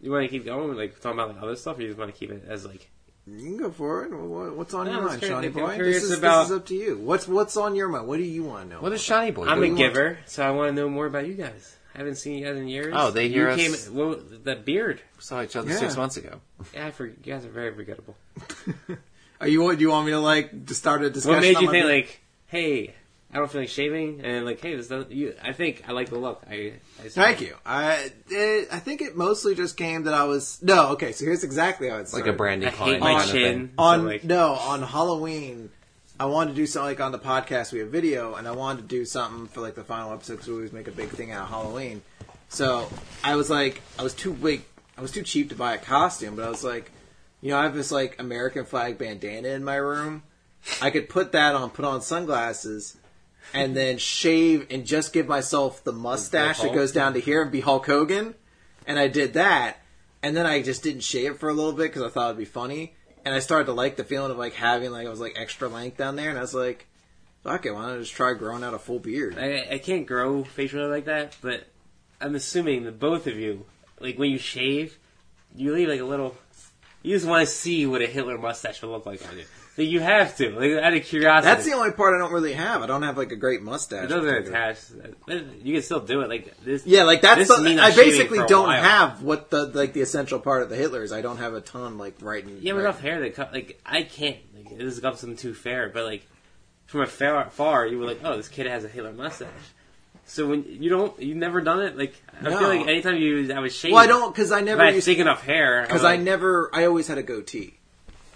You 0.00 0.10
want 0.12 0.24
to 0.24 0.28
keep 0.28 0.44
going, 0.44 0.76
like 0.76 1.00
talking 1.00 1.18
about 1.18 1.34
like 1.34 1.42
other 1.42 1.56
stuff, 1.56 1.78
or 1.78 1.82
you 1.82 1.88
just 1.88 1.98
want 1.98 2.12
to 2.12 2.18
keep 2.18 2.30
it 2.30 2.44
as 2.46 2.64
like 2.64 2.88
you 3.26 3.38
can 3.38 3.56
go 3.56 3.70
for 3.70 4.04
it. 4.04 4.12
What's 4.54 4.72
on 4.74 4.86
No, 4.86 4.92
your 4.92 5.02
mind, 5.02 5.20
curious- 5.20 5.40
Seany 5.40 5.46
I'm 5.46 5.52
boy? 5.52 5.74
curious 5.74 6.02
This 6.02 6.10
is, 6.12 6.18
about- 6.18 6.42
this 6.42 6.50
is 6.50 6.56
up 6.58 6.66
to 6.66 6.74
you. 6.74 6.98
What's 6.98 7.26
What's 7.26 7.56
on 7.56 7.74
your 7.74 7.88
mind? 7.88 8.06
What 8.06 8.18
do 8.18 8.22
you 8.22 8.44
want 8.44 8.68
to 8.68 8.76
know? 8.76 8.82
What 8.82 8.92
is 8.92 9.00
Seany 9.02 9.34
Boy? 9.34 9.46
I'm 9.46 9.62
a 9.62 9.68
giver, 9.70 10.18
so 10.26 10.46
I 10.46 10.50
want 10.52 10.68
to 10.68 10.74
know 10.80 10.88
more 10.88 11.06
about 11.06 11.26
you 11.26 11.34
guys. 11.34 11.74
I 11.96 12.00
haven't 12.00 12.16
seen 12.16 12.36
you 12.38 12.44
guys 12.44 12.58
in 12.58 12.68
years. 12.68 12.92
Oh, 12.94 13.10
they 13.10 13.28
hear 13.28 13.46
you 13.48 13.54
us- 13.72 13.86
Came, 13.86 13.94
well, 13.96 14.16
that 14.44 14.66
beard. 14.66 15.00
saw 15.18 15.40
each 15.42 15.56
other 15.56 15.70
Yeah. 15.70 15.78
six 15.78 15.96
months 15.96 16.18
ago. 16.18 16.42
Yeah, 16.74 16.88
I 16.88 16.90
for, 16.90 17.06
you 17.06 17.14
guys 17.24 17.46
are 17.46 17.48
very 17.48 17.74
forgettable. 17.74 18.14
Are 19.40 19.48
you? 19.48 19.74
Do 19.74 19.80
you 19.82 19.90
want 19.90 20.06
me 20.06 20.12
to 20.12 20.20
like 20.20 20.66
to 20.66 20.74
start 20.74 21.02
a 21.02 21.10
discussion? 21.10 21.36
What 21.36 21.40
made 21.42 21.56
on 21.56 21.62
you 21.62 21.66
my 21.68 21.72
think 21.72 21.84
beard? 21.86 21.96
like, 22.06 22.20
hey, 22.48 22.94
I 23.32 23.36
don't 23.36 23.50
feel 23.50 23.60
like 23.62 23.68
shaving, 23.70 24.20
and 24.24 24.46
like, 24.46 24.60
hey, 24.62 24.76
this 24.76 24.88
doesn't. 24.88 25.10
You, 25.12 25.34
I 25.42 25.52
think 25.52 25.84
I 25.86 25.92
like 25.92 26.08
the 26.08 26.18
look. 26.18 26.42
I, 26.48 26.74
I 27.04 27.08
Thank 27.08 27.42
you. 27.42 27.54
I 27.66 28.10
it, 28.30 28.68
I 28.72 28.78
think 28.78 29.02
it 29.02 29.14
mostly 29.16 29.54
just 29.54 29.76
came 29.76 30.04
that 30.04 30.14
I 30.14 30.24
was 30.24 30.58
no. 30.62 30.88
Okay, 30.92 31.12
so 31.12 31.24
here's 31.26 31.44
exactly 31.44 31.88
how 31.90 31.96
it 31.98 32.10
Like 32.14 32.26
a 32.26 32.32
Brandy 32.32 32.66
I 32.66 32.70
Klein 32.70 32.92
hate 32.92 33.00
my 33.00 33.10
kind 33.12 33.22
of 33.24 33.30
thing. 33.30 33.42
chin. 33.42 33.70
on 33.76 34.00
so, 34.00 34.06
like, 34.06 34.24
no 34.24 34.52
on 34.54 34.82
Halloween. 34.82 35.70
I 36.18 36.24
wanted 36.24 36.52
to 36.52 36.56
do 36.56 36.66
something 36.66 36.88
like 36.88 37.00
on 37.00 37.12
the 37.12 37.18
podcast. 37.18 37.72
We 37.72 37.80
have 37.80 37.88
video, 37.88 38.36
and 38.36 38.48
I 38.48 38.52
wanted 38.52 38.82
to 38.82 38.88
do 38.88 39.04
something 39.04 39.48
for 39.48 39.60
like 39.60 39.74
the 39.74 39.84
final 39.84 40.14
episode 40.14 40.34
because 40.34 40.48
we 40.48 40.54
always 40.54 40.72
make 40.72 40.88
a 40.88 40.92
big 40.92 41.10
thing 41.10 41.30
out 41.30 41.42
of 41.42 41.48
Halloween. 41.50 42.00
So 42.48 42.88
I 43.22 43.36
was 43.36 43.50
like, 43.50 43.82
I 43.98 44.02
was 44.02 44.14
too 44.14 44.32
big. 44.32 44.64
I 44.96 45.02
was 45.02 45.10
too 45.10 45.22
cheap 45.22 45.50
to 45.50 45.54
buy 45.54 45.74
a 45.74 45.78
costume, 45.78 46.36
but 46.36 46.46
I 46.46 46.48
was 46.48 46.64
like, 46.64 46.90
you 47.42 47.50
know, 47.50 47.58
I 47.58 47.64
have 47.64 47.74
this 47.74 47.92
like 47.92 48.18
American 48.18 48.64
flag 48.64 48.96
bandana 48.96 49.48
in 49.48 49.62
my 49.62 49.74
room. 49.76 50.22
I 50.80 50.90
could 50.90 51.10
put 51.10 51.32
that 51.32 51.54
on, 51.54 51.68
put 51.68 51.84
on 51.84 52.00
sunglasses, 52.00 52.96
and 53.52 53.76
then 53.76 53.98
shave 53.98 54.66
and 54.70 54.86
just 54.86 55.12
give 55.12 55.28
myself 55.28 55.84
the 55.84 55.92
mustache 55.92 56.60
that 56.60 56.72
goes 56.72 56.92
down 56.92 57.12
to 57.12 57.20
here 57.20 57.42
and 57.42 57.52
be 57.52 57.60
Hulk 57.60 57.84
Hogan. 57.84 58.34
And 58.86 58.98
I 58.98 59.08
did 59.08 59.34
that, 59.34 59.82
and 60.22 60.34
then 60.34 60.46
I 60.46 60.62
just 60.62 60.82
didn't 60.82 61.02
shave 61.02 61.36
for 61.36 61.50
a 61.50 61.52
little 61.52 61.72
bit 61.72 61.92
because 61.92 62.04
I 62.04 62.08
thought 62.08 62.28
it'd 62.28 62.38
be 62.38 62.46
funny. 62.46 62.94
And 63.26 63.34
I 63.34 63.40
started 63.40 63.64
to 63.64 63.72
like 63.72 63.96
the 63.96 64.04
feeling 64.04 64.30
of 64.30 64.38
like 64.38 64.54
having 64.54 64.92
like 64.92 65.08
I 65.08 65.10
was 65.10 65.18
like 65.18 65.34
extra 65.36 65.66
length 65.66 65.96
down 65.96 66.14
there, 66.14 66.30
and 66.30 66.38
I 66.38 66.42
was 66.42 66.54
like, 66.54 66.86
fuck 67.42 67.66
it, 67.66 67.74
why 67.74 67.82
don't 67.82 67.96
I 67.96 67.98
just 67.98 68.12
try 68.12 68.34
growing 68.34 68.62
out 68.62 68.72
a 68.72 68.78
full 68.78 69.00
beard? 69.00 69.36
I, 69.36 69.66
I 69.68 69.78
can't 69.78 70.06
grow 70.06 70.44
facial 70.44 70.78
hair 70.78 70.88
like 70.88 71.06
that, 71.06 71.36
but 71.42 71.66
I'm 72.20 72.36
assuming 72.36 72.84
that 72.84 73.00
both 73.00 73.26
of 73.26 73.36
you, 73.36 73.66
like 73.98 74.16
when 74.16 74.30
you 74.30 74.38
shave, 74.38 74.96
you 75.56 75.74
leave 75.74 75.88
like 75.88 76.00
a 76.00 76.04
little. 76.04 76.36
You 77.02 77.16
just 77.16 77.26
want 77.26 77.44
to 77.44 77.52
see 77.52 77.84
what 77.84 78.00
a 78.00 78.06
Hitler 78.06 78.38
mustache 78.38 78.80
would 78.80 78.92
look 78.92 79.06
like 79.06 79.28
on 79.28 79.36
you. 79.38 79.44
Like 79.78 79.88
you 79.88 80.00
have 80.00 80.36
to, 80.38 80.50
like 80.58 80.72
out 80.82 80.94
of 80.94 81.04
curiosity. 81.04 81.44
That's 81.52 81.66
the 81.66 81.72
only 81.72 81.92
part 81.92 82.14
I 82.14 82.18
don't 82.18 82.32
really 82.32 82.54
have. 82.54 82.82
I 82.82 82.86
don't 82.86 83.02
have 83.02 83.18
like 83.18 83.30
a 83.30 83.36
great 83.36 83.60
mustache. 83.60 84.04
It 84.04 84.08
doesn't 84.08 84.28
attach. 84.46 84.78
You 85.62 85.74
can 85.74 85.82
still 85.82 86.00
do 86.00 86.22
it. 86.22 86.30
Like 86.30 86.58
this. 86.64 86.86
Yeah, 86.86 87.02
like 87.02 87.20
that's 87.20 87.48
the, 87.48 87.78
I 87.80 87.94
basically 87.94 88.38
don't 88.46 88.68
while. 88.68 88.82
have 88.82 89.22
what 89.22 89.50
the 89.50 89.66
like 89.66 89.92
the 89.92 90.00
essential 90.00 90.38
part 90.38 90.62
of 90.62 90.70
the 90.70 90.76
Hitler 90.76 91.02
is. 91.02 91.12
I 91.12 91.20
don't 91.20 91.36
have 91.38 91.52
a 91.52 91.60
ton 91.60 91.98
like 91.98 92.14
right 92.22 92.42
in. 92.42 92.62
You 92.62 92.68
have 92.68 92.76
right- 92.76 92.82
enough 92.84 93.00
hair 93.00 93.20
that 93.20 93.34
cut. 93.34 93.52
Like 93.52 93.78
I 93.84 94.02
can't. 94.02 94.38
Like 94.56 94.78
this 94.78 94.96
is 94.96 95.02
something 95.02 95.36
too 95.36 95.52
fair, 95.52 95.90
but 95.90 96.04
like 96.04 96.26
from 96.86 97.02
a 97.02 97.06
far, 97.06 97.86
you 97.86 97.98
were 97.98 98.06
like, 98.06 98.20
oh, 98.24 98.36
this 98.36 98.48
kid 98.48 98.66
has 98.66 98.84
a 98.84 98.88
Hitler 98.88 99.12
mustache. 99.12 99.48
So 100.24 100.46
when 100.48 100.64
you 100.64 100.88
don't, 100.90 101.20
you've 101.20 101.36
never 101.36 101.60
done 101.60 101.80
it. 101.82 101.96
Like 101.96 102.14
I 102.40 102.48
No. 102.48 102.58
feel 102.58 102.68
like 102.68 102.86
anytime 102.88 103.16
you, 103.16 103.52
I 103.52 103.60
was 103.60 103.74
shaving. 103.74 103.94
Well, 103.94 104.02
I 104.02 104.06
don't 104.06 104.34
because 104.34 104.50
I 104.52 104.60
never 104.60 104.82
I 104.82 104.90
used 104.90 105.04
thick 105.06 105.18
enough 105.18 105.42
hair, 105.42 105.82
because 105.82 106.02
I'm 106.04 106.20
I 106.20 106.22
never 106.22 106.70
I 106.72 106.86
always 106.86 107.06
had 107.08 107.18
a 107.18 107.22
goatee, 107.22 107.78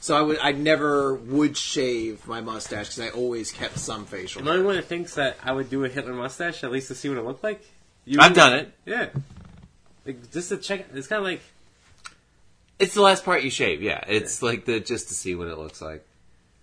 so 0.00 0.16
I 0.16 0.22
would 0.22 0.38
I 0.38 0.52
never 0.52 1.14
would 1.14 1.56
shave 1.56 2.26
my 2.26 2.40
mustache 2.40 2.88
because 2.88 3.00
I 3.00 3.08
always 3.10 3.52
kept 3.52 3.78
some 3.78 4.06
facial. 4.06 4.40
Am 4.40 4.48
I 4.48 4.52
the 4.52 4.56
only 4.56 4.66
one 4.66 4.76
that 4.76 4.86
thinks 4.86 5.14
that 5.14 5.36
I 5.44 5.52
would 5.52 5.68
do 5.68 5.84
a 5.84 5.88
Hitler 5.88 6.14
mustache 6.14 6.64
at 6.64 6.72
least 6.72 6.88
to 6.88 6.94
see 6.94 7.08
what 7.10 7.18
it 7.18 7.24
looked 7.24 7.44
like? 7.44 7.62
You 8.06 8.18
I've 8.20 8.34
done 8.34 8.54
it. 8.54 8.72
Yeah. 8.86 9.10
Like, 10.06 10.32
just 10.32 10.48
to 10.48 10.56
check. 10.56 10.86
It's 10.94 11.06
kind 11.06 11.18
of 11.20 11.24
like 11.26 11.42
It's 12.78 12.94
the 12.94 13.02
last 13.02 13.24
part 13.24 13.42
you 13.44 13.50
shave. 13.50 13.82
Yeah, 13.82 14.02
it's 14.08 14.42
like 14.42 14.64
the 14.64 14.80
just 14.80 15.08
to 15.08 15.14
see 15.14 15.34
what 15.34 15.48
it 15.48 15.58
looks 15.58 15.82
like. 15.82 16.04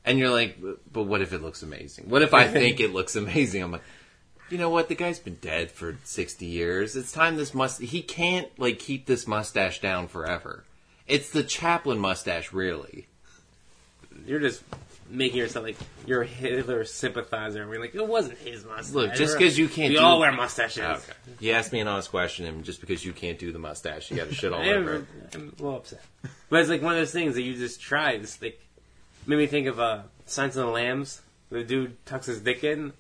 And 0.04 0.18
you're 0.18 0.30
like, 0.30 0.58
but 0.92 1.04
what 1.04 1.22
if 1.22 1.32
it 1.34 1.42
looks 1.42 1.62
amazing? 1.62 2.10
What 2.10 2.24
if 2.24 2.34
I 2.34 2.48
think 2.52 2.80
it 2.80 2.92
looks 2.92 3.16
amazing? 3.16 3.62
I'm 3.62 3.72
like, 3.72 3.84
you 4.50 4.58
know 4.58 4.70
what? 4.70 4.88
The 4.88 4.96
guy's 4.96 5.20
been 5.20 5.38
dead 5.42 5.70
for 5.70 5.98
60 6.06 6.46
years. 6.46 6.96
It's 6.96 7.12
time 7.12 7.36
this 7.36 7.54
must. 7.54 7.82
He 7.82 8.02
can't 8.02 8.48
like 8.58 8.80
keep 8.80 9.06
this 9.06 9.28
mustache 9.28 9.80
down 9.80 10.08
forever. 10.08 10.64
It's 11.06 11.30
the 11.30 11.44
Chaplin 11.44 12.00
mustache, 12.00 12.52
really. 12.52 13.08
You're 14.28 14.40
just 14.40 14.62
making 15.10 15.38
yourself 15.38 15.64
like 15.64 15.78
you're 16.06 16.22
a 16.22 16.28
Hitler 16.28 16.84
sympathizer. 16.84 17.66
We're 17.68 17.80
like 17.80 17.96
it 17.96 18.06
wasn't 18.08 18.38
his 18.40 18.66
mustache. 18.66 18.94
Look, 18.94 19.14
just 19.16 19.38
because 19.38 19.58
you 19.58 19.68
can't 19.70 19.90
we 19.94 19.96
do- 19.98 20.04
all 20.04 20.20
wear 20.20 20.32
mustaches. 20.34 20.80
Okay. 20.84 21.14
You 21.40 21.54
asked 21.54 21.72
me 21.74 21.80
an 21.80 21.88
honest 21.88 22.10
question, 22.12 22.46
and 22.46 22.64
just 22.64 22.82
because 22.82 23.04
you 23.06 23.14
can't 23.14 23.40
do 23.40 23.52
the 23.52 23.60
mustache, 23.60 24.12
you 24.12 24.18
got 24.18 24.28
to 24.28 24.36
shit 24.36 24.52
all 24.54 24.62
over 24.70 24.96
it. 24.96 25.06
I'm 25.34 25.42
a 25.58 25.64
little 25.64 25.78
upset. 25.78 26.04
But 26.50 26.60
it's 26.60 26.70
like 26.70 26.82
one 26.82 26.94
of 26.94 27.00
those 27.00 27.12
things 27.14 27.36
that 27.36 27.42
you 27.42 27.56
just 27.56 27.80
try. 27.82 28.12
It's 28.12 28.42
like 28.42 28.60
made 29.26 29.38
me 29.38 29.48
think 29.48 29.68
of 29.68 29.80
uh, 29.80 30.02
Silence 30.26 30.56
of 30.58 30.66
the 30.68 30.72
Lambs. 30.72 31.22
the 31.50 31.64
dude 31.64 32.06
tucks 32.06 32.26
his 32.26 32.42
dick 32.42 32.64
in. 32.66 32.92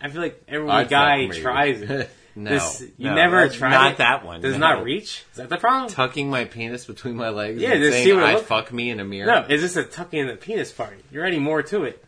I 0.00 0.08
feel 0.08 0.22
like 0.22 0.42
every 0.48 0.68
I'd 0.70 0.88
guy 0.88 1.26
tries. 1.28 1.82
it. 1.82 2.10
no, 2.44 2.50
This- 2.50 2.82
you 2.96 3.08
no, 3.08 3.14
never 3.14 3.48
tried 3.48 3.70
Not 3.70 3.92
it? 3.92 3.98
that 3.98 4.24
one. 4.24 4.40
Does 4.40 4.54
no. 4.54 4.58
not 4.74 4.84
reach? 4.84 5.24
Is 5.32 5.36
that 5.36 5.48
the 5.48 5.56
problem? 5.58 5.90
Tucking 5.90 6.30
my 6.30 6.44
penis 6.44 6.86
between 6.86 7.16
my 7.16 7.28
legs. 7.28 7.60
Yeah, 7.60 7.72
and 7.72 7.80
just 7.80 7.92
saying 7.92 8.04
see 8.06 8.12
what 8.12 8.34
look- 8.34 8.46
fuck 8.46 8.72
me 8.72 8.90
in 8.90 9.00
a 9.00 9.04
mirror. 9.04 9.26
No, 9.26 9.46
it's 9.48 9.62
just 9.62 9.76
a 9.76 9.84
tucking 9.84 10.20
in 10.20 10.26
the 10.28 10.36
penis 10.36 10.72
part. 10.72 10.98
You're 11.10 11.24
adding 11.26 11.42
more 11.42 11.62
to 11.62 11.84
it. 11.84 12.04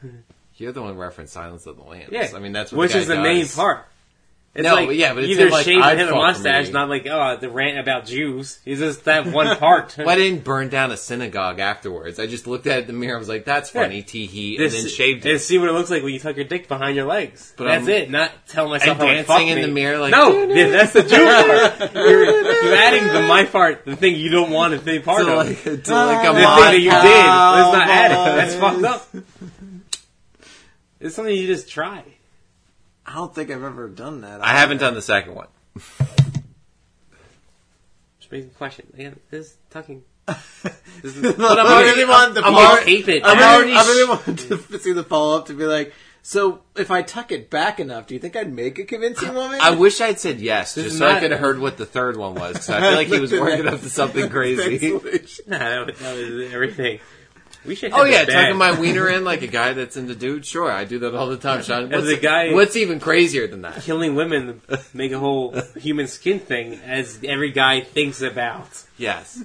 You're 0.57 0.73
the 0.73 0.83
one 0.83 0.97
referencing 0.97 1.29
Silence 1.29 1.67
of 1.67 1.77
the 1.77 1.83
Lambs. 1.83 2.11
Yeah, 2.13 2.31
I 2.35 2.39
mean 2.39 2.53
that's 2.53 2.73
what 2.73 2.79
which 2.79 2.93
the 2.93 2.99
is 3.01 3.07
the 3.09 3.17
main 3.21 3.47
part. 3.49 3.87
It's 4.55 4.65
No, 4.69 4.75
like 4.75 4.91
yeah, 4.99 5.15
but 5.15 5.25
it's 5.25 5.33
either 5.33 5.47
him 5.47 5.51
like, 5.51 5.65
shave 5.65 5.81
I'd 5.81 5.93
and 5.93 6.01
hit 6.01 6.09
a 6.11 6.15
mustache, 6.15 6.67
me. 6.67 6.73
not 6.73 6.91
like 6.91 7.07
oh 7.07 7.39
the 7.41 7.49
rant 7.49 7.79
about 7.79 8.05
Jews. 8.05 8.59
It's 8.67 8.81
just 8.81 9.05
that 9.07 9.25
one 9.27 9.57
part. 9.59 9.95
Well, 9.97 10.11
I 10.11 10.17
didn't 10.17 10.45
burn 10.45 10.69
down 10.69 10.91
a 10.91 10.99
synagogue 10.99 11.59
afterwards. 11.59 12.19
I 12.19 12.27
just 12.27 12.47
looked 12.47 12.67
at 12.67 12.77
it 12.77 12.81
in 12.83 12.87
the 12.89 12.93
mirror. 12.93 13.17
I 13.17 13.19
was 13.19 13.31
like, 13.31 13.47
"That's 13.47 13.71
funny." 13.71 13.97
Yeah. 14.01 14.03
Tee 14.05 14.27
hee, 14.27 14.57
and 14.57 14.65
This- 14.67 14.75
then 14.75 14.89
shaved 14.91 15.25
and 15.25 15.37
it. 15.37 15.39
see 15.39 15.57
what 15.57 15.71
it 15.71 15.73
looks 15.73 15.89
like 15.91 16.03
when 16.03 16.13
you 16.13 16.19
tuck 16.19 16.37
your 16.37 16.45
dick 16.45 16.69
behind 16.69 16.97
your 16.97 17.07
legs. 17.07 17.55
But 17.57 17.65
that's 17.65 17.89
I'm- 17.89 17.97
it. 17.97 18.11
Not 18.11 18.31
tell 18.47 18.69
myself 18.69 19.01
And 19.01 19.09
how 19.09 19.15
to 19.15 19.23
dancing 19.23 19.49
in 19.49 19.57
me. 19.57 19.63
the 19.63 19.69
mirror 19.69 19.97
like, 19.99 20.11
no, 20.13 20.43
yeah, 20.49 20.69
that's 20.69 20.93
the 20.93 21.03
Jew 21.03 21.17
part. 21.81 21.95
You're, 21.95 22.25
you're 22.25 22.75
adding 22.77 23.07
the 23.11 23.23
my 23.27 23.47
part, 23.47 23.87
the 23.87 23.97
thing 23.97 24.17
you 24.17 24.29
don't 24.31 24.51
want 24.51 24.75
to 24.79 24.81
be 24.85 24.99
part 24.99 25.25
to 25.25 25.31
of. 25.33 25.37
like, 25.49 25.63
to 25.63 25.71
like 25.71 26.29
a 26.29 26.33
the 26.33 26.35
thing 26.35 26.45
that 26.45 26.75
you 26.79 26.91
did. 26.91 26.93
Let's 26.93 27.73
not 27.73 27.89
add 27.89 28.11
it. 28.11 28.37
That's 28.37 28.55
fucked 28.57 28.85
up. 28.85 29.09
It's 31.01 31.15
something 31.17 31.35
you 31.35 31.47
just 31.47 31.71
try. 31.71 32.05
I 33.07 33.15
don't 33.15 33.35
think 33.35 33.51
I've 33.51 33.63
ever 33.63 33.89
done 33.89 34.21
that. 34.23 34.45
I 34.45 34.51
haven't 34.59 34.79
done 34.79 34.95
the 34.95 35.03
second 35.03 35.35
one. 35.35 35.49
Just 38.21 38.31
raising 38.31 38.51
the 38.51 38.55
question. 38.55 38.87
Again, 38.95 39.19
this 39.31 39.47
is 39.51 39.57
tucking. 39.71 40.03
This 41.03 41.17
is, 41.17 41.23
But 41.37 41.59
I'm 41.59 41.67
I 41.67 41.71
already- 41.73 41.91
really 41.91 42.05
wanted 42.09 42.35
to 42.35 42.47
I'm 42.47 42.53
follow- 42.55 42.67
already- 42.67 42.97
tape 43.03 43.09
it. 43.09 43.25
I 43.25 43.33
I'm 43.33 43.39
really, 43.39 43.75
already 43.75 43.75
I 43.75 43.83
really 44.25 44.37
sh- 44.37 44.47
to 44.71 44.79
see 44.81 44.93
the 44.93 45.03
follow 45.05 45.37
up 45.39 45.47
to 45.47 45.55
be 45.55 45.65
like, 45.65 45.93
so 46.23 46.61
if 46.77 46.93
I 46.93 47.03
tuck 47.03 47.33
it 47.33 47.51
back 47.51 47.81
enough, 47.81 48.07
do 48.07 48.15
you 48.15 48.21
think 48.21 48.37
I'd 48.37 48.53
make 48.53 48.79
a 48.79 48.85
convincing 48.85 49.35
woman? 49.35 49.59
I 49.61 49.73
wish 49.73 50.01
I'd 50.01 50.21
said 50.21 50.39
yes, 50.39 50.77
This 50.77 50.85
just 50.85 50.95
is 50.95 50.99
so 51.01 51.09
I 51.09 51.13
not- 51.15 51.23
could 51.23 51.31
have 51.33 51.41
heard 51.41 51.59
what 51.59 51.77
the 51.77 51.87
third 51.87 52.17
one 52.17 52.35
was. 52.37 52.53
Because 52.53 52.71
I 52.71 52.81
feel 52.81 52.93
like 52.93 53.09
he 53.09 53.19
was 53.19 53.33
working 53.41 53.67
up 53.67 53.81
to 53.81 53.91
something 53.91 54.29
crazy. 54.31 54.93
Nah, 55.49 55.59
that 55.59 55.87
was, 55.87 55.99
that 55.99 56.17
was 56.17 56.53
everything. 56.53 57.01
We 57.65 57.75
should. 57.75 57.93
Oh, 57.93 57.99
have 57.99 58.07
Oh 58.07 58.09
yeah, 58.09 58.25
the 58.25 58.33
tucking 58.33 58.57
my 58.57 58.79
wiener 58.79 59.09
in 59.09 59.25
like 59.25 59.43
a 59.43 59.47
guy 59.47 59.73
that's 59.73 59.97
into 59.97 60.15
dude. 60.15 60.45
Sure, 60.45 60.71
I 60.71 60.85
do 60.85 60.99
that 61.01 61.15
all 61.15 61.29
the 61.29 61.37
time, 61.37 61.63
Sean. 61.65 61.93
As 61.93 62.05
What's, 62.05 62.19
a 62.19 62.21
guy- 62.21 62.53
what's 62.53 62.77
even 62.77 62.99
crazier 63.01 63.47
than 63.47 63.63
that? 63.63 63.83
killing 63.83 64.15
women 64.15 64.61
make 64.93 65.13
a 65.13 65.19
whole 65.19 65.55
human 65.77 66.07
skin 66.09 66.39
thing 66.41 66.75
as 66.85 67.21
every 67.25 67.51
guy 67.53 67.81
thinks 67.83 68.21
about. 68.23 68.69
Yes, 68.99 69.45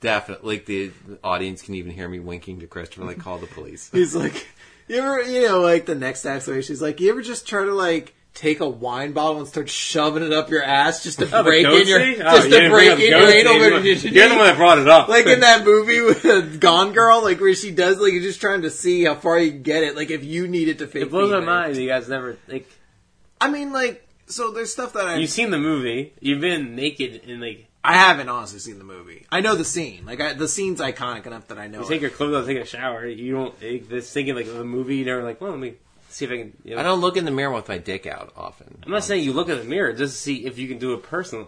definitely. 0.00 0.56
Like 0.56 0.66
the 0.66 0.92
audience 1.24 1.62
can 1.62 1.74
even 1.74 1.92
hear 1.92 2.08
me 2.08 2.20
winking 2.20 2.60
to 2.60 2.66
Christopher, 2.66 3.04
like 3.04 3.18
call 3.18 3.38
the 3.38 3.46
police. 3.46 3.90
He's 3.90 4.14
like, 4.14 4.46
you 4.88 4.98
ever, 4.98 5.22
you 5.22 5.42
know, 5.42 5.60
like 5.60 5.86
the 5.86 5.94
next 5.94 6.24
episode, 6.24 6.60
she's 6.62 6.82
like, 6.82 7.00
you 7.00 7.10
ever 7.10 7.22
just 7.22 7.46
try 7.48 7.64
to 7.64 7.74
like 7.74 8.14
take 8.36 8.60
a 8.60 8.68
wine 8.68 9.12
bottle 9.12 9.38
and 9.38 9.48
start 9.48 9.68
shoving 9.68 10.22
it 10.22 10.32
up 10.32 10.50
your 10.50 10.62
ass 10.62 11.02
just 11.02 11.18
to 11.18 11.24
Oh, 11.24 11.38
the 11.38 11.42
break 11.42 11.66
in 11.66 11.88
your, 11.88 11.98
scene? 12.00 12.22
Oh, 12.24 12.36
just 12.36 12.48
you 12.50 12.60
to 12.60 12.70
break 12.70 12.94
bring 12.96 13.06
in 13.06 13.10
your 13.18 13.26
scene. 13.28 13.36
anal 13.40 13.54
You're 13.54 13.70
the- 13.70 13.76
virginity? 13.78 14.08
You're 14.10 14.28
the 14.28 14.34
one 14.36 14.44
that 14.44 14.56
brought 14.56 14.78
it 14.78 14.88
up. 14.88 15.08
like 15.08 15.26
in 15.26 15.40
that 15.40 15.64
movie 15.64 16.00
with 16.02 16.60
Gone 16.60 16.92
Girl, 16.92 17.24
like 17.24 17.40
where 17.40 17.54
she 17.54 17.70
does, 17.72 17.98
like 17.98 18.12
you're 18.12 18.22
just 18.22 18.40
trying 18.40 18.62
to 18.62 18.70
see 18.70 19.04
how 19.04 19.14
far 19.16 19.38
you 19.38 19.50
can 19.52 19.62
get 19.62 19.82
it. 19.82 19.96
Like 19.96 20.10
if 20.10 20.22
you 20.22 20.46
need 20.46 20.68
it 20.68 20.78
to 20.78 20.86
fake 20.86 21.02
it 21.04 21.10
blows 21.10 21.30
my 21.32 21.40
feed 21.40 21.46
mind. 21.46 21.76
You 21.76 21.88
guys 21.88 22.08
never 22.08 22.36
like. 22.46 22.70
I 23.40 23.50
mean, 23.50 23.72
like, 23.72 24.06
so 24.26 24.50
there's 24.50 24.72
stuff 24.72 24.92
that 24.92 25.06
I 25.08 25.16
You've 25.16 25.30
seen 25.30 25.50
the 25.50 25.58
movie. 25.58 26.12
You've 26.20 26.40
been 26.40 26.74
naked 26.76 27.22
in 27.28 27.40
like 27.40 27.66
I 27.82 27.94
haven't 27.94 28.28
honestly 28.28 28.58
seen 28.58 28.78
the 28.78 28.84
movie. 28.84 29.26
I 29.30 29.40
know 29.40 29.54
the 29.54 29.64
scene. 29.64 30.04
Like 30.04 30.20
I, 30.20 30.32
the 30.34 30.48
scene's 30.48 30.80
iconic 30.80 31.26
enough 31.26 31.48
that 31.48 31.58
I 31.58 31.68
know. 31.68 31.78
you 31.78 31.84
take 31.84 31.90
it. 31.90 31.94
take 31.94 32.00
your 32.02 32.10
clothes 32.10 32.34
out, 32.36 32.46
take 32.46 32.58
a 32.58 32.66
shower. 32.66 33.06
You 33.06 33.32
don't 33.32 33.62
like, 33.62 33.88
this 33.88 34.12
thinking 34.12 34.34
like 34.34 34.46
the 34.46 34.64
movie. 34.64 34.96
You 34.96 35.04
never 35.06 35.22
like. 35.22 35.40
Well, 35.40 35.52
let 35.52 35.60
me 35.60 35.74
see 36.16 36.24
if 36.24 36.30
I 36.30 36.36
can. 36.38 36.56
You 36.64 36.74
know. 36.74 36.80
I 36.80 36.84
don't 36.84 37.00
look 37.00 37.16
in 37.16 37.24
the 37.24 37.30
mirror 37.30 37.52
with 37.52 37.68
my 37.68 37.78
dick 37.78 38.06
out 38.06 38.32
often. 38.36 38.78
I'm 38.84 38.90
not 38.90 39.04
saying 39.04 39.22
you 39.24 39.32
look 39.32 39.48
in 39.48 39.58
the 39.58 39.64
mirror 39.64 39.92
just 39.92 40.14
to 40.14 40.18
see 40.20 40.46
if 40.46 40.58
you 40.58 40.66
can 40.68 40.78
do 40.78 40.94
it 40.94 41.02
personally. 41.02 41.46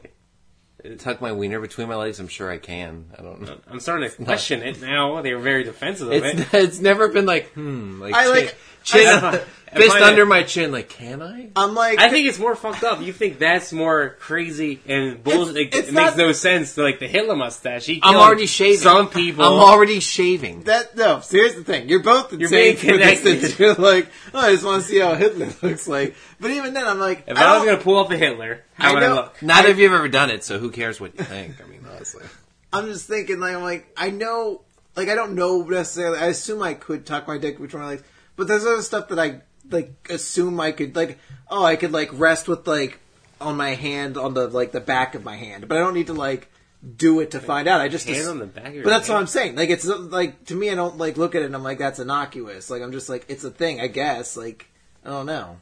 tuck 0.99 1.21
my 1.21 1.33
wiener 1.33 1.61
between 1.61 1.89
my 1.89 1.97
legs. 1.97 2.21
I'm 2.21 2.29
sure 2.29 2.51
I 2.51 2.59
can. 2.59 3.07
I 3.19 3.23
don't 3.23 3.41
know. 3.43 3.59
I'm 3.67 3.81
starting 3.81 4.11
to 4.11 4.25
question 4.25 4.63
it 4.63 4.81
now. 4.81 5.23
They're 5.23 5.39
very 5.39 5.65
defensive 5.65 6.09
of 6.09 6.13
it. 6.25 6.39
It's 6.39 6.49
it's 6.55 6.81
never 6.81 7.09
been 7.09 7.27
like 7.27 7.49
hmm 7.53 8.01
like 8.01 8.15
I 8.15 8.25
chin, 8.25 8.33
like- 8.33 8.57
chin 8.85 9.07
I- 9.07 9.37
I 9.37 9.41
fist 9.77 9.93
find 9.93 10.05
under 10.05 10.25
my 10.27 10.43
chin. 10.43 10.73
Like 10.73 10.89
can 10.89 11.21
I? 11.23 11.51
I'm 11.57 11.75
like, 11.75 11.99
I 12.01 12.09
think 12.09 12.27
it's 12.29 12.39
more 12.39 12.55
fucked 12.57 12.85
up. 12.85 13.01
You 13.03 13.13
think 13.13 13.39
that's 13.39 13.73
more 13.73 14.17
crazy 14.21 14.81
and 14.87 15.23
bullshit. 15.23 15.57
It's- 15.57 15.75
It, 15.75 15.79
it's 15.79 15.89
it 15.89 15.95
makes 15.95 16.17
not- 16.17 16.19
no 16.19 16.33
sense 16.33 16.75
to 16.77 16.83
like 16.83 16.99
the 16.99 17.09
Hitler 17.09 17.37
mustache. 17.37 17.87
He 17.87 18.01
I'm 18.03 18.13
killed 18.13 18.25
already 18.25 18.47
shaving. 18.47 18.79
Some 18.79 19.09
people. 19.11 19.45
I'm 19.45 19.53
already 19.61 20.01
shaving. 20.01 20.63
that. 20.65 20.97
No, 20.97 21.21
so 21.21 21.37
here's 21.37 21.55
the 21.55 21.65
thing. 21.65 21.89
You're 21.89 22.03
both 22.03 22.33
You're 22.33 22.43
insane 22.43 22.63
being 22.65 22.77
for 22.77 22.87
connected. 22.99 23.41
that 23.43 23.59
You're 23.59 23.75
like, 23.75 24.09
oh, 24.35 24.39
I 24.41 24.53
just 24.53 24.65
want 24.65 24.83
to 24.83 24.89
see 24.89 24.99
how 25.01 25.15
Hitler 25.15 25.49
looks 25.63 25.87
like. 25.89 26.15
But 26.41 26.51
even 26.53 26.75
then, 26.75 26.87
I'm 26.87 26.99
like, 27.01 27.25
if 27.27 27.37
I 27.37 27.43
I, 27.43 27.53
was 27.55 27.59
don't- 27.65 27.67
gonna 27.75 27.83
pull 27.85 27.97
off 27.97 28.11
a 28.11 28.17
Hitler, 28.17 28.65
how 28.75 28.91
I 28.91 28.95
would 28.95 29.03
I 29.03 29.07
know- 29.09 29.15
look? 29.17 29.43
Neither 29.43 29.71
of 29.71 29.79
you 29.79 29.85
have 29.91 29.99
ever 29.99 30.09
done 30.09 30.31
it, 30.31 30.45
so 30.45 30.59
who 30.59 30.71
cares 30.71 31.01
what 31.01 31.19
you 31.19 31.25
think? 31.25 31.57
I 31.63 31.69
mean, 31.69 31.85
honestly. 31.93 32.25
I'm 32.73 32.87
just 32.87 33.07
thinking, 33.09 33.41
like, 33.41 33.55
I'm 33.57 33.63
like, 33.63 33.87
I 33.97 34.11
know, 34.11 34.61
like, 34.95 35.09
I 35.09 35.15
don't 35.15 35.35
know 35.35 35.63
necessarily. 35.63 36.19
I 36.19 36.27
assume 36.27 36.63
I 36.63 36.75
could 36.75 37.07
tuck 37.07 37.27
my 37.27 37.39
dick 37.39 37.59
between 37.61 37.83
my 37.83 37.89
legs, 37.89 38.03
but 38.37 38.47
there's 38.47 38.67
other 38.67 38.83
stuff 38.83 39.09
that 39.09 39.19
I 39.19 39.41
like 39.71 40.09
assume 40.11 40.61
I 40.61 40.73
could, 40.73 40.95
like, 40.97 41.19
oh, 41.51 41.65
I 41.65 41.77
could 41.77 41.93
like 41.93 42.11
rest 42.13 42.49
with 42.49 42.67
like 42.67 42.99
on 43.41 43.57
my 43.57 43.75
hand 43.75 44.17
on 44.17 44.35
the 44.35 44.49
like 44.49 44.73
the 44.73 44.81
back 44.81 45.15
of 45.15 45.25
my 45.25 45.37
hand, 45.37 45.69
but 45.69 45.77
I 45.77 45.81
don't 45.81 45.95
need 45.95 46.09
to 46.09 46.13
like 46.15 46.49
do 46.97 47.21
it 47.21 47.33
to 47.33 47.41
find 47.41 47.67
out. 47.69 47.81
I 47.81 47.89
just 47.89 48.07
Hand 48.07 48.21
ass- 48.21 48.27
on 48.29 48.39
the 48.39 48.47
back 48.47 48.67
of 48.67 48.75
your 48.75 48.85
But 48.85 48.91
that's 48.91 49.07
hand? 49.09 49.15
what 49.17 49.21
I'm 49.21 49.27
saying. 49.27 49.57
Like, 49.57 49.71
it's 49.71 49.85
like 49.87 50.45
to 50.47 50.55
me, 50.55 50.71
I 50.71 50.75
don't 50.75 50.97
like 50.99 51.17
look 51.17 51.35
at 51.35 51.43
it 51.43 51.47
and 51.47 51.55
I'm 51.55 51.63
like, 51.65 51.79
that's 51.79 51.99
innocuous. 51.99 52.71
Like, 52.71 52.83
I'm 52.83 52.93
just 52.93 53.09
like, 53.09 53.25
it's 53.29 53.45
a 53.45 53.51
thing, 53.51 53.81
I 53.81 53.87
guess. 53.89 54.37
Like, 54.37 54.67
I 55.05 55.11
don't 55.11 55.27
know. 55.27 55.59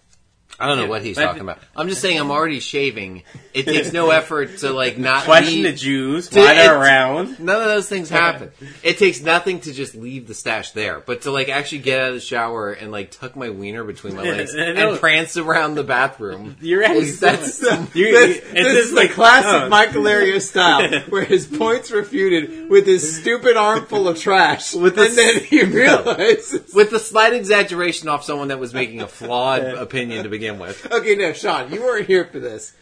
I 0.58 0.66
don't 0.68 0.78
know 0.78 0.86
what 0.86 1.02
he's 1.02 1.16
but- 1.16 1.24
talking 1.24 1.42
about. 1.42 1.58
I'm 1.76 1.88
just 1.88 2.00
saying 2.00 2.18
I'm 2.18 2.30
already 2.30 2.60
shaving. 2.60 3.24
It 3.52 3.64
takes 3.66 3.92
no 3.92 4.10
effort 4.10 4.58
to 4.58 4.70
like 4.72 4.96
not 4.98 5.24
Question 5.24 5.62
the 5.64 5.72
Jews 5.72 6.28
To- 6.30 6.40
why 6.40 6.54
they're 6.54 6.78
around. 6.78 7.38
None 7.40 7.60
of 7.60 7.68
those 7.68 7.88
things 7.88 8.08
happen. 8.24 8.50
It 8.82 8.98
takes 8.98 9.20
nothing 9.20 9.60
to 9.60 9.72
just 9.72 9.94
leave 9.94 10.26
the 10.26 10.34
stash 10.34 10.70
there, 10.72 11.00
but 11.00 11.22
to 11.22 11.30
like 11.30 11.48
actually 11.50 11.78
get 11.78 12.00
out 12.00 12.08
of 12.08 12.14
the 12.14 12.20
shower 12.20 12.72
and 12.72 12.90
like 12.90 13.10
tuck 13.10 13.36
my 13.36 13.50
wiener 13.50 13.84
between 13.84 14.16
my 14.16 14.22
legs 14.22 14.54
and 14.54 14.98
prance 14.98 15.36
around 15.36 15.74
the 15.74 15.84
bathroom. 15.84 16.56
You're 16.62 16.82
Is- 16.82 17.20
that's 17.20 17.60
You- 17.94 18.12
this, 18.12 18.40
this 18.52 18.76
is 18.86 18.90
the 18.90 18.96
like- 18.96 19.10
classic 19.12 19.64
oh. 19.64 19.68
Michael 19.68 20.02
Lario 20.04 20.40
style, 20.40 21.00
where 21.10 21.24
his 21.24 21.46
points 21.46 21.90
refuted 21.90 22.70
with 22.70 22.86
his 22.86 23.20
stupid 23.20 23.56
armful 23.58 24.08
of 24.08 24.18
trash, 24.18 24.74
With 24.74 24.96
and 24.98 25.10
the- 25.12 25.16
then 25.16 25.44
he 25.44 25.62
realizes. 25.64 26.72
with 26.74 26.90
the 26.90 26.98
slight 26.98 27.32
exaggeration 27.34 28.08
off 28.08 28.24
someone 28.24 28.48
that 28.48 28.58
was 28.58 28.72
making 28.72 29.02
a 29.02 29.06
flawed 29.06 29.62
opinion 29.64 30.22
to 30.24 30.28
begin 30.30 30.45
with. 30.52 30.90
Okay, 30.90 31.14
no, 31.14 31.32
Sean, 31.32 31.72
you 31.72 31.82
weren't 31.82 32.06
here 32.06 32.24
for 32.24 32.38
this. 32.38 32.74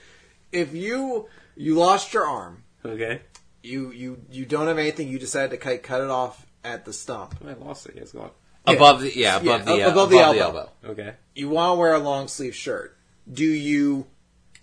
If 0.52 0.74
you 0.74 1.28
you 1.56 1.74
lost 1.74 2.12
your 2.12 2.26
arm, 2.26 2.64
Okay, 2.84 3.22
you 3.62 3.90
you 3.90 4.22
you 4.30 4.44
don't 4.44 4.66
have 4.66 4.78
anything, 4.78 5.08
you 5.08 5.18
decide 5.18 5.50
to 5.50 5.56
cut 5.56 5.82
cut 5.82 6.00
it 6.00 6.10
off 6.10 6.46
at 6.62 6.84
the 6.84 6.92
stump. 6.92 7.36
I 7.46 7.52
lost 7.54 7.86
it. 7.86 7.94
Yes, 7.96 8.12
go 8.12 8.22
on. 8.22 8.30
Above 8.66 9.00
the 9.00 9.16
yeah, 9.16 9.36
above 9.36 9.68
Yeah, 9.68 9.76
the 9.76 9.82
uh, 9.82 9.90
above 9.90 10.10
the 10.10 10.18
elbow. 10.18 10.70
Okay. 10.84 11.14
You 11.34 11.50
want 11.50 11.76
to 11.76 11.80
wear 11.80 11.94
a 11.94 11.98
long 11.98 12.28
sleeve 12.28 12.54
shirt. 12.54 12.96
Do 13.30 13.44
you 13.44 14.06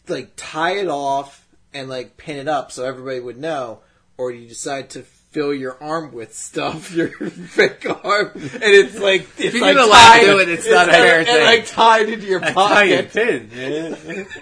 like 0.07 0.33
tie 0.35 0.77
it 0.77 0.87
off 0.87 1.47
and 1.73 1.89
like 1.89 2.17
pin 2.17 2.37
it 2.37 2.47
up 2.47 2.71
so 2.71 2.83
everybody 2.85 3.19
would 3.19 3.37
know, 3.37 3.81
or 4.17 4.31
do 4.31 4.37
you 4.37 4.47
decide 4.47 4.89
to 4.91 5.03
fill 5.31 5.53
your 5.53 5.81
arm 5.81 6.11
with 6.13 6.33
stuff, 6.35 6.91
your 6.95 7.07
fake 7.09 7.85
arm, 8.03 8.31
and 8.35 8.61
it's 8.63 8.97
like 8.99 9.27
it's 9.37 9.53
you're 9.55 9.61
like 9.63 9.75
gonna 9.75 9.87
lie 9.89 10.19
tied, 10.19 10.25
to 10.25 10.37
it, 10.39 10.49
it's 10.49 10.69
not 10.69 10.89
a 10.89 10.91
and- 10.91 11.03
fair 11.03 11.17
and, 11.19 11.27
thing. 11.27 11.43
like 11.45 11.65
tied 11.67 12.09
into 12.09 12.25
your 12.27 12.39
Tie 12.41 12.83
your 12.83 13.03
pocket. 13.03 13.13
pin. 13.13 14.27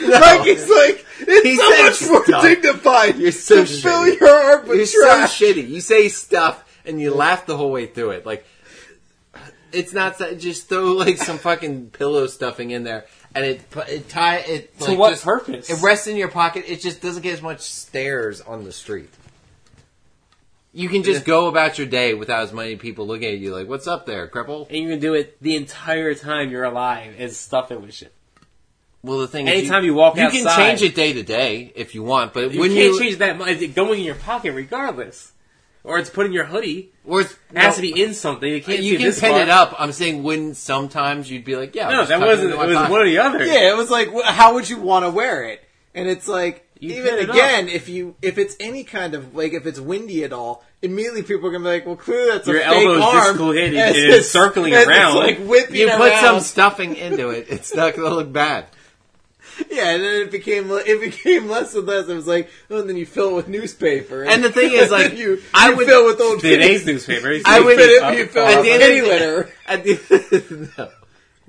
Yeah. 0.00 0.18
Like 0.18 0.46
it's 0.46 0.66
like 0.70 1.04
it's 1.28 1.42
He 1.46 1.56
so 1.56 1.70
said 1.72 1.82
much 1.90 2.10
more 2.10 2.24
stuff. 2.24 2.42
dignified. 2.42 3.18
You're 3.18 3.32
so 3.32 3.66
to 3.66 3.70
fill 3.70 4.04
shitty. 4.06 4.18
your 4.20 4.30
arm 4.30 4.66
with 4.68 4.90
You're 4.94 5.04
trash. 5.06 5.38
so 5.38 5.44
shitty. 5.44 5.68
You 5.68 5.82
say 5.82 6.08
stuff 6.08 6.80
and 6.86 6.98
you 6.98 7.12
laugh 7.12 7.44
the 7.44 7.54
whole 7.54 7.70
way 7.70 7.84
through 7.86 8.12
it. 8.12 8.24
Like 8.24 8.46
it's 9.72 9.92
not 9.92 10.16
that- 10.18 10.40
just 10.40 10.70
throw 10.70 10.92
like 10.92 11.18
some 11.18 11.36
fucking 11.36 11.90
pillow 11.90 12.26
stuffing 12.28 12.70
in 12.70 12.82
there 12.84 13.04
and 13.34 13.44
it 13.44 13.60
it 13.88 14.08
tie 14.08 14.36
it 14.36 14.78
To 14.78 14.84
like, 14.86 14.98
what 14.98 15.10
just- 15.10 15.24
purpose? 15.24 15.68
It 15.68 15.82
rests 15.82 16.06
in 16.06 16.16
your 16.16 16.28
pocket. 16.28 16.64
It 16.66 16.80
just 16.80 17.02
doesn't 17.02 17.22
get 17.22 17.34
as 17.34 17.42
much 17.42 17.60
stares 17.60 18.40
on 18.40 18.64
the 18.64 18.72
street. 18.72 19.10
You 20.72 20.88
can 20.88 21.02
just 21.02 21.24
go 21.24 21.48
about 21.48 21.78
your 21.78 21.86
day 21.88 22.14
without 22.14 22.42
as 22.44 22.52
many 22.52 22.76
people 22.76 23.06
looking 23.06 23.28
at 23.32 23.38
you 23.38 23.52
like, 23.54 23.68
"What's 23.68 23.86
up 23.88 24.06
there, 24.06 24.28
cripple?" 24.28 24.68
and 24.68 24.78
you 24.78 24.88
can 24.88 25.00
do 25.00 25.14
it 25.14 25.36
the 25.42 25.56
entire 25.56 26.14
time 26.14 26.50
you're 26.50 26.62
alive 26.64 27.14
and 27.18 27.32
stuff 27.32 27.72
it 27.72 27.80
with 27.80 27.92
shit. 27.92 28.12
Well, 29.02 29.18
the 29.18 29.26
thing 29.28 29.48
is, 29.48 29.58
Anytime 29.60 29.84
you 29.84 29.94
walk 29.94 30.16
you 30.16 30.28
can 30.28 30.46
change 30.56 30.82
it 30.82 30.94
day 30.94 31.12
to 31.14 31.22
day 31.22 31.72
if 31.74 31.94
you 31.94 32.02
want, 32.02 32.34
but 32.34 32.52
You 32.52 32.60
when 32.60 32.70
can't 32.70 32.92
you 32.94 33.00
change 33.00 33.16
that 33.16 33.38
much. 33.38 33.48
It's 33.60 33.74
going 33.74 34.00
in 34.00 34.04
your 34.06 34.14
pocket 34.14 34.52
regardless. 34.52 35.32
Or 35.82 35.98
it's 35.98 36.10
put 36.10 36.26
in 36.26 36.32
your 36.34 36.44
hoodie. 36.44 36.92
or 37.06 37.22
it's, 37.22 37.32
It 37.32 37.56
has 37.56 37.76
to 37.76 37.80
be 37.82 38.02
in 38.02 38.12
something. 38.12 38.46
You 38.46 38.60
can't 38.62 38.80
you 38.80 38.98
can 38.98 39.06
this 39.06 39.18
pin 39.18 39.30
far. 39.30 39.40
it 39.40 39.48
up. 39.48 39.74
I'm 39.78 39.92
saying 39.92 40.22
when 40.22 40.52
sometimes 40.52 41.30
you'd 41.30 41.46
be 41.46 41.56
like, 41.56 41.74
"Yeah, 41.74 41.86
I'll 41.86 41.92
No, 41.92 41.98
just 42.00 42.08
that 42.10 42.18
tuck 42.18 42.26
wasn't. 42.28 42.50
into 42.52 42.56
It 42.56 42.58
my 42.58 42.66
was 42.66 42.76
pocket. 42.76 42.90
one 42.92 43.00
or 43.00 43.04
the 43.06 43.18
other. 43.18 43.44
Yeah, 43.46 43.70
it 43.72 43.76
was 43.78 43.90
like, 43.90 44.12
wh- 44.12 44.22
how 44.26 44.52
would 44.54 44.68
you 44.68 44.76
want 44.78 45.06
to 45.06 45.10
wear 45.10 45.44
it? 45.44 45.64
And 45.94 46.06
it's 46.06 46.28
like, 46.28 46.68
You 46.80 46.94
even 46.94 47.04
pin 47.10 47.18
it 47.20 47.28
up. 47.30 47.36
again, 47.36 47.68
if 47.68 47.88
you 47.88 48.14
if 48.22 48.38
it's 48.38 48.56
any 48.58 48.84
kind 48.84 49.14
of 49.14 49.34
like 49.34 49.52
if 49.52 49.66
it's 49.66 49.78
windy 49.78 50.24
at 50.24 50.32
all, 50.32 50.64
immediately 50.82 51.22
people 51.22 51.46
are 51.48 51.52
gonna 51.52 51.64
be 51.64 51.70
like, 51.70 51.86
well, 51.86 51.96
clearly 51.96 52.30
that's 52.32 52.46
Your 52.48 52.56
a 52.56 52.64
fake 52.64 52.86
elbow's 52.86 53.02
arm. 53.02 53.32
dislocated 53.36 53.76
as 53.78 53.96
and 53.96 54.04
it's 54.14 54.28
circling 54.30 54.72
as 54.74 54.88
around. 54.88 55.08
It's 55.08 55.38
like 55.40 55.46
whipping 55.48 55.76
You 55.76 55.90
put 55.90 56.10
around. 56.12 56.22
some 56.24 56.40
stuffing 56.40 56.96
into 56.96 57.28
it. 57.30 57.46
It's 57.50 57.74
not 57.74 57.94
going 57.94 58.08
to 58.08 58.14
look 58.16 58.32
bad. 58.32 58.66
yeah, 59.70 59.90
and 59.90 60.02
then 60.02 60.22
it 60.22 60.30
became 60.30 60.70
it 60.70 61.00
became 61.00 61.48
less 61.48 61.74
and 61.74 61.86
less. 61.86 62.08
It 62.08 62.14
was 62.14 62.26
like, 62.26 62.48
oh, 62.70 62.78
and 62.80 62.88
then 62.88 62.96
you 62.96 63.04
fill 63.04 63.30
it 63.30 63.34
with 63.34 63.48
newspaper, 63.48 64.22
And 64.22 64.42
the 64.42 64.50
thing 64.50 64.72
is, 64.72 64.90
like, 64.90 65.14
you, 65.18 65.42
I 65.52 65.70
you 65.70 65.76
would- 65.76 65.86
fill 65.86 66.06
with 66.06 66.18
old 66.20 66.40
Today's 66.40 66.86
newspaper. 66.86 67.28
I 67.44 67.58
You 67.58 67.64
would- 67.66 67.76
fill 67.76 68.08
it, 68.10 68.18
you 68.18 68.26
fill 68.26 68.46
at 68.46 68.52
it 68.58 68.62
the 68.62 68.70
with 68.70 68.80
end 68.80 68.82
of 68.82 68.88
kitty 68.88 69.02
litter. 69.02 69.50
At 69.66 69.84
the, 69.84 70.72
no, 70.78 70.88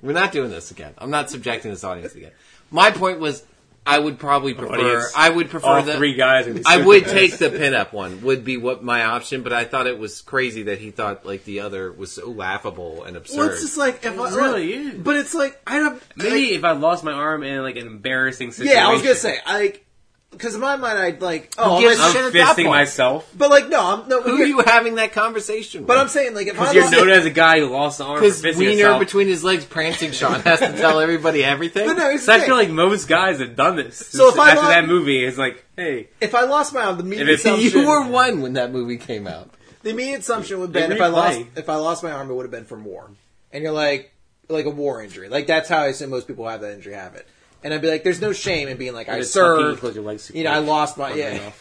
we're 0.01 0.11
not 0.13 0.33
doing 0.33 0.49
this 0.49 0.71
again. 0.71 0.93
I'm 0.97 1.09
not 1.11 1.29
subjecting 1.29 1.71
this 1.71 1.85
audience 1.85 2.13
again. 2.15 2.31
My 2.69 2.91
point 2.91 3.19
was, 3.21 3.43
I 3.85 3.97
would 3.97 4.19
probably 4.19 4.53
prefer. 4.53 4.73
Audience. 4.73 5.13
I 5.15 5.29
would 5.29 5.49
prefer 5.49 5.67
all 5.67 5.81
the. 5.81 5.95
three 5.95 6.13
guys. 6.13 6.45
in 6.45 6.61
I 6.67 6.77
would 6.77 7.07
suits. 7.07 7.11
take 7.11 7.37
the 7.37 7.49
pinup 7.49 7.91
one. 7.91 8.21
Would 8.21 8.45
be 8.45 8.57
what 8.57 8.83
my 8.83 9.03
option, 9.03 9.41
but 9.41 9.53
I 9.53 9.63
thought 9.63 9.87
it 9.87 9.97
was 9.97 10.21
crazy 10.21 10.63
that 10.63 10.77
he 10.77 10.91
thought 10.91 11.25
like 11.25 11.45
the 11.45 11.61
other 11.61 11.91
was 11.91 12.11
so 12.13 12.29
laughable 12.29 13.03
and 13.03 13.17
absurd. 13.17 13.37
Well, 13.37 13.49
it's 13.49 13.61
just 13.61 13.77
like 13.77 14.05
if 14.05 14.19
I, 14.19 14.35
really 14.35 14.73
is. 14.73 14.99
but 14.99 15.15
it's 15.15 15.33
like 15.33 15.59
I 15.65 15.79
don't 15.79 16.01
Maybe 16.15 16.53
if 16.53 16.63
I 16.63 16.73
lost 16.73 17.03
my 17.03 17.11
arm 17.11 17.43
in 17.43 17.63
like 17.63 17.75
an 17.75 17.87
embarrassing 17.87 18.51
situation. 18.51 18.77
Yeah, 18.77 18.87
I 18.87 18.93
was 18.93 19.01
gonna 19.01 19.15
say, 19.15 19.39
like, 19.47 19.83
because 20.31 20.55
in 20.55 20.61
my 20.61 20.75
mind, 20.77 20.97
I'd 20.97 21.21
like, 21.21 21.53
oh, 21.57 21.79
gives 21.79 21.99
I'm 21.99 22.11
shit 22.13 22.25
at 22.25 22.33
that 22.33 22.55
fisting 22.55 22.63
point? 22.63 22.69
myself 22.69 23.29
but 23.37 23.49
like, 23.49 23.69
no, 23.69 23.79
I'm 23.85 24.07
no. 24.09 24.21
Who 24.21 24.33
are 24.33 24.37
here- 24.37 24.45
you 24.47 24.59
having 24.61 24.95
that 24.95 25.11
conversation 25.13 25.81
with? 25.81 25.87
But 25.87 25.97
I'm 25.97 26.07
saying, 26.07 26.33
like, 26.33 26.47
if 26.47 26.53
I 26.53 26.71
because 26.71 26.73
you're 26.73 26.83
lost- 26.85 26.95
known 26.95 27.09
as 27.09 27.25
a 27.25 27.29
guy 27.29 27.59
who 27.59 27.67
lost 27.67 27.97
the 27.99 28.05
arm 28.05 28.17
for 28.17 28.21
because 28.23 28.41
fisting 28.41 28.57
wiener 28.59 28.71
himself. 28.71 28.99
between 28.99 29.27
his 29.27 29.43
legs 29.43 29.65
prancing. 29.65 30.11
Sean 30.11 30.39
has 30.41 30.59
to 30.59 30.71
tell 30.77 30.99
everybody 30.99 31.43
everything. 31.43 31.85
But 31.87 31.97
no, 31.97 32.09
here's 32.09 32.23
So 32.23 32.33
I 32.33 32.39
feel 32.39 32.55
like 32.55 32.69
most 32.69 33.07
guys 33.07 33.39
have 33.39 33.55
done 33.55 33.75
this. 33.75 33.97
So 33.97 34.29
if 34.29 34.39
I 34.39 34.49
after 34.51 34.61
lo- 34.63 34.67
that 34.69 34.87
movie, 34.87 35.23
it's 35.23 35.37
like, 35.37 35.63
hey, 35.75 36.09
if 36.19 36.33
I 36.33 36.43
lost 36.43 36.73
my 36.73 36.83
arm, 36.85 36.97
the 36.97 37.03
immediate 37.03 37.29
If 37.29 37.39
it's- 37.41 37.45
assumption, 37.59 37.81
you 37.81 37.87
were 37.87 38.07
one 38.07 38.41
when 38.41 38.53
that 38.53 38.71
movie 38.71 38.97
came 38.97 39.27
out. 39.27 39.49
the 39.83 39.89
immediate 39.91 40.19
assumption 40.21 40.59
would 40.59 40.67
have 40.67 40.73
They 40.73 40.81
been 40.87 40.91
if 40.97 41.01
I 41.01 41.07
lost 41.07 41.41
if 41.55 41.69
I 41.69 41.75
lost 41.75 42.03
my 42.03 42.11
arm, 42.11 42.29
it 42.29 42.33
would 42.33 42.43
have 42.43 42.51
been 42.51 42.65
from 42.65 42.83
war. 42.85 43.09
And 43.51 43.63
you're 43.63 43.73
like, 43.73 44.13
like 44.47 44.65
a 44.65 44.69
war 44.69 45.01
injury. 45.03 45.27
Like 45.29 45.45
that's 45.47 45.67
how 45.69 45.79
I 45.79 45.87
assume 45.87 46.09
most 46.09 46.27
people 46.27 46.45
who 46.45 46.51
have 46.51 46.61
that 46.61 46.73
injury 46.73 46.93
have 46.93 47.15
it. 47.15 47.27
And 47.63 47.73
I'd 47.73 47.81
be 47.81 47.89
like, 47.89 48.03
there's 48.03 48.21
no 48.21 48.33
shame 48.33 48.67
in 48.67 48.77
being 48.77 48.93
like, 48.93 49.09
I 49.09 49.21
served. 49.21 49.83
legs 49.83 50.31
You 50.33 50.43
know, 50.43 50.51
I 50.51 50.59
lost 50.59 50.97
my 50.97 51.13
yeah. 51.13 51.51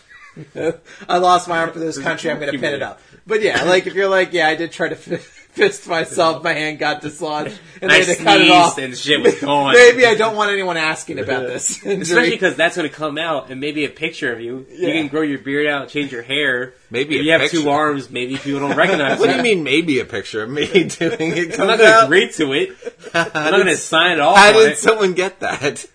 I 1.09 1.19
lost 1.19 1.49
my 1.49 1.59
arm 1.59 1.73
for 1.73 1.79
this 1.79 1.99
country. 2.03 2.31
I'm 2.31 2.39
going 2.39 2.53
to 2.53 2.59
pin 2.59 2.75
it 2.75 2.83
up. 2.83 3.01
But 3.27 3.43
yeah, 3.43 3.65
like 3.65 3.87
if 3.87 3.95
you're 3.95 4.09
like, 4.09 4.33
yeah, 4.33 4.49
I 4.49 4.55
did 4.55 4.73
try 4.73 4.89
to 4.89 4.95
fist 5.53 5.89
myself. 5.89 6.43
My 6.45 6.53
hand 6.53 6.79
got 6.79 7.01
dislodged, 7.03 7.59
and 7.83 7.91
And 7.91 7.93
I 7.93 8.01
they 8.01 8.07
had 8.07 8.19
to 8.19 8.25
cut 8.25 8.41
it 8.41 8.51
off. 8.51 8.79
and 8.79 8.97
shit 8.97 9.21
was 9.23 9.41
gone. 9.41 9.75
Maybe 9.75 10.07
I 10.07 10.15
don't 10.15 10.37
want 10.37 10.51
anyone 10.51 10.77
asking 10.77 11.19
about 11.19 11.47
this. 11.47 11.77
Especially 11.85 12.31
because 12.31 12.57
that's 12.57 12.77
going 12.77 12.89
to 12.89 12.95
come 12.95 13.19
out 13.19 13.51
and 13.51 13.61
maybe 13.61 13.85
a 13.85 13.89
picture 13.89 14.33
of 14.33 14.41
you. 14.41 14.67
Yeah. 14.71 14.89
You 14.89 14.93
can 14.95 15.09
grow 15.09 15.23
your 15.23 15.39
beard 15.39 15.67
out, 15.67 15.89
change 15.89 16.13
your 16.13 16.23
hair. 16.23 16.75
Maybe 16.91 17.17
if 17.17 17.21
a 17.21 17.25
you 17.25 17.33
have 17.33 17.51
two 17.51 17.69
arms, 17.69 18.11
maybe 18.11 18.37
people 18.37 18.61
don't 18.61 18.77
recognize 18.77 19.13
it. 19.13 19.21
What 19.21 19.27
do 19.27 19.33
you. 19.33 19.37
you 19.39 19.43
mean? 19.57 19.65
Maybe 19.65 20.01
a 20.01 20.05
picture 20.05 20.43
of 20.43 20.51
me 20.51 20.67
doing 20.85 20.89
it 21.37 21.59
I'm 21.59 21.67
not 21.67 21.79
going 21.79 21.91
to 21.91 22.05
agree 22.05 22.33
to 22.33 22.53
it. 22.53 22.71
I'm 23.15 23.31
not 23.33 23.53
going 23.53 23.67
to 23.67 23.77
sign 23.77 24.13
it 24.13 24.21
off 24.21 24.37
How 24.37 24.53
did 24.53 24.73
it. 24.73 24.79
someone 24.79 25.15
get 25.15 25.41
that? 25.41 25.87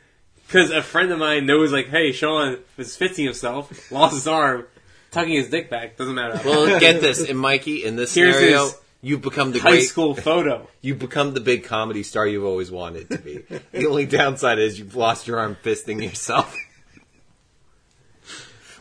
Because 0.48 0.70
a 0.72 0.82
friend 0.84 1.12
of 1.12 1.18
mine 1.20 1.46
knows, 1.48 1.72
like, 1.74 1.88
hey, 1.88 2.12
Sean 2.12 2.60
was 2.78 2.96
fisting 2.96 3.24
himself, 3.26 3.92
lost 3.92 4.14
his 4.14 4.28
arm, 4.28 4.66
tucking 5.12 5.34
his 5.34 5.50
dick 5.50 5.70
back. 5.72 5.98
Doesn't 5.98 6.14
matter. 6.14 6.40
Well, 6.46 6.80
get 6.80 7.02
this, 7.02 7.28
and 7.28 7.40
Mikey, 7.40 7.84
in 7.84 7.96
this 7.96 8.14
Here's 8.14 8.36
scenario, 8.36 8.66
his 8.66 8.76
you've 9.06 9.22
become 9.22 9.52
the 9.52 9.60
high 9.60 9.70
great, 9.72 9.84
school 9.84 10.16
photo. 10.16 10.68
you've 10.82 10.98
become 10.98 11.34
the 11.36 11.40
big 11.40 11.64
comedy 11.64 12.02
star 12.02 12.26
you've 12.26 12.44
always 12.44 12.72
wanted 12.72 13.08
to 13.12 13.20
be. 13.20 13.38
the 13.72 13.86
only 13.86 14.08
downside 14.08 14.58
is 14.58 14.80
you've 14.80 14.96
lost 14.96 15.28
your 15.28 15.38
arm 15.40 15.56
fisting 15.64 16.02
yourself. 16.04 16.56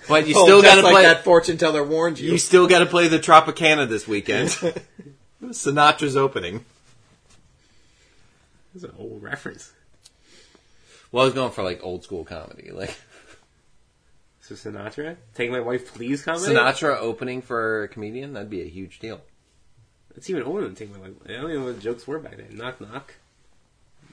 But 0.07 0.29
you 0.29 0.35
Oh, 0.37 0.45
still 0.45 0.61
got 0.62 0.75
to 0.75 0.83
like 0.83 0.93
play. 0.93 1.03
that 1.05 1.25
fortune 1.25 1.57
teller 1.57 1.83
warned 1.83 2.18
you. 2.18 2.33
You 2.33 2.37
still 2.37 2.66
got 2.66 2.81
to 2.81 2.87
play 2.87 3.09
the 3.09 3.18
Tropicana 3.18 3.89
this 3.89 4.07
weekend. 4.07 4.51
Sinatra's 5.43 6.14
opening. 6.14 6.62
That's 8.75 8.85
an 8.85 8.93
old 8.99 9.22
reference. 9.22 9.72
Well, 11.11 11.22
I 11.22 11.25
was 11.25 11.33
going 11.35 11.53
for 11.53 11.62
like 11.62 11.83
old 11.83 12.05
school 12.05 12.22
comedy, 12.22 12.70
like 12.70 12.95
So 14.43 14.55
Sinatra? 14.57 15.16
Take 15.35 15.51
My 15.51 15.61
Wife 15.61 15.95
Please 15.95 16.22
comedy? 16.22 16.53
Sinatra 16.53 16.99
opening 16.99 17.41
for 17.41 17.85
a 17.85 17.89
comedian. 17.89 18.35
That'd 18.35 18.51
be 18.51 18.61
a 18.61 18.68
huge 18.68 18.99
deal. 18.99 19.22
It's 20.16 20.30
even 20.30 20.42
older 20.42 20.68
than 20.68 20.90
My 20.92 20.98
Wife. 20.98 21.12
I 21.26 21.32
don't 21.32 21.50
even 21.50 21.60
know 21.60 21.64
what 21.66 21.76
the 21.76 21.82
jokes 21.82 22.06
were 22.06 22.18
back 22.18 22.36
then. 22.36 22.56
Knock 22.56 22.80
Knock. 22.80 23.14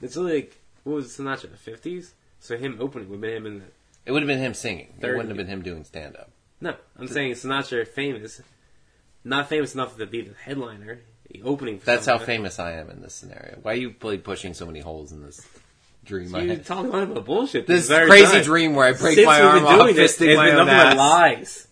It's 0.00 0.16
like, 0.16 0.58
what 0.84 0.94
was 0.96 1.16
Sinatra, 1.16 1.48
the 1.50 1.70
50s? 1.70 2.10
So 2.40 2.56
him 2.56 2.78
opening 2.80 3.08
would 3.08 3.16
have 3.16 3.20
been 3.22 3.36
him 3.36 3.46
in 3.46 3.58
the... 3.60 3.64
It 4.04 4.10
would 4.12 4.22
have 4.22 4.26
been 4.26 4.40
him 4.40 4.54
singing. 4.54 4.92
It 5.00 5.06
wouldn't 5.06 5.28
have 5.28 5.36
been 5.36 5.46
him 5.46 5.62
doing 5.62 5.84
stand 5.84 6.16
up. 6.16 6.30
No, 6.60 6.74
I'm 6.98 7.06
saying 7.06 7.32
Sinatra 7.34 7.86
famous. 7.86 8.40
Not 9.24 9.48
famous 9.48 9.74
enough 9.74 9.96
to 9.96 10.06
be 10.06 10.22
the 10.22 10.34
headliner. 10.34 11.00
The 11.30 11.42
opening 11.42 11.78
for 11.78 11.86
That's 11.86 12.06
how 12.06 12.18
something. 12.18 12.26
famous 12.26 12.58
I 12.58 12.72
am 12.72 12.90
in 12.90 13.00
this 13.00 13.14
scenario. 13.14 13.58
Why 13.62 13.72
are 13.72 13.76
you 13.76 13.94
like 14.02 14.24
pushing 14.24 14.54
so 14.54 14.66
many 14.66 14.80
holes 14.80 15.12
in 15.12 15.22
this 15.22 15.40
dream? 16.04 16.34
I 16.34 16.42
You 16.42 16.48
had? 16.50 16.66
talk 16.66 16.84
about 16.84 17.24
bullshit. 17.24 17.66
This 17.66 17.88
entire 17.88 18.06
crazy 18.08 18.32
time. 18.32 18.42
dream 18.42 18.74
where 18.74 18.86
I 18.86 18.92
break 18.92 19.14
Since 19.14 19.26
my 19.26 19.40
arm 19.40 19.64
off 19.64 19.94
this, 19.94 20.18
fisting 20.18 20.36
my 20.36 20.50
own 20.50 20.68
ass. 20.68 20.96
lies 20.96 21.68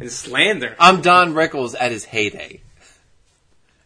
and 0.00 0.10
slander. 0.10 0.74
I'm 0.80 1.02
Don 1.02 1.34
Rickles 1.34 1.74
at 1.78 1.92
his 1.92 2.06
heyday. 2.06 2.62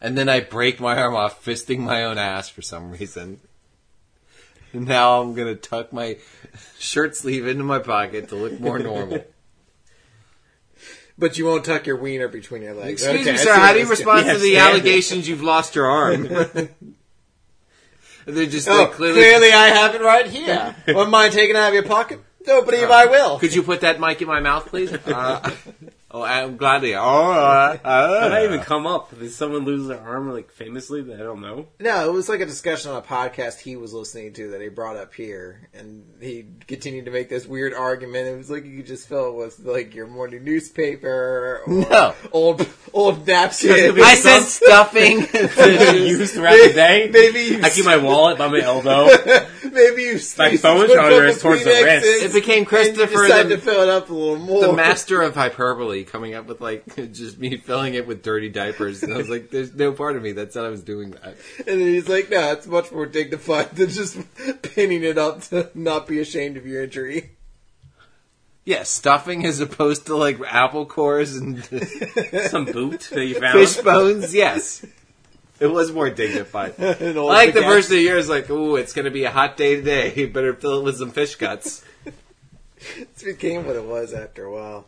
And 0.00 0.16
then 0.16 0.28
I 0.28 0.40
break 0.40 0.78
my 0.80 0.96
arm 0.96 1.16
off 1.16 1.44
fisting 1.44 1.78
my 1.80 2.04
own 2.04 2.18
ass 2.18 2.48
for 2.48 2.62
some 2.62 2.90
reason. 2.92 3.40
And 4.72 4.86
now 4.86 5.20
I'm 5.22 5.34
gonna 5.34 5.54
tuck 5.56 5.92
my 5.92 6.18
shirt 6.78 7.16
sleeve 7.16 7.46
into 7.46 7.64
my 7.64 7.78
pocket 7.78 8.28
to 8.28 8.36
look 8.36 8.60
more 8.60 8.78
normal. 8.78 9.24
but 11.18 11.36
you 11.38 11.46
won't 11.46 11.64
tuck 11.64 11.86
your 11.86 11.96
wiener 11.96 12.28
between 12.28 12.62
your 12.62 12.74
legs. 12.74 13.02
Excuse 13.02 13.22
Okay, 13.22 13.32
me, 13.32 13.38
sir, 13.38 13.54
how 13.54 13.72
do 13.72 13.78
you 13.80 13.88
respond 13.88 14.26
to 14.26 14.38
the 14.38 14.58
allegations 14.58 15.28
you've 15.28 15.42
lost 15.42 15.74
your 15.74 15.86
arm? 15.86 16.28
They're 18.26 18.44
just 18.46 18.68
Oh, 18.68 18.82
like, 18.82 18.92
clearly, 18.92 19.20
clearly, 19.22 19.52
I 19.52 19.68
have 19.68 19.94
it 19.94 20.02
right 20.02 20.26
here. 20.26 20.76
Wouldn't 20.86 21.10
mind 21.10 21.32
taking 21.32 21.56
it 21.56 21.58
out 21.58 21.68
of 21.68 21.74
your 21.74 21.82
pocket? 21.84 22.20
Don't 22.44 22.66
believe 22.66 22.90
I 22.90 23.06
will. 23.06 23.38
Could 23.38 23.54
you 23.54 23.62
put 23.62 23.80
that 23.80 23.98
mic 24.00 24.20
in 24.20 24.28
my 24.28 24.40
mouth, 24.40 24.66
please? 24.66 24.92
Uh, 24.92 25.50
oh, 26.10 26.22
I'm 26.22 26.56
gladly. 26.56 26.94
Oh, 26.94 27.00
uh, 27.00 27.76
How 27.84 28.22
did 28.22 28.32
that 28.32 28.40
uh. 28.40 28.44
even 28.44 28.60
come 28.60 28.86
up? 28.86 29.16
Did 29.18 29.30
someone 29.30 29.64
lose 29.64 29.86
their 29.88 30.00
arm 30.00 30.32
like 30.32 30.50
famously 30.50 31.02
that 31.02 31.20
I 31.20 31.22
don't 31.22 31.40
know? 31.40 31.66
No, 31.80 32.08
it 32.08 32.12
was 32.12 32.28
like 32.28 32.40
a 32.40 32.46
discussion 32.46 32.90
on 32.90 32.96
a 32.98 33.02
podcast 33.02 33.60
he 33.60 33.76
was 33.76 33.92
listening 33.92 34.32
to 34.34 34.50
that 34.52 34.60
he 34.60 34.68
brought 34.68 34.96
up 34.96 35.14
here, 35.14 35.68
and 35.74 36.04
he 36.20 36.46
continued 36.66 37.04
to 37.06 37.10
make 37.10 37.28
this 37.28 37.46
weird 37.46 37.74
argument. 37.74 38.26
It 38.28 38.36
was 38.36 38.50
like 38.50 38.64
you 38.64 38.78
could 38.78 38.86
just 38.86 39.08
fill 39.08 39.28
it 39.30 39.34
with 39.36 39.58
like 39.60 39.94
your 39.94 40.06
morning 40.06 40.44
newspaper, 40.44 41.62
or 41.66 41.72
No. 41.72 42.14
old 42.32 42.66
old 42.92 43.26
napkin. 43.26 44.00
I 44.00 44.14
said 44.14 44.40
stuffing. 44.44 45.18
Used 46.08 46.34
throughout 46.34 46.52
the 46.68 46.72
day. 46.74 47.08
Maybe 47.12 47.40
you, 47.40 47.62
I 47.62 47.70
keep 47.70 47.84
my 47.84 47.96
wallet 47.98 48.38
by 48.38 48.48
my 48.48 48.60
elbow. 48.60 49.06
maybe 49.70 50.02
you 50.02 50.20
My 50.38 50.48
you 50.48 50.58
phone 50.58 50.88
charger 50.88 51.24
a 51.26 51.28
is 51.30 51.42
towards 51.42 51.64
the 51.64 51.70
wrist. 51.70 52.06
It 52.06 52.32
became 52.32 52.58
and 52.58 52.62
you 52.62 52.66
Christopher 52.66 53.26
decided 53.26 53.48
the- 53.52 53.56
to 53.56 53.62
fill 53.62 53.82
it 53.82 53.88
up 53.88 54.08
a 54.10 54.14
little 54.14 54.36
more. 54.38 54.60
the 54.62 54.72
master 54.72 55.20
of 55.22 55.34
hyperbole 55.34 55.97
coming 56.04 56.34
up 56.34 56.46
with 56.46 56.60
like 56.60 56.84
just 57.12 57.38
me 57.38 57.56
filling 57.56 57.94
it 57.94 58.06
with 58.06 58.22
dirty 58.22 58.48
diapers 58.48 59.02
and 59.02 59.12
I 59.12 59.16
was 59.16 59.28
like 59.28 59.50
there's 59.50 59.74
no 59.74 59.92
part 59.92 60.16
of 60.16 60.22
me 60.22 60.32
that 60.32 60.52
said 60.52 60.64
I 60.64 60.68
was 60.68 60.82
doing 60.82 61.10
that 61.12 61.36
And 61.58 61.80
then 61.80 61.80
he's 61.80 62.08
like, 62.08 62.30
no, 62.30 62.52
it's 62.52 62.66
much 62.66 62.90
more 62.92 63.06
dignified 63.06 63.70
than 63.76 63.88
just 63.90 64.18
pinning 64.62 65.02
it 65.04 65.18
up 65.18 65.42
to 65.44 65.70
not 65.74 66.06
be 66.06 66.20
ashamed 66.20 66.56
of 66.56 66.66
your 66.66 66.82
injury. 66.84 67.30
yeah 68.64 68.82
stuffing 68.82 69.44
as 69.46 69.60
opposed 69.60 70.06
to 70.06 70.16
like 70.16 70.38
apple 70.46 70.86
cores 70.86 71.36
and 71.36 71.64
Some 72.50 72.64
boot 72.66 73.08
that 73.12 73.24
you 73.26 73.38
found. 73.38 73.58
fish 73.58 73.76
bones 73.82 74.34
yes 74.34 74.84
it 75.60 75.66
was 75.66 75.90
more 75.90 76.08
dignified 76.10 76.74
I 76.78 76.84
And 76.92 77.18
old 77.18 77.28
like 77.30 77.52
the 77.54 77.60
baguette. 77.60 77.64
first 77.68 77.88
of 77.88 77.96
the 77.96 78.00
year 78.02 78.16
is 78.18 78.28
like 78.28 78.48
ooh 78.50 78.76
it's 78.76 78.92
gonna 78.92 79.10
be 79.10 79.24
a 79.24 79.30
hot 79.30 79.56
day 79.56 79.76
today 79.76 80.12
you 80.14 80.28
better 80.28 80.54
fill 80.54 80.80
it 80.80 80.84
with 80.84 80.98
some 80.98 81.10
fish 81.10 81.34
guts 81.36 81.84
It 83.00 83.08
became 83.24 83.66
what 83.66 83.74
it 83.74 83.82
was 83.82 84.14
after 84.14 84.44
a 84.44 84.52
while. 84.52 84.86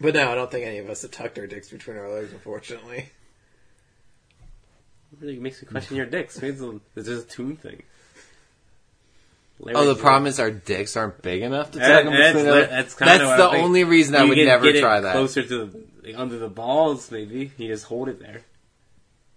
But 0.00 0.14
no, 0.14 0.30
I 0.32 0.34
don't 0.34 0.50
think 0.50 0.66
any 0.66 0.78
of 0.78 0.88
us 0.88 1.02
have 1.02 1.10
tucked 1.10 1.38
our 1.38 1.46
dicks 1.46 1.68
between 1.68 1.98
our 1.98 2.10
legs, 2.10 2.32
unfortunately. 2.32 3.10
really 5.20 5.38
makes 5.38 5.60
me 5.60 5.68
question 5.68 5.96
your 5.96 6.06
dicks. 6.06 6.40
Maybe 6.40 6.54
it's 6.54 6.62
a, 6.62 6.80
it's 6.96 7.08
a 7.08 7.22
tune 7.22 7.56
thing. 7.56 7.82
oh 9.74 9.84
the 9.84 10.00
problem 10.00 10.26
is 10.26 10.40
our 10.40 10.50
dicks 10.50 10.96
aren't 10.96 11.20
big 11.20 11.42
enough 11.42 11.72
to 11.72 11.78
That- 11.78 11.88
tuck 11.88 12.04
them 12.04 12.14
that's, 12.14 12.32
between 12.32 12.52
our- 12.52 12.60
that- 12.60 12.70
that's, 12.70 12.94
kinda 12.94 13.18
that's 13.18 13.42
the 13.42 13.58
only 13.58 13.84
reason 13.84 14.14
I 14.14 14.24
would 14.24 14.36
can 14.36 14.46
never 14.46 14.64
get 14.64 14.76
it 14.76 14.80
try 14.80 15.00
that 15.00 15.12
Closer 15.12 15.42
to 15.42 15.66
the, 15.66 15.84
like, 16.02 16.18
under 16.18 16.38
the 16.38 16.48
balls, 16.48 17.10
maybe. 17.10 17.52
You 17.58 17.68
just 17.68 17.84
hold 17.84 18.08
it 18.08 18.20
there. 18.20 18.42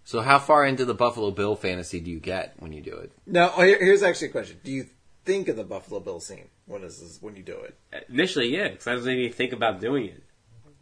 so 0.05 0.21
how 0.21 0.39
far 0.39 0.65
into 0.65 0.85
the 0.85 0.93
Buffalo 0.93 1.31
Bill 1.31 1.57
fantasy 1.57 1.99
do 1.99 2.09
you 2.09 2.19
get 2.19 2.53
when 2.59 2.71
you 2.71 2.81
do 2.81 2.95
it 2.95 3.11
Now, 3.25 3.51
oh, 3.57 3.63
here's 3.63 4.03
actually 4.03 4.27
a 4.27 4.31
question: 4.31 4.59
Do 4.63 4.71
you 4.71 4.85
think 5.25 5.49
of 5.49 5.57
the 5.57 5.65
Buffalo 5.65 5.99
Bill 5.99 6.21
scene 6.21 6.47
when 6.67 6.83
is 6.83 7.01
this, 7.01 7.21
when 7.21 7.35
you 7.35 7.43
do 7.43 7.57
it? 7.57 7.75
Initially, 8.07 8.55
yeah, 8.55 8.69
because 8.69 8.87
I 8.87 8.93
was 8.95 9.05
even 9.07 9.33
think 9.33 9.51
about 9.51 9.81
doing 9.81 10.05
it. 10.05 10.23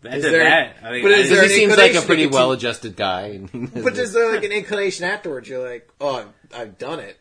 After 0.04 0.18
Is 0.18 0.24
there- 0.24 0.44
that, 0.44 0.76
I 0.84 0.92
mean, 0.94 1.04
but 1.04 1.12
is 1.12 1.30
there 1.30 1.44
he 1.44 1.50
seems 1.50 1.78
like 1.78 1.94
a 1.94 2.02
pretty 2.02 2.26
well-adjusted 2.26 2.96
guy. 2.96 3.38
But 3.54 3.98
is 3.98 4.14
there 4.14 4.32
like 4.32 4.44
an 4.44 4.52
inclination 4.52 5.06
afterwards? 5.06 5.48
You're 5.48 5.68
like, 5.68 5.88
oh, 6.02 6.16
I've, 6.18 6.60
I've 6.60 6.78
done 6.80 7.00
it. 7.00 7.18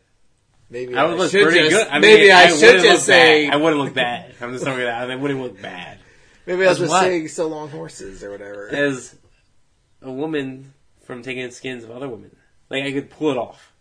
Maybe 0.69 0.95
I 0.95 1.03
would 1.05 1.17
look 1.17 1.31
should 1.31 1.43
pretty 1.43 1.69
just, 1.69 1.83
good. 1.83 1.87
I 1.89 1.99
mean, 1.99 2.01
maybe 2.01 2.31
I, 2.31 2.43
wouldn't 2.45 2.59
should 2.59 2.81
just 2.81 3.05
say. 3.05 3.45
bad. 3.47 3.53
I 3.53 3.57
wouldn't 3.57 3.81
look 3.81 3.93
bad. 3.93 4.33
I'm 4.41 4.53
just 4.53 4.63
throwing 4.63 4.79
it 4.79 4.87
out. 4.87 5.11
I 5.11 5.15
wouldn't 5.15 5.41
look 5.41 5.61
bad. 5.61 5.99
Maybe 6.45 6.63
I'll 6.63 6.71
As 6.71 6.79
just 6.79 6.89
what? 6.89 7.03
say 7.03 7.27
so 7.27 7.47
long 7.47 7.69
horses 7.69 8.23
or 8.23 8.31
whatever. 8.31 8.69
As 8.69 9.13
a 10.01 10.11
woman 10.11 10.73
from 11.03 11.21
taking 11.23 11.45
the 11.45 11.51
skins 11.51 11.83
of 11.83 11.91
other 11.91 12.07
women, 12.07 12.35
like 12.69 12.83
I 12.83 12.91
could 12.93 13.09
pull 13.09 13.31
it 13.31 13.37
off, 13.37 13.73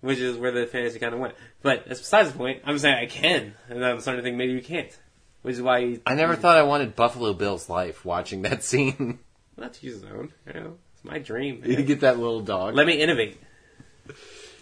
which 0.00 0.20
is 0.20 0.38
where 0.38 0.52
the 0.52 0.66
fantasy 0.66 0.98
kind 1.00 1.12
of 1.12 1.20
went. 1.20 1.34
But 1.60 1.84
that's 1.86 2.00
besides 2.00 2.30
the 2.32 2.38
point. 2.38 2.62
I'm 2.64 2.78
saying 2.78 2.94
I 2.96 3.06
can, 3.06 3.54
and 3.68 3.84
I'm 3.84 4.00
starting 4.00 4.22
to 4.22 4.26
think 4.26 4.36
maybe 4.38 4.52
you 4.52 4.62
can't, 4.62 4.96
which 5.42 5.54
is 5.54 5.62
why 5.62 5.78
you, 5.78 6.00
I 6.06 6.14
never 6.14 6.36
thought 6.36 6.56
I 6.56 6.62
wanted 6.62 6.96
Buffalo 6.96 7.32
Bill's 7.32 7.68
life 7.68 8.04
watching 8.04 8.42
that 8.42 8.62
scene. 8.70 9.18
not 9.56 9.74
to 9.74 9.86
use 9.86 10.00
his 10.00 10.04
own. 10.10 10.32
You 10.46 10.52
know, 10.54 10.76
it's 10.94 11.04
my 11.04 11.18
dream. 11.18 11.62
you 11.64 11.82
get 11.82 12.00
that 12.00 12.18
little 12.18 12.40
dog. 12.40 12.74
Let 12.74 12.86
me 12.86 12.94
innovate. 13.00 13.38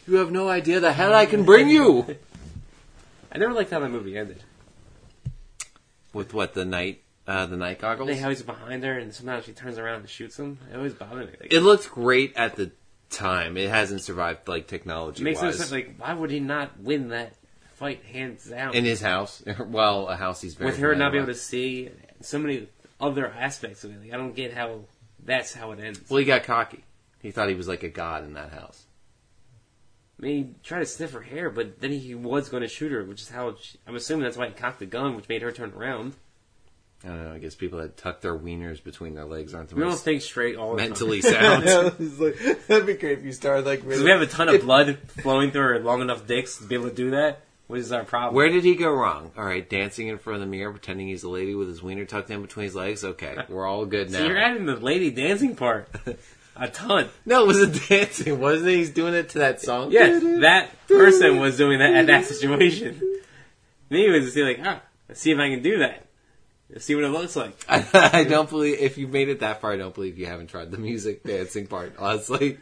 you 0.07 0.17
have 0.17 0.31
no 0.31 0.49
idea 0.49 0.81
the 0.81 0.93
hell 0.93 1.15
I 1.15 1.27
can 1.27 1.45
bring 1.45 1.69
you. 1.69 2.05
I 3.33 3.39
never 3.39 3.53
liked 3.53 3.71
how 3.71 3.81
that 3.81 3.91
movie 3.91 4.17
ended. 4.17 4.43
With 6.15 6.33
what 6.33 6.55
the 6.55 6.65
night, 6.65 7.03
uh, 7.27 7.45
the 7.47 7.57
night 7.59 7.79
goggles. 7.81 8.09
Like 8.09 8.19
how 8.19 8.31
he's 8.31 8.43
behind 8.43 8.83
her, 8.85 8.99
and 8.99 9.13
somehow 9.15 9.41
she 9.43 9.53
turns 9.53 9.77
around 9.79 10.01
and 10.01 10.09
shoots 10.09 10.39
him. 10.39 10.59
It 10.73 10.77
always 10.77 10.95
bothered 10.95 11.27
me. 11.27 11.33
Like, 11.41 11.53
It 11.53 11.61
looked 11.61 11.91
great 11.91 12.35
at 12.37 12.57
the 12.57 12.71
time. 13.11 13.57
It 13.59 13.69
hasn't 13.69 14.01
survived 14.01 14.49
like 14.49 14.67
technology 14.67 15.23
it 15.23 15.25
makes 15.25 15.41
no 15.43 15.49
wise. 15.49 15.59
sense. 15.59 15.71
Like, 15.71 15.97
why 15.99 16.15
would 16.15 16.31
he 16.31 16.41
not 16.41 16.81
win 16.81 17.09
that 17.09 17.35
fight 17.79 18.05
hands 18.05 18.45
down? 18.45 18.75
in 18.75 18.85
his 18.85 19.01
house, 19.01 19.43
well, 19.67 20.09
a 20.09 20.17
house 20.17 20.41
he's 20.41 20.55
very 20.55 20.71
with 20.71 20.81
her 20.81 20.95
not 20.95 21.11
familiar 21.11 21.11
being 21.13 21.23
able 21.25 21.33
to 21.33 21.39
see 21.39 21.91
so 22.21 22.39
many 22.39 22.69
other 23.01 23.29
aspects 23.29 23.85
of 23.85 23.93
it. 23.93 24.03
Like, 24.03 24.13
I 24.13 24.17
don't 24.17 24.35
get 24.35 24.53
how 24.53 24.81
that's 25.25 25.55
how 25.55 25.73
it 25.73 25.81
ends. 25.81 26.01
Well, 26.09 26.19
he 26.19 26.25
got 26.25 26.45
cocky. 26.45 26.85
He 27.21 27.31
thought 27.31 27.49
he 27.49 27.55
was 27.55 27.69
like 27.69 27.83
a 27.83 27.89
god 27.89 28.25
in 28.25 28.35
that 28.35 28.53
house. 28.53 28.85
I 30.19 30.27
mean, 30.27 30.37
he 30.37 30.55
tried 30.65 30.81
to 30.81 30.87
sniff 30.87 31.13
her 31.13 31.21
hair, 31.21 31.49
but 31.51 31.81
then 31.81 31.93
he 31.93 32.15
was 32.15 32.49
going 32.49 32.63
to 32.63 32.69
shoot 32.69 32.91
her, 32.91 33.05
which 33.05 33.23
is 33.23 33.29
how 33.29 33.55
she, 33.61 33.79
I'm 33.87 33.95
assuming 33.95 34.25
that's 34.25 34.37
why 34.37 34.49
he 34.49 34.53
cocked 34.53 34.81
the 34.81 34.87
gun, 34.87 35.15
which 35.15 35.29
made 35.29 35.43
her 35.43 35.53
turn 35.53 35.73
around. 35.73 36.15
I 37.05 37.09
don't 37.09 37.25
know. 37.25 37.33
I 37.33 37.39
guess 37.39 37.55
people 37.55 37.79
that 37.79 37.97
tuck 37.97 38.21
their 38.21 38.37
wieners 38.37 38.83
between 38.83 39.15
their 39.15 39.25
legs 39.25 39.55
aren't 39.55 39.69
the 39.69 39.77
We 39.77 39.83
don't 39.83 39.91
most 39.91 40.05
think 40.05 40.23
straight 40.23 40.57
all 40.57 40.75
the 40.75 40.83
mentally 40.83 41.23
time. 41.23 41.33
sound. 41.67 41.95
It's 42.01 42.19
like, 42.19 42.67
that'd 42.67 42.87
be 42.87 42.95
great 42.95 43.19
if 43.19 43.25
you 43.25 43.31
started 43.33 43.65
like 43.65 43.85
really. 43.85 44.03
we 44.03 44.11
have 44.11 44.21
a 44.21 44.27
ton 44.27 44.49
of 44.49 44.63
blood 44.63 44.99
flowing 45.23 45.53
through 45.53 45.63
our 45.63 45.79
long 45.79 46.01
enough 46.01 46.27
dicks 46.27 46.59
to 46.59 46.65
be 46.65 46.75
able 46.75 46.89
to 46.89 46.95
do 46.95 47.11
that, 47.11 47.43
which 47.69 47.81
is 47.81 47.93
our 47.93 48.05
problem. 48.05 48.35
Where 48.35 48.49
did 48.49 48.65
he 48.65 48.75
go 48.75 48.91
wrong? 48.91 49.31
All 49.37 49.45
right, 49.45 49.69
dancing 49.69 50.09
in 50.09 50.19
front 50.19 50.37
of 50.37 50.41
the 50.41 50.47
mirror, 50.47 50.73
pretending 50.73 51.09
he's 51.09 51.23
a 51.23 51.31
lady 51.31 51.55
with 51.55 51.69
his 51.69 51.83
wiener 51.83 52.05
tucked 52.05 52.31
in 52.31 52.43
between 52.43 52.65
his 52.65 52.75
legs. 52.75 53.05
Okay, 53.05 53.37
we're 53.49 53.67
all 53.67 53.87
good 53.87 54.11
now. 54.11 54.19
so 54.19 54.27
you're 54.27 54.39
adding 54.39 54.67
the 54.67 54.77
lady 54.77 55.11
dancing 55.11 55.55
part 55.55 55.89
a 56.59 56.69
ton. 56.69 57.09
no, 57.27 57.45
it 57.45 57.47
wasn't 57.47 57.89
dancing, 57.89 58.39
wasn't 58.41 58.69
it? 58.69 58.77
He's 58.77 58.91
doing 58.91 59.15
it 59.15 59.31
to 59.31 59.39
that 59.39 59.61
song. 59.61 59.93
Yeah, 59.93 60.19
that 60.41 60.71
person 60.89 61.39
was 61.39 61.57
doing 61.57 61.79
that 61.79 61.95
at 61.95 62.07
that 62.09 62.25
situation. 62.25 63.01
Me 63.91 64.11
was 64.11 64.25
just 64.25 64.37
like, 64.37 64.61
ah, 64.63 64.83
let's 65.09 65.21
see 65.21 65.31
if 65.31 65.39
I 65.39 65.49
can 65.49 65.63
do 65.63 65.79
that. 65.79 66.05
Let's 66.69 66.85
see 66.85 66.95
what 66.95 67.05
it 67.05 67.09
looks 67.09 67.35
like. 67.35 67.57
I 67.67 68.25
don't 68.25 68.51
believe 68.51 68.79
if 68.79 68.99
you 68.99 69.09
made 69.09 69.31
it 69.31 69.41
that 69.41 69.63
far. 69.63 69.73
I 69.73 69.79
don't 69.79 69.95
believe 69.95 70.19
you 70.19 70.27
haven't 70.27 70.49
tried 70.49 70.71
the 70.71 70.77
music 70.77 71.23
dancing 71.23 71.67
part. 71.67 71.95
Honestly, 71.99 72.59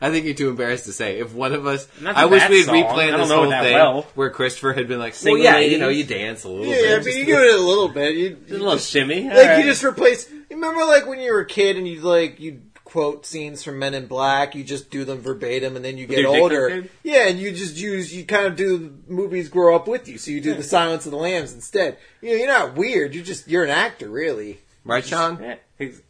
I 0.00 0.10
think 0.10 0.26
you're 0.26 0.34
too 0.34 0.48
embarrassed 0.50 0.84
to 0.86 0.92
say. 0.92 1.18
If 1.18 1.32
one 1.34 1.52
of 1.52 1.66
us, 1.66 1.88
I 2.04 2.26
wish 2.26 2.48
we'd 2.48 2.64
song. 2.64 2.74
replay 2.76 3.16
this 3.16 3.30
whole 3.30 3.50
thing 3.50 3.74
well. 3.74 4.02
where 4.14 4.30
Christopher 4.30 4.72
had 4.72 4.86
been 4.88 4.98
like, 4.98 5.12
"Well, 5.14 5.20
Single 5.20 5.44
yeah, 5.44 5.54
ladies. 5.54 5.72
you 5.72 5.78
know, 5.78 5.88
you 5.88 6.04
dance 6.04 6.44
a 6.44 6.48
little 6.48 6.66
yeah, 6.66 6.74
bit." 6.74 6.84
yeah, 6.90 6.96
but 6.96 7.04
just 7.04 7.16
you 7.18 7.24
to- 7.24 7.30
give 7.32 7.40
it 7.40 7.54
a 7.58 7.62
little 7.62 7.88
bit. 7.88 8.14
You, 8.16 8.30
Just 8.30 8.50
a 8.50 8.58
little 8.58 8.78
shimmy. 8.78 9.24
like 9.28 9.36
alright. 9.36 9.58
you 9.58 9.64
just 9.64 9.82
replace. 9.84 10.30
You 10.30 10.56
remember 10.56 10.84
like 10.84 11.06
when 11.06 11.20
you 11.20 11.32
were 11.32 11.40
a 11.40 11.46
kid 11.46 11.76
and 11.76 11.86
you 11.88 12.00
like 12.00 12.38
you 12.40 12.62
quote 12.84 13.26
scenes 13.26 13.62
from 13.62 13.78
Men 13.78 13.92
in 13.92 14.06
Black. 14.06 14.54
You 14.54 14.64
just 14.64 14.90
do 14.90 15.04
them 15.04 15.18
verbatim, 15.20 15.76
and 15.76 15.84
then 15.84 15.98
you 15.98 16.06
get 16.06 16.24
older. 16.24 16.86
Yeah, 17.02 17.28
and 17.28 17.38
you 17.38 17.52
just 17.52 17.76
use 17.76 18.14
you 18.14 18.24
kind 18.24 18.46
of 18.46 18.56
do 18.56 18.96
movies 19.08 19.48
grow 19.48 19.76
up 19.76 19.86
with 19.88 20.08
you. 20.08 20.16
So 20.16 20.30
you 20.30 20.40
do 20.40 20.54
the 20.54 20.62
Silence 20.62 21.04
of 21.06 21.12
the 21.12 21.18
Lambs 21.18 21.52
instead. 21.52 21.98
You 22.22 22.30
know, 22.30 22.36
you're 22.36 22.46
not 22.46 22.76
weird. 22.76 23.14
You 23.14 23.22
just 23.22 23.46
you're 23.48 23.64
an 23.64 23.70
actor, 23.70 24.08
really. 24.08 24.60
right, 24.84 25.04
Sean? 25.04 25.38
Yeah, 25.42 25.56
ex- 25.80 26.00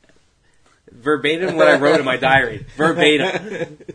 verbatim 0.93 1.57
what 1.57 1.69
I 1.69 1.79
wrote 1.79 1.99
in 2.01 2.05
my 2.05 2.17
diary. 2.17 2.67
Verbatim. 2.77 3.79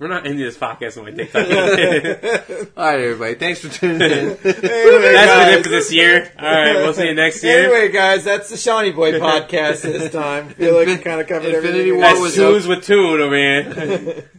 We're 0.00 0.08
not 0.08 0.26
into 0.26 0.42
this 0.42 0.56
podcast 0.56 0.96
on 0.96 1.04
my 1.04 1.10
TikTok. 1.10 1.46
That's 1.46 2.70
All 2.76 2.84
right, 2.86 3.00
everybody, 3.00 3.34
thanks 3.34 3.60
for 3.60 3.68
tuning 3.68 4.00
in. 4.00 4.08
Anyway, 4.08 4.38
been 4.42 5.14
guys, 5.14 5.58
it 5.58 5.62
for 5.62 5.68
this 5.68 5.92
year. 5.92 6.32
All 6.38 6.44
right, 6.46 6.76
we'll 6.76 6.94
see 6.94 7.08
you 7.08 7.14
next 7.14 7.44
year. 7.44 7.64
anyway, 7.64 7.92
guys, 7.92 8.24
that's 8.24 8.48
the 8.48 8.56
Seany 8.56 8.96
Boy 8.96 9.12
podcast 9.20 9.82
this 9.82 10.10
time. 10.10 10.48
I 10.48 10.52
feel 10.54 10.74
like 10.74 10.86
we 10.86 10.96
kind 10.96 11.20
of 11.20 11.26
covered 11.26 11.54
Infinity 11.54 11.90
everything. 11.90 12.00
War 12.00 12.18
was 12.18 12.34
Suze 12.34 12.66
with 12.66 12.82
Toon 12.82 13.20
over 13.20 13.36
here. 13.36 14.30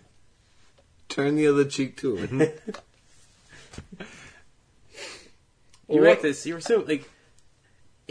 Turn 1.09 1.36
the 1.36 1.45
other 1.45 1.66
cheek 1.66 1.95
to 1.97 2.18
it. 2.18 2.59
You 5.88 6.03
write 6.03 6.24
this. 6.24 6.43
You 6.45 6.55
were 6.55 6.62
so 6.62 6.84
like. 6.88 7.07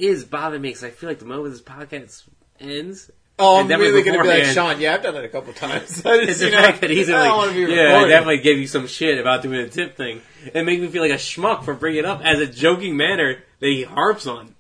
It 0.01 0.05
is 0.05 0.25
bothering 0.25 0.63
me 0.63 0.71
because 0.71 0.85
I 0.85 0.91
feel 0.91 1.09
like 1.11 1.19
the 1.19 1.25
moment 1.27 1.53
this 1.53 1.63
podcast 1.63 2.23
ends, 2.59 3.11
Oh, 3.39 3.55
I'm 3.57 3.61
And 3.63 3.69
definitely 3.71 3.93
really 3.93 4.03
going 4.05 4.19
to 4.19 4.23
be 4.23 4.29
like. 4.45 4.45
Sean. 4.55 4.81
Yeah, 4.81 4.93
I've 4.95 5.03
done 5.03 5.17
it 5.17 5.25
a 5.25 5.29
couple 5.29 5.53
times. 5.55 6.03
I 6.07 6.15
it's 6.17 6.27
just, 6.27 6.41
the 6.41 6.47
you 6.47 6.53
know, 6.53 6.59
fact 6.63 6.81
that 6.83 6.91
he's 6.91 7.09
I 7.09 7.21
like, 7.29 7.33
want 7.37 7.53
to 7.53 7.67
be 7.67 7.73
yeah, 7.75 7.97
I 7.97 8.07
definitely 8.09 8.39
gave 8.41 8.59
you 8.59 8.67
some 8.67 8.87
shit 8.87 9.19
about 9.19 9.43
doing 9.43 9.61
a 9.61 9.69
tip 9.69 9.97
thing, 9.97 10.21
and 10.55 10.67
make 10.67 10.79
me 10.81 10.89
feel 10.89 11.01
like 11.03 11.11
a 11.13 11.15
schmuck 11.15 11.65
for 11.65 11.73
bringing 11.75 12.01
it 12.01 12.05
up 12.05 12.21
as 12.23 12.39
a 12.39 12.47
joking 12.47 12.97
manner 12.99 13.43
that 13.61 13.67
he 13.67 13.83
harps 13.83 14.27
on. 14.27 14.55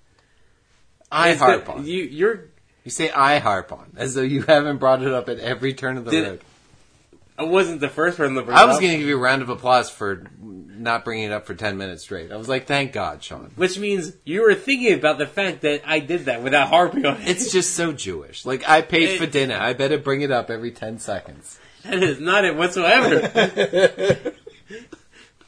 I 1.12 1.30
It's 1.30 1.40
harp 1.40 1.66
the- 1.66 1.72
on. 1.72 1.86
You, 1.86 2.04
you're. 2.04 2.44
You 2.84 2.90
say 2.90 3.10
I 3.10 3.38
harp 3.38 3.70
on, 3.72 3.92
as 3.96 4.14
though 4.14 4.22
you 4.22 4.42
haven't 4.42 4.78
brought 4.78 5.02
it 5.02 5.12
up 5.12 5.28
at 5.28 5.38
every 5.40 5.74
turn 5.74 5.98
of 5.98 6.06
the 6.06 6.10
Did- 6.10 6.26
road. 6.26 6.40
I 7.40 7.44
wasn't 7.44 7.80
the 7.80 7.88
first 7.88 8.18
person 8.18 8.34
to 8.34 8.42
bring 8.42 8.54
I 8.54 8.66
was 8.66 8.78
going 8.78 8.92
to 8.92 8.98
give 8.98 9.08
you 9.08 9.16
a 9.16 9.20
round 9.20 9.40
of 9.40 9.48
applause 9.48 9.88
for 9.88 10.26
not 10.42 11.06
bringing 11.06 11.24
it 11.24 11.32
up 11.32 11.46
for 11.46 11.54
10 11.54 11.78
minutes 11.78 12.02
straight. 12.02 12.30
I 12.30 12.36
was 12.36 12.50
like, 12.50 12.66
thank 12.66 12.92
God, 12.92 13.22
Sean. 13.22 13.50
which 13.56 13.78
means 13.78 14.12
you 14.24 14.42
were 14.42 14.54
thinking 14.54 14.92
about 14.92 15.16
the 15.16 15.26
fact 15.26 15.62
that 15.62 15.80
I 15.86 16.00
did 16.00 16.26
that 16.26 16.42
without 16.42 16.68
harping 16.68 17.06
on 17.06 17.18
it. 17.22 17.28
It's 17.28 17.50
just 17.50 17.72
so 17.72 17.92
Jewish. 17.92 18.44
Like, 18.44 18.68
I 18.68 18.82
paid 18.82 19.18
for 19.18 19.24
dinner. 19.24 19.56
I 19.56 19.72
better 19.72 19.96
bring 19.96 20.20
it 20.20 20.30
up 20.30 20.50
every 20.50 20.70
10 20.70 20.98
seconds. 20.98 21.58
That 21.84 22.02
is 22.02 22.20
not 22.20 22.44
it 22.44 22.56
whatsoever. 22.56 23.20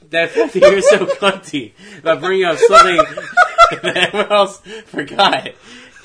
that 0.09 0.31
fact 0.31 0.55
that 0.55 0.63
you're 0.63 0.81
so 0.81 1.05
cunty 1.05 1.73
about 1.99 2.21
bringing 2.21 2.47
up 2.47 2.57
something 2.57 2.97
that 3.83 3.97
everyone 3.97 4.33
else 4.33 4.61
forgot. 4.87 5.51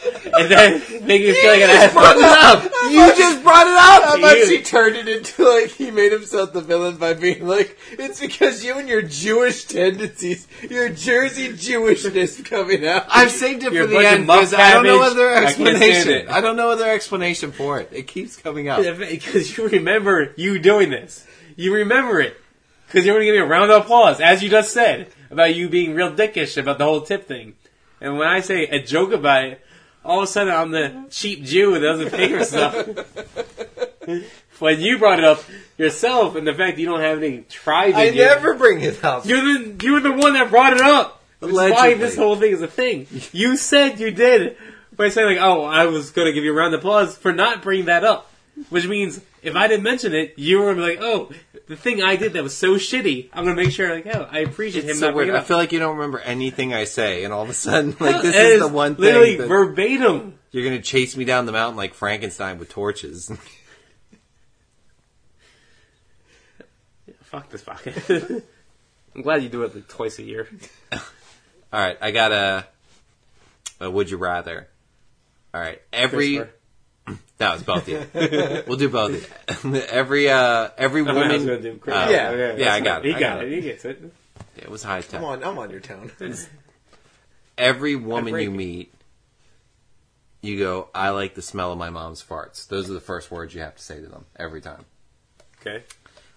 And 0.38 0.52
then 0.52 0.80
making 1.08 1.28
me 1.30 1.34
feel 1.42 1.52
like 1.52 1.62
an 1.62 1.70
asshole. 1.70 2.02
Brought 2.02 2.18
it 2.18 2.24
up! 2.24 2.64
You 2.92 3.08
just 3.18 3.42
brought 3.44 3.66
it 3.68 3.78
How 3.78 4.14
up! 4.14 4.20
about 4.20 4.38
You- 4.38 4.46
she 4.46 4.62
turned 4.62 4.96
it 4.96 5.08
into 5.08 5.44
like 5.50 5.72
he 5.72 5.90
made 5.90 6.12
himself 6.12 6.54
the 6.54 6.62
villain 6.62 6.98
by 6.98 7.14
being 7.14 7.48
like, 7.48 7.78
it's 7.92 8.20
because 8.20 8.64
you 8.64 8.78
and 8.78 8.88
your 8.88 9.02
Jewish 9.02 9.64
tendencies, 9.66 10.48
your 10.70 10.90
Jersey 10.90 11.50
Jewishness 11.50 12.44
coming 12.46 12.86
out. 12.86 13.06
I've 13.10 13.32
saved 13.32 13.64
it 13.64 13.74
You're 13.74 13.88
for 13.88 13.88
a 13.88 13.88
the 13.88 13.96
bunch 13.96 14.06
of 14.08 14.14
end 14.14 14.28
muck 14.28 14.40
because 14.42 14.54
I 14.54 14.74
don't 14.74 14.84
know 14.86 15.00
cabbage. 15.00 15.12
other 15.14 15.30
I 15.30 15.42
can't 15.42 15.54
stand 15.56 15.68
explanation. 15.70 16.12
it. 16.14 16.30
I 16.30 16.42
don't 16.42 16.56
know 16.56 16.70
other 16.72 16.90
explanation 16.90 17.52
for 17.52 17.80
it. 17.80 17.90
It 17.92 18.08
keeps 18.08 18.38
coming 18.38 18.70
up. 18.70 18.82
Because 18.84 19.58
you 19.58 19.68
remember 19.70 20.34
you 20.36 20.60
doing 20.60 20.90
this. 20.90 21.26
You 21.56 21.74
remember 21.74 22.20
it. 22.22 22.38
Because 22.86 23.06
you're 23.06 23.16
going 23.16 23.26
to 23.26 23.32
give 23.34 23.36
me 23.36 23.40
a 23.42 23.46
round 23.46 23.72
of 23.72 23.84
applause, 23.84 24.22
as 24.22 24.42
you 24.44 24.50
just 24.50 24.72
said, 24.74 25.08
about 25.32 25.56
you 25.56 25.68
being 25.70 25.94
real 25.96 26.12
dickish 26.12 26.56
about 26.58 26.78
the 26.78 26.86
whole 26.86 27.02
tip 27.02 27.28
thing. 27.28 27.56
And 28.00 28.18
when 28.18 28.28
I 28.28 28.40
say 28.42 28.64
a 28.68 28.82
joke 28.82 29.12
about 29.12 29.44
it, 29.46 29.62
all 30.08 30.20
of 30.20 30.24
a 30.24 30.28
sudden 30.28 30.54
I'm 30.54 30.72
the 30.72 31.06
cheap 31.10 31.44
Jew 31.44 31.74
that 31.74 31.80
doesn't 31.80 32.10
pay 32.12 32.30
for 32.30 32.44
stuff. 32.44 32.88
when 34.60 34.82
you 34.82 34.98
brought 34.98 35.20
it 35.20 35.26
up 35.26 35.44
yourself 35.78 36.36
and 36.36 36.48
the 36.48 36.54
fact 36.54 36.78
that 36.78 36.82
you 36.82 36.88
don't 36.88 37.02
have 37.02 37.22
any 37.22 37.40
tribe 37.42 37.96
I 37.96 38.06
you, 38.06 38.24
never 38.24 38.56
bring 38.56 38.82
it 38.82 39.04
up. 39.04 39.26
you're 39.26 39.42
the, 39.42 39.76
you're 39.84 40.00
the 40.00 40.14
one 40.14 40.34
that 40.34 40.50
brought 40.50 40.74
it 40.74 40.82
up. 40.82 41.22
Is 41.42 41.52
why 41.54 41.94
this 41.94 42.16
whole 42.16 42.36
thing 42.36 42.52
is 42.52 42.62
a 42.62 42.68
thing. 42.68 43.06
You 43.32 43.58
said 43.58 44.00
you 44.00 44.10
did 44.10 44.58
by 44.96 45.10
saying 45.10 45.38
like, 45.38 45.44
"Oh, 45.44 45.64
I 45.64 45.86
was 45.86 46.10
going 46.10 46.26
to 46.26 46.34
give 46.34 46.44
you 46.44 46.52
a 46.52 46.56
round 46.56 46.74
of 46.74 46.80
applause 46.80 47.16
for 47.16 47.32
not 47.32 47.62
bringing 47.62 47.86
that 47.86 48.04
up," 48.04 48.32
which 48.70 48.88
means 48.88 49.22
if 49.42 49.56
I 49.56 49.68
didn't 49.68 49.84
mention 49.84 50.14
it, 50.14 50.34
you 50.38 50.60
were 50.60 50.74
gonna 50.74 50.86
be 50.86 50.96
like, 50.96 51.00
"Oh, 51.02 51.32
the 51.68 51.76
thing 51.76 52.02
I 52.02 52.16
did 52.16 52.34
that 52.34 52.44
was 52.44 52.56
so 52.56 52.76
shitty." 52.76 53.30
I'm 53.34 53.44
going 53.44 53.56
to 53.56 53.64
make 53.64 53.72
sure 53.72 53.94
like, 53.94 54.08
"Oh, 54.08 54.28
I 54.30 54.40
appreciate 54.40 54.84
him 54.86 54.92
It's 54.92 55.02
not 55.02 55.12
so 55.12 55.16
weird. 55.16 55.36
I 55.36 55.42
feel 55.42 55.58
like 55.58 55.72
you 55.72 55.80
don't 55.80 55.98
remember 55.98 56.20
anything 56.20 56.74
I 56.74 56.86
say, 56.86 57.24
and 57.24 57.34
all 57.34 57.44
of 57.44 57.50
a 57.50 57.54
sudden, 57.54 57.96
like, 58.00 58.22
this 58.22 58.36
is 58.36 58.60
the 58.62 58.68
one 58.68 58.96
literally 58.96 59.32
thing 59.32 59.42
that 59.42 59.48
verbatim. 59.48 60.40
you're 60.52 60.64
going 60.64 60.78
to 60.78 60.84
chase 60.84 61.16
me 61.16 61.26
down 61.26 61.46
the 61.46 61.52
mountain 61.52 61.78
like 61.78 61.94
Frankenstein 61.94 62.58
with 62.58 62.70
torches. 62.70 63.32
Fuck 67.24 67.50
this 67.50 67.62
podcast. 67.62 68.42
I'm 69.16 69.22
glad 69.22 69.44
you 69.44 69.50
do 69.50 69.64
it 69.64 69.76
like 69.76 69.88
twice 69.88 70.20
a 70.20 70.24
year. 70.24 70.48
All 70.92 71.00
right, 71.74 71.98
I 72.00 72.12
got 72.12 72.32
a, 72.32 72.66
a 73.82 73.92
would 73.92 74.10
you 74.10 74.18
rather. 74.18 74.68
All 75.54 75.60
right, 75.60 75.82
every 75.92 76.38
Christopher. 76.38 76.57
That 77.38 77.54
was 77.54 77.64
both 77.64 77.88
of 77.88 77.90
you. 77.90 78.64
we'll 78.68 78.78
do 78.78 78.90
both. 78.90 79.14
of 79.64 79.66
you. 79.74 79.82
every 79.90 80.30
uh, 80.30 80.70
every 80.78 81.02
I, 81.02 81.06
mean, 81.06 81.16
was 81.16 81.24
woman. 81.44 81.46
gonna 81.48 81.62
do 81.62 81.80
Oh, 81.88 82.10
Yeah. 82.10 82.32
yeah, 82.32 82.56
that's 82.56 82.62
I 82.64 82.80
got 82.82 83.04
He 83.06 83.12
it. 83.12 83.16
I 83.16 83.20
got, 83.20 83.36
got 83.38 83.44
it. 83.46 83.52
it. 83.52 83.56
He 83.56 83.62
gets 83.62 83.86
it. 83.86 84.14
It 84.58 84.70
was 84.70 84.84
high 84.84 85.02
tech. 85.02 85.20
I'm 85.20 85.24
on, 85.26 85.44
I'm 85.44 85.58
on 85.60 85.70
your 85.70 85.80
town. 85.80 86.12
Every 87.58 87.96
woman 87.96 88.34
you 88.36 88.52
it. 88.52 88.56
meet, 88.56 88.94
you 90.42 90.60
go, 90.60 90.90
"I 90.94 91.10
like 91.10 91.34
the 91.36 91.42
smell 91.42 91.72
of 91.72 91.78
my 91.78 91.90
mom's 91.90 92.24
farts." 92.24 92.68
Those 92.68 92.90
are 92.90 92.94
the 92.94 93.00
first 93.00 93.32
words 93.32 93.54
you 93.56 93.62
have 93.62 93.76
to 93.76 93.82
say 93.84 94.00
to 94.00 94.08
them 94.08 94.26
every 94.36 94.62
time. 94.62 94.86
Okay. 95.62 95.84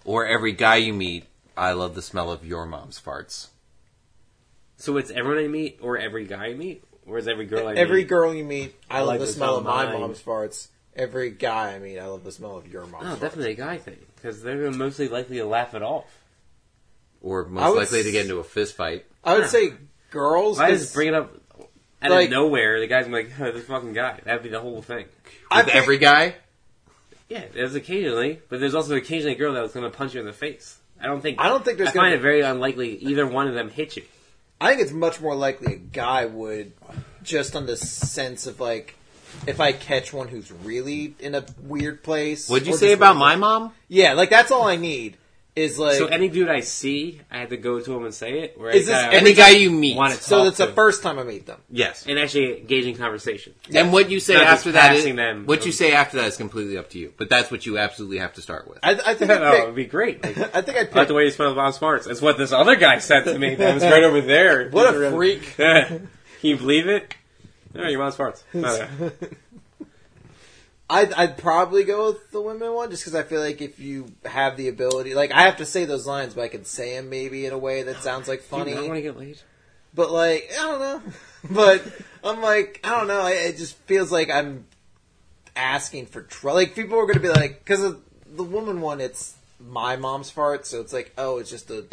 Or 0.03 0.25
every 0.25 0.51
guy 0.53 0.77
you 0.77 0.93
meet, 0.93 1.25
I 1.55 1.73
love 1.73 1.93
the 1.93 2.01
smell 2.01 2.31
of 2.31 2.43
your 2.45 2.65
mom's 2.65 2.99
farts. 2.99 3.47
So 4.77 4.97
it's 4.97 5.11
everyone 5.11 5.43
I 5.43 5.47
meet, 5.47 5.77
or 5.81 5.97
every 5.99 6.25
guy 6.25 6.47
I 6.47 6.53
meet, 6.55 6.83
or 7.05 7.19
is 7.19 7.27
every 7.27 7.45
girl 7.45 7.67
I 7.67 7.73
Every 7.75 7.99
meet? 8.01 8.07
girl 8.07 8.33
you 8.33 8.43
meet, 8.43 8.73
I, 8.89 8.99
love 8.99 9.07
like 9.09 9.19
the 9.19 9.27
the 9.27 9.31
smell 9.31 9.47
smell 9.49 9.57
of 9.59 9.67
of 9.67 9.85
my 9.85 9.91
mine. 9.91 10.01
mom's 10.01 10.21
farts. 10.21 10.69
Every 10.95 11.29
guy 11.31 11.73
I 11.73 11.79
meet, 11.79 11.99
I 11.99 12.05
love 12.07 12.23
the 12.23 12.31
smell 12.31 12.57
of 12.57 12.67
your 12.67 12.85
mom's 12.85 13.05
No. 13.05 13.11
Oh, 13.13 13.15
definitely 13.15 13.51
a 13.51 13.55
guy 13.55 13.77
thing 13.77 13.97
because 14.15 14.41
they're 14.43 14.71
mostly 14.71 15.07
likely 15.07 15.37
to 15.37 15.45
laugh 15.45 15.73
it 15.73 15.81
off. 15.81 16.05
Or 17.21 17.45
most 17.45 17.69
would 17.69 17.77
likely 17.79 18.03
to 18.03 18.11
get 18.11 18.23
into 18.25 18.39
a 18.39 18.43
fist 18.43 18.75
fight. 18.75 19.05
I 19.23 19.37
would 19.37 19.47
say 19.47 19.73
girls. 20.09 20.57
If 20.57 20.63
I 20.63 20.69
'cause 20.71 20.79
just 20.81 20.93
bring 20.93 21.07
it 21.09 21.13
up 21.13 21.33
out 22.01 22.11
Like- 22.11 22.25
of 22.25 22.31
nowhere, 22.31 22.79
the 22.79 22.87
guy's 22.87 23.05
gonna 23.05 23.23
be 23.23 23.29
like, 23.29 23.39
oh, 23.39 23.51
"This 23.51 23.65
fucking 23.65 23.93
guy." 23.93 24.19
That'd 24.25 24.43
be 24.43 24.49
the 24.49 24.59
whole 24.59 24.81
thing. 24.81 25.05
I 25.49 25.57
With 25.57 25.65
think- 25.67 25.77
every 25.77 25.97
guy? 25.99 26.35
Yeah, 27.29 27.45
there's 27.53 27.75
occasionally, 27.75 28.41
but 28.49 28.59
there's 28.59 28.75
also 28.75 28.95
occasionally 28.95 29.35
a 29.35 29.37
girl 29.37 29.53
that 29.53 29.61
was 29.61 29.71
gonna 29.71 29.89
punch 29.91 30.15
you 30.15 30.19
in 30.19 30.25
the 30.25 30.33
face. 30.33 30.79
I 30.99 31.05
don't 31.07 31.21
think. 31.21 31.39
I 31.39 31.47
don't 31.47 31.63
think 31.63 31.77
there's 31.77 31.89
I 31.89 31.93
gonna 31.93 32.07
find 32.09 32.13
be- 32.13 32.19
it 32.19 32.21
very 32.21 32.41
unlikely 32.41 32.95
either 32.97 33.25
one 33.25 33.47
of 33.47 33.53
them 33.53 33.69
hit 33.69 33.95
you. 33.95 34.03
I 34.59 34.69
think 34.69 34.81
it's 34.81 34.91
much 34.91 35.21
more 35.21 35.35
likely 35.35 35.73
a 35.73 35.77
guy 35.77 36.25
would, 36.25 36.73
just 37.23 37.55
on 37.55 37.65
the 37.67 37.77
sense 37.77 38.45
of 38.47 38.59
like, 38.59 38.95
if 39.47 39.59
I 39.59 39.71
catch 39.71 40.13
one 40.13 40.27
who's 40.27 40.51
really 40.51 41.15
in 41.19 41.35
a 41.35 41.45
weird 41.63 42.03
place. 42.03 42.49
What'd 42.49 42.67
you 42.67 42.73
or 42.73 42.77
say 42.77 42.87
just 42.87 42.97
about 42.97 43.15
really- 43.15 43.19
my 43.19 43.35
mom? 43.35 43.73
Yeah, 43.87 44.13
like 44.13 44.29
that's 44.29 44.51
all 44.51 44.67
I 44.67 44.75
need. 44.75 45.17
Is 45.53 45.77
like 45.77 45.95
so 45.97 46.05
any 46.05 46.29
dude 46.29 46.47
I 46.47 46.61
see, 46.61 47.19
I 47.29 47.39
have 47.39 47.49
to 47.49 47.57
go 47.57 47.81
to 47.81 47.93
him 47.93 48.05
and 48.05 48.13
say 48.13 48.39
it. 48.39 48.55
Or 48.57 48.69
Is 48.69 48.85
this 48.85 48.95
gotta 48.95 49.17
Any 49.17 49.33
guy 49.33 49.49
you 49.49 49.69
meet. 49.69 49.97
want 49.97 50.13
to 50.13 50.23
so 50.23 50.37
talk 50.37 50.45
that's 50.45 50.57
the 50.59 50.67
first 50.67 51.03
time 51.03 51.19
I 51.19 51.23
meet 51.23 51.45
them. 51.45 51.59
Yes. 51.69 52.05
and 52.07 52.17
actually 52.17 52.61
engaging 52.61 52.93
in 52.95 52.97
conversation. 52.97 53.53
And 53.75 53.91
what 53.91 54.09
you 54.09 54.21
say 54.21 54.35
Not 54.35 54.43
just 54.43 54.53
after 54.53 54.71
that 54.71 54.93
is 54.95 55.01
passing 55.01 55.17
them. 55.17 55.45
what 55.45 55.65
you 55.65 55.73
say 55.73 55.91
after 55.91 56.15
that 56.19 56.27
is 56.27 56.37
completely 56.37 56.77
up 56.77 56.89
to 56.91 56.99
you. 56.99 57.13
But 57.17 57.29
that's 57.29 57.51
what 57.51 57.65
you 57.65 57.77
absolutely 57.77 58.19
have 58.19 58.31
to 58.35 58.41
start 58.41 58.65
with. 58.69 58.79
I, 58.81 58.91
I 58.91 59.13
think 59.13 59.27
no, 59.27 59.35
I 59.35 59.39
oh, 59.49 59.53
it'd 59.55 59.65
pick. 59.65 59.75
be 59.75 59.85
great. 59.85 60.23
Like, 60.23 60.37
I 60.55 60.61
think 60.61 60.77
I 60.77 60.79
I 60.79 60.83
like 60.83 60.91
pick. 60.93 61.07
the 61.09 61.13
way 61.15 61.25
you 61.25 61.31
smell 61.31 61.53
Bob 61.53 61.73
Smarts. 61.73 62.07
That's 62.07 62.21
what 62.21 62.37
this 62.37 62.53
other 62.53 62.77
guy 62.77 62.99
said 62.99 63.25
to 63.25 63.37
me. 63.37 63.55
That 63.55 63.73
was 63.73 63.83
right 63.83 64.03
over 64.05 64.21
there. 64.21 64.69
What 64.69 64.95
a 64.95 65.11
freak! 65.11 65.57
Can 65.57 66.07
you 66.41 66.55
believe 66.55 66.87
it? 66.87 67.13
No, 67.73 67.87
your 67.87 67.99
mom's 67.99 68.15
farts. 68.15 68.43
I'd, 70.89 71.13
I'd 71.13 71.37
probably 71.37 71.85
go 71.85 72.07
with 72.07 72.31
the 72.31 72.41
women 72.41 72.73
one 72.73 72.89
just 72.89 73.03
because 73.03 73.15
I 73.15 73.23
feel 73.23 73.39
like 73.39 73.61
if 73.61 73.79
you 73.79 74.11
have 74.25 74.57
the 74.57 74.67
ability, 74.67 75.13
like 75.13 75.31
I 75.31 75.43
have 75.43 75.57
to 75.57 75.65
say 75.65 75.85
those 75.85 76.05
lines, 76.05 76.33
but 76.33 76.41
I 76.41 76.47
can 76.49 76.65
say 76.65 76.97
them 76.97 77.09
maybe 77.09 77.45
in 77.45 77.53
a 77.53 77.57
way 77.57 77.83
that 77.83 77.97
sounds 78.03 78.27
like 78.27 78.41
funny. 78.41 78.73
I 78.73 78.81
want 78.81 78.95
to 78.95 79.01
get 79.01 79.17
laid. 79.17 79.39
But 79.93 80.11
like, 80.11 80.51
I 80.59 80.63
don't 80.63 80.79
know. 80.79 81.01
But 81.49 81.81
I'm 82.23 82.39
like, 82.39 82.81
I 82.83 82.91
don't 82.91 83.07
know. 83.07 83.25
It 83.25 83.33
it 83.33 83.57
just 83.57 83.75
feels 83.87 84.11
like 84.11 84.29
I'm 84.29 84.65
asking 85.55 86.05
for 86.05 86.21
trouble. 86.21 86.57
Like 86.57 86.75
people 86.75 86.99
are 86.99 87.07
going 87.07 87.15
to 87.15 87.19
be 87.19 87.29
like, 87.29 87.57
because 87.57 87.81
of 87.83 87.99
the 88.27 88.43
woman 88.43 88.79
one, 88.79 89.01
it's 89.01 89.35
my 89.59 89.95
mom's 89.95 90.29
fart, 90.29 90.67
so 90.67 90.81
it's 90.81 90.93
like, 90.93 91.13
oh, 91.17 91.39
it's 91.39 91.49
just 91.49 91.71
a 91.71 91.85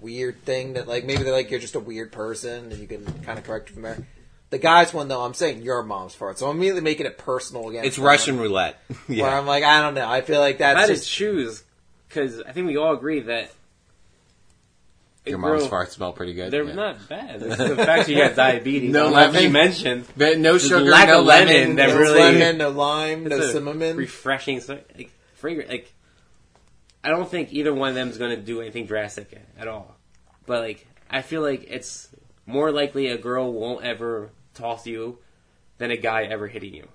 weird 0.00 0.42
thing 0.44 0.72
that 0.72 0.88
like 0.88 1.04
maybe 1.04 1.22
they're 1.22 1.32
like 1.32 1.50
you're 1.50 1.60
just 1.60 1.74
a 1.74 1.80
weird 1.80 2.10
person 2.10 2.72
and 2.72 2.80
you 2.80 2.86
can 2.86 3.04
kind 3.22 3.38
of 3.38 3.44
correct 3.44 3.70
it 3.70 3.74
from 3.74 3.82
there. 3.82 4.06
The 4.50 4.58
guys 4.58 4.92
one 4.92 5.06
though, 5.08 5.22
I'm 5.22 5.34
saying 5.34 5.62
your 5.62 5.82
mom's 5.84 6.14
fart, 6.14 6.38
so 6.38 6.48
I'm 6.48 6.56
immediately 6.56 6.80
making 6.82 7.06
it 7.06 7.18
personal 7.18 7.68
again. 7.68 7.84
It's 7.84 7.98
Russian 7.98 8.38
roulette. 8.38 8.80
Where 9.06 9.18
yeah. 9.18 9.38
I'm 9.38 9.46
like, 9.46 9.62
I 9.64 9.80
don't 9.80 9.94
know. 9.94 10.08
I 10.08 10.20
feel 10.22 10.40
like 10.40 10.58
that's 10.58 10.78
That 10.80 10.88
just 10.88 11.02
is 11.04 11.08
choose 11.08 11.62
because 12.08 12.40
I 12.42 12.50
think 12.52 12.66
we 12.66 12.76
all 12.76 12.92
agree 12.92 13.20
that 13.20 13.52
Your 15.26 15.38
mom's 15.38 15.68
girl- 15.68 15.70
farts 15.84 15.90
smell 15.90 16.12
pretty 16.12 16.34
good. 16.34 16.50
They're 16.50 16.64
Yeah. 16.64 16.74
not 16.74 17.08
bad. 17.08 17.42
It's 17.42 17.56
the 17.58 17.76
fact 17.76 18.08
you 18.08 18.16
got 18.16 18.34
diabetes. 18.34 18.90
No 18.90 19.10
No 19.10 19.14
lemon. 19.14 19.34
lemon. 19.34 19.42
You 19.44 19.50
mentioned 19.50 20.04
But 20.16 20.38
no 20.38 20.52
There's 20.52 20.62
sugar, 20.66 20.80
lack 20.80 21.08
no 21.08 21.20
of 21.20 21.26
lemon. 21.26 21.54
lemon 21.54 21.76
that 21.76 21.88
no 21.90 21.98
really- 21.98 22.18
lemon, 22.20 22.58
no 22.58 22.70
lime, 22.70 23.24
no 23.24 23.40
cinnamon. 23.52 23.96
refreshing, 23.96 24.60
so- 24.60 24.80
like 24.96 25.10
fragrant. 25.36 25.70
Like 25.70 25.92
I 27.04 27.10
don't 27.10 27.30
think 27.30 27.52
either 27.52 27.72
one 27.72 27.90
of 27.90 27.94
them 27.94 28.08
is 28.08 28.18
going 28.18 28.34
to 28.34 28.42
do 28.42 28.60
anything 28.60 28.86
drastic 28.86 29.40
at 29.58 29.68
all. 29.68 29.96
But 30.46 30.62
like 30.62 30.86
I 31.08 31.22
feel 31.22 31.42
like 31.42 31.64
it's 31.68 32.08
more 32.46 32.72
likely 32.72 33.06
a 33.08 33.16
girl 33.16 33.52
won't 33.52 33.84
ever 33.84 34.30
toss 34.60 34.86
you 34.86 35.18
than 35.78 35.90
a 35.90 35.96
guy 35.96 36.24
ever 36.24 36.48
hitting 36.48 36.74
you. 36.74 36.88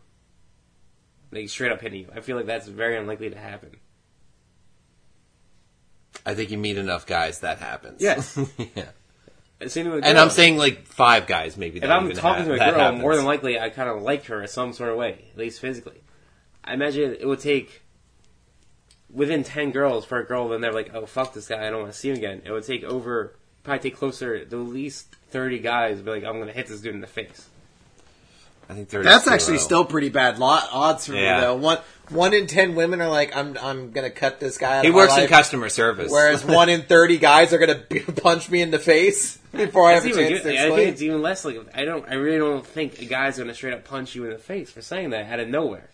Like 1.31 1.49
straight 1.49 1.71
up 1.71 1.81
hitting 1.81 2.01
you. 2.01 2.07
I 2.15 2.21
feel 2.21 2.37
like 2.37 2.45
that's 2.45 2.67
very 2.67 2.97
unlikely 2.97 3.29
to 3.29 3.37
happen. 3.37 3.77
I 6.25 6.33
think 6.33 6.51
you 6.51 6.57
meet 6.57 6.77
enough 6.77 7.05
guys 7.05 7.39
that 7.41 7.59
happens. 7.59 8.01
Yes. 8.01 8.39
yeah. 8.75 8.85
A 9.61 9.79
And. 9.79 10.17
I'm 10.17 10.29
saying 10.29 10.57
like 10.57 10.85
five 10.85 11.27
guys 11.27 11.55
maybe. 11.55 11.79
if 11.79 11.89
I'm 11.89 12.11
talking 12.11 12.43
ha- 12.43 12.49
to 12.49 12.53
a 12.53 12.71
girl, 12.71 12.91
more 12.93 13.15
than 13.15 13.25
likely 13.25 13.59
I 13.59 13.69
kind 13.69 13.89
of 13.89 14.01
like 14.01 14.25
her 14.25 14.41
in 14.41 14.47
some 14.47 14.73
sort 14.73 14.89
of 14.89 14.97
way, 14.97 15.25
at 15.31 15.37
least 15.37 15.61
physically. 15.61 16.01
I 16.63 16.73
imagine 16.73 17.15
it 17.19 17.25
would 17.25 17.39
take 17.39 17.83
within 19.09 19.43
ten 19.43 19.71
girls 19.71 20.03
for 20.03 20.19
a 20.19 20.25
girl, 20.25 20.49
then 20.49 20.59
they're 20.59 20.73
like, 20.73 20.93
"Oh 20.93 21.05
fuck 21.05 21.33
this 21.33 21.47
guy, 21.47 21.65
I 21.65 21.69
don't 21.69 21.81
want 21.83 21.93
to 21.93 21.97
see 21.97 22.09
him 22.09 22.17
again." 22.17 22.41
It 22.43 22.51
would 22.51 22.65
take 22.65 22.83
over, 22.83 23.37
probably 23.63 23.89
take 23.89 23.97
closer 23.97 24.35
at 24.35 24.51
least 24.51 25.15
thirty 25.29 25.59
guys. 25.59 26.01
Be 26.01 26.11
like, 26.11 26.25
"I'm 26.25 26.35
going 26.35 26.47
to 26.47 26.53
hit 26.53 26.67
this 26.67 26.81
dude 26.81 26.93
in 26.93 27.01
the 27.01 27.07
face." 27.07 27.47
I 28.69 28.73
think 28.73 28.89
there 28.89 29.01
is 29.01 29.05
That's 29.05 29.25
zero. 29.25 29.35
actually 29.35 29.57
still 29.59 29.85
pretty 29.85 30.09
bad 30.09 30.39
lot 30.39 30.67
odds 30.71 31.05
for 31.07 31.13
Yeah. 31.13 31.35
me 31.35 31.41
though. 31.41 31.55
One 31.55 31.77
one 32.09 32.33
in 32.33 32.47
ten 32.47 32.75
women 32.75 33.01
are 33.01 33.09
like, 33.09 33.35
I'm 33.35 33.57
I'm 33.61 33.91
gonna 33.91 34.09
cut 34.09 34.39
this 34.39 34.57
guy. 34.57 34.77
Out 34.79 34.83
He 34.85 34.89
of 34.89 34.95
my 34.95 35.01
works 35.01 35.13
in 35.13 35.21
life. 35.21 35.29
customer 35.29 35.69
service. 35.69 36.11
Whereas 36.11 36.43
one 36.45 36.69
in 36.69 36.81
thirty 36.83 37.17
guys 37.17 37.53
are 37.53 37.57
gonna 37.57 37.83
b- 37.89 37.99
punch 38.21 38.49
me 38.49 38.61
in 38.61 38.71
the 38.71 38.79
face 38.79 39.37
before 39.51 39.87
I 39.89 39.93
have 39.93 40.03
That's 40.03 40.15
a 40.17 40.19
even 40.19 40.31
chance 40.33 40.43
good. 40.43 40.49
to 40.51 40.55
I 40.55 40.61
think 40.61 40.67
explain. 40.69 40.87
it's 40.89 41.01
even 41.01 41.21
less 41.21 41.45
like 41.45 41.57
I 41.75 41.85
don't. 41.85 42.05
I 42.09 42.15
really 42.15 42.37
don't 42.39 42.65
think 42.65 42.99
a 43.01 43.05
guy's 43.05 43.37
going 43.37 43.47
to 43.49 43.53
straight 43.55 43.73
up 43.73 43.85
punch 43.85 44.13
you 44.15 44.25
in 44.25 44.31
the 44.31 44.37
face 44.37 44.69
for 44.71 44.81
saying 44.81 45.11
that 45.11 45.31
out 45.31 45.39
of 45.39 45.47
nowhere. 45.47 45.89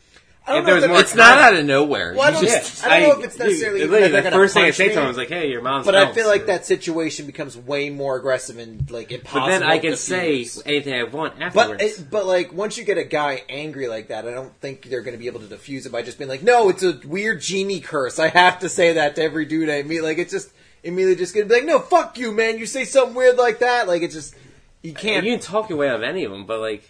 I 0.48 0.54
don't 0.54 0.62
if 0.64 0.68
know 0.68 0.76
if 0.76 0.82
was 0.82 0.90
more 0.90 1.00
it's 1.02 1.16
not 1.16 1.38
out 1.38 1.54
of 1.54 1.66
nowhere. 1.66 2.14
Well, 2.14 2.24
I 2.24 2.28
You 2.30 2.34
don't- 2.34 2.44
just- 2.46 2.84
I 2.86 3.00
don't 3.00 3.10
know 3.10 3.20
if 3.20 3.26
it's 3.26 3.38
necessarily 3.38 3.80
dude, 3.82 3.90
even 3.90 4.02
that 4.02 4.08
the 4.08 4.12
they're 4.14 4.22
gonna 4.24 4.36
first 4.36 4.54
thing 4.56 4.64
I 4.64 4.66
punch 4.68 4.76
say 4.76 4.84
to 4.86 4.90
me. 4.90 4.94
someone 4.96 5.12
is 5.12 5.18
like, 5.18 5.30
"Hey, 5.30 5.50
your 5.50 5.62
mom's." 5.62 5.86
But 5.86 5.96
I 5.96 6.02
smells," 6.02 6.16
feel 6.16 6.28
like 6.28 6.42
or- 6.42 6.46
that 6.48 6.66
situation 6.66 7.26
becomes 7.28 7.56
way 7.56 7.90
more 7.92 8.16
aggressive 8.18 8.58
and 8.58 8.90
like 8.90 9.12
impossible. 9.12 9.42
But 9.42 9.48
then 9.60 9.64
I 9.64 9.78
to 9.78 9.88
can 9.90 9.96
say 9.98 10.42
defuse. 10.42 10.62
anything 10.66 10.94
I 10.96 11.04
want 11.04 11.38
But 11.38 11.46
afterwards. 11.46 12.00
it, 12.00 12.10
but 12.10 12.26
like 12.26 12.54
once 12.54 12.76
you 12.76 12.84
get 12.84 12.98
a 12.98 13.04
guy 13.04 13.44
angry 13.50 13.88
like 13.88 14.08
that, 14.08 14.28
I 14.28 14.32
don't 14.32 14.52
think 14.62 14.90
they're 14.90 15.02
going 15.02 15.16
to 15.16 15.20
be 15.20 15.28
able 15.28 15.42
to 15.42 15.46
defuse 15.46 15.86
it 15.86 15.92
by 15.92 16.02
just 16.02 16.18
being 16.18 16.30
like, 16.30 16.42
"No, 16.42 16.70
it's 16.70 16.82
a 16.84 17.00
weird 17.06 17.40
genie 17.40 17.80
curse." 17.80 18.18
I 18.18 18.30
have 18.30 18.60
to 18.62 18.70
say 18.70 18.94
that 18.94 19.16
to 19.18 19.22
every 19.24 19.46
dude 19.46 19.70
I 19.70 19.84
meet. 19.84 20.02
Like 20.02 20.18
it's 20.18 20.32
just 20.32 20.50
immediately 20.84 21.18
just 21.18 21.36
going 21.36 21.48
to 21.48 21.50
be 21.54 21.60
like, 21.60 21.66
"No, 21.68 21.78
fuck 21.80 22.18
you, 22.18 22.32
man! 22.32 22.58
You 22.58 22.66
say 22.66 22.84
something 22.84 23.14
weird 23.14 23.38
like 23.38 23.60
that." 23.60 23.88
Like 23.88 24.02
it's 24.02 24.16
just 24.16 24.34
you 24.82 24.94
can't. 24.96 25.24
You 25.24 25.34
can 25.34 25.40
talk 25.40 25.70
your 25.70 25.78
way 25.78 25.88
out 25.88 25.98
of 25.98 26.04
any 26.04 26.24
of 26.26 26.32
them, 26.32 26.46
but 26.48 26.60
like, 26.60 26.90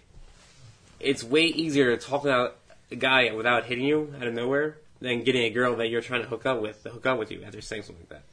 it's 1.02 1.24
way 1.24 1.44
easier 1.44 1.96
to 1.96 2.02
talk 2.02 2.26
out 2.26 2.56
a 2.92 2.96
guy 2.96 3.32
without 3.34 3.66
hitting 3.66 3.86
you 3.86 4.14
out 4.20 4.28
of 4.28 4.34
nowhere 4.34 4.78
than 5.00 5.24
getting 5.24 5.44
a 5.44 5.50
girl 5.50 5.76
that 5.78 5.88
you're 5.88 6.02
trying 6.02 6.22
to 6.22 6.28
hook 6.28 6.46
up 6.46 6.62
with 6.62 6.84
to 6.84 6.90
hook 6.90 7.06
up 7.06 7.18
with 7.18 7.32
you 7.32 7.44
after 7.44 7.62
saying 7.62 7.84
something 7.84 8.06
like 8.10 8.20
that. 8.20 8.24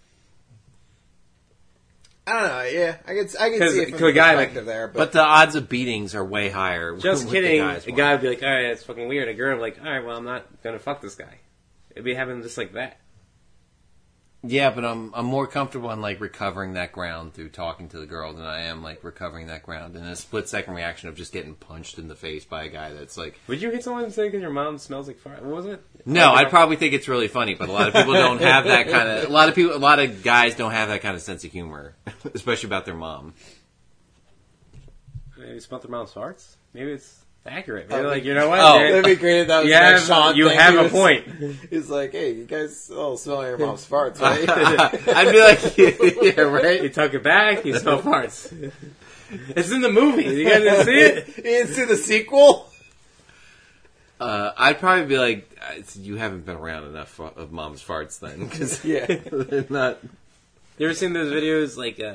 I 2.27 2.41
don't 2.41 2.49
know. 2.51 2.63
Yeah, 2.81 2.97
I 3.07 3.15
can 3.15 3.29
I 3.41 3.49
can 3.51 3.59
'Cause 3.59 3.73
see 3.73 3.81
it 3.81 3.89
from 3.91 3.99
to 4.01 4.05
a 4.05 4.09
the 4.09 4.13
guy, 4.13 4.35
like- 4.35 4.49
perspective 4.49 4.67
there, 4.67 4.89
but, 4.89 4.99
but 4.99 5.13
the 5.13 5.23
odds 5.23 5.55
of 5.55 5.69
beatings 5.71 6.15
are 6.15 6.25
way 6.25 6.51
higher. 6.51 6.95
Just 6.99 7.25
with 7.25 7.33
the 7.33 7.41
kidding. 7.41 7.61
guys 7.61 7.87
a 7.87 7.93
guy 7.93 8.13
would 8.13 8.21
be 8.21 8.29
like, 8.29 8.43
"All 8.43 8.51
right, 8.51 8.69
that's 8.69 8.83
fucking 8.85 9.09
weird." 9.09 9.29
A 9.29 9.35
girl 9.35 9.51
would 9.57 9.57
be 9.57 9.63
like, 9.63 9.79
"All 9.87 9.91
right, 9.91 10.05
well, 10.05 10.17
I'm 10.17 10.25
not 10.27 10.45
gonna 10.63 10.79
fuck 10.79 11.01
this 11.01 11.15
guy." 11.15 11.39
It'd 11.93 12.05
be 12.05 12.13
happening 12.15 12.43
just 12.43 12.59
like 12.59 12.75
that. 12.75 12.99
Yeah, 14.45 14.71
but 14.71 14.85
I'm 14.85 15.13
I'm 15.15 15.27
more 15.27 15.49
comfortable 15.49 15.91
in 15.91 16.01
like 16.01 16.21
recovering 16.21 16.75
that 16.75 16.93
ground 16.93 17.35
through 17.35 17.49
talking 17.49 17.89
to 17.89 17.99
the 17.99 18.07
girl 18.07 18.33
than 18.33 18.47
I 18.47 18.63
am 18.63 18.85
like 18.85 19.03
recovering 19.03 19.49
that 19.49 19.65
ground 19.65 19.97
in 19.97 20.05
a 20.05 20.15
split 20.15 20.49
second 20.49 20.75
reaction 20.75 21.09
of 21.09 21.17
just 21.17 21.33
getting 21.33 21.57
punched 21.57 21.99
in 21.99 22.07
the 22.07 22.15
face 22.15 22.45
by 22.45 22.63
a 22.65 22.69
guy 22.69 22.93
that's 22.93 23.19
like. 23.19 23.41
Would 23.49 23.61
you 23.61 23.71
hit 23.73 23.83
someone 23.83 24.05
and 24.05 24.13
say 24.13 24.29
because 24.29 24.41
your 24.41 24.53
mom 24.53 24.79
smells 24.79 25.09
like 25.09 25.19
fart? 25.19 25.43
What 25.43 25.57
was 25.57 25.67
it? 25.67 25.83
No, 26.07 26.31
I'd 26.33 26.51
probably 26.51 26.77
think 26.77 26.95
it's 26.95 27.09
really 27.09 27.27
funny, 27.27 27.55
but 27.55 27.69
a 27.69 27.73
lot 27.73 27.89
of 27.89 27.95
people 27.95 28.13
don't 28.13 28.41
have 28.41 28.65
that 28.67 28.89
kind 28.91 29.09
of. 29.09 29.29
A 29.29 29.33
lot 29.33 29.49
of 29.49 29.57
people, 29.57 29.75
a 29.75 29.79
lot 29.79 29.99
of 29.99 30.23
guys 30.23 30.55
don't 30.55 30.73
have 30.73 30.89
that 30.89 31.01
kind 31.03 31.17
of 31.17 31.23
sense 31.23 31.45
of 31.45 31.51
humor, 31.51 31.97
especially 32.35 32.69
about 32.69 32.85
their 32.85 32.95
mom. 32.95 33.35
maybe 35.37 35.59
smell 35.59 35.81
their 35.81 35.91
mom's 35.91 36.13
farts. 36.13 36.55
Maybe 36.75 36.93
it's 36.93 37.25
accurate. 37.49 37.89
Maybe 37.89 38.07
like 38.07 38.25
you 38.25 38.35
know 38.35 38.49
what? 38.49 38.61
Oh. 38.61 38.79
There- 38.79 38.91
That'd 38.93 39.05
be 39.05 39.17
great 39.17 39.41
if 39.43 39.49
that 39.49 39.59
was 39.61 39.69
you 39.69 39.75
have, 39.75 40.01
Sean 40.03 40.37
you 40.37 40.49
thing. 40.49 40.59
have 40.59 40.73
He 40.75 40.79
a 40.79 40.83
was- 40.85 40.93
point. 40.93 41.27
He's 41.71 41.89
like, 41.91 42.13
"Hey, 42.13 42.33
you 42.33 42.45
guys 42.45 42.91
all 42.91 43.17
smell 43.17 43.43
your 43.47 43.59
mom's 43.59 43.87
farts, 43.89 44.21
right?" 44.21 44.49
I'd 44.49 45.33
be 45.33 45.41
like, 45.41 45.77
yeah, 46.37 46.43
right. 46.43 46.83
You 46.83 46.89
tuck 46.89 47.15
it 47.15 47.23
back, 47.23 47.65
you 47.65 47.77
smell 47.79 48.01
farts. 48.03 48.53
It's 49.31 49.71
in 49.71 49.81
the 49.83 49.91
movie. 49.93 50.25
You 50.25 50.45
guys 50.49 50.63
didn't 50.63 50.85
see 50.87 50.99
it? 51.01 51.37
you 51.37 51.43
didn't 51.43 51.75
see 51.75 51.85
the 51.85 51.97
sequel? 51.97 52.71
Uh, 54.21 54.53
I'd 54.57 54.79
probably 54.81 55.07
be 55.07 55.19
like, 55.19 55.49
uh, 55.63 55.81
you 55.95 56.17
haven't 56.17 56.45
been 56.45 56.57
around 56.57 56.85
enough 56.87 57.21
of 57.21 57.53
mom's 57.53 57.85
farts 57.85 58.19
then, 58.19 58.47
because 58.49 58.85
Yeah. 58.85 59.07
they're 59.07 59.65
not. 59.71 59.99
You 60.79 60.87
ever 60.87 60.95
seen 60.95 61.13
those 61.13 61.33
videos 61.33 61.77
like 61.77 62.01
uh, 62.01 62.15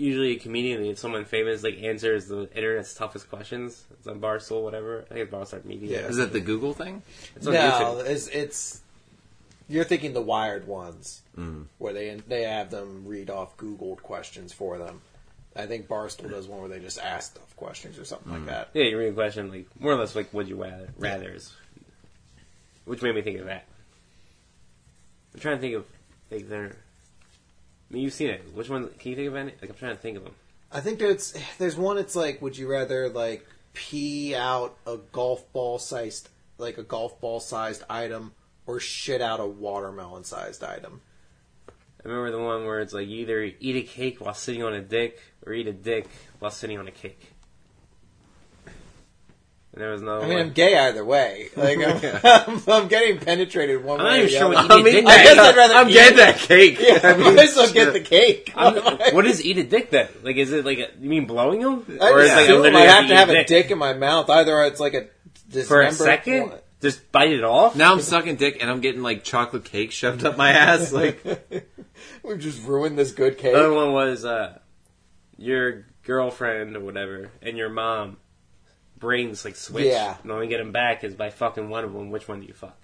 usually 0.00 0.32
a 0.36 0.38
comedian 0.38 0.82
and 0.82 0.98
someone 0.98 1.24
famous 1.24 1.62
like 1.62 1.82
answers 1.82 2.26
the 2.26 2.48
internet's 2.54 2.94
toughest 2.94 3.28
questions? 3.28 3.84
It's 3.92 4.06
on 4.06 4.20
Barstool, 4.20 4.62
whatever. 4.62 5.04
I 5.10 5.14
think 5.14 5.20
it's 5.20 5.32
Barstool 5.32 5.64
Media. 5.64 6.00
Yeah. 6.02 6.08
Is 6.08 6.16
that 6.16 6.32
the 6.32 6.40
Google 6.40 6.72
thing? 6.74 7.02
It's 7.36 7.46
on 7.46 7.52
No, 7.54 7.60
YouTube. 7.60 8.06
it's, 8.06 8.26
it's 8.28 8.80
you're 9.68 9.84
thinking 9.84 10.12
the 10.14 10.22
wired 10.22 10.66
ones 10.66 11.22
Mm. 11.38 11.66
where 11.78 11.92
they 11.92 12.20
they 12.26 12.42
have 12.42 12.70
them 12.70 13.04
read 13.06 13.30
off 13.30 13.56
Googled 13.56 14.02
questions 14.02 14.52
for 14.52 14.78
them. 14.78 15.00
I 15.54 15.66
think 15.66 15.86
Barstool 15.88 16.28
does 16.30 16.46
one 16.48 16.60
where 16.60 16.68
they 16.68 16.80
just 16.80 16.98
ask 16.98 17.34
tough 17.34 17.56
questions 17.56 17.98
or 17.98 18.04
something 18.04 18.32
Mm. 18.32 18.36
like 18.38 18.46
that. 18.46 18.68
Yeah, 18.74 18.84
you 18.84 18.98
read 18.98 19.10
a 19.10 19.14
question 19.14 19.48
like 19.50 19.66
more 19.78 19.92
or 19.92 19.96
less 19.96 20.14
like 20.16 20.32
would 20.34 20.48
you 20.48 20.60
rather 20.60 20.88
rather 20.98 21.30
is 21.30 21.52
which 22.84 23.00
made 23.02 23.14
me 23.14 23.22
think 23.22 23.38
of 23.38 23.46
that. 23.46 23.64
I'm 25.34 25.40
trying 25.40 25.56
to 25.56 25.60
think 25.60 25.74
of 25.76 25.84
Like 26.30 26.48
they're. 26.48 26.76
I 27.90 27.94
mean, 27.94 28.02
you've 28.04 28.12
seen 28.12 28.30
it. 28.30 28.54
Which 28.54 28.68
one? 28.68 28.88
Can 28.98 29.10
you 29.10 29.16
think 29.16 29.28
of 29.28 29.36
any? 29.36 29.52
Like 29.60 29.70
I'm 29.70 29.76
trying 29.76 29.96
to 29.96 30.00
think 30.00 30.16
of 30.16 30.24
them. 30.24 30.34
I 30.70 30.80
think 30.80 30.98
there's 30.98 31.34
there's 31.58 31.76
one. 31.76 31.98
It's 31.98 32.14
like, 32.14 32.40
would 32.40 32.56
you 32.56 32.70
rather 32.70 33.08
like 33.08 33.44
pee 33.72 34.34
out 34.34 34.76
a 34.86 34.96
golf 35.12 35.52
ball 35.52 35.78
sized 35.78 36.28
like 36.58 36.78
a 36.78 36.82
golf 36.82 37.20
ball 37.20 37.40
sized 37.40 37.82
item 37.90 38.32
or 38.66 38.78
shit 38.78 39.20
out 39.20 39.40
a 39.40 39.46
watermelon 39.46 40.24
sized 40.24 40.62
item? 40.62 41.00
I 41.68 42.08
remember 42.08 42.30
the 42.30 42.42
one 42.42 42.64
where 42.64 42.80
it's 42.80 42.94
like 42.94 43.08
you 43.08 43.18
either 43.18 43.42
eat 43.42 43.76
a 43.76 43.82
cake 43.82 44.20
while 44.20 44.34
sitting 44.34 44.62
on 44.62 44.72
a 44.72 44.80
dick 44.80 45.20
or 45.44 45.52
eat 45.52 45.66
a 45.66 45.72
dick 45.72 46.08
while 46.38 46.50
sitting 46.50 46.78
on 46.78 46.88
a 46.88 46.92
cake. 46.92 47.29
And 49.72 49.80
there 49.80 49.90
was 49.92 50.02
no. 50.02 50.18
I 50.18 50.22
mean, 50.22 50.30
one. 50.30 50.40
I'm 50.40 50.52
gay 50.52 50.76
either 50.76 51.04
way. 51.04 51.48
Like 51.54 51.78
I'm, 52.24 52.60
I'm, 52.66 52.88
getting 52.88 53.18
penetrated 53.18 53.84
one 53.84 54.00
I'm 54.00 54.06
way 54.06 54.10
not 54.10 54.18
or 54.18 54.22
even 54.26 54.28
sure 54.40 54.54
other. 54.56 54.68
what 54.68 54.86
eat 54.86 54.86
a 54.86 54.92
dick 54.92 55.06
I 55.06 55.22
guess. 55.22 55.38
I'd 55.38 55.56
rather 55.56 55.74
I'm 55.74 55.88
eat 55.88 55.92
getting 55.92 56.14
it. 56.14 56.16
that 56.22 56.36
cake. 56.38 56.78
Yeah, 56.80 56.98
I 57.04 57.12
I 57.12 57.16
mean, 57.16 57.36
might 57.36 57.48
as 57.50 57.56
well 57.56 57.72
get 57.72 57.92
the 57.92 58.00
cake. 58.00 58.52
What 59.14 59.26
is 59.26 59.44
eat 59.44 59.58
a 59.58 59.64
dick 59.64 59.90
then? 59.90 60.08
Like, 60.22 60.36
is 60.36 60.50
it 60.52 60.64
like 60.64 60.78
a, 60.78 60.88
you 61.00 61.08
mean 61.08 61.26
blowing 61.26 61.60
them, 61.60 61.84
I 62.00 62.10
or 62.10 62.20
is 62.20 62.26
just 62.28 62.36
like 62.36 62.44
assume 62.46 62.62
literally 62.62 62.86
I 62.86 62.90
have 62.90 63.08
to 63.08 63.14
have 63.16 63.28
a 63.30 63.44
dick 63.44 63.70
in 63.70 63.78
my 63.78 63.92
mouth. 63.92 64.28
Either 64.28 64.62
it's 64.64 64.80
like 64.80 64.94
a 64.94 65.62
for 65.62 65.82
a 65.82 65.92
second? 65.92 66.50
one- 66.50 66.58
Just 66.80 67.12
bite 67.12 67.30
it 67.32 67.44
off. 67.44 67.76
Now 67.76 67.92
I'm 67.92 68.00
sucking 68.00 68.36
dick 68.36 68.58
and 68.60 68.68
I'm 68.68 68.80
getting 68.80 69.02
like 69.02 69.22
chocolate 69.22 69.64
cake 69.64 69.92
shoved 69.92 70.24
up 70.24 70.36
my 70.36 70.50
ass. 70.50 70.92
Like, 70.92 71.22
We've 72.24 72.38
just 72.40 72.66
ruined 72.66 72.98
this 72.98 73.12
good 73.12 73.38
cake. 73.38 73.52
The 73.52 73.58
other 73.60 73.72
one 73.72 73.92
was 73.92 74.24
uh, 74.24 74.58
your 75.38 75.84
girlfriend 76.02 76.76
or 76.76 76.80
whatever, 76.80 77.30
and 77.42 77.56
your 77.56 77.68
mom 77.68 78.16
brains 79.00 79.44
like 79.44 79.56
switch. 79.56 79.86
Yeah. 79.86 80.16
And 80.22 80.30
the 80.30 80.34
only 80.34 80.46
get 80.46 80.58
them 80.58 80.72
back 80.72 81.02
is 81.02 81.14
by 81.14 81.30
fucking 81.30 81.68
one 81.68 81.82
of 81.84 81.92
them. 81.92 82.10
Which 82.10 82.28
one 82.28 82.40
do 82.40 82.46
you 82.46 82.52
fuck? 82.54 82.76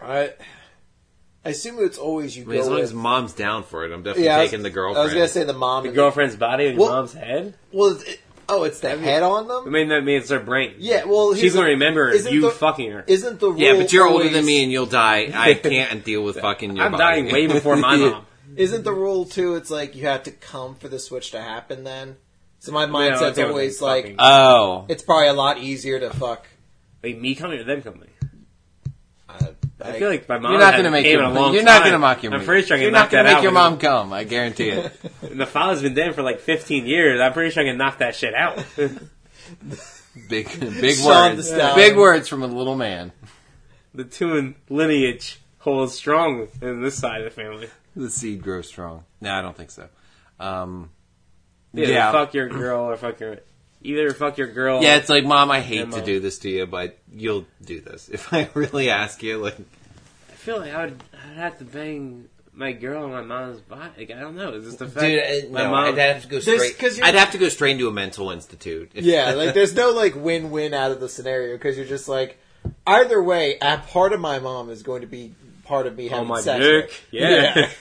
I, 0.00 0.32
I 1.44 1.50
assume 1.50 1.76
it's 1.80 1.98
always 1.98 2.36
you 2.36 2.44
I 2.44 2.46
mean, 2.46 2.54
go 2.56 2.60
as 2.62 2.66
long 2.68 2.74
with. 2.76 2.84
as 2.84 2.94
mom's 2.94 3.32
down 3.32 3.62
for 3.64 3.84
it, 3.84 3.92
I'm 3.92 4.02
definitely 4.02 4.24
yeah, 4.26 4.36
I 4.38 4.42
was- 4.42 4.50
taking 4.50 4.62
the 4.62 4.70
girlfriend. 4.70 4.98
I 5.00 5.04
was 5.04 5.14
gonna 5.14 5.28
say 5.28 5.44
the 5.44 5.52
mom. 5.52 5.82
The 5.84 5.88
and 5.90 5.96
girlfriend's 5.96 6.36
body 6.36 6.66
and 6.66 6.76
your 6.78 6.86
Well- 6.86 6.96
mom's 6.96 7.12
head. 7.14 7.54
well, 7.72 7.98
it, 8.00 8.20
oh, 8.48 8.64
it's 8.64 8.80
the 8.80 8.96
head 8.96 9.22
on 9.22 9.48
them? 9.48 9.60
I 9.60 9.64
them. 9.64 9.72
mean, 9.72 9.88
that 9.88 10.04
means 10.04 10.28
their 10.28 10.40
brain. 10.40 10.74
Yeah, 10.78 11.04
well, 11.04 11.34
she's 11.34 11.54
gonna 11.54 11.66
the- 11.66 11.72
remember 11.72 12.10
isn't 12.10 12.32
you 12.32 12.42
the- 12.42 12.50
fucking 12.50 12.90
her. 12.92 13.04
Isn't 13.06 13.40
the 13.40 13.50
rule 13.50 13.58
yeah, 13.60 13.74
but 13.74 13.92
you're 13.92 14.06
older 14.06 14.24
always- 14.24 14.32
than 14.32 14.46
me 14.46 14.62
and 14.62 14.70
you'll 14.72 14.86
die. 14.86 15.30
I 15.34 15.54
can't 15.54 16.04
deal 16.04 16.22
with 16.22 16.38
fucking 16.40 16.76
your 16.76 16.84
I'm 16.86 16.92
body. 16.92 17.02
dying 17.22 17.32
way 17.32 17.46
before 17.46 17.76
my 17.76 17.96
mom. 17.98 18.24
Isn't 18.56 18.82
the 18.84 18.92
rule 18.92 19.24
too? 19.24 19.54
It's 19.56 19.70
like 19.70 19.94
you 19.94 20.06
have 20.06 20.24
to 20.24 20.30
come 20.32 20.74
for 20.76 20.88
the 20.88 20.98
switch 20.98 21.30
to 21.32 21.40
happen. 21.40 21.84
Then, 21.84 22.16
so 22.58 22.72
my 22.72 22.86
mindset's 22.86 23.20
that's 23.20 23.38
what 23.38 23.48
always 23.48 23.80
I'm 23.82 23.88
like 23.88 24.02
fucking- 24.04 24.16
Oh. 24.18 24.86
it's 24.88 25.02
probably 25.02 25.28
a 25.28 25.32
lot 25.32 25.58
easier 25.58 26.00
to 26.00 26.10
fuck. 26.10 26.46
Like 27.02 27.18
me 27.18 27.34
coming 27.34 27.60
or 27.60 27.64
them 27.64 27.82
coming. 27.82 28.08
I, 29.28 29.50
I 29.80 29.92
feel 29.98 30.08
like 30.08 30.28
my 30.28 30.38
mom. 30.38 30.50
You're 30.52 30.60
not 30.60 30.74
gonna 30.76 30.90
make 30.90 31.04
came 31.04 31.18
your 31.20 31.30
in 31.30 31.36
a 31.36 31.52
You're 31.52 31.62
not 31.62 31.84
gonna 31.84 31.98
mock 31.98 32.22
your. 32.22 32.34
I'm 32.34 32.44
pretty 32.44 32.66
sure 32.66 32.76
I 32.76 32.78
can 32.78 32.82
You're 32.84 32.90
knock 32.92 33.04
not 33.04 33.10
gonna 33.12 33.28
make 33.28 33.36
out 33.36 33.42
your 33.44 33.52
mom 33.52 33.78
come. 33.78 34.12
I 34.12 34.24
guarantee 34.24 34.70
it. 34.70 34.92
And 35.22 35.40
the 35.40 35.46
father's 35.46 35.82
been 35.82 35.94
dead 35.94 36.14
for 36.16 36.22
like 36.22 36.40
15 36.40 36.86
years. 36.86 37.20
I'm 37.20 37.32
pretty 37.32 37.50
sure 37.50 37.62
I 37.62 37.66
can 37.66 37.78
knock 37.78 37.98
that 37.98 38.14
shit 38.16 38.34
out. 38.34 38.64
Big, 40.28 40.48
big 40.80 40.96
Sean 40.96 41.36
words. 41.36 41.46
Stallion. 41.46 41.76
Big 41.76 41.96
words 41.96 42.28
from 42.28 42.42
a 42.42 42.46
little 42.48 42.74
man. 42.74 43.12
the 43.94 44.04
Toon 44.04 44.56
lineage 44.68 45.40
holds 45.58 45.94
strong 45.94 46.48
in 46.60 46.82
this 46.82 46.98
side 46.98 47.20
of 47.20 47.24
the 47.24 47.30
family. 47.30 47.68
The 47.94 48.10
seed 48.10 48.42
grows 48.42 48.66
strong. 48.68 49.04
No, 49.20 49.32
I 49.32 49.42
don't 49.42 49.56
think 49.56 49.70
so. 49.70 49.88
Um, 50.40 50.90
Yeah, 51.72 51.88
Yeah. 51.88 52.12
fuck 52.12 52.34
your 52.34 52.48
girl 52.48 52.80
or 52.90 52.96
fuck 52.96 53.20
your. 53.20 53.38
Either 53.82 54.12
fuck 54.12 54.38
your 54.38 54.48
girl. 54.48 54.82
yeah, 54.82 54.96
it's 54.96 55.08
like, 55.08 55.24
mom, 55.24 55.50
I 55.52 55.60
hate 55.60 55.78
to 55.78 55.86
Mom. 55.86 56.04
do 56.04 56.18
this 56.18 56.40
to 56.40 56.50
you, 56.50 56.66
but 56.66 56.98
you'll 57.12 57.46
do 57.64 57.80
this 57.80 58.08
if 58.12 58.32
I 58.32 58.48
really 58.54 58.90
ask 58.90 59.22
you. 59.22 59.38
Like, 59.38 59.56
I 59.58 60.34
feel 60.34 60.58
like 60.58 60.72
I 60.74 60.86
would 60.86 61.02
I'd 61.30 61.36
have 61.36 61.58
to 61.58 61.64
bang 61.64 62.28
my 62.54 62.72
girl 62.72 63.04
on 63.04 63.12
my 63.12 63.20
mom's 63.22 63.60
body. 63.60 63.90
Like, 63.98 64.10
I 64.10 64.18
don't 64.20 64.34
know. 64.34 64.52
Is 64.54 64.64
this 64.64 64.74
the 64.76 64.88
fact 64.88 65.06
dude, 65.06 65.20
uh, 65.20 65.52
my 65.52 65.62
no, 65.62 65.70
mom? 65.70 65.84
I'd 65.94 65.98
have 65.98 66.22
to 66.22 66.28
go 66.28 66.40
There's- 66.40 66.60
straight. 66.60 66.78
'cause 66.78 66.96
you're- 66.98 67.08
I'd 67.08 67.14
have 67.14 67.30
to 67.32 67.38
go 67.38 67.48
straight 67.48 67.72
into 67.72 67.86
a 67.86 67.92
mental 67.92 68.30
institute. 68.32 68.90
If- 68.94 69.04
Yeah, 69.06 69.34
like 69.34 69.54
there's 69.54 69.74
no 69.74 69.90
like 69.92 70.16
win-win 70.16 70.74
out 70.74 70.90
of 70.90 70.98
the 70.98 71.08
scenario 71.08 71.54
because 71.54 71.76
you're 71.76 71.86
just 71.86 72.08
like 72.08 72.36
either 72.84 73.22
way, 73.22 73.58
a 73.62 73.78
part 73.78 74.12
of 74.12 74.18
my 74.18 74.40
mom 74.40 74.70
is 74.70 74.82
going 74.82 75.02
to 75.02 75.06
be 75.06 75.34
part 75.64 75.86
of 75.86 75.96
me 75.96 76.06
on 76.06 76.10
having 76.10 76.28
my 76.28 76.40
sex. 76.40 76.64
dick. 76.64 76.86
with. 76.86 77.04
Yeah. 77.12 77.70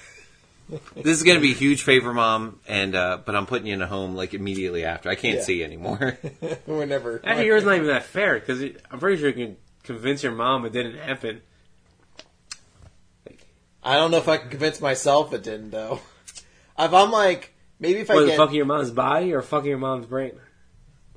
this 0.70 1.06
is 1.18 1.24
going 1.24 1.38
to 1.38 1.42
be 1.42 1.52
a 1.52 1.56
huge 1.56 1.84
favor, 1.84 2.14
mom, 2.14 2.60
and 2.68 2.94
uh, 2.96 3.20
but 3.26 3.36
I'm 3.36 3.46
putting 3.46 3.68
you 3.68 3.74
in 3.74 3.82
a 3.82 3.88
home 3.88 4.16
like 4.16 4.34
immediately 4.34 4.84
after. 4.86 5.10
I 5.10 5.16
can't 5.16 5.38
Yeah. 5.38 5.44
see 5.44 5.64
anymore. 5.64 6.18
Whenever. 6.66 7.22
Actually, 7.24 7.46
yours 7.46 7.64
not 7.64 7.76
even 7.76 7.88
that 7.88 8.04
fair 8.04 8.40
because 8.40 8.62
I'm 8.92 9.00
pretty 9.00 9.18
sure 9.20 9.30
you 9.30 9.34
can 9.34 9.58
convince 9.84 10.24
your 10.24 10.34
mom 10.34 10.66
it 10.66 10.74
didn't 10.74 10.98
happen. 10.98 11.42
I 13.84 13.96
don't 13.96 14.12
know 14.12 14.18
if 14.18 14.28
I 14.28 14.38
can 14.38 14.50
convince 14.50 14.82
myself 14.82 15.34
it 15.34 15.44
didn't 15.44 15.72
though. 15.72 16.00
If 16.80 16.94
I'm 16.94 17.12
like 17.12 17.54
maybe 17.80 18.00
if 18.00 18.12
I 18.12 18.16
Was 18.16 18.26
get 18.28 18.38
fucking 18.38 18.56
your 18.56 18.66
mom's 18.66 18.92
body 18.92 19.34
or 19.34 19.42
fucking 19.42 19.70
your 19.70 19.78
mom's 19.80 20.06
brain? 20.06 20.34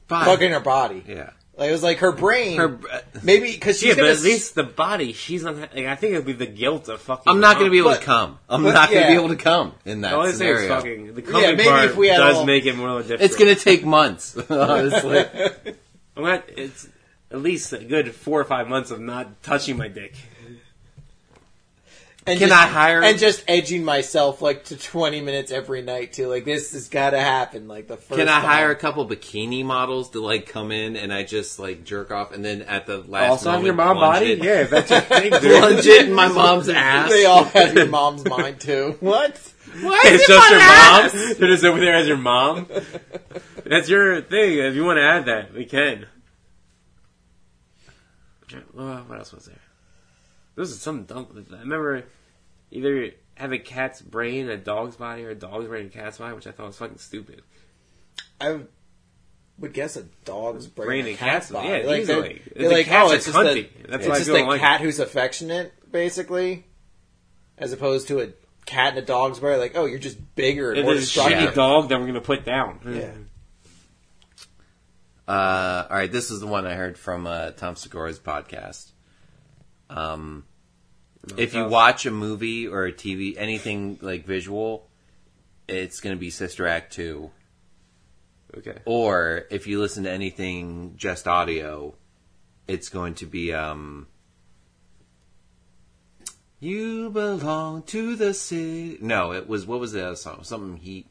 Fine. 0.09 0.25
fucking 0.25 0.51
her 0.53 0.61
body, 0.61 1.05
yeah. 1.07 1.31
Like 1.61 1.69
it 1.69 1.73
was 1.73 1.83
like 1.83 1.99
her 1.99 2.11
brain. 2.11 2.57
Her, 2.59 2.81
maybe 3.23 3.53
because 3.53 3.79
she's 3.79 3.91
Yeah, 3.91 3.95
but 3.95 4.01
gonna 4.01 4.13
at 4.15 4.23
least 4.23 4.55
the 4.55 4.63
body, 4.65 5.13
she's 5.13 5.43
not. 5.45 5.57
Like, 5.57 5.75
I 5.87 5.95
think 5.95 6.15
it 6.15 6.17
would 6.17 6.27
be 6.27 6.33
the 6.33 6.47
guilt 6.47 6.89
of 6.89 7.01
fucking. 7.03 7.25
I'm 7.31 7.39
not 7.41 7.55
going 7.57 7.67
to 7.67 7.71
be 7.71 7.79
able 7.79 7.91
But- 7.91 8.01
to 8.01 8.05
come. 8.07 8.39
I'm 8.49 8.63
but, 8.65 8.73
not 8.73 8.91
going 8.91 9.03
to 9.03 9.09
be 9.09 9.15
able 9.15 9.29
to 9.29 9.37
come 9.37 9.75
in 9.85 10.01
that 10.01 10.11
The 10.11 10.17
only 10.17 10.33
thing 10.33 10.49
is 10.49 10.61
scenario. 10.61 10.69
fucking. 10.75 11.15
The 11.15 11.23
coming 11.23 11.57
maybe 11.57 11.65
part 11.69 11.85
if 11.85 11.97
we 11.97 12.09
had 12.09 12.17
does 12.17 12.29
little- 12.33 12.47
make 12.47 12.65
it 12.67 12.77
more 12.77 12.99
difficult. 12.99 13.21
It's 13.21 13.37
going 13.37 13.55
to 13.55 13.63
take 13.63 13.85
months, 13.85 14.37
honestly. 14.51 15.19
I'm 16.17 16.25
not. 16.25 16.45
It's 16.49 16.89
at 17.31 17.43
least 17.43 17.73
a 17.75 17.79
good 17.79 18.13
four 18.15 18.41
or 18.41 18.45
five 18.45 18.67
months 18.67 18.91
of 18.91 18.99
not 18.99 19.43
touching 19.43 19.77
my 19.77 19.87
dick. 19.89 20.15
And 22.27 22.39
Can 22.39 22.49
just, 22.51 22.61
I 22.63 22.67
hire- 22.67 23.03
and 23.03 23.19
just 23.19 23.43
edging 23.49 23.83
myself 23.83 24.43
like 24.43 24.65
to 24.67 24.77
20 24.77 25.23
minutes 25.23 25.51
every 25.51 25.81
night 25.81 26.13
too. 26.13 26.29
Like 26.29 26.45
this 26.45 26.73
has 26.75 26.89
got 26.91 27.11
to 27.11 27.19
happen. 27.21 27.67
Like 27.67 27.89
the 27.89 27.97
first. 27.97 28.19
Can 28.19 28.29
I 28.29 28.41
time. 28.41 28.45
hire 28.45 28.71
a 28.71 28.77
couple 28.77 29.07
bikini 29.09 29.65
models 29.65 30.11
to 30.11 30.21
like 30.23 30.47
come 30.47 30.71
in 30.71 30.97
and 30.97 31.13
I 31.13 31.23
just 31.25 31.59
like 31.59 31.83
jerk 31.85 32.11
off 32.11 32.33
and 32.33 32.45
then 32.45 32.63
at 32.63 32.87
the 32.87 32.99
last 32.99 33.31
also 33.31 33.51
have 33.51 33.61
moment 33.61 33.67
your 33.67 33.75
mom 33.75 33.97
plunge 33.97 34.15
body. 34.21 34.33
it, 34.33 34.45
Yeah, 34.45 34.61
if 34.61 34.71
that's 34.71 34.91
your 34.91 35.01
thing, 35.21 35.31
dude. 35.31 35.61
plunge 35.61 35.87
it 35.87 36.07
in 36.09 36.13
my 36.13 36.29
mom's 36.29 36.69
ass? 36.69 37.09
They 37.11 37.25
all 37.25 37.45
have 37.45 37.75
your 37.75 37.87
mom's 37.87 38.25
mind 38.29 38.61
too. 38.61 38.97
What? 39.01 39.39
Why 39.81 40.03
It's 40.07 40.27
just 40.27 40.51
your 40.51 40.59
mom. 40.59 41.37
They're 41.39 41.49
just 41.49 41.65
over 41.65 41.81
there 41.81 41.95
as 41.97 42.07
your 42.07 42.17
mom. 42.19 42.67
That's 43.65 43.89
your 43.89 44.21
thing. 44.21 44.59
If 44.59 44.75
you 44.75 44.85
want 44.85 44.99
to 44.99 45.03
add 45.05 45.25
that, 45.27 45.55
we 45.55 45.65
can. 45.65 46.07
What 48.73 49.17
else 49.19 49.33
was 49.33 49.47
there? 49.47 49.57
This 50.61 50.71
is 50.73 50.81
some 50.83 51.05
dumb. 51.05 51.27
I 51.53 51.61
remember 51.61 52.05
either 52.71 53.13
have 53.37 53.53
a 53.53 53.59
cat's 53.59 54.03
brain, 54.03 54.45
in 54.45 54.51
a 54.51 54.57
dog's 54.59 54.97
body, 54.97 55.25
or 55.25 55.31
a 55.31 55.35
dog's 55.35 55.67
brain, 55.69 55.85
and 55.87 55.91
a 55.91 55.97
cat's 55.99 56.19
body, 56.19 56.35
which 56.35 56.47
I 56.47 56.51
thought 56.51 56.67
was 56.67 56.77
fucking 56.77 56.99
stupid. 56.99 57.43
I 58.41 58.51
would- 58.53 58.69
would 59.59 59.73
guess 59.73 59.97
a 59.97 60.03
dog's 60.27 60.67
brain, 60.67 60.87
Brain 60.87 61.01
and 61.01 61.09
and 61.11 61.19
cat's 61.19 61.47
cat's- 61.49 61.51
body. 61.51 61.69
yeah, 61.69 61.75
like, 61.77 61.85
they're- 61.85 62.01
easily. 62.27 62.43
They're, 62.57 62.71
like, 62.71 62.91
oh, 62.91 63.11
it's 63.13 63.25
just 63.27 63.37
a, 63.37 63.41
cunty. 63.41 63.69
That's 63.89 64.07
it's 64.07 64.17
just 64.19 64.31
feel 64.31 64.37
a 64.37 64.47
like 64.47 64.61
cat 64.61 64.81
who's 64.83 64.99
affectionate, 64.99 65.73
basically, 65.91 66.67
as 67.59 67.73
opposed 67.73 68.09
to 68.09 68.21
a 68.21 68.29
cat 68.67 68.91
and 68.91 68.99
a 68.99 69.03
dog's 69.03 69.39
brain. 69.39 69.59
Like, 69.59 69.77
oh, 69.77 69.87
you're 69.87 69.99
just 69.99 70.19
bigger 70.35 70.71
and 70.71 70.81
If 70.81 70.85
more 70.85 70.95
it's 70.95 71.03
a 71.03 71.07
destructive. 71.07 71.39
shitty 71.51 71.55
dog, 71.55 71.89
that 71.89 71.99
we're 72.01 72.07
gonna 72.07 72.21
put 72.21 72.45
down. 72.45 72.81
Yeah. 72.87 73.13
Uh, 75.27 75.87
all 75.89 75.97
right, 75.97 76.11
this 76.13 76.31
is 76.31 76.41
the 76.41 76.47
one 76.47 76.67
I 76.67 76.75
heard 76.75 76.99
from 76.99 77.27
uh, 77.27 77.53
Tom 77.53 77.77
Segura's 77.77 78.19
podcast. 78.19 78.91
Um, 79.89 80.45
if 81.37 81.55
you 81.55 81.67
watch 81.67 82.07
a 82.07 82.11
movie 82.11 82.67
or 82.67 82.87
a 82.87 82.93
TV, 82.93 83.35
anything 83.37 83.99
like 84.01 84.25
visual, 84.25 84.89
it's 85.69 86.01
going 86.01 86.17
to 86.17 86.21
be 86.21 86.31
Sister 86.31 86.67
Act 86.67 86.93
2. 86.95 87.31
Okay. 88.59 88.79
Or 88.85 89.45
if 89.51 89.67
you 89.67 89.81
listen 89.81 90.05
to 90.05 90.11
anything 90.11 90.95
just 90.97 91.29
audio, 91.29 91.95
it's 92.67 92.89
going 92.89 93.15
to 93.17 93.27
be 93.27 93.53
um 93.53 94.09
You 96.59 97.11
belong 97.11 97.83
to 97.85 98.17
the 98.17 98.35
city. 98.35 98.99
No, 99.01 99.33
it 99.33 99.49
was 99.49 99.67
what 99.67 99.79
was 99.81 99.93
that 99.93 100.19
song? 100.19 100.43
Something 100.43 100.79
heat. 100.79 101.07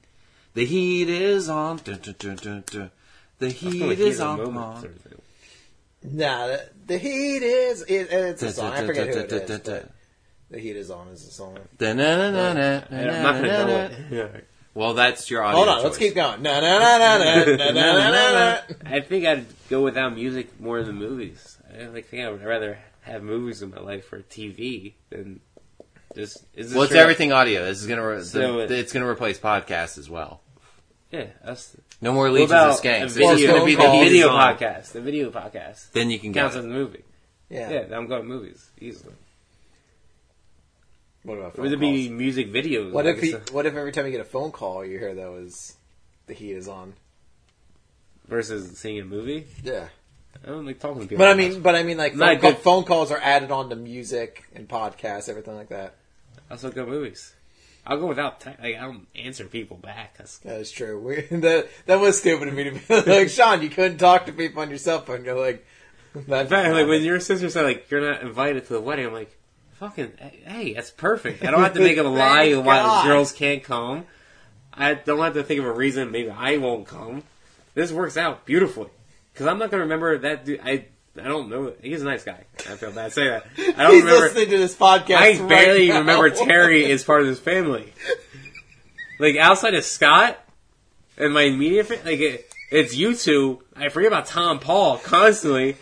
The 0.53 0.65
heat 0.65 1.07
is 1.07 1.47
on. 1.49 1.77
Dun, 1.77 1.99
dun, 2.01 2.15
dun, 2.17 2.35
dun, 2.35 2.63
dun. 2.65 2.91
The 3.37 3.49
heat 3.49 3.81
like 3.81 3.99
is 3.99 4.19
on. 4.19 4.39
moment 4.39 4.57
on. 4.57 4.81
sort 4.81 4.95
of 4.95 5.01
thing. 5.01 5.21
Nah, 6.03 6.47
the, 6.47 6.69
the 6.87 6.97
heat 6.97 7.41
is. 7.43 7.83
It, 7.83 8.11
it's 8.11 8.43
a 8.43 8.51
song. 8.51 8.73
I 8.73 8.85
forget 8.85 9.07
who 9.07 9.19
it 9.19 9.29
dun, 9.29 9.41
is. 9.41 9.47
dun, 9.47 9.61
dun, 9.61 9.89
but 9.89 9.91
the 10.51 10.59
heat 10.59 10.75
is 10.75 10.89
on 10.89 11.07
is 11.09 11.25
the 11.25 11.31
song. 11.31 11.57
Da-na-na-na-na, 11.77 12.81
I'm 12.91 13.23
not 13.23 13.35
gonna 13.35 13.47
know 13.47 13.67
it. 13.77 13.91
na-na-na-na. 13.91 14.15
Yeah. 14.15 14.41
Well, 14.73 14.93
that's 14.93 15.29
your 15.29 15.43
audio. 15.43 15.57
Hold 15.57 15.69
on, 15.69 15.83
let's 15.83 15.97
keep 15.97 16.15
going. 16.15 16.41
Na 16.41 16.59
na 16.59 16.79
na 16.79 16.97
na 16.97 17.17
na 17.17 17.45
na 17.45 17.71
na 17.71 18.11
na. 18.11 18.31
na. 18.31 18.61
I 18.85 18.99
think 19.01 19.25
I'd 19.25 19.45
go 19.69 19.81
without 19.83 20.15
music 20.15 20.59
more 20.59 20.81
than 20.83 20.95
movies. 20.95 21.57
I 21.73 21.77
don't 21.79 21.93
like, 21.93 22.07
think 22.07 22.23
I 22.23 22.29
would 22.31 22.43
rather 22.43 22.77
have 23.01 23.21
movies 23.23 23.61
in 23.61 23.71
my 23.71 23.79
life 23.79 24.11
or 24.13 24.19
TV 24.21 24.93
than 25.09 25.39
just. 26.15 26.37
Is 26.55 26.69
this 26.69 26.73
Well, 26.73 26.83
it's 26.83 26.91
true? 26.91 26.99
everything 27.01 27.31
audio. 27.31 27.65
This 27.65 27.81
is 27.81 27.87
gonna 27.87 28.07
re- 28.07 28.23
So 28.23 28.39
the, 28.57 28.63
it- 28.63 28.71
it's 28.71 28.93
gonna 28.93 29.07
replace 29.07 29.37
podcasts 29.39 29.97
as 29.97 30.09
well. 30.09 30.41
Yeah, 31.11 31.27
that's 31.43 31.75
No 32.01 32.13
more 32.13 32.29
Legions 32.29 32.51
of 32.51 32.57
about 32.57 32.79
Skanks. 32.83 33.01
a 33.01 33.05
It's 33.05 33.13
video, 33.15 33.35
just 33.35 33.47
gonna 33.47 33.65
be 33.65 33.75
the 33.75 33.81
call? 33.81 33.91
heat 34.03 34.09
video 34.09 34.27
song. 34.27 34.39
podcast. 34.39 34.91
The 34.93 35.01
video 35.01 35.31
podcast 35.31 35.91
Then 35.91 36.09
you 36.11 36.19
can 36.19 36.31
go. 36.31 36.41
counts 36.41 36.55
as 36.55 36.65
a 36.65 36.67
movie. 36.67 37.03
Yeah. 37.49 37.69
Yeah, 37.71 37.97
I'm 37.97 38.05
going 38.07 38.27
movies 38.27 38.69
easily. 38.79 39.13
What 41.23 41.37
about 41.37 41.55
phone 41.55 41.63
Would 41.63 41.73
it 41.73 41.79
calls? 41.79 41.91
be 41.91 42.09
music 42.09 42.51
videos? 42.51 42.91
What 42.91 43.05
if 43.05 43.21
he, 43.21 43.31
what 43.51 43.65
if 43.65 43.75
every 43.75 43.91
time 43.91 44.05
you 44.05 44.11
get 44.11 44.21
a 44.21 44.25
phone 44.25 44.51
call 44.51 44.85
you 44.85 44.97
hear 44.99 45.13
that 45.15 45.29
was 45.31 45.75
the 46.27 46.33
heat 46.33 46.53
is 46.53 46.67
on? 46.67 46.93
versus 48.27 48.77
seeing 48.77 48.99
a 48.99 49.05
movie? 49.05 49.45
Yeah. 49.63 49.87
I 50.45 50.49
don't 50.49 50.65
like 50.65 50.79
talking 50.79 51.01
to 51.01 51.07
people. 51.07 51.17
But 51.17 51.29
I 51.29 51.33
mean, 51.33 51.53
much. 51.55 51.63
but 51.63 51.75
I 51.75 51.83
mean, 51.83 51.97
like 51.97 52.15
Not 52.15 52.33
phone, 52.33 52.39
call, 52.41 52.51
good. 52.51 52.59
phone 52.61 52.83
calls 52.85 53.11
are 53.11 53.17
added 53.19 53.51
on 53.51 53.69
to 53.69 53.75
music 53.75 54.43
and 54.55 54.67
podcasts, 54.67 55.27
everything 55.27 55.55
like 55.55 55.69
that. 55.69 55.95
I 56.49 56.53
also 56.53 56.71
go 56.71 56.85
movies. 56.85 57.33
I'll 57.85 57.97
go 57.97 58.05
without. 58.05 58.39
Te- 58.41 58.51
like, 58.61 58.75
I 58.75 58.81
don't 58.81 59.07
answer 59.15 59.45
people 59.45 59.77
back. 59.77 60.17
That's, 60.17 60.37
That 60.39 60.59
is 60.61 60.71
true. 60.71 60.99
We, 61.01 61.21
that 61.39 61.67
that 61.87 61.99
was 61.99 62.19
stupid 62.19 62.47
of 62.47 62.53
me 62.53 62.65
to 62.65 62.71
be 62.71 63.11
like, 63.11 63.29
Sean, 63.29 63.61
you 63.63 63.69
couldn't 63.69 63.97
talk 63.97 64.27
to 64.27 64.31
people 64.31 64.61
on 64.61 64.69
your 64.69 64.77
cell 64.77 65.01
phone. 65.01 65.25
You're 65.25 65.39
like, 65.39 65.65
that, 66.27 66.41
in 66.41 66.47
fact, 66.47 66.71
like 66.73 66.87
when 66.87 67.03
your 67.03 67.19
sister 67.19 67.49
said 67.49 67.63
like 67.63 67.89
you're 67.89 68.01
not 68.01 68.21
invited 68.21 68.67
to 68.67 68.73
the 68.73 68.81
wedding, 68.81 69.07
I'm 69.07 69.13
like, 69.13 69.35
fucking 69.79 70.11
hey, 70.45 70.73
that's 70.73 70.91
perfect. 70.91 71.43
I 71.43 71.51
don't 71.51 71.61
have 71.63 71.73
to 71.73 71.79
make 71.79 71.97
up 71.97 72.05
a 72.05 72.09
lie 72.25 72.53
why 72.55 72.77
God. 72.77 73.05
girls 73.07 73.31
can't 73.31 73.63
come. 73.63 74.05
I 74.73 74.93
don't 74.93 75.19
have 75.19 75.33
to 75.33 75.43
think 75.43 75.59
of 75.59 75.65
a 75.65 75.71
reason 75.73 76.11
maybe 76.11 76.29
I 76.29 76.57
won't 76.57 76.87
come. 76.87 77.23
This 77.73 77.91
works 77.91 78.17
out 78.17 78.45
beautifully 78.45 78.89
because 79.33 79.47
I'm 79.47 79.57
not 79.59 79.71
gonna 79.71 79.83
remember 79.83 80.17
that 80.19 80.45
dude. 80.45 80.59
I 80.63 80.85
I 81.17 81.23
don't 81.27 81.49
know. 81.49 81.73
He's 81.81 82.01
a 82.01 82.05
nice 82.05 82.23
guy. 82.23 82.43
I 82.59 82.75
feel 82.75 82.91
bad 82.91 83.11
saying 83.11 83.29
that. 83.29 83.45
I 83.77 83.83
don't 83.83 83.93
he's 83.95 84.03
remember. 84.03 84.25
listening 84.27 84.49
to 84.51 84.57
this 84.57 84.75
podcast. 84.75 85.15
I 85.15 85.39
right 85.39 85.49
barely 85.49 85.87
now. 85.89 85.99
remember 85.99 86.29
Terry 86.45 86.85
is 86.85 87.03
part 87.03 87.21
of 87.21 87.27
this 87.27 87.39
family. 87.39 87.91
Like 89.19 89.35
outside 89.37 89.73
of 89.75 89.83
Scott 89.83 90.37
and 91.17 91.33
my 91.33 91.41
immediate 91.43 91.89
like 91.89 92.19
it, 92.19 92.51
it's 92.71 92.95
you 92.95 93.15
two. 93.15 93.63
I 93.75 93.89
forget 93.89 94.07
about 94.11 94.27
Tom 94.27 94.59
Paul 94.59 94.97
constantly. 94.97 95.75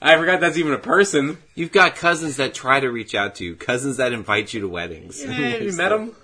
I 0.00 0.16
forgot 0.16 0.40
that's 0.40 0.56
even 0.56 0.72
a 0.72 0.78
person. 0.78 1.38
You've 1.54 1.72
got 1.72 1.96
cousins 1.96 2.36
that 2.36 2.54
try 2.54 2.78
to 2.80 2.90
reach 2.90 3.14
out 3.14 3.36
to 3.36 3.44
you, 3.44 3.56
cousins 3.56 3.96
that 3.96 4.12
invite 4.12 4.54
you 4.54 4.60
to 4.60 4.68
weddings. 4.68 5.24
Yeah, 5.24 5.32
have 5.32 5.62
you 5.62 5.72
met 5.76 5.88
them. 5.88 6.14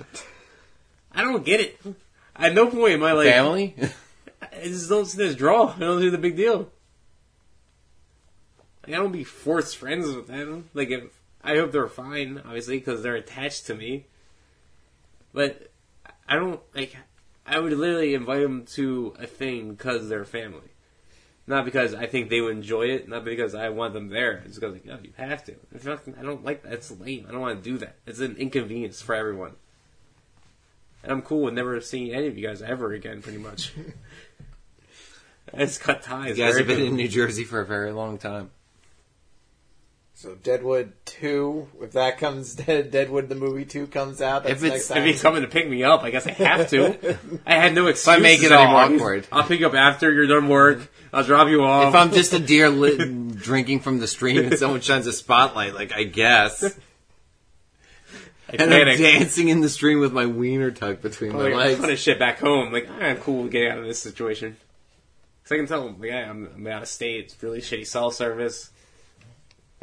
I 1.13 1.23
don't 1.23 1.45
get 1.45 1.61
it. 1.61 1.81
At 2.37 2.55
no 2.55 2.69
point 2.69 2.95
am 2.95 3.03
I 3.03 3.13
like 3.13 3.29
Family? 3.29 3.75
I 4.43 4.65
just 4.65 4.89
don't 4.89 5.07
see 5.07 5.19
this 5.19 5.35
draw. 5.35 5.75
I 5.75 5.79
don't 5.79 6.01
see 6.01 6.09
the 6.09 6.19
big 6.19 6.37
deal. 6.37 6.71
Like 8.87 8.95
I 8.95 8.99
don't 8.99 9.13
be 9.13 9.25
forced 9.25 9.77
friends 9.77 10.15
with 10.15 10.27
them. 10.27 10.71
Like 10.75 10.91
if 10.91 11.05
I 11.43 11.57
hope 11.57 11.73
they're 11.73 11.89
fine, 11.89 12.43
obviously, 12.45 12.79
because 12.79 13.03
they're 13.03 13.17
attached 13.17 13.67
to 13.67 13.75
me. 13.75 14.07
But 15.33 15.71
I 16.29 16.37
don't 16.37 16.61
like. 16.75 16.97
I 17.47 17.59
would 17.59 17.73
literally 17.73 18.15
invite 18.15 18.43
them 18.43 18.65
to 18.75 19.15
a 19.19 19.27
thing 19.27 19.75
because 19.75 20.09
they're 20.09 20.25
family, 20.25 20.71
not 21.47 21.65
because 21.65 21.95
I 21.95 22.07
think 22.07 22.31
they 22.31 22.41
would 22.41 22.57
enjoy 22.57 22.87
it, 22.87 23.09
not 23.09 23.25
because 23.25 23.55
I 23.55 23.69
want 23.69 23.93
them 23.93 24.09
there. 24.09 24.43
It's 24.47 24.55
because 24.55 24.73
like, 24.73 24.87
no, 24.87 24.99
you 25.03 25.13
have 25.17 25.45
to. 25.45 25.55
I 26.19 26.23
don't 26.23 26.45
like 26.45 26.63
that. 26.63 26.73
It's 26.73 26.91
lame. 26.91 27.27
I 27.29 27.33
don't 27.33 27.41
want 27.41 27.63
to 27.63 27.71
do 27.71 27.79
that. 27.79 27.97
It's 28.07 28.21
an 28.21 28.37
inconvenience 28.37 29.03
for 29.03 29.15
everyone. 29.15 29.53
And 31.03 31.13
I'm 31.13 31.23
cool 31.23 31.43
with 31.43 31.55
never 31.55 31.79
seeing 31.83 32.15
any 32.15 32.29
of 32.29 32.39
you 32.39 32.47
guys 32.47 32.63
ever 32.63 32.93
again, 32.93 33.21
pretty 33.21 33.39
much. 33.39 33.75
I 35.55 35.59
just 35.59 35.81
cut 35.81 36.03
ties. 36.03 36.39
You 36.39 36.45
guys 36.45 36.57
have 36.57 36.67
been 36.67 36.81
in. 36.81 36.97
New 36.97 37.09
Jersey 37.09 37.45
for 37.45 37.61
a 37.61 37.67
very 37.67 37.93
long 37.93 38.17
time. 38.17 38.51
So 40.17 40.37
Deadwood 40.37 40.93
two, 41.05 41.69
if 41.83 41.93
that 41.93 42.19
comes, 42.19 42.55
Deadwood 42.55 43.29
the 43.29 43.35
movie 43.35 43.65
two 43.65 43.87
comes 43.89 44.23
out. 44.23 44.45
That's 44.45 44.63
If 44.63 44.65
it's- 44.65 44.73
next 44.73 44.91
If 44.91 44.97
time. 44.97 45.07
he's 45.07 45.23
coming 45.23 45.43
to 45.43 45.49
pick 45.49 45.69
me 45.69 45.83
up, 45.85 46.03
I 46.03 46.11
guess 46.11 46.27
I 46.27 46.31
have 46.33 46.71
to. 46.71 47.19
I 47.47 47.55
had 47.57 47.75
no 47.75 47.89
excuse. 47.89 48.17
I 48.17 48.19
make 48.21 48.43
it 48.43 48.53
all 48.53 48.77
awkward. 48.77 49.27
I'll 49.33 49.43
pick 49.45 49.61
you 49.61 49.67
up 49.67 49.75
after 49.75 50.13
you're 50.13 50.27
done 50.29 50.49
work. 50.49 50.91
I'll 51.13 51.25
drop 51.25 51.49
you 51.49 51.63
off. 51.65 51.89
If 51.89 51.95
I'm 51.95 52.13
just 52.13 52.33
a 52.33 52.39
deer 52.39 52.69
lit, 52.71 53.37
drinking 53.37 53.81
from 53.81 53.99
the 53.99 54.07
stream 54.07 54.39
and 54.47 54.59
someone 54.59 54.81
shines 54.81 55.07
a 55.07 55.13
spotlight, 55.13 55.75
like 55.75 55.93
I 55.93 56.05
guess, 56.05 56.63
I 58.49 58.57
and 58.63 58.73
I'm 58.73 58.97
dancing 58.97 59.49
in 59.49 59.61
the 59.61 59.69
stream 59.69 59.99
with 60.01 60.13
my 60.13 60.27
wiener 60.27 60.71
tucked 60.71 61.03
between 61.03 61.33
oh, 61.33 61.39
my 61.39 61.43
Like, 61.45 61.53
I'm 61.53 61.59
legs. 61.59 61.81
putting 61.81 61.97
shit 61.97 62.19
back 62.19 62.39
home. 62.39 62.73
Like 62.73 62.89
I'm 62.89 63.17
cool 63.19 63.43
with 63.45 63.53
getting 63.53 63.71
out 63.73 63.79
of 63.79 63.85
this 63.85 64.01
situation. 64.01 64.57
Cause 65.45 65.53
I 65.53 65.57
can 65.57 65.67
tell 65.67 65.85
them, 65.85 66.01
like, 66.01 66.11
hey, 66.11 66.23
I'm, 66.23 66.49
I'm 66.55 66.67
out 66.69 66.83
of 66.83 66.89
state. 66.89 67.25
It's 67.27 67.43
really 67.43 67.61
shitty 67.61 67.87
cell 67.87 68.11
service. 68.11 68.71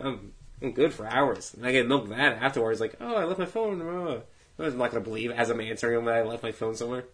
I'm, 0.04 0.34
I'm 0.62 0.72
good 0.72 0.94
for 0.94 1.08
hours, 1.08 1.54
and 1.54 1.66
I 1.66 1.72
get 1.72 1.88
milked 1.88 2.10
that 2.10 2.42
afterwards. 2.42 2.80
Like, 2.80 2.96
oh, 3.00 3.16
I 3.16 3.26
left 3.26 3.40
my 3.40 3.46
phone. 3.46 3.82
Uh. 3.82 4.22
I'm 4.60 4.78
not 4.78 4.92
gonna 4.92 5.04
believe 5.04 5.32
as 5.32 5.50
I'm 5.50 5.60
answering 5.60 5.96
them 5.96 6.06
that 6.06 6.16
I 6.16 6.24
left 6.24 6.44
my 6.44 6.52
phone 6.52 6.76
somewhere. 6.76 7.06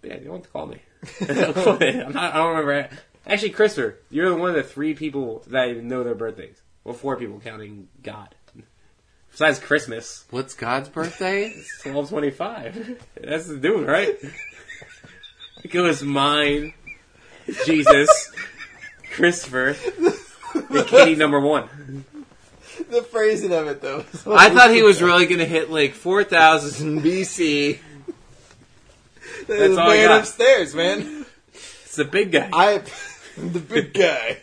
But 0.00 0.10
yeah, 0.10 0.18
you 0.18 0.24
don't 0.24 0.36
have 0.36 0.42
to 0.44 0.48
call 0.48 0.66
me. 0.66 0.78
I'm 2.00 2.12
not, 2.12 2.34
I 2.34 2.38
don't 2.38 2.56
remember. 2.56 2.88
Actually, 3.26 3.50
Christopher, 3.50 3.98
you're 4.10 4.36
one 4.36 4.50
of 4.50 4.56
the 4.56 4.62
three 4.62 4.94
people 4.94 5.44
that 5.48 5.68
even 5.68 5.88
know 5.88 6.02
their 6.02 6.14
birthdays. 6.14 6.60
Well, 6.82 6.94
four 6.94 7.16
people 7.16 7.40
counting 7.40 7.88
God. 8.02 8.34
Besides 9.30 9.60
Christmas. 9.60 10.24
What's 10.30 10.54
God's 10.54 10.88
birthday? 10.88 11.54
Twelve 11.82 12.08
twenty-five. 12.10 13.00
That's 13.14 13.46
the 13.46 13.56
dude, 13.56 13.86
right? 13.86 14.18
It 15.64 15.70
goes 15.70 16.02
mine, 16.02 16.74
Jesus, 17.64 18.32
Christopher, 19.12 19.76
and 20.74 20.86
Katie 20.86 21.14
number 21.16 21.40
one. 21.40 22.04
the 22.90 23.02
phrasing 23.02 23.52
of 23.52 23.66
it 23.68 23.80
though. 23.80 24.04
I 24.26 24.50
thought 24.50 24.70
he 24.70 24.82
was 24.82 25.02
really 25.02 25.26
going 25.26 25.38
to 25.38 25.44
hit 25.46 25.70
like 25.70 25.94
4000 25.94 27.00
BC. 27.02 27.78
the 29.46 29.54
That's 29.54 29.76
all 29.76 29.90
I 29.90 29.96
man 29.96 30.08
got. 30.08 30.20
upstairs, 30.20 30.74
man. 30.74 31.26
It's 31.52 31.96
the 31.96 32.04
big 32.04 32.32
guy. 32.32 32.48
I, 32.52 32.82
the 33.36 33.58
big 33.60 33.92
guy. 33.94 34.38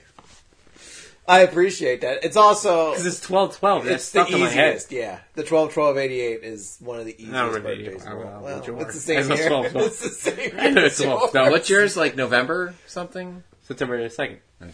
I 1.27 1.41
appreciate 1.41 2.01
that. 2.01 2.23
It's 2.23 2.35
also 2.37 2.89
Because 2.91 3.05
it's 3.05 3.19
twelve 3.21 3.55
twelve. 3.59 3.83
That's 3.85 3.95
it's 4.03 4.11
the 4.11 4.21
stuck 4.23 4.31
in 4.33 4.39
my 4.39 4.49
head. 4.49 4.69
easiest. 4.77 4.91
Yeah, 4.91 5.19
the 5.35 5.43
twelve 5.43 5.71
twelve 5.73 5.95
eighty 5.97 6.19
eight 6.21 6.43
is 6.43 6.77
one 6.79 6.97
of 6.99 7.05
the 7.05 7.13
easiest 7.13 7.35
I 7.35 7.41
don't 7.45 7.53
remember 7.53 7.69
birthdays. 7.75 8.03
in 8.03 8.09
the 8.09 8.15
world. 8.15 8.33
will- 8.41 8.41
Well, 8.41 8.73
what's 8.77 8.95
it's 8.95 9.05
the 9.05 9.13
same 9.13 9.19
I 9.25 9.27
know 9.27 9.35
here. 9.35 9.47
12, 9.49 9.67
12. 9.71 9.87
It's 9.87 9.99
the 10.01 10.09
same. 10.09 10.51
I 10.59 10.69
know 10.71 10.85
it's 10.85 10.99
as 10.99 11.05
12, 11.05 11.21
yours. 11.21 11.33
no, 11.35 11.51
What's 11.51 11.69
yours? 11.69 11.95
Like 11.97 12.15
November 12.15 12.73
something? 12.87 13.43
September 13.69 14.09
second. 14.09 14.39
Okay. 14.61 14.71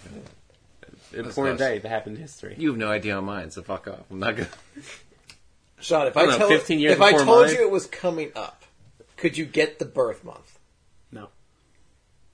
Important 1.14 1.34
close. 1.34 1.60
day 1.60 1.80
that 1.80 1.90
happened 1.90 2.16
in 2.16 2.22
history. 2.22 2.56
You 2.58 2.70
have 2.70 2.78
no 2.78 2.90
idea 2.90 3.16
on 3.18 3.26
mine, 3.26 3.52
so 3.52 3.62
fuck 3.62 3.88
off. 3.90 4.06
I'm 4.10 4.20
not 4.20 4.38
gonna. 4.38 4.50
Sean, 5.82 6.08
if 6.08 6.16
I 6.16 6.22
I, 6.22 6.26
don't 6.26 6.32
know, 6.32 6.38
tell 6.48 6.58
15 6.58 6.80
years 6.80 6.94
if 6.96 7.02
I 7.02 7.12
before 7.12 7.26
told 7.26 7.46
mine? 7.48 7.56
you 7.56 7.62
it 7.62 7.72
was 7.72 7.86
coming 7.88 8.32
up, 8.38 8.64
could 9.18 9.38
you 9.38 9.46
get 9.46 9.80
the 9.80 9.86
birth 9.86 10.24
month? 10.24 10.58
No. 11.12 11.28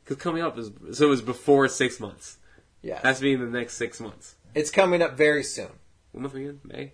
Because 0.03 0.17
coming 0.17 0.43
up 0.43 0.57
is 0.59 0.69
so 0.93 1.07
it 1.07 1.09
was 1.09 1.21
before 1.23 1.67
six 1.67 1.99
months. 1.99 2.37
Yeah, 2.83 2.99
Has 3.01 3.17
to 3.17 3.23
be 3.23 3.33
in 3.33 3.39
the 3.39 3.45
next 3.47 3.73
six 3.77 3.99
months. 3.99 4.35
it's 4.55 4.69
coming 4.71 5.01
up 5.01 5.17
very 5.17 5.43
soon. 5.43 5.69
What 6.11 6.21
month 6.21 6.35
are 6.35 6.37
we 6.37 6.47
in? 6.47 6.59
May. 6.63 6.93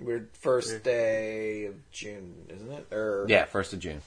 We're 0.00 0.28
first 0.32 0.82
day 0.82 1.66
of 1.66 1.90
June, 1.92 2.46
isn't 2.48 2.70
it? 2.72 2.86
Or 2.92 3.26
Yeah, 3.28 3.44
first 3.44 3.72
of 3.72 3.78
June. 3.80 4.00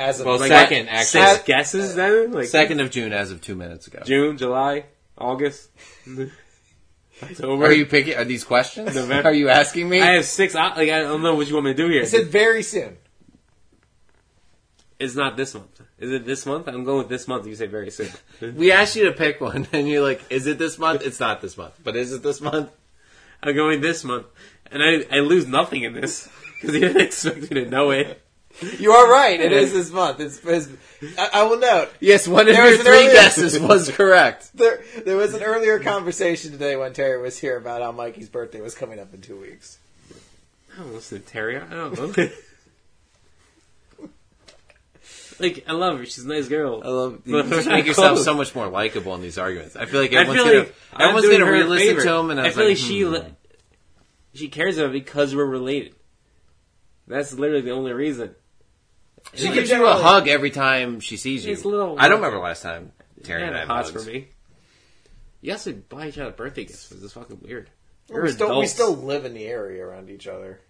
As 0.00 0.18
of 0.20 0.26
Well, 0.26 0.38
like, 0.38 0.48
second, 0.48 0.86
what, 0.86 0.94
actually. 0.94 1.20
Six 1.20 1.44
guesses 1.44 1.94
then? 1.94 2.32
Like 2.32 2.46
Second 2.46 2.80
of 2.80 2.90
June, 2.90 3.12
as 3.12 3.30
of 3.30 3.40
two 3.40 3.54
minutes 3.54 3.86
ago. 3.86 4.00
June, 4.04 4.38
July, 4.38 4.86
August, 5.16 5.70
October. 7.22 7.66
Are 7.66 7.72
you 7.72 7.86
picking? 7.86 8.16
Are 8.16 8.24
these 8.24 8.44
questions? 8.44 8.94
November. 8.94 9.28
Are 9.28 9.32
you 9.32 9.50
asking 9.50 9.88
me? 9.88 10.00
I 10.00 10.14
have 10.14 10.24
six. 10.24 10.54
Like 10.54 10.88
I 10.88 11.02
don't 11.02 11.22
know 11.22 11.34
what 11.34 11.46
you 11.48 11.54
want 11.54 11.66
me 11.66 11.72
to 11.72 11.76
do 11.76 11.88
here. 11.88 12.02
I 12.02 12.06
said 12.06 12.28
very 12.28 12.62
soon. 12.62 12.96
It's 14.98 15.14
not 15.14 15.36
this 15.36 15.54
month. 15.54 15.80
Is 15.98 16.12
it 16.12 16.24
this 16.24 16.44
month? 16.46 16.66
I'm 16.68 16.84
going 16.84 16.98
with 16.98 17.08
this 17.08 17.28
month. 17.28 17.46
You 17.46 17.54
say 17.54 17.66
very 17.66 17.90
soon. 17.90 18.10
we 18.56 18.72
asked 18.72 18.96
you 18.96 19.04
to 19.04 19.12
pick 19.12 19.40
one, 19.40 19.68
and 19.72 19.86
you're 19.86 20.02
like, 20.02 20.22
"Is 20.30 20.46
it 20.46 20.58
this 20.58 20.78
month?" 20.78 21.02
It's 21.04 21.20
not 21.20 21.42
this 21.42 21.56
month, 21.58 21.74
but 21.84 21.94
is 21.94 22.12
it 22.12 22.22
this 22.22 22.40
month? 22.40 22.70
I'm 23.42 23.54
going 23.54 23.80
this 23.82 24.02
month, 24.02 24.26
and 24.70 24.82
I 24.82 25.04
I 25.14 25.20
lose 25.20 25.46
nothing 25.46 25.82
in 25.82 25.92
this 25.92 26.28
because 26.54 26.74
you 26.74 26.80
didn't 26.80 27.02
expect 27.02 27.42
me 27.42 27.48
to 27.48 27.66
know 27.66 27.90
it. 27.90 28.22
You 28.78 28.92
are 28.92 29.10
right. 29.10 29.40
It 29.40 29.52
is 29.52 29.72
this 29.72 29.90
month. 29.90 30.20
It's, 30.20 30.38
it's 30.44 30.68
I, 31.18 31.30
I 31.34 31.42
will 31.44 31.58
note 31.58 31.90
Yes, 32.00 32.28
one 32.28 32.48
of 32.48 32.54
your 32.54 32.76
three 32.76 33.06
earlier- 33.06 33.12
guesses 33.12 33.58
was 33.60 33.90
correct. 33.90 34.50
there 34.54 34.82
there 35.04 35.16
was 35.16 35.34
an 35.34 35.42
earlier 35.42 35.78
conversation 35.78 36.52
today 36.52 36.76
when 36.76 36.92
Terry 36.92 37.20
was 37.20 37.38
here 37.38 37.56
about 37.56 37.80
how 37.80 37.92
Mikey's 37.92 38.28
birthday 38.28 38.60
was 38.60 38.74
coming 38.74 38.98
up 38.98 39.14
in 39.14 39.20
two 39.22 39.40
weeks. 39.40 39.78
I 40.74 40.82
don't 40.82 40.92
listen 40.92 41.20
to 41.20 41.26
Terry. 41.26 41.56
I 41.56 41.68
don't 41.68 42.18
know. 42.18 42.28
like 45.40 45.64
I 45.66 45.72
love 45.72 45.98
her. 45.98 46.04
She's 46.04 46.24
a 46.24 46.28
nice 46.28 46.48
girl. 46.48 46.82
I 46.84 46.88
love 46.88 47.22
you 47.24 47.42
just 47.42 47.68
make 47.68 47.86
yourself 47.86 48.18
so 48.18 48.34
much 48.34 48.54
more 48.54 48.68
likable 48.68 49.14
in 49.14 49.22
these 49.22 49.38
arguments. 49.38 49.74
I 49.74 49.86
feel 49.86 50.00
like 50.00 50.12
I 50.12 50.20
everyone's 50.20 50.42
feel 50.42 50.52
gonna 50.52 50.58
like 50.58 51.00
everyone's 51.00 51.28
gonna 51.28 51.50
re-listen 51.50 51.96
to 52.02 52.14
him, 52.14 52.30
and 52.30 52.40
I, 52.40 52.46
I 52.46 52.50
feel 52.50 52.64
like, 52.64 52.68
like 52.70 52.76
she 52.76 53.02
hmm. 53.02 53.12
li- 53.12 53.34
she 54.34 54.48
cares 54.48 54.78
about 54.78 54.90
it 54.90 55.04
because 55.04 55.34
we're 55.34 55.44
related. 55.44 55.94
That's 57.06 57.32
literally 57.32 57.62
the 57.62 57.72
only 57.72 57.92
reason. 57.92 58.34
She 59.34 59.50
gives 59.52 59.70
you 59.70 59.86
a 59.86 59.94
hug 59.94 60.28
every 60.28 60.50
time 60.50 61.00
she 61.00 61.16
sees 61.16 61.44
you. 61.44 61.52
It's 61.52 61.64
a 61.64 61.68
little- 61.68 61.96
I 61.98 62.08
don't 62.08 62.18
remember 62.18 62.38
last 62.38 62.62
time 62.62 62.92
Terry 63.22 63.42
and 63.46 63.54
I 63.54 63.60
had 63.60 63.68
hots 63.68 63.90
hugs. 63.90 64.04
for 64.04 64.10
me. 64.10 64.28
You 65.40 65.52
guys 65.52 65.62
should 65.62 65.88
buy 65.88 66.08
each 66.08 66.18
other 66.18 66.32
birthday 66.32 66.64
gifts. 66.64 66.88
This 66.88 67.02
is 67.02 67.12
fucking 67.12 67.40
weird. 67.42 67.70
We 68.08 68.16
We're 68.16 68.28
still, 68.28 68.48
we 68.48 68.52
adults. 68.52 68.72
still 68.72 68.96
live 68.96 69.24
in 69.24 69.34
the 69.34 69.46
area 69.46 69.84
around 69.84 70.10
each 70.10 70.26
other. 70.26 70.60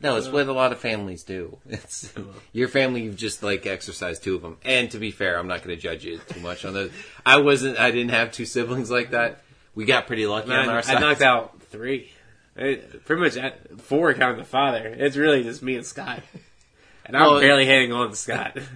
No, 0.00 0.16
it's 0.16 0.28
what 0.28 0.46
a 0.46 0.52
lot 0.52 0.72
of 0.72 0.78
families 0.78 1.24
do. 1.24 1.58
It's 1.68 2.12
your 2.52 2.68
family. 2.68 3.02
You've 3.02 3.16
just 3.16 3.42
like 3.42 3.66
exercised 3.66 4.22
two 4.22 4.36
of 4.36 4.42
them. 4.42 4.56
And 4.64 4.90
to 4.92 4.98
be 4.98 5.10
fair, 5.10 5.38
I'm 5.38 5.46
not 5.48 5.62
going 5.62 5.76
to 5.76 5.82
judge 5.82 6.04
you 6.04 6.18
too 6.28 6.40
much 6.40 6.64
on 6.64 6.72
those. 6.72 6.90
I 7.26 7.38
wasn't. 7.38 7.78
I 7.78 7.90
didn't 7.90 8.12
have 8.12 8.32
two 8.32 8.46
siblings 8.46 8.90
like 8.90 9.10
that. 9.10 9.42
We 9.74 9.84
got 9.84 10.06
pretty 10.06 10.26
lucky 10.26 10.52
I, 10.52 10.62
on 10.62 10.68
our 10.70 10.78
I 10.78 10.80
side. 10.80 10.96
I 10.96 11.00
knocked 11.00 11.20
out 11.22 11.60
three. 11.64 12.10
It, 12.56 13.04
pretty 13.04 13.20
much 13.22 13.36
at, 13.36 13.80
four 13.82 14.14
counting 14.14 14.38
the 14.38 14.44
father. 14.44 14.86
It's 14.86 15.16
really 15.16 15.42
just 15.42 15.62
me 15.62 15.76
and 15.76 15.84
Scott, 15.84 16.22
and 17.08 17.16
I'm 17.16 17.24
Well, 17.26 17.40
barely 17.40 17.66
hanging 17.66 17.92
on 17.92 18.10
to 18.10 18.16
Scott. 18.16 18.56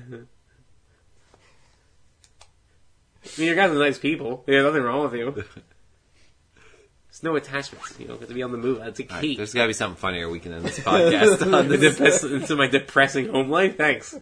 I 3.24 3.28
mean, 3.38 3.48
you 3.48 3.54
guys 3.54 3.70
are 3.70 3.74
nice 3.78 3.98
people. 3.98 4.42
There's 4.46 4.64
nothing 4.64 4.82
wrong 4.82 5.04
with 5.04 5.14
you. 5.14 5.30
There's 5.30 7.22
no 7.22 7.36
attachments, 7.36 7.94
you 8.00 8.08
know, 8.08 8.16
got 8.16 8.28
to 8.28 8.34
be 8.34 8.42
on 8.42 8.50
the 8.52 8.58
move. 8.58 8.78
That's 8.78 8.98
a 8.98 9.04
All 9.04 9.14
right, 9.14 9.20
key. 9.20 9.36
there's 9.36 9.54
got 9.54 9.62
to 9.62 9.68
be 9.68 9.74
something 9.74 9.96
funnier 9.96 10.28
we 10.28 10.40
can 10.40 10.52
end 10.52 10.64
this 10.64 10.80
podcast 10.80 11.42
on. 11.54 11.68
the 11.68 11.76
This 11.76 11.96
depress- 11.96 12.24
into 12.24 12.56
my 12.56 12.66
depressing 12.66 13.28
home 13.28 13.48
life. 13.48 13.76
Thanks. 13.76 14.18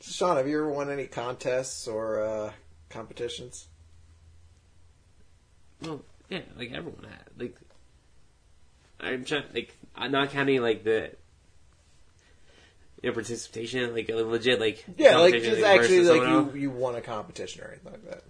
Sean, 0.00 0.36
have 0.36 0.48
you 0.48 0.58
ever 0.58 0.68
won 0.70 0.90
any 0.90 1.06
contests 1.06 1.86
or 1.86 2.22
uh, 2.22 2.52
competitions? 2.88 3.68
Well, 5.82 6.02
yeah, 6.28 6.40
like 6.56 6.72
everyone 6.72 7.04
had. 7.04 7.24
Like, 7.38 7.56
I'm 8.98 9.24
trying, 9.24 9.44
like, 9.54 9.76
I'm 9.79 9.79
not 9.96 10.30
counting 10.30 10.60
like 10.62 10.84
the. 10.84 11.10
You 13.02 13.08
know, 13.08 13.14
participation, 13.14 13.94
like 13.94 14.10
a 14.10 14.14
legit, 14.16 14.60
like 14.60 14.84
Yeah, 14.98 15.16
like 15.16 15.32
competition, 15.32 15.54
just 15.54 15.66
actually 15.66 16.02
like 16.02 16.20
you, 16.20 16.26
else. 16.36 16.54
you 16.54 16.70
won 16.70 16.94
a 16.96 17.00
competition 17.00 17.62
or 17.64 17.68
anything 17.68 17.92
like 17.92 18.04
that. 18.10 18.22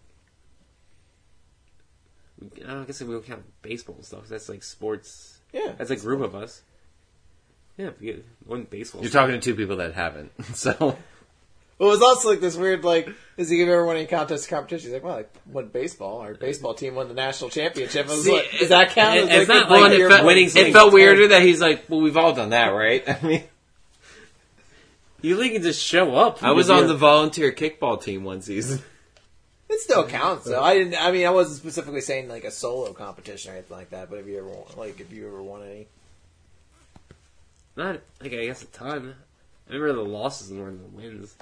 I 2.68 2.74
don't 2.74 2.86
guess 2.86 3.02
we 3.02 3.12
don't 3.12 3.26
count 3.26 3.42
baseball 3.62 3.96
and 3.96 4.04
stuff. 4.04 4.28
That's 4.28 4.48
like 4.48 4.62
sports. 4.62 5.38
Yeah, 5.52 5.72
That's 5.76 5.90
a 5.90 5.96
group 5.96 6.20
of 6.20 6.34
us. 6.36 6.62
Yeah, 7.76 7.90
one 8.46 8.64
baseball. 8.64 9.02
You're 9.02 9.10
talking 9.10 9.34
to 9.34 9.40
two 9.40 9.54
people 9.56 9.76
that 9.78 9.94
haven't. 9.94 10.32
So 10.54 10.96
Well, 11.80 11.88
it 11.88 11.92
was 11.92 12.02
also 12.02 12.28
like 12.28 12.40
this 12.40 12.56
weird, 12.56 12.84
like, 12.84 13.08
is 13.38 13.48
he 13.48 13.62
ever 13.62 13.86
won 13.86 13.96
any 13.96 14.04
contest 14.06 14.46
or 14.46 14.50
competition? 14.54 14.88
He's 14.88 14.92
like, 14.92 15.02
well, 15.02 15.16
I 15.16 15.24
won 15.50 15.68
baseball. 15.68 16.18
Our 16.20 16.34
baseball 16.34 16.74
team 16.74 16.94
won 16.94 17.08
the 17.08 17.14
national 17.14 17.48
championship. 17.48 18.06
I 18.06 18.10
was 18.10 18.22
See, 18.24 18.32
like, 18.36 18.50
does 18.58 18.68
that 18.68 18.90
count? 18.90 19.16
it- 19.16 19.30
it's 19.30 19.48
like 19.48 19.68
not 19.68 19.70
like 19.70 19.92
it 19.92 20.06
felt- 20.06 20.26
winning 20.26 20.50
winning 20.54 20.66
it 20.68 20.72
felt 20.74 20.92
weirder 20.92 21.28
that 21.28 21.40
he's 21.40 21.58
like, 21.58 21.86
well, 21.88 22.02
we've 22.02 22.18
all 22.18 22.34
done 22.34 22.50
that, 22.50 22.66
right? 22.68 23.02
I 23.08 23.26
mean, 23.26 23.44
You 25.22 25.36
really 25.36 25.48
can 25.50 25.62
just 25.62 25.82
show 25.82 26.14
up. 26.16 26.42
I 26.42 26.52
was 26.52 26.68
on 26.68 26.86
the 26.86 26.94
volunteer 26.94 27.50
kickball 27.50 28.02
team 28.02 28.24
one 28.24 28.42
season. 28.42 28.80
It 29.72 29.78
still 29.78 30.04
counts, 30.04 30.46
though. 30.46 30.60
I 30.60 30.76
didn't. 30.76 30.96
I 31.00 31.12
mean, 31.12 31.24
I 31.24 31.30
wasn't 31.30 31.58
specifically 31.58 32.00
saying 32.00 32.28
like 32.28 32.42
a 32.42 32.50
solo 32.50 32.92
competition 32.92 33.52
or 33.52 33.54
anything 33.54 33.76
like 33.76 33.90
that. 33.90 34.10
But 34.10 34.18
if 34.18 34.26
you 34.26 34.38
ever 34.38 34.50
like, 34.76 34.98
if 34.98 35.12
you 35.12 35.28
ever 35.28 35.40
won 35.40 35.62
any, 35.62 35.86
not 37.76 38.00
like 38.20 38.32
I 38.32 38.46
guess 38.46 38.64
a 38.64 38.66
ton. 38.66 39.14
I 39.70 39.74
remember 39.74 40.02
the 40.02 40.08
losses 40.08 40.50
more 40.50 40.66
than 40.66 40.82
the 40.82 40.88
wins. 40.88 41.36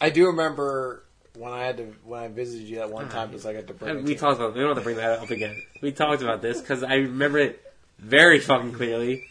I 0.00 0.10
do 0.10 0.26
remember 0.26 1.04
when 1.36 1.52
I 1.52 1.64
had 1.64 1.76
to 1.78 1.94
when 2.04 2.20
I 2.22 2.28
visited 2.28 2.68
you 2.68 2.76
that 2.76 2.90
one 2.90 3.08
time. 3.08 3.32
Was 3.32 3.44
like 3.44 3.54
I 3.54 3.58
had 3.58 3.68
to 3.68 3.74
bring. 3.74 4.04
We 4.04 4.14
talked 4.14 4.38
about. 4.38 4.54
We 4.54 4.60
don't 4.60 4.70
have 4.70 4.78
to 4.78 4.84
bring 4.84 4.96
that 4.96 5.20
up 5.20 5.30
again. 5.30 5.62
We 5.80 5.92
talked 5.92 6.22
about 6.22 6.42
this 6.42 6.60
because 6.60 6.82
I 6.82 6.94
remember 6.94 7.38
it 7.38 7.62
very 7.98 8.40
fucking 8.40 8.72
clearly, 8.72 9.30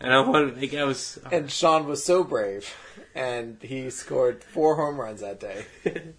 and 0.00 0.12
I 0.12 0.20
wanted. 0.20 0.60
Like, 0.60 0.74
I 0.74 0.84
was. 0.84 1.18
Oh. 1.24 1.28
and 1.32 1.50
Sean 1.50 1.86
was 1.86 2.04
so 2.04 2.24
brave, 2.24 2.74
and 3.14 3.56
he 3.62 3.88
scored 3.90 4.44
four 4.44 4.76
home 4.76 5.00
runs 5.00 5.20
that 5.20 5.40
day. 5.40 5.64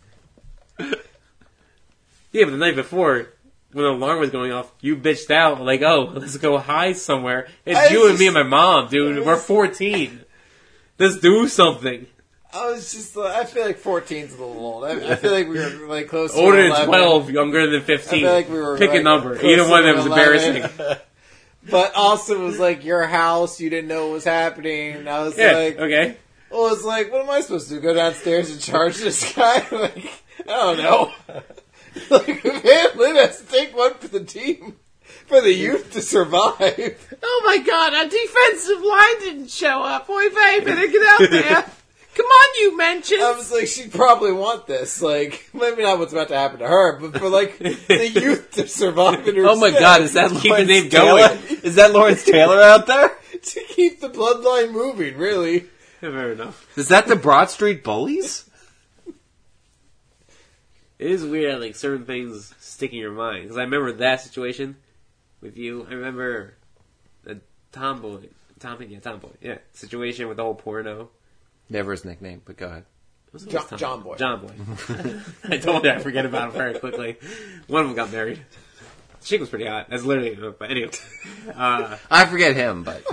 Yeah, 2.34 2.46
but 2.46 2.52
the 2.52 2.58
night 2.58 2.76
before, 2.76 3.28
when 3.74 3.84
the 3.84 3.92
alarm 3.92 4.20
was 4.20 4.30
going 4.30 4.54
off, 4.54 4.72
you 4.80 4.96
bitched 4.96 5.32
out 5.32 5.62
like, 5.62 5.82
"Oh, 5.82 6.12
let's 6.14 6.38
go 6.38 6.58
hide 6.58 6.98
somewhere." 6.98 7.48
It's 7.66 7.78
I 7.78 7.88
you 7.88 8.10
and 8.10 8.18
me 8.18 8.28
and 8.28 8.34
my 8.34 8.44
mom, 8.44 8.90
dude. 8.90 9.26
We're 9.26 9.36
fourteen. 9.36 10.22
Let's 11.02 11.20
do 11.20 11.48
something. 11.48 12.06
I 12.54 12.70
was 12.72 12.92
just. 12.92 13.16
Like, 13.16 13.34
I 13.36 13.46
feel 13.46 13.66
like 13.66 13.82
14's 13.82 14.34
a 14.34 14.38
little 14.38 14.58
old. 14.58 14.84
I, 14.84 15.12
I 15.14 15.16
feel 15.16 15.32
like 15.32 15.48
we 15.48 15.58
were 15.58 15.88
like 15.88 16.10
close. 16.10 16.36
Older 16.36 16.58
to 16.58 16.62
than 16.64 16.72
11. 16.72 16.88
twelve, 16.88 17.30
younger 17.32 17.70
than 17.70 17.82
fifteen. 17.82 18.20
I 18.20 18.28
feel 18.28 18.34
like 18.34 18.50
we 18.50 18.60
were, 18.60 18.78
Pick 18.78 18.90
a 18.92 18.94
like, 18.96 19.04
number. 19.04 19.38
close 19.38 19.52
Either 19.52 19.70
one 19.70 19.80
of 19.80 19.86
them 19.86 19.96
was 19.98 20.06
11. 20.06 20.56
embarrassing. 20.56 20.98
But 21.70 21.94
also, 21.94 22.42
it 22.42 22.44
was 22.44 22.58
like 22.60 22.84
your 22.84 23.06
house. 23.06 23.60
You 23.62 23.70
didn't 23.70 23.88
know 23.88 24.06
what 24.08 24.14
was 24.14 24.24
happening. 24.24 24.94
And 24.96 25.08
I 25.08 25.22
was 25.22 25.38
Yeah. 25.38 25.52
like, 25.52 25.78
okay. 25.78 26.18
well, 26.50 26.74
it's 26.74 26.84
like, 26.84 27.12
what 27.12 27.22
am 27.22 27.30
I 27.30 27.42
supposed 27.42 27.70
to 27.70 27.76
do? 27.76 27.82
Go 27.82 27.94
downstairs 27.94 28.50
and 28.50 28.60
charge 28.60 28.98
this 28.98 29.32
guy? 29.36 29.64
like, 29.72 30.12
I 30.40 30.44
don't 30.48 30.78
know. 30.80 31.12
like, 32.10 32.44
man, 32.66 32.88
Lynn 32.96 33.16
has 33.16 33.42
to 33.42 33.46
take 33.46 33.78
one 33.78 33.94
for 33.94 34.08
the 34.08 34.24
team, 34.24 34.76
for 35.32 35.42
the 35.42 35.54
youth 35.54 35.92
to 35.94 36.02
survive. 36.02 37.08
Oh 37.24 37.42
my 37.46 37.60
god, 37.60 37.94
our 37.94 38.06
defensive 38.08 38.82
line 38.84 39.20
didn't 39.20 39.52
show 39.52 39.84
up. 39.84 40.08
Boy, 40.08 40.30
baby, 40.30 40.66
better 40.66 40.88
get 40.88 41.06
out 41.08 41.30
there. 41.30 41.62
Come 42.16 42.26
on, 42.26 42.62
you 42.62 42.76
mentioned. 42.78 43.22
I 43.22 43.34
was 43.34 43.52
like, 43.52 43.68
she'd 43.68 43.92
probably 43.92 44.32
want 44.34 44.66
this. 44.66 45.04
Like, 45.04 45.48
maybe 45.54 45.84
not 45.84 46.00
what's 46.00 46.14
about 46.14 46.30
to 46.30 46.36
happen 46.36 46.60
to 46.60 46.68
her, 46.68 47.00
but 47.00 47.20
for 47.20 47.30
like 47.30 47.60
the 47.60 48.10
youth 48.22 48.52
to 48.54 48.68
survive 48.68 49.28
in 49.28 49.36
her 49.36 49.46
Oh 49.46 49.56
my 49.56 49.70
god, 49.70 50.02
is 50.02 50.14
that 50.14 50.32
Keep 50.32 50.42
the 50.42 50.50
Lawrence 50.50 50.68
name 50.68 50.90
Taylor? 50.90 51.28
going. 51.28 51.60
Is 51.64 51.76
that 51.76 51.92
Lawrence 51.94 52.26
Taylor 52.26 52.60
out 52.60 52.88
there? 52.88 53.12
to 53.44 53.60
keep 53.70 54.02
the 54.02 54.10
bloodline 54.10 54.72
moving, 54.72 55.16
really. 55.18 55.60
Fair 56.00 56.32
enough. 56.32 56.76
Is 56.76 56.88
that 56.88 57.06
the 57.08 57.16
Broad 57.16 57.52
Street 57.52 57.84
Bullies? 57.84 58.50
It 60.98 61.12
is 61.12 61.24
weird, 61.24 61.54
how, 61.54 61.60
like 61.60 61.76
certain 61.76 62.06
things 62.06 62.54
stick 62.60 62.94
in 62.94 63.00
your 63.00 63.12
mind. 63.12 63.44
Because 63.44 63.58
I 63.58 63.62
remember 63.62 63.92
that 63.94 64.22
situation 64.22 64.78
with 65.42 65.58
you. 65.58 65.86
I 65.90 65.94
remember 65.94 66.54
the 67.24 67.42
tomboy, 67.72 68.28
Tommy, 68.60 68.86
yeah, 68.88 69.00
tomboy, 69.00 69.30
yeah, 69.42 69.58
situation 69.74 70.28
with 70.28 70.38
the 70.38 70.44
whole 70.44 70.56
porno. 70.56 71.10
Never 71.70 71.92
his 71.92 72.06
nickname, 72.06 72.42
but 72.46 72.58
go 72.58 72.68
ahead. 72.68 72.86
It 73.28 73.34
was 73.34 73.46
John- 73.46 73.64
always 73.64 73.80
John 73.80 74.02
Boy. 74.02 74.16
John 74.18 74.42
Boy. 74.46 74.54
I 75.50 75.58
told 75.58 75.86
you 75.86 75.92
I 75.92 76.00
forget 76.00 76.26
about 76.26 76.50
him 76.50 76.52
very 76.52 76.78
quickly. 76.80 77.18
One 77.68 77.82
of 77.84 77.88
them 77.88 77.96
got 77.96 78.12
married. 78.12 78.42
Chick 79.24 79.40
was 79.40 79.50
pretty 79.50 79.66
hot. 79.68 79.88
That's 79.90 80.04
literally. 80.04 80.36
But 80.36 80.70
anyway, 80.72 80.90
uh, 81.56 81.96
I 82.10 82.26
forget 82.26 82.56
him, 82.56 82.84
but 82.84 83.04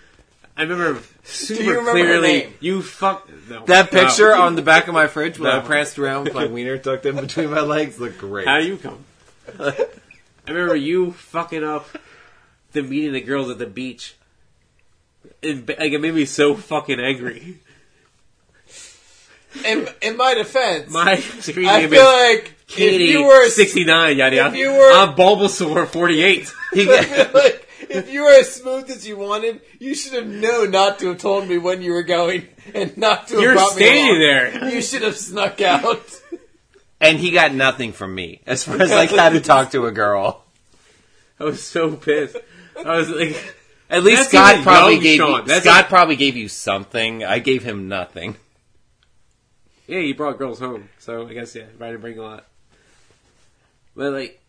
I 0.56 0.62
remember 0.62 1.00
super 1.24 1.62
you 1.62 1.70
remember 1.70 1.90
her 1.98 2.04
clearly. 2.04 2.28
name? 2.28 2.54
You 2.60 2.80
fuck 2.80 3.28
no. 3.50 3.64
that 3.66 3.92
No. 3.92 4.04
picture 4.04 4.34
on 4.34 4.54
the 4.56 4.62
back 4.62 4.88
of 4.88 4.94
my 4.94 5.06
fridge 5.06 5.38
when 5.38 5.50
I 5.50 5.58
No. 5.58 5.66
pranced 5.66 5.98
around 5.98 6.24
with 6.24 6.34
my 6.34 6.46
wiener 6.46 6.78
tucked 6.78 7.04
in 7.06 7.16
between 7.16 7.50
my 7.50 7.60
legs 7.60 8.00
looked 8.00 8.18
great. 8.18 8.46
How 8.48 8.60
do 8.60 8.66
you 8.66 8.76
come? 8.78 9.04
I 10.48 10.52
remember 10.52 10.76
you 10.76 11.12
fucking 11.12 11.62
up 11.62 11.86
the 12.72 12.82
meeting 12.82 13.12
the 13.12 13.20
girls 13.20 13.50
at 13.50 13.58
the 13.58 13.66
beach. 13.66 14.14
And 15.42 15.68
like 15.68 15.92
it 15.92 16.00
made 16.00 16.14
me 16.14 16.24
so 16.24 16.54
fucking 16.54 16.98
angry. 17.00 17.58
In, 19.64 19.88
in 20.02 20.16
my 20.16 20.34
defense, 20.34 20.90
My 20.92 21.16
screen 21.16 21.68
I 21.68 21.80
name 21.80 21.90
feel 21.90 22.00
is 22.00 22.06
like 22.38 22.54
Katie 22.66 23.04
if 23.06 23.10
you 23.10 23.24
were 23.26 23.48
sixty 23.48 23.84
nine. 23.84 24.18
Yada 24.18 24.36
yada. 24.36 24.56
you 24.58 24.70
were- 24.72 24.92
I'm 24.92 25.14
Bulbasaur 25.16 25.86
forty 25.88 26.22
eight. 26.22 26.52
I 26.72 26.76
feel 26.84 27.30
like 27.34 27.68
if 27.90 28.10
you 28.12 28.24
were 28.24 28.32
as 28.38 28.54
smooth 28.54 28.90
as 28.90 29.06
you 29.08 29.16
wanted, 29.16 29.62
you 29.78 29.94
should 29.94 30.12
have 30.12 30.26
known 30.26 30.70
not 30.70 30.98
to 30.98 31.08
have 31.08 31.18
told 31.18 31.48
me 31.48 31.56
when 31.56 31.80
you 31.82 31.92
were 31.92 32.02
going 32.02 32.46
and 32.74 32.96
not 32.98 33.28
to 33.28 33.34
have 33.34 33.42
You're 33.42 33.54
brought 33.54 33.74
me 33.76 33.82
standing 33.82 34.06
along. 34.06 34.18
there. 34.20 34.70
You 34.74 34.82
should 34.82 35.02
have 35.02 35.16
snuck 35.16 35.60
out. 35.62 36.20
And 37.00 37.18
he 37.18 37.30
got 37.30 37.54
nothing 37.54 37.92
from 37.92 38.14
me 38.14 38.40
as 38.46 38.64
far 38.64 38.80
as 38.80 38.90
like 38.90 39.10
how 39.10 39.28
to 39.28 39.40
talk 39.40 39.70
to 39.72 39.86
a 39.86 39.92
girl. 39.92 40.44
I 41.40 41.44
was 41.44 41.62
so 41.62 41.94
pissed. 41.96 42.36
I 42.84 42.96
was 42.96 43.08
like, 43.10 43.54
At 43.90 44.02
least 44.04 44.18
That's 44.18 44.28
Scott 44.30 44.52
even 44.54 44.64
probably 44.64 44.94
young 44.94 45.02
gave 45.02 45.16
Sean. 45.18 45.40
you, 45.42 45.46
That's 45.46 45.64
Scott 45.64 45.84
a- 45.84 45.88
probably 45.88 46.16
gave 46.16 46.36
you 46.36 46.48
something. 46.48 47.24
I 47.24 47.38
gave 47.38 47.62
him 47.62 47.88
nothing. 47.88 48.36
yeah, 49.86 49.98
you 50.00 50.14
brought 50.14 50.38
girls 50.38 50.58
home, 50.58 50.88
so 50.98 51.26
I 51.28 51.32
guess 51.34 51.54
yeah, 51.54 51.64
I 51.80 51.86
didn't 51.86 52.00
bring 52.00 52.18
a 52.18 52.22
lot. 52.22 52.44
But 53.96 54.12
like, 54.12 54.40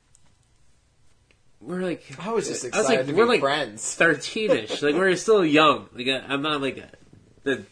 we're 1.61 1.81
like, 1.81 2.03
I 2.23 2.31
was 2.31 2.47
just 2.47 2.63
I 2.65 2.67
was 2.69 2.80
excited 2.80 2.97
like, 2.99 3.07
to 3.07 3.13
we're 3.13 3.26
be 3.26 3.30
like 3.31 3.39
friends. 3.41 3.81
thirteenish. 3.97 4.81
like 4.81 4.95
we're 4.95 5.15
still 5.15 5.43
young. 5.45 5.89
Like 5.93 6.07
I- 6.07 6.26
I'm 6.34 6.41
not 6.41 6.61
like 6.61 6.77
a, 6.77 6.89
the 7.43 7.65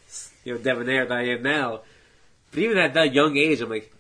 you 0.43 0.53
know 0.53 0.59
debonair 0.59 1.05
that 1.05 1.17
I 1.17 1.23
am 1.29 1.43
now. 1.43 1.81
But 2.51 2.59
even 2.59 2.77
at 2.77 2.93
that 2.95 3.13
young 3.13 3.35
age, 3.37 3.61
I'm 3.61 3.69
like, 3.69 3.91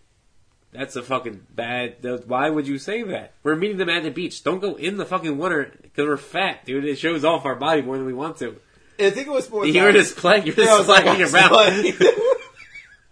that's 0.71 0.95
a 0.95 1.01
fucking 1.03 1.47
bad. 1.55 2.01
that- 2.01 2.27
Why 2.27 2.49
would 2.49 2.67
you 2.67 2.77
say 2.77 3.03
that? 3.03 3.33
We're 3.43 3.55
meeting 3.55 3.77
them 3.77 3.89
at 3.89 4.03
the 4.03 4.11
beach. 4.11 4.43
Don't 4.43 4.59
go 4.59 4.75
in 4.75 4.97
the 4.97 5.05
fucking 5.05 5.37
water 5.37 5.71
because 5.81 6.05
we're 6.05 6.17
fat, 6.17 6.65
dude. 6.65 6.85
It 6.85 6.97
shows 6.99 7.23
off 7.25 7.45
our 7.45 7.55
body 7.55 7.81
more 7.81 7.97
than 7.97 8.05
we 8.05 8.13
want 8.13 8.37
to. 8.37 8.57
I 8.99 9.09
think 9.11 9.27
it 9.27 9.31
was 9.31 9.49
more. 9.49 9.65
You're 9.65 9.91
just 9.91 10.17
playing. 10.17 10.45
You're 10.47 10.55
just 10.55 10.77
was 10.79 10.87
like, 10.87 11.03
sliding 11.03 11.21
I 11.21 11.25
was 11.25 11.33
around. 11.33 11.51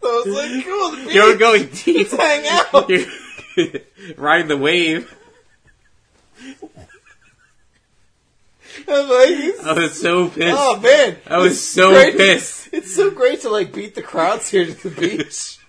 I 0.03 0.21
was 0.25 0.27
like, 0.27 0.65
cool. 0.65 0.91
The 0.91 1.03
beach. 1.05 1.13
You're 1.15 1.37
going 1.37 1.69
deep. 1.73 2.11
Let's 2.11 2.13
hang 2.13 2.45
out. 2.73 2.89
You're 2.89 3.81
riding 4.17 4.47
the 4.47 4.57
wave. 4.57 5.11
Like, 8.87 9.65
I 9.65 9.73
was 9.75 9.99
so 9.99 10.29
pissed. 10.29 10.57
oh 10.59 10.79
man, 10.79 11.17
I 11.27 11.37
was 11.37 11.65
so 11.65 11.91
great- 11.91 12.17
pissed. 12.17 12.69
It's 12.73 12.93
so 12.93 13.09
great 13.09 13.41
to 13.41 13.49
like 13.49 13.71
beat 13.73 13.95
the 13.95 14.01
crowds 14.01 14.49
here 14.49 14.65
to 14.65 14.89
the 14.89 15.01
beach. 15.01 15.59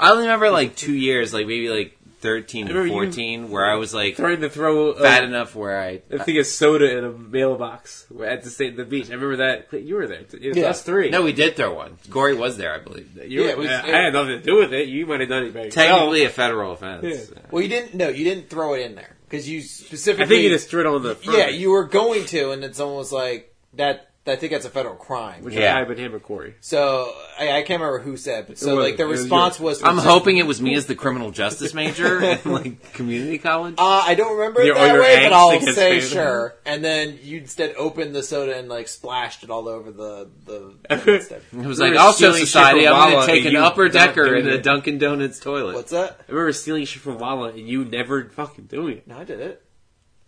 I 0.00 0.10
only 0.10 0.22
remember 0.24 0.50
like 0.50 0.76
two 0.76 0.94
years, 0.94 1.32
like 1.34 1.46
maybe 1.46 1.68
like 1.68 1.96
thirteen 2.20 2.66
I 2.68 2.70
or 2.70 2.74
remember 2.74 2.86
you- 2.86 2.92
fourteen, 2.92 3.50
where 3.50 3.64
I 3.64 3.74
was 3.76 3.94
like 3.94 4.16
Trying 4.16 4.40
to 4.42 4.50
throw 4.50 4.88
uh, 4.90 4.92
a, 4.92 5.00
fat 5.02 5.24
enough 5.24 5.54
where 5.54 5.80
I. 5.80 6.02
a 6.10 6.22
thing 6.22 6.38
of 6.38 6.46
soda 6.46 6.98
in 6.98 7.04
a 7.04 7.10
mailbox 7.12 8.06
at 8.24 8.42
the 8.42 8.50
state 8.50 8.76
the 8.76 8.84
beach. 8.84 9.10
I 9.10 9.14
remember 9.14 9.36
that. 9.36 9.72
You 9.72 9.94
were 9.96 10.06
there. 10.06 10.20
It 10.32 10.48
was 10.48 10.56
Yeah. 10.56 10.64
us 10.70 10.82
three. 10.82 11.10
No, 11.10 11.22
we 11.22 11.32
did 11.32 11.56
throw 11.56 11.72
one. 11.74 11.96
Corey 12.10 12.34
was 12.34 12.56
there, 12.56 12.74
I 12.74 12.78
believe. 12.78 13.16
you 13.26 13.40
were, 13.40 13.46
Yeah, 13.46 13.52
it 13.52 13.58
was- 13.58 13.68
I, 13.70 13.88
I 13.88 14.02
had 14.04 14.12
nothing 14.12 14.38
to 14.38 14.42
do 14.42 14.56
with 14.56 14.72
it. 14.72 14.88
You 14.88 15.06
might 15.06 15.20
have 15.20 15.28
done 15.28 15.44
it 15.44 15.54
by 15.54 15.64
yourself. 15.64 15.86
Technically 15.86 16.24
a 16.24 16.30
federal 16.30 16.72
offense. 16.72 17.04
Yeah. 17.32 17.38
Well, 17.50 17.62
you 17.62 17.68
didn't. 17.68 17.94
No, 17.94 18.08
you 18.08 18.24
didn't 18.24 18.50
throw 18.50 18.74
it 18.74 18.80
in 18.82 18.94
there. 18.96 19.16
because 19.28 19.48
you 19.48 19.62
specifically. 19.62 20.24
I 20.24 20.28
think 20.28 20.42
you 20.42 20.50
just 20.50 20.68
threw 20.68 20.80
it 20.80 20.86
on 20.86 21.02
the 21.02 21.14
front. 21.14 21.38
yeah, 21.38 21.48
you 21.48 21.70
were 21.70 21.84
going 21.84 22.26
to, 22.26 22.50
and 22.52 22.64
it's 22.64 22.80
almost 22.80 23.12
like 23.12 23.54
that. 23.74 24.09
I 24.30 24.36
think 24.36 24.52
that's 24.52 24.64
a 24.64 24.70
federal 24.70 24.94
crime. 24.94 25.44
Which 25.44 25.54
Yeah. 25.54 25.78
yeah. 25.78 25.86
I 25.90 25.94
him 25.94 26.14
or 26.14 26.20
Corey. 26.20 26.54
So 26.60 27.12
I, 27.38 27.48
I 27.58 27.62
can't 27.62 27.80
remember 27.80 27.98
who 27.98 28.16
said, 28.16 28.46
but 28.46 28.58
so 28.58 28.76
was- 28.76 28.84
like 28.84 28.96
the 28.96 29.02
it 29.02 29.06
was 29.06 29.20
response 29.22 29.58
your- 29.58 29.66
was. 29.66 29.82
I'm 29.82 29.96
was 29.96 30.04
hoping 30.04 30.36
it 30.38 30.46
was 30.46 30.60
me 30.62 30.74
as 30.74 30.86
the 30.86 30.94
criminal 30.94 31.30
justice 31.30 31.74
major 31.74 32.22
in 32.22 32.38
like 32.44 32.92
community 32.94 33.38
college. 33.38 33.74
Uh, 33.78 34.02
I 34.06 34.14
don't 34.14 34.36
remember 34.38 34.60
it 34.62 34.66
Your- 34.66 34.74
that 34.76 35.00
way, 35.00 35.24
but 35.24 35.32
I'll 35.32 35.60
say 35.60 36.00
fame. 36.00 36.08
sure. 36.08 36.54
And 36.64 36.82
then 36.84 37.18
you 37.22 37.38
instead 37.38 37.74
opened 37.76 38.14
the 38.14 38.22
soda 38.22 38.56
and 38.56 38.68
like 38.68 38.88
splashed 38.88 39.42
it 39.44 39.50
all 39.50 39.68
over 39.68 39.90
the 39.90 40.28
the. 40.46 40.74
the 40.96 41.14
instead. 41.16 41.42
It 41.52 41.66
was 41.66 41.80
like, 41.80 41.92
were 41.92 41.98
I'll 41.98 42.12
show 42.12 42.16
stealing 42.16 42.38
shit 42.40 42.48
society. 42.48 42.86
I'm 42.86 42.94
going 42.94 43.12
Wawa 43.14 43.26
to 43.26 43.32
take 43.32 43.44
an 43.46 43.56
upper 43.56 43.88
decker 43.88 44.34
in 44.36 44.46
a. 44.48 44.60
Dunkin' 44.60 44.98
Donuts 44.98 45.38
toilet. 45.40 45.74
What's 45.74 45.90
that? 45.92 46.20
I 46.28 46.32
remember 46.32 46.52
stealing 46.52 46.84
shit 46.84 47.02
from 47.02 47.18
Wawa 47.18 47.48
and 47.50 47.68
you 47.68 47.84
never 47.84 48.24
fucking 48.28 48.64
doing 48.66 48.98
it. 48.98 49.06
No, 49.08 49.18
I 49.18 49.24
did 49.24 49.40
it. 49.40 49.62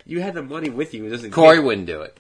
You 0.04 0.20
had 0.20 0.34
the 0.34 0.42
money 0.42 0.68
with 0.70 0.94
you. 0.94 1.08
Just 1.08 1.22
in 1.24 1.30
Corey 1.30 1.58
case. 1.58 1.64
wouldn't 1.64 1.86
do 1.86 2.00
it. 2.00 2.16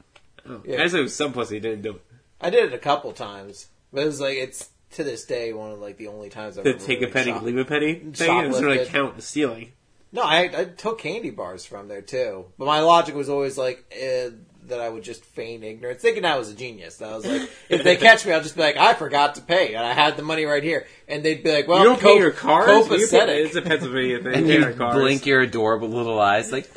Oh. 0.48 0.60
Yeah. 0.64 0.80
I 0.80 0.84
just 0.84 0.94
it 0.94 1.02
was 1.02 1.14
some 1.14 1.32
pussy 1.32 1.60
didn't 1.60 1.82
do 1.82 1.92
it. 1.96 2.02
I 2.40 2.50
did 2.50 2.64
it 2.64 2.74
a 2.74 2.78
couple 2.78 3.12
times, 3.12 3.68
but 3.92 4.02
it 4.02 4.06
was 4.06 4.20
like 4.20 4.36
it's 4.36 4.68
to 4.92 5.04
this 5.04 5.24
day 5.24 5.52
one 5.52 5.70
of 5.72 5.78
like 5.78 5.96
the 5.96 6.08
only 6.08 6.28
times 6.28 6.58
I've 6.58 6.64
The 6.64 6.70
ever 6.70 6.78
take 6.78 7.00
really 7.00 7.10
a 7.10 7.14
penny, 7.14 7.30
shop- 7.32 7.42
leave 7.42 7.56
a 7.58 7.64
penny 7.64 7.94
thing. 7.94 8.44
It 8.44 8.48
was 8.48 8.58
sort 8.58 8.70
of 8.70 8.76
like 8.76 8.86
Shoplifted. 8.88 8.90
count 8.90 9.18
as 9.18 9.24
stealing. 9.24 9.72
No, 10.14 10.22
I, 10.22 10.50
I 10.54 10.64
took 10.66 10.98
candy 10.98 11.30
bars 11.30 11.64
from 11.64 11.88
there 11.88 12.02
too, 12.02 12.46
but 12.58 12.66
my 12.66 12.80
logic 12.80 13.14
was 13.14 13.30
always 13.30 13.56
like 13.56 13.84
eh, 13.98 14.28
that 14.64 14.78
I 14.78 14.88
would 14.90 15.02
just 15.02 15.24
feign 15.24 15.62
ignorance, 15.62 16.02
thinking 16.02 16.26
I 16.26 16.36
was 16.36 16.50
a 16.50 16.54
genius. 16.54 17.00
I 17.00 17.16
was 17.16 17.24
like, 17.26 17.48
if 17.70 17.82
they 17.82 17.96
catch 18.06 18.26
me, 18.26 18.32
I'll 18.32 18.42
just 18.42 18.54
be 18.54 18.60
like, 18.60 18.76
I 18.76 18.92
forgot 18.92 19.36
to 19.36 19.40
pay, 19.40 19.72
and 19.74 19.82
I 19.84 19.94
had 19.94 20.18
the 20.18 20.22
money 20.22 20.44
right 20.44 20.62
here, 20.62 20.86
and 21.08 21.22
they'd 21.24 21.42
be 21.42 21.50
like, 21.50 21.66
Well, 21.66 21.78
you 21.78 21.84
don't 21.84 21.98
co- 22.00 22.12
pay 22.14 22.18
your 22.18 22.30
cars. 22.30 22.68
You 22.68 22.96
pay- 22.98 23.04
copacetic. 23.04 23.46
It's 23.46 23.56
a 23.56 23.62
Pennsylvania 23.62 24.22
thing. 24.22 24.34
And 24.34 24.48
you 24.48 24.74
blink 24.74 25.24
your 25.24 25.40
adorable 25.40 25.88
little 25.88 26.20
eyes 26.20 26.52
like, 26.52 26.68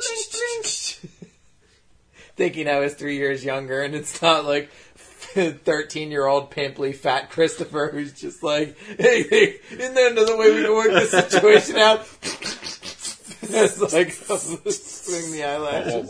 thinking 2.36 2.68
I 2.68 2.78
was 2.78 2.94
three 2.94 3.16
years 3.16 3.44
younger, 3.44 3.82
and 3.82 3.94
it's 3.94 4.20
not 4.22 4.44
like 4.44 4.70
thirteen-year-old 5.34 6.50
pimply 6.50 6.92
fat 6.92 7.30
Christopher 7.30 7.90
who's 7.92 8.12
just 8.12 8.42
like, 8.42 8.76
"Hey, 8.98 9.22
hey 9.24 9.56
isn't 9.72 9.94
there 9.94 10.10
another 10.12 10.36
way 10.36 10.54
we 10.54 10.62
can 10.62 10.72
work 10.74 10.90
this 10.92 11.10
situation 11.10 11.76
out?" 11.76 12.00
it's 13.48 13.92
like 13.92 14.10
swing 14.70 15.32
the 15.32 15.44
eyelashes. 15.44 16.08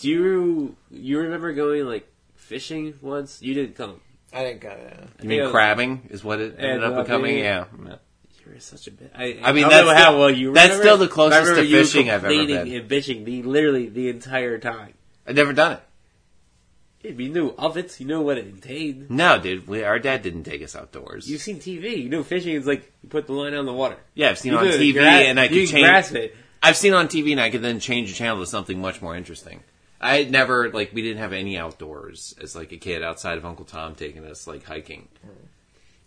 Do 0.00 0.08
you 0.08 0.76
you 0.90 1.20
remember 1.20 1.52
going 1.52 1.86
like 1.86 2.08
fishing 2.36 2.94
once? 3.00 3.40
You 3.42 3.54
didn't 3.54 3.76
come. 3.76 4.00
I 4.32 4.44
didn't 4.44 4.60
kind 4.60 4.80
of. 4.80 5.10
you 5.22 5.28
mean 5.28 5.50
crabbing 5.50 6.08
is 6.10 6.22
what 6.22 6.40
it 6.40 6.56
ended 6.58 6.82
And, 6.82 6.94
up 6.94 7.06
becoming? 7.06 7.38
yeah. 7.38 7.64
Yeah. 7.86 7.96
Were 8.58 8.62
such 8.62 8.86
a 8.88 8.90
bit. 8.90 9.12
I, 9.16 9.38
I 9.42 9.52
mean, 9.52 9.68
don't 9.68 9.86
that's 9.86 10.02
how 10.02 10.18
well 10.18 10.30
you. 10.30 10.52
that's 10.52 10.70
remember 10.70 10.82
still 10.84 10.96
the 10.98 11.08
closest 11.08 11.54
to 11.54 11.68
fishing 11.68 12.10
I've 12.10 12.24
ever 12.24 12.28
been. 12.46 12.50
And 12.74 12.88
bitching 12.90 13.24
the 13.24 13.42
literally 13.42 13.88
the 13.88 14.08
entire 14.08 14.58
time. 14.58 14.94
I've 15.26 15.36
never 15.36 15.52
done 15.52 15.72
it. 15.72 15.80
Yeah, 17.02 17.12
You 17.12 17.28
knew 17.28 17.48
of 17.56 17.76
it. 17.76 18.00
You 18.00 18.06
know 18.06 18.22
what 18.22 18.38
it 18.38 18.46
entailed. 18.46 19.08
No, 19.10 19.38
dude. 19.38 19.68
We, 19.68 19.84
our 19.84 19.98
dad 20.00 20.22
didn't 20.22 20.42
take 20.44 20.62
us 20.62 20.74
outdoors. 20.74 21.30
You've 21.30 21.40
seen 21.42 21.58
TV. 21.58 22.02
You 22.02 22.08
know 22.08 22.24
fishing 22.24 22.54
is 22.54 22.66
like 22.66 22.90
you 23.02 23.08
put 23.08 23.26
the 23.28 23.32
line 23.34 23.54
on 23.54 23.66
the 23.66 23.72
water. 23.72 23.96
yeah, 24.14 24.30
I've 24.30 24.38
seen 24.38 24.52
You 24.52 24.58
on 24.58 24.64
TV, 24.66 24.92
gra- 24.92 25.02
and 25.04 25.38
I 25.38 25.46
could 25.48 25.58
can 25.58 25.66
change. 25.68 25.84
grasp 25.86 26.14
it. 26.16 26.34
I've 26.60 26.76
seen 26.76 26.94
on 26.94 27.06
TV, 27.06 27.30
and 27.32 27.40
I 27.40 27.50
could 27.50 27.62
then 27.62 27.78
change 27.78 28.08
the 28.10 28.16
channel 28.16 28.40
to 28.40 28.46
something 28.46 28.80
much 28.80 29.00
more 29.00 29.14
interesting. 29.14 29.62
I 30.00 30.16
had 30.18 30.30
never 30.32 30.70
like 30.72 30.92
we 30.92 31.02
didn't 31.02 31.18
have 31.18 31.32
any 31.32 31.56
outdoors 31.56 32.34
as 32.42 32.56
like 32.56 32.72
a 32.72 32.76
kid 32.76 33.02
outside 33.04 33.38
of 33.38 33.44
Uncle 33.46 33.64
Tom 33.64 33.94
taking 33.94 34.24
us 34.24 34.46
like 34.48 34.64
hiking. 34.64 35.06
Mm. 35.24 35.30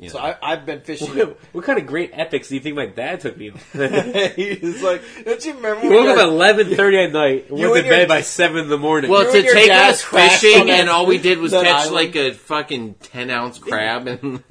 You 0.02 0.10
So 0.10 0.18
know. 0.18 0.26
I, 0.26 0.36
I've 0.54 0.66
been 0.66 0.82
fishing. 0.82 1.16
What, 1.16 1.38
what 1.54 1.64
kind 1.64 1.78
of 1.80 1.86
great 1.86 2.10
epics 2.14 2.50
do 2.50 2.56
you 2.56 2.62
think 2.62 2.76
my 2.76 2.88
dad 2.88 3.20
took 3.22 3.38
me 3.38 3.52
on? 3.52 3.58
He's 4.36 4.82
like, 4.84 5.02
don't 5.24 5.46
you 5.46 5.54
remember? 5.54 5.82
He 5.84 5.90
woke 5.90 6.08
up 6.10 6.18
at 6.18 6.28
eleven 6.28 6.76
thirty 6.76 6.98
at 6.98 7.12
night 7.14 7.50
and 7.50 7.60
You 7.60 7.70
went 7.72 7.84
to 7.86 7.90
your- 7.90 8.00
bed 8.00 8.08
by 8.08 8.22
seven 8.22 8.58
in 8.64 8.68
the 8.70 8.78
morning. 8.80 9.10
well, 9.12 9.26
you 9.34 9.42
to 9.44 9.54
take 9.54 9.70
us 9.72 10.02
fishing, 10.02 10.70
and 10.70 10.90
all 10.90 11.06
we 11.06 11.18
did 11.20 11.38
was 11.38 11.52
catch 11.52 11.66
island? 11.68 11.94
like 11.96 12.16
a 12.16 12.34
fucking 12.34 12.96
ten 12.96 13.30
ounce 13.30 13.60
crab 13.60 14.08
and 14.08 14.44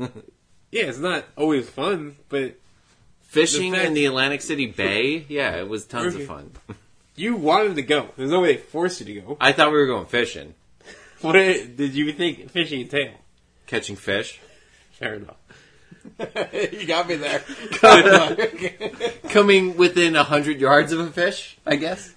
yeah, 0.70 0.84
it's 0.84 0.98
not 0.98 1.24
always 1.36 1.68
fun, 1.68 2.16
but 2.28 2.54
fishing 3.22 3.72
The 3.72 3.78
fact- 3.78 3.88
in 3.88 3.94
the 3.94 4.06
Atlantic 4.06 4.42
City 4.42 4.66
Bay. 4.66 5.26
Yeah, 5.28 5.56
it 5.56 5.68
was 5.68 5.84
tons 5.84 6.14
Okay. 6.14 6.22
of 6.22 6.28
fun. 6.28 6.52
you 7.16 7.34
wanted 7.34 7.74
to 7.74 7.82
go. 7.82 8.08
There's 8.16 8.30
no 8.30 8.40
way 8.40 8.54
they 8.54 8.62
forced 8.62 9.00
you 9.00 9.06
to 9.06 9.20
go. 9.20 9.36
I 9.40 9.50
thought 9.50 9.72
we 9.72 9.78
were 9.78 9.86
going 9.86 10.06
fishing, 10.06 10.54
What 11.22 11.32
did 11.32 11.76
did 11.76 11.94
you 11.96 12.12
think 12.12 12.50
fishing 12.52 12.82
entail? 12.82 13.14
catching 13.66 13.96
fish, 13.96 14.40
Fair 14.92 15.14
enough. 15.14 15.36
you 16.72 16.86
got 16.86 17.08
me 17.08 17.16
there. 17.16 17.42
coming 19.30 19.76
within 19.76 20.16
a 20.16 20.24
hundred 20.24 20.60
yards 20.60 20.92
of 20.92 21.00
a 21.00 21.10
fish. 21.10 21.56
I 21.66 21.76
guess. 21.76 22.14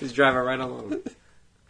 Just 0.00 0.14
drive 0.14 0.34
it 0.34 0.38
right 0.40 0.58
along. 0.60 1.00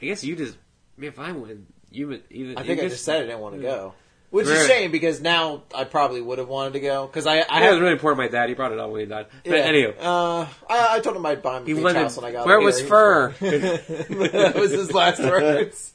I 0.02 0.04
guess 0.06 0.24
you 0.24 0.36
just. 0.36 0.54
I 0.54 1.00
mean, 1.00 1.08
if 1.08 1.18
I 1.18 1.32
went, 1.32 1.66
you 1.90 2.08
would 2.08 2.22
even. 2.30 2.56
I 2.58 2.62
think 2.64 2.80
you 2.80 2.86
I 2.86 2.88
just 2.88 3.04
said 3.04 3.22
I 3.22 3.26
didn't 3.26 3.40
want 3.40 3.56
to 3.56 3.62
go, 3.62 3.94
which 4.30 4.46
is 4.46 4.52
Right. 4.52 4.62
a 4.62 4.66
shame 4.66 4.90
because 4.90 5.20
now 5.20 5.62
I 5.74 5.84
probably 5.84 6.20
would 6.20 6.38
have 6.38 6.48
wanted 6.48 6.72
to 6.74 6.80
go 6.80 7.06
because 7.06 7.26
I 7.26 7.38
I 7.40 7.66
I 7.66 7.70
was 7.70 7.80
really 7.80 7.92
important. 7.92 8.18
My 8.18 8.28
dad, 8.28 8.48
he 8.48 8.54
brought 8.54 8.72
it 8.72 8.78
up 8.78 8.90
when 8.90 9.00
he 9.00 9.06
died. 9.06 9.26
But 9.44 9.52
Yeah. 9.52 9.56
anyway, 9.58 9.94
Uh, 10.00 10.46
I, 10.68 10.96
I 10.96 11.00
told 11.00 11.16
him 11.16 11.24
I'd 11.26 11.42
buy 11.42 11.58
him 11.58 11.62
a 11.64 11.66
He 11.66 11.74
beach 11.74 11.82
wanted- 11.84 11.98
house 12.00 12.16
when 12.16 12.24
I 12.24 12.32
got 12.32 12.46
Where 12.46 12.58
here. 12.58 12.66
was 12.66 12.80
He 12.80 12.86
fur? 12.86 13.28
that 13.40 14.54
was 14.58 14.70
his 14.72 14.92
last 14.92 15.20
words. 15.20 15.92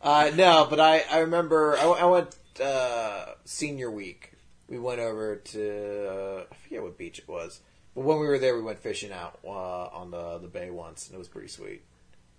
Uh, 0.00 0.30
no, 0.34 0.66
but 0.68 0.78
I, 0.80 1.02
I 1.10 1.18
remember 1.20 1.76
I, 1.78 1.82
I 1.84 2.04
went 2.04 2.34
uh, 2.60 3.26
senior 3.44 3.90
week. 3.90 4.32
We 4.68 4.78
went 4.78 5.00
over 5.00 5.36
to 5.36 6.08
uh, 6.08 6.44
I 6.50 6.54
forget 6.54 6.82
what 6.82 6.96
beach 6.96 7.18
it 7.18 7.28
was, 7.28 7.60
but 7.94 8.02
when 8.02 8.18
we 8.18 8.26
were 8.26 8.38
there, 8.38 8.56
we 8.56 8.62
went 8.62 8.78
fishing 8.78 9.12
out 9.12 9.38
uh, 9.44 9.48
on 9.48 10.10
the 10.10 10.38
the 10.38 10.48
bay 10.48 10.70
once, 10.70 11.06
and 11.06 11.14
it 11.14 11.18
was 11.18 11.28
pretty 11.28 11.48
sweet. 11.48 11.82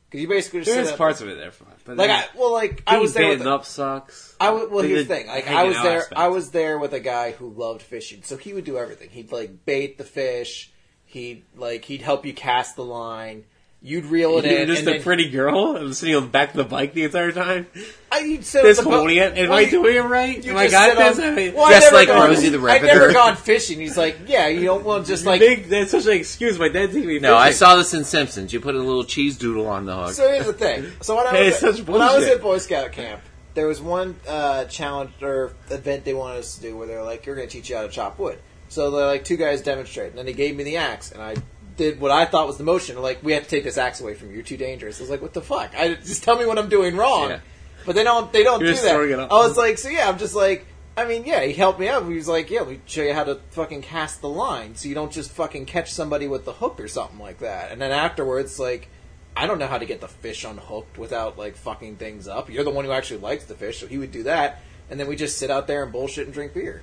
Because 0.09 0.21
you 0.21 0.27
basically 0.27 0.61
just 0.61 0.75
there's 0.75 0.91
parts 0.93 1.21
of 1.21 1.29
it 1.29 1.37
there 1.37 1.51
fun. 1.51 1.67
But 1.83 1.97
like 1.97 2.09
I 2.09 2.25
well 2.35 2.51
like 2.53 2.83
I 2.87 2.99
was 2.99 3.13
there 3.13 3.27
with 3.27 3.39
banding 3.39 3.53
up 3.53 3.65
sucks. 3.65 4.35
I 4.39 4.45
w- 4.47 4.69
well, 4.69 4.83
here's 4.83 5.07
the 5.07 5.13
the 5.13 5.19
thing. 5.19 5.27
Like 5.27 5.47
I 5.47 5.63
was 5.63 5.75
there. 5.81 5.99
aspect. 5.99 6.19
I 6.19 6.27
was 6.29 6.51
there 6.51 6.79
with 6.79 6.93
a 6.93 6.99
guy 6.99 7.31
who 7.31 7.49
loved 7.49 7.81
fishing, 7.81 8.21
so 8.23 8.37
he 8.37 8.53
would 8.53 8.65
do 8.65 8.77
everything. 8.77 9.09
He'd 9.09 9.31
like 9.31 9.65
bait 9.65 9.97
the 9.97 10.03
fish. 10.03 10.71
He'd 11.05 11.43
like 11.55 11.85
he'd 11.85 12.01
help 12.01 12.25
you 12.25 12.33
cast 12.33 12.75
the 12.75 12.85
line. 12.85 13.45
You'd 13.87 14.05
reel 14.05 14.39
it 14.39 14.45
You 14.45 14.51
were 14.51 14.57
in. 14.61 14.67
just 14.67 14.79
and 14.79 14.87
a 14.87 14.91
then, 14.93 15.03
pretty 15.03 15.29
girl. 15.29 15.77
I'm 15.77 15.93
sitting 15.93 16.15
on 16.15 16.23
the 16.23 16.29
back 16.29 16.49
of 16.49 16.55
the 16.55 16.63
bike 16.63 16.93
the 16.95 17.03
entire 17.03 17.31
time. 17.31 17.67
I, 18.11 18.19
you'd 18.21 18.43
sit 18.43 18.63
Just 18.63 18.79
on 18.79 18.85
the 18.85 18.89
boat- 18.89 18.97
holding 18.97 19.17
it. 19.17 19.37
Am 19.37 19.49
well, 19.49 19.59
I 19.59 19.61
you- 19.61 19.69
doing 19.69 19.95
it 19.95 19.99
right? 19.99 20.43
Am 20.47 20.57
I 20.57 20.67
got 20.69 20.97
this? 20.97 21.19
on- 21.19 21.25
I 21.25 21.31
mean, 21.31 21.53
Well, 21.53 21.65
I'd 21.65 21.71
Just 21.73 21.85
never 21.91 21.95
like 21.97 22.07
gone- 22.07 22.29
Rosie 22.29 22.49
the 22.49 22.57
I'd 22.57 22.63
Riveter. 22.81 22.87
never 22.99 23.13
gone 23.13 23.35
fishing. 23.35 23.79
He's 23.79 23.95
like, 23.95 24.17
yeah, 24.25 24.47
you 24.47 24.63
don't 24.63 24.83
want 24.83 25.05
just 25.05 25.25
like. 25.27 25.39
big, 25.39 25.69
that's 25.69 25.91
such 25.91 26.07
an 26.07 26.13
excuse. 26.13 26.57
My 26.57 26.67
dad 26.67 26.91
taking 26.93 27.07
me 27.07 27.19
No, 27.19 27.35
I 27.37 27.51
saw 27.51 27.75
this 27.75 27.93
in 27.93 28.03
Simpsons. 28.05 28.51
You 28.51 28.59
put 28.59 28.73
a 28.73 28.79
little 28.79 29.03
cheese 29.03 29.37
doodle 29.37 29.67
on 29.67 29.85
the 29.85 29.95
hook. 29.95 30.13
So 30.13 30.27
here's 30.29 30.47
the 30.47 30.53
thing. 30.53 30.87
So 31.01 31.15
when 31.15 31.27
I 31.27 31.31
was 31.33 31.41
it's 31.53 31.63
at, 31.63 31.75
such 31.75 31.87
when 31.87 32.01
I 32.01 32.15
was 32.15 32.25
at 32.25 32.41
Boy 32.41 32.57
Scout 32.57 32.91
camp, 32.91 33.21
there 33.53 33.67
was 33.67 33.79
one 33.81 34.15
uh, 34.27 34.65
challenge 34.65 35.11
or 35.21 35.53
event 35.69 36.05
they 36.05 36.15
wanted 36.15 36.39
us 36.39 36.55
to 36.55 36.61
do 36.61 36.75
where 36.75 36.87
they're 36.87 37.03
like, 37.03 37.27
"You're 37.27 37.35
going 37.35 37.47
to 37.47 37.53
teach 37.53 37.69
you 37.69 37.75
how 37.75 37.83
to 37.83 37.89
chop 37.89 38.17
wood." 38.17 38.39
So 38.67 38.89
they're 38.89 39.05
like, 39.05 39.23
two 39.23 39.37
guys 39.37 39.61
demonstrate, 39.61 40.09
and 40.09 40.17
then 40.17 40.25
they 40.25 40.33
gave 40.33 40.55
me 40.55 40.63
the 40.63 40.77
axe, 40.77 41.11
and 41.11 41.21
I 41.21 41.35
did 41.77 41.99
what 41.99 42.11
I 42.11 42.25
thought 42.25 42.47
was 42.47 42.57
the 42.57 42.63
motion. 42.63 43.01
Like, 43.01 43.23
we 43.23 43.33
have 43.33 43.43
to 43.43 43.49
take 43.49 43.63
this 43.63 43.77
axe 43.77 44.01
away 44.01 44.13
from 44.13 44.29
you. 44.29 44.35
You're 44.35 44.43
too 44.43 44.57
dangerous. 44.57 44.99
I 44.99 45.03
was 45.03 45.09
like, 45.09 45.21
"What 45.21 45.33
the 45.33 45.41
fuck?" 45.41 45.73
I 45.77 45.95
just 45.95 46.23
tell 46.23 46.37
me 46.37 46.45
what 46.45 46.57
I'm 46.57 46.69
doing 46.69 46.95
wrong. 46.95 47.29
Yeah. 47.29 47.39
But 47.85 47.95
they 47.95 48.03
don't. 48.03 48.31
They 48.31 48.43
don't 48.43 48.61
You're 48.61 48.73
do 48.73 48.81
that. 48.81 49.31
I 49.31 49.35
was 49.35 49.57
like, 49.57 49.77
so 49.77 49.89
yeah, 49.89 50.09
I'm 50.09 50.17
just 50.17 50.35
like. 50.35 50.65
I 50.97 51.03
mean, 51.03 51.25
yeah, 51.25 51.43
he 51.43 51.51
helped 51.51 51.77
me 51.77 51.89
out. 51.89 52.07
He 52.07 52.13
was 52.13 52.27
like, 52.27 52.49
"Yeah, 52.49 52.61
we 52.61 52.79
show 52.85 53.01
you 53.01 53.13
how 53.13 53.25
to 53.25 53.39
fucking 53.51 53.81
cast 53.81 54.21
the 54.21 54.29
line, 54.29 54.75
so 54.75 54.87
you 54.87 54.95
don't 54.95 55.11
just 55.11 55.29
fucking 55.31 55.65
catch 55.65 55.91
somebody 55.91 56.25
with 56.25 56.45
the 56.45 56.53
hook 56.53 56.79
or 56.79 56.87
something 56.87 57.19
like 57.19 57.39
that." 57.39 57.73
And 57.73 57.81
then 57.81 57.91
afterwards, 57.91 58.59
like, 58.59 58.87
I 59.35 59.45
don't 59.45 59.59
know 59.59 59.67
how 59.67 59.77
to 59.77 59.85
get 59.85 59.99
the 59.99 60.07
fish 60.07 60.45
unhooked 60.45 60.97
without 60.97 61.37
like 61.37 61.57
fucking 61.57 61.97
things 61.97 62.29
up. 62.29 62.49
You're 62.49 62.63
the 62.63 62.71
one 62.71 62.85
who 62.85 62.91
actually 62.91 63.19
likes 63.19 63.43
the 63.43 63.55
fish, 63.55 63.79
so 63.79 63.87
he 63.87 63.97
would 63.97 64.13
do 64.13 64.23
that, 64.23 64.61
and 64.89 64.97
then 64.97 65.07
we 65.07 65.17
just 65.17 65.37
sit 65.37 65.51
out 65.51 65.67
there 65.67 65.83
and 65.83 65.91
bullshit 65.91 66.25
and 66.25 66.33
drink 66.33 66.53
beer. 66.53 66.81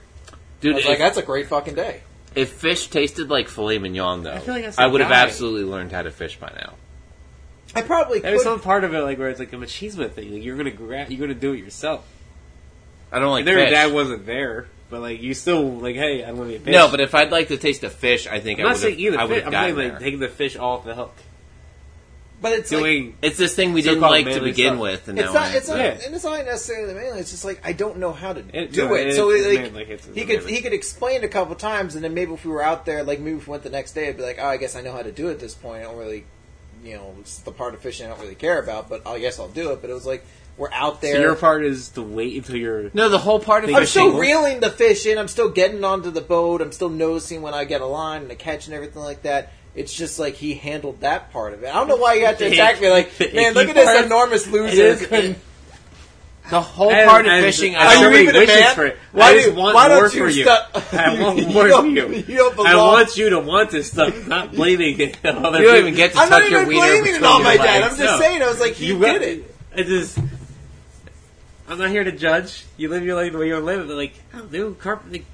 Dude, 0.60 0.74
I 0.74 0.76
was 0.76 0.84
like, 0.84 0.98
that's 0.98 1.16
a 1.16 1.22
great 1.22 1.48
fucking 1.48 1.74
day. 1.74 2.02
If 2.34 2.52
fish 2.52 2.88
tasted 2.88 3.28
like 3.30 3.48
filet 3.48 3.78
mignon, 3.78 4.22
though, 4.22 4.32
I, 4.34 4.38
feel 4.40 4.54
like 4.54 4.64
that's 4.64 4.76
the 4.76 4.88
would 4.88 5.00
have 5.00 5.10
guy. 5.10 5.22
absolutely 5.22 5.64
learned 5.64 5.92
how 5.92 6.02
to 6.02 6.10
fish 6.10 6.36
by 6.38 6.52
now. 6.56 6.74
I 7.74 7.82
probably 7.82 8.18
There 8.20 8.32
was 8.32 8.42
could. 8.42 8.48
some 8.50 8.60
part 8.60 8.84
of 8.84 8.92
it 8.94 9.00
like 9.00 9.18
where 9.18 9.30
it's 9.30 9.38
like 9.40 9.52
a 9.52 9.56
machismo 9.56 10.10
thing. 10.10 10.32
Like 10.34 10.44
you're 10.44 10.56
gonna 10.56 10.70
grab, 10.70 11.10
you're 11.10 11.20
gonna 11.20 11.38
do 11.38 11.52
it 11.52 11.58
yourself. 11.58 12.06
I 13.10 13.18
don't 13.18 13.30
like 13.30 13.44
Their 13.44 13.56
fish. 13.56 13.70
dad 13.70 13.92
wasn't 13.92 14.26
there, 14.26 14.68
but 14.90 15.00
like 15.00 15.20
you 15.22 15.32
still 15.34 15.70
like, 15.78 15.96
hey, 15.96 16.22
I'm 16.24 16.36
gonna 16.36 16.48
be 16.50 16.56
a 16.56 16.60
fish. 16.60 16.72
no, 16.72 16.90
but 16.90 17.00
if 17.00 17.14
I'd 17.14 17.30
like 17.32 17.48
to 17.48 17.56
taste 17.56 17.82
a 17.82 17.90
fish, 17.90 18.26
I 18.26 18.40
think 18.40 18.58
I'm 18.60 18.66
I 18.66 18.68
not 18.70 18.74
would 18.76 18.80
saying 18.82 18.98
either. 19.00 19.18
I 19.18 19.24
would 19.24 19.36
have 19.42 19.46
I'm 19.46 19.52
saying 19.52 19.74
gotten 19.74 19.76
like 19.84 19.92
there. 19.92 20.00
taking 20.00 20.20
the 20.20 20.28
fish 20.28 20.56
off 20.56 20.84
the 20.84 20.94
hook, 20.94 21.14
but 22.42 22.52
it's 22.52 22.70
like. 22.72 23.14
It's 23.22 23.38
this 23.38 23.54
thing 23.54 23.72
we 23.72 23.80
didn't 23.82 24.00
like 24.00 24.26
to 24.26 24.40
begin 24.40 24.72
stuff. 24.74 24.80
with, 24.80 25.08
and 25.08 25.18
it's 25.18 25.32
now 25.32 25.40
not. 25.40 25.54
It's 25.54 25.68
not. 25.68 25.78
Yeah. 25.78 25.98
And 26.04 26.14
it's 26.14 26.24
not 26.24 26.44
necessarily 26.44 26.92
the 26.92 26.98
mainly. 27.00 27.20
It's 27.20 27.30
just 27.30 27.44
like 27.44 27.60
I 27.64 27.72
don't 27.72 27.98
know 27.98 28.12
how 28.12 28.32
to 28.32 28.40
It- 28.52 28.72
do 28.72 28.88
no, 28.88 28.94
it. 28.94 29.06
it- 29.08 29.14
so 29.14 29.30
it's 29.30 29.74
like, 29.74 29.88
it's 29.88 30.06
he 30.06 30.24
could 30.24 30.38
mainly. 30.40 30.52
he 30.54 30.60
could 30.60 30.72
explain 30.72 31.22
a 31.24 31.28
couple 31.28 31.54
times, 31.54 31.94
and 31.94 32.04
then 32.04 32.12
maybe 32.12 32.32
if 32.34 32.44
we 32.44 32.50
were 32.50 32.62
out 32.62 32.84
there, 32.84 33.04
like 33.04 33.20
maybe 33.20 33.36
if 33.38 33.46
we 33.46 33.52
went 33.52 33.62
the 33.62 33.70
next 33.70 33.92
day, 33.92 34.08
I'd 34.08 34.16
be 34.16 34.22
like, 34.24 34.38
oh, 34.40 34.46
I 34.46 34.56
guess 34.56 34.76
I 34.76 34.80
know 34.82 34.92
how 34.92 35.02
to 35.02 35.12
do 35.12 35.28
it. 35.28 35.32
At 35.34 35.40
this 35.40 35.54
point, 35.54 35.80
I 35.80 35.84
don't 35.84 35.96
really, 35.96 36.24
you 36.84 36.96
know, 36.96 37.14
it's 37.20 37.38
the 37.38 37.52
part 37.52 37.74
of 37.74 37.80
fishing 37.80 38.06
I 38.06 38.10
don't 38.10 38.20
really 38.20 38.34
care 38.34 38.58
about, 38.60 38.88
but 38.88 39.06
I 39.06 39.18
guess 39.20 39.38
I'll 39.38 39.48
do 39.48 39.70
it. 39.72 39.80
But 39.80 39.90
it 39.90 39.94
was 39.94 40.04
like 40.06 40.24
we're 40.58 40.70
out 40.72 41.00
there. 41.00 41.14
So 41.14 41.20
your 41.22 41.34
part 41.36 41.64
is 41.64 41.88
to 41.90 42.02
wait 42.02 42.36
until 42.36 42.56
you're. 42.56 42.90
no, 42.92 43.08
the 43.08 43.18
whole 43.18 43.40
part 43.40 43.64
of 43.64 43.70
I'm 43.70 43.76
fishing. 43.76 43.86
still 44.10 44.18
reeling 44.18 44.60
the 44.60 44.70
fish 44.70 45.06
in. 45.06 45.16
I'm 45.16 45.28
still 45.28 45.48
getting 45.48 45.82
onto 45.84 46.10
the 46.10 46.20
boat. 46.20 46.60
I'm 46.60 46.72
still 46.72 46.90
noticing 46.90 47.40
when 47.40 47.54
I 47.54 47.64
get 47.64 47.80
a 47.80 47.86
line 47.86 48.22
and 48.22 48.30
a 48.30 48.34
catch 48.34 48.66
and 48.66 48.74
everything 48.74 49.00
like 49.02 49.22
that. 49.22 49.50
It's 49.74 49.92
just 49.94 50.18
like 50.18 50.34
he 50.34 50.54
handled 50.54 51.00
that 51.00 51.32
part 51.32 51.54
of 51.54 51.62
it. 51.62 51.68
I 51.68 51.72
don't 51.74 51.88
know 51.88 51.96
why 51.96 52.14
you 52.14 52.26
have 52.26 52.38
to 52.38 52.46
attack 52.52 52.80
me 52.80 52.90
like, 52.90 53.18
man, 53.32 53.54
look 53.54 53.68
at 53.68 53.74
this 53.74 54.04
enormous 54.04 54.46
loser. 54.46 54.82
is- 54.82 55.36
The 56.50 56.60
whole 56.60 56.90
And- 56.90 57.08
part 57.08 57.24
of 57.24 57.40
fishing, 57.40 57.76
I 57.76 57.94
so 57.94 58.02
don't 58.02 58.10
many 58.12 58.24
even 58.24 58.34
a 58.34 58.38
wishes 58.40 58.56
man? 58.56 58.74
for 58.74 58.86
it. 58.86 58.98
Why 59.12 59.26
I 59.28 59.32
do- 59.34 59.42
just 59.44 59.54
want 59.56 59.74
why 59.76 59.88
more 59.88 60.02
you 60.02 60.08
for 60.10 60.28
you. 60.28 60.42
stop- 60.42 60.70
I 60.92 61.20
want 61.22 61.46
more 61.54 61.68
for 61.70 61.86
you. 61.86 62.08
you 62.08 62.36
don't 62.36 62.58
I 62.66 62.74
want 62.76 63.16
you 63.16 63.30
to 63.30 63.38
want 63.38 63.70
this 63.70 63.92
stuff, 63.92 64.26
not 64.26 64.50
blaming 64.52 64.98
it 65.00 65.16
You 65.22 65.32
don't 65.32 65.42
people. 65.54 65.74
even 65.76 65.94
get 65.94 66.12
to 66.12 66.18
I'm 66.18 66.28
not 66.28 66.40
tuck 66.42 66.50
your 66.50 66.66
wiener 66.66 66.80
blaming 66.88 67.14
it 67.14 67.22
on 67.22 67.44
my 67.44 67.56
dad. 67.56 67.82
legs. 67.82 67.92
I'm 67.92 67.98
just 67.98 68.00
No. 68.00 68.18
saying. 68.18 68.42
I 68.42 68.46
was 68.48 68.58
like, 68.60 68.72
he 68.72 68.86
You 68.88 68.98
did 68.98 69.22
it. 69.22 69.54
I 69.74 69.82
just. 69.84 70.18
I'm 71.68 71.78
not 71.78 71.90
here 71.90 72.04
to 72.04 72.12
judge. 72.12 72.64
You 72.76 72.88
live 72.88 73.04
your 73.04 73.14
life 73.14 73.32
the 73.32 73.38
way 73.38 73.46
you 73.46 73.58
live 73.60 73.82
it. 73.82 73.86
But 73.86 73.96
like, 73.96 74.14
oh, 74.34 74.42
dude, 74.44 74.78
carp, 74.80 75.04
like, 75.10 75.20
just 75.22 75.26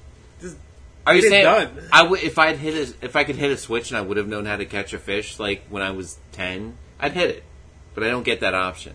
Are 1.09 1.15
you 1.15 1.23
Get 1.23 1.31
saying 1.31 1.45
done. 1.45 1.89
I 1.93 2.03
would 2.03 2.21
if 2.23 2.39
I'd 2.39 2.57
hit 2.57 2.75
a, 2.75 3.05
if 3.05 3.17
I 3.17 3.25
could 3.25 3.37
hit 3.37 3.51
a 3.51 3.57
switch 3.57 3.91
and 3.91 3.99
I 3.99 4.01
would 4.03 4.17
have 4.17 4.29
known 4.29 4.45
how 4.47 4.57
to 4.57 4.65
catch 4.67 4.93
a 4.93 4.99
fish 4.99 5.39
like 5.39 5.65
when 5.69 5.83
I 5.83 5.91
was 5.91 6.19
ten, 6.33 6.77
I'd 7.01 7.13
hit 7.13 7.31
it, 7.31 7.45
but 7.95 8.05
I 8.05 8.09
don't 8.09 8.23
get 8.25 8.41
that 8.41 8.55
option, 8.55 8.95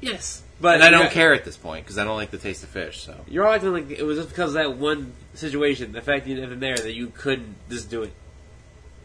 yes, 0.00 0.42
but 0.60 0.76
and 0.76 0.82
I 0.84 0.90
don't 0.90 1.02
you're- 1.02 1.12
care 1.14 1.34
at 1.34 1.44
this 1.44 1.56
point 1.56 1.84
because 1.84 1.98
I 1.98 2.04
don't 2.04 2.16
like 2.16 2.30
the 2.30 2.38
taste 2.38 2.62
of 2.62 2.68
fish. 2.70 3.00
So 3.02 3.14
You're 3.28 3.46
all 3.46 3.52
acting 3.54 3.72
like 3.72 3.90
it 3.90 4.02
was 4.02 4.18
just 4.18 4.30
because 4.30 4.50
of 4.50 4.54
that 4.54 4.76
one 4.76 5.12
situation, 5.34 5.92
the 5.92 6.02
fact 6.02 6.26
you 6.26 6.34
didn't 6.34 6.50
have 6.50 6.60
there, 6.60 6.76
that 6.76 6.92
you 6.94 7.08
couldn't 7.08 7.54
just 7.68 7.90
do 7.90 8.02
it. 8.02 8.12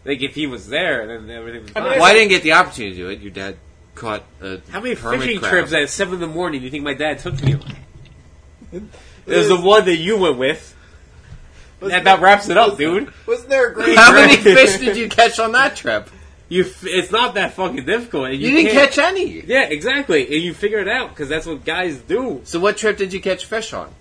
Like 0.03 0.21
if 0.21 0.35
he 0.35 0.47
was 0.47 0.67
there, 0.69 1.07
then 1.07 1.29
everything 1.29 1.61
was 1.63 1.71
I 1.71 1.73
fine. 1.73 1.83
mean, 1.83 1.93
well, 1.99 2.03
I 2.09 2.13
didn't 2.13 2.29
get 2.29 2.43
the 2.43 2.53
opportunity 2.53 2.95
to 2.95 3.01
do 3.03 3.09
it. 3.09 3.19
Your 3.21 3.31
dad 3.31 3.57
caught 3.95 4.23
a 4.41 4.59
How 4.69 4.79
many 4.81 4.95
fishing 4.95 5.39
crab. 5.39 5.51
trips 5.51 5.73
at 5.73 5.89
seven 5.89 6.15
in 6.15 6.19
the 6.19 6.27
morning 6.27 6.61
do 6.61 6.65
you 6.65 6.71
think 6.71 6.83
my 6.83 6.93
dad 6.93 7.19
took 7.19 7.41
me 7.43 7.53
on? 7.55 7.75
It 9.27 9.35
was 9.37 9.47
the 9.47 9.59
one 9.59 9.85
that 9.85 9.95
you 9.95 10.19
went 10.19 10.37
with. 10.37 10.74
That 11.81 12.01
about 12.01 12.21
wraps 12.21 12.49
it 12.49 12.57
up, 12.57 12.77
dude. 12.77 13.11
Wasn't 13.27 13.49
there 13.49 13.69
a 13.69 13.73
great? 13.73 13.97
How 13.97 14.13
many 14.13 14.37
fish 14.37 14.77
did 14.79 14.97
you 14.97 15.09
catch 15.09 15.39
on 15.39 15.51
that 15.53 15.75
trip? 15.75 16.09
You, 16.47 16.63
f- 16.63 16.83
it's 16.85 17.11
not 17.11 17.33
that 17.35 17.53
fucking 17.53 17.85
difficult. 17.85 18.27
and 18.29 18.39
You, 18.39 18.51
didn't 18.51 18.71
catch 18.71 18.97
any. 18.99 19.41
Yeah, 19.41 19.63
exactly. 19.63 20.23
And 20.25 20.43
you 20.43 20.53
figure 20.53 20.79
it 20.79 20.87
out 20.87 21.09
because 21.09 21.27
that's 21.27 21.45
what 21.47 21.65
guys 21.65 21.97
do. 21.97 22.41
So 22.43 22.59
what 22.59 22.77
trip 22.77 22.97
did 22.97 23.13
you 23.13 23.19
catch 23.19 23.45
fish 23.45 23.73
on? 23.73 23.91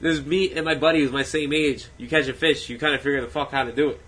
There's 0.00 0.24
me 0.24 0.52
and 0.54 0.64
my 0.64 0.74
buddy 0.74 1.00
who's 1.00 1.10
my 1.12 1.22
same 1.22 1.52
age. 1.52 1.86
You 1.96 2.06
catch 2.06 2.28
a 2.28 2.34
fish, 2.34 2.68
you 2.68 2.78
kind 2.78 2.94
of 2.94 3.00
figure 3.00 3.20
the 3.20 3.26
fuck 3.28 3.50
how 3.50 3.64
to 3.64 3.72
do 3.72 3.90
it 3.90 4.00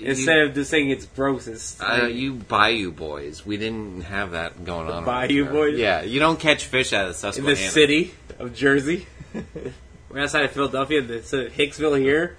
instead 0.00 0.38
of 0.38 0.54
just 0.54 0.70
saying 0.70 0.90
it's 0.90 1.06
gross. 1.06 1.46
It's 1.46 1.80
Uh, 1.80 2.08
you 2.12 2.34
Bayou 2.34 2.90
boys. 2.92 3.44
We 3.46 3.56
didn't 3.56 4.02
have 4.02 4.32
that 4.32 4.64
going 4.64 4.86
on. 4.88 5.04
around 5.04 5.28
Bayou 5.28 5.46
boys? 5.46 5.78
Yeah, 5.78 6.02
you 6.02 6.20
don't 6.20 6.38
catch 6.38 6.64
fish 6.66 6.92
out 6.92 7.02
of 7.04 7.08
in 7.08 7.14
Susquehanna. 7.14 7.50
the 7.54 7.56
city 7.56 8.14
of 8.38 8.54
Jersey. 8.54 9.06
We're 10.08 10.20
outside 10.20 10.44
of 10.44 10.52
Philadelphia, 10.52 11.02
the 11.02 11.22
so 11.22 11.46
Hicksville 11.48 11.98
here. 11.98 12.36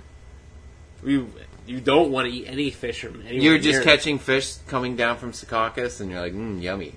We 1.03 1.26
you 1.65 1.81
don't 1.81 2.11
want 2.11 2.30
to 2.30 2.34
eat 2.34 2.45
any 2.48 2.72
fish 2.72 3.02
from 3.02 3.22
anywhere. 3.22 3.34
You're 3.34 3.57
just 3.57 3.80
near. 3.80 3.84
catching 3.84 4.19
fish 4.19 4.56
coming 4.68 4.95
down 4.95 5.18
from 5.18 5.34
Secaucus, 5.34 5.99
and 5.99 6.10
you're 6.10 6.22
like, 6.22 6.34
mm, 6.34 6.61
yummy. 6.61 6.95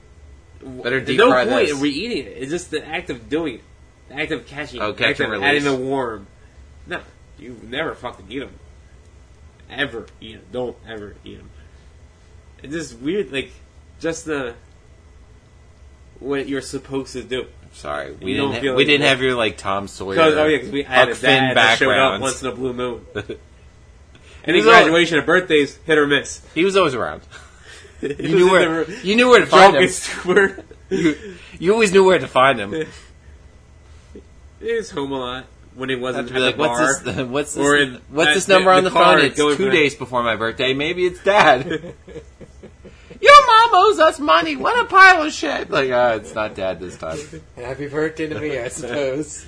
better 0.63 1.01
deep 1.01 1.19
no 1.19 1.29
fry 1.31 1.45
point 1.45 1.67
this. 1.67 1.77
in 1.77 1.83
re-eating 1.83 2.27
it. 2.27 2.37
It's 2.39 2.51
just 2.51 2.71
the 2.71 2.87
act 2.87 3.11
of 3.11 3.29
doing 3.29 3.57
it, 3.57 3.61
the 4.09 4.15
act 4.15 4.31
of 4.31 4.47
catching, 4.47 4.81
Oh, 4.81 4.91
it, 4.91 4.97
catch 4.97 4.99
the 4.99 5.07
act 5.09 5.21
and 5.21 5.35
of 5.35 5.41
release. 5.43 5.65
adding 5.65 5.65
the 5.65 5.89
worm. 5.89 6.27
No, 6.87 7.01
you 7.39 7.61
never 7.65 7.95
fucking 7.97 8.27
eat 8.31 8.39
them. 8.39 8.53
Ever 9.69 10.07
eat 10.21 10.35
them? 10.35 10.43
Don't 10.53 10.77
ever 10.89 11.17
eat 11.25 11.39
them. 11.39 11.51
It's 12.63 12.73
just 12.73 12.99
weird, 13.01 13.33
like 13.33 13.51
just 13.99 14.25
the 14.25 14.55
what 16.21 16.49
you're 16.49 16.61
supposed 16.61 17.13
to 17.15 17.23
do. 17.25 17.47
Sorry, 17.73 18.13
we 18.13 18.33
You 18.33 18.37
don't 18.37 18.51
didn't. 18.51 18.63
feel 18.63 18.73
Ha- 18.73 18.77
we 18.77 18.83
like 18.85 18.89
didn't 18.91 19.07
have 19.07 19.23
your 19.23 19.35
like 19.37 19.57
Tom 19.57 19.89
Sawyer. 19.89 20.15
Because 20.17 20.35
oh 20.37 20.47
yeah, 20.47 20.57
because 20.59 20.71
we 20.73 20.83
had 20.83 21.09
Huck 21.09 21.11
a 21.11 21.15
Finn 21.15 21.55
that 21.55 21.79
showed 21.79 21.89
up 21.91 21.95
backgrounds. 22.19 22.23
once 22.23 22.43
in 22.43 22.49
a 22.49 22.53
blue 22.53 22.73
moon. 22.73 23.07
Any 24.45 24.63
graduation 24.63 25.19
or 25.19 25.23
birthdays, 25.23 25.77
hit 25.87 25.99
or 25.99 26.07
miss. 26.07 26.41
He 26.55 26.65
was 26.65 26.77
always 26.77 26.95
around. 26.95 27.23
You 28.03 28.35
knew 28.35 28.51
where. 28.51 28.91
You 29.03 29.15
knew 29.15 29.29
where 29.29 29.41
to 29.41 29.47
find 29.47 29.77
him. 29.77 30.57
You, 30.91 31.15
you 31.59 31.73
always 31.75 31.93
knew 31.93 32.03
where 32.03 32.19
to 32.19 32.27
find 32.27 32.59
him. 32.59 32.73
He 34.59 34.73
was 34.75 34.91
home 34.91 35.13
a 35.13 35.19
lot 35.19 35.45
when 35.75 35.89
he 35.91 35.95
wasn't 35.97 36.33
at 36.33 36.41
like, 36.41 36.57
the 36.57 36.59
bar. 36.59 36.81
what's 36.81 36.99
this? 37.03 37.27
What's 37.29 37.55
this? 37.55 37.65
Or 37.65 37.77
in- 37.77 38.01
what's 38.09 38.29
at 38.31 38.35
this 38.35 38.45
the- 38.47 38.55
number 38.55 38.71
on 38.73 38.83
the 38.85 38.91
the, 38.91 38.95
phone? 38.95 39.05
car 39.05 39.19
It's 39.21 39.37
going 39.37 39.57
two 39.57 39.67
for- 39.67 39.71
days 39.71 39.95
before 39.95 40.23
my 40.23 40.35
birthday. 40.37 40.73
Maybe 40.75 41.05
it's 41.07 41.23
Dad. 41.23 41.95
Your 43.21 43.47
mom 43.47 43.71
owes 43.75 43.99
us 43.99 44.19
money. 44.19 44.57
What 44.57 44.83
a 44.83 44.89
pile 44.89 45.23
of 45.23 45.33
shit! 45.33 45.71
Like, 45.71 45.91
uh, 45.91 46.19
it's 46.21 46.35
not 46.35 46.55
Dad 46.55 46.81
this 46.81 46.97
time. 46.97 47.19
Happy 47.57 47.87
birthday 47.87 48.29
to 48.29 48.41
me, 48.41 48.59
I 48.59 48.69
suppose. 48.69 49.47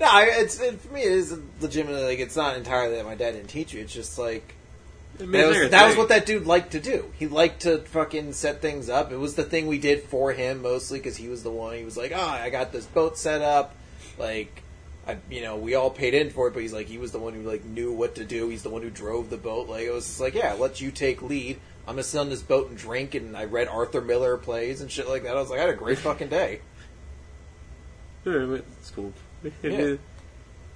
no, 0.00 0.06
I, 0.06 0.24
it's 0.30 0.60
it, 0.60 0.80
for 0.80 0.92
me. 0.92 1.02
It 1.02 1.12
is 1.12 1.38
legitimately 1.60 2.04
like 2.04 2.18
it's 2.18 2.36
not 2.36 2.56
entirely 2.56 2.96
that 2.96 3.04
my 3.04 3.14
dad 3.14 3.32
didn't 3.32 3.48
teach 3.48 3.72
you. 3.72 3.80
It's 3.82 3.92
just 3.92 4.18
like 4.18 4.54
I 5.20 5.24
mean, 5.24 5.32
that 5.32 5.48
was, 5.48 5.70
that 5.70 5.86
was 5.86 5.96
what 5.96 6.08
that 6.08 6.26
dude 6.26 6.46
liked 6.46 6.72
to 6.72 6.80
do. 6.80 7.12
He 7.18 7.26
liked 7.26 7.62
to 7.62 7.78
fucking 7.78 8.32
set 8.32 8.60
things 8.60 8.88
up. 8.88 9.12
It 9.12 9.18
was 9.18 9.34
the 9.34 9.44
thing 9.44 9.66
we 9.66 9.78
did 9.78 10.02
for 10.04 10.32
him 10.32 10.62
mostly 10.62 10.98
because 10.98 11.16
he 11.16 11.28
was 11.28 11.42
the 11.42 11.50
one. 11.50 11.76
He 11.76 11.84
was 11.84 11.96
like, 11.96 12.12
"Oh, 12.14 12.20
I 12.20 12.50
got 12.50 12.72
this 12.72 12.86
boat 12.86 13.18
set 13.18 13.42
up." 13.42 13.74
Like, 14.18 14.62
I, 15.06 15.18
you 15.30 15.42
know, 15.42 15.56
we 15.56 15.74
all 15.74 15.90
paid 15.90 16.14
in 16.14 16.30
for 16.30 16.48
it, 16.48 16.54
but 16.54 16.62
he's 16.62 16.72
like, 16.72 16.86
he 16.86 16.98
was 16.98 17.12
the 17.12 17.18
one 17.18 17.34
who 17.34 17.42
like 17.42 17.64
knew 17.64 17.92
what 17.92 18.16
to 18.16 18.24
do. 18.24 18.48
He's 18.48 18.62
the 18.62 18.70
one 18.70 18.82
who 18.82 18.90
drove 18.90 19.30
the 19.30 19.36
boat. 19.36 19.68
Like, 19.68 19.84
it 19.84 19.92
was 19.92 20.06
just 20.06 20.20
like, 20.20 20.34
yeah, 20.34 20.54
let 20.54 20.80
you 20.80 20.90
take 20.90 21.22
lead. 21.22 21.60
I'm 21.86 21.94
gonna 21.94 22.02
sit 22.04 22.18
on 22.18 22.28
this 22.30 22.42
boat 22.42 22.68
and 22.68 22.78
drink. 22.78 23.14
And 23.14 23.36
I 23.36 23.44
read 23.44 23.68
Arthur 23.68 24.00
Miller 24.00 24.36
plays 24.36 24.80
and 24.80 24.90
shit 24.90 25.08
like 25.08 25.24
that. 25.24 25.36
I 25.36 25.40
was 25.40 25.50
like, 25.50 25.58
I 25.58 25.62
had 25.62 25.70
a 25.70 25.76
great 25.76 25.98
fucking 25.98 26.28
day. 26.28 26.60
Yeah, 28.24 28.58
It's 28.80 28.90
cool. 28.90 29.12
Yeah. 29.62 29.96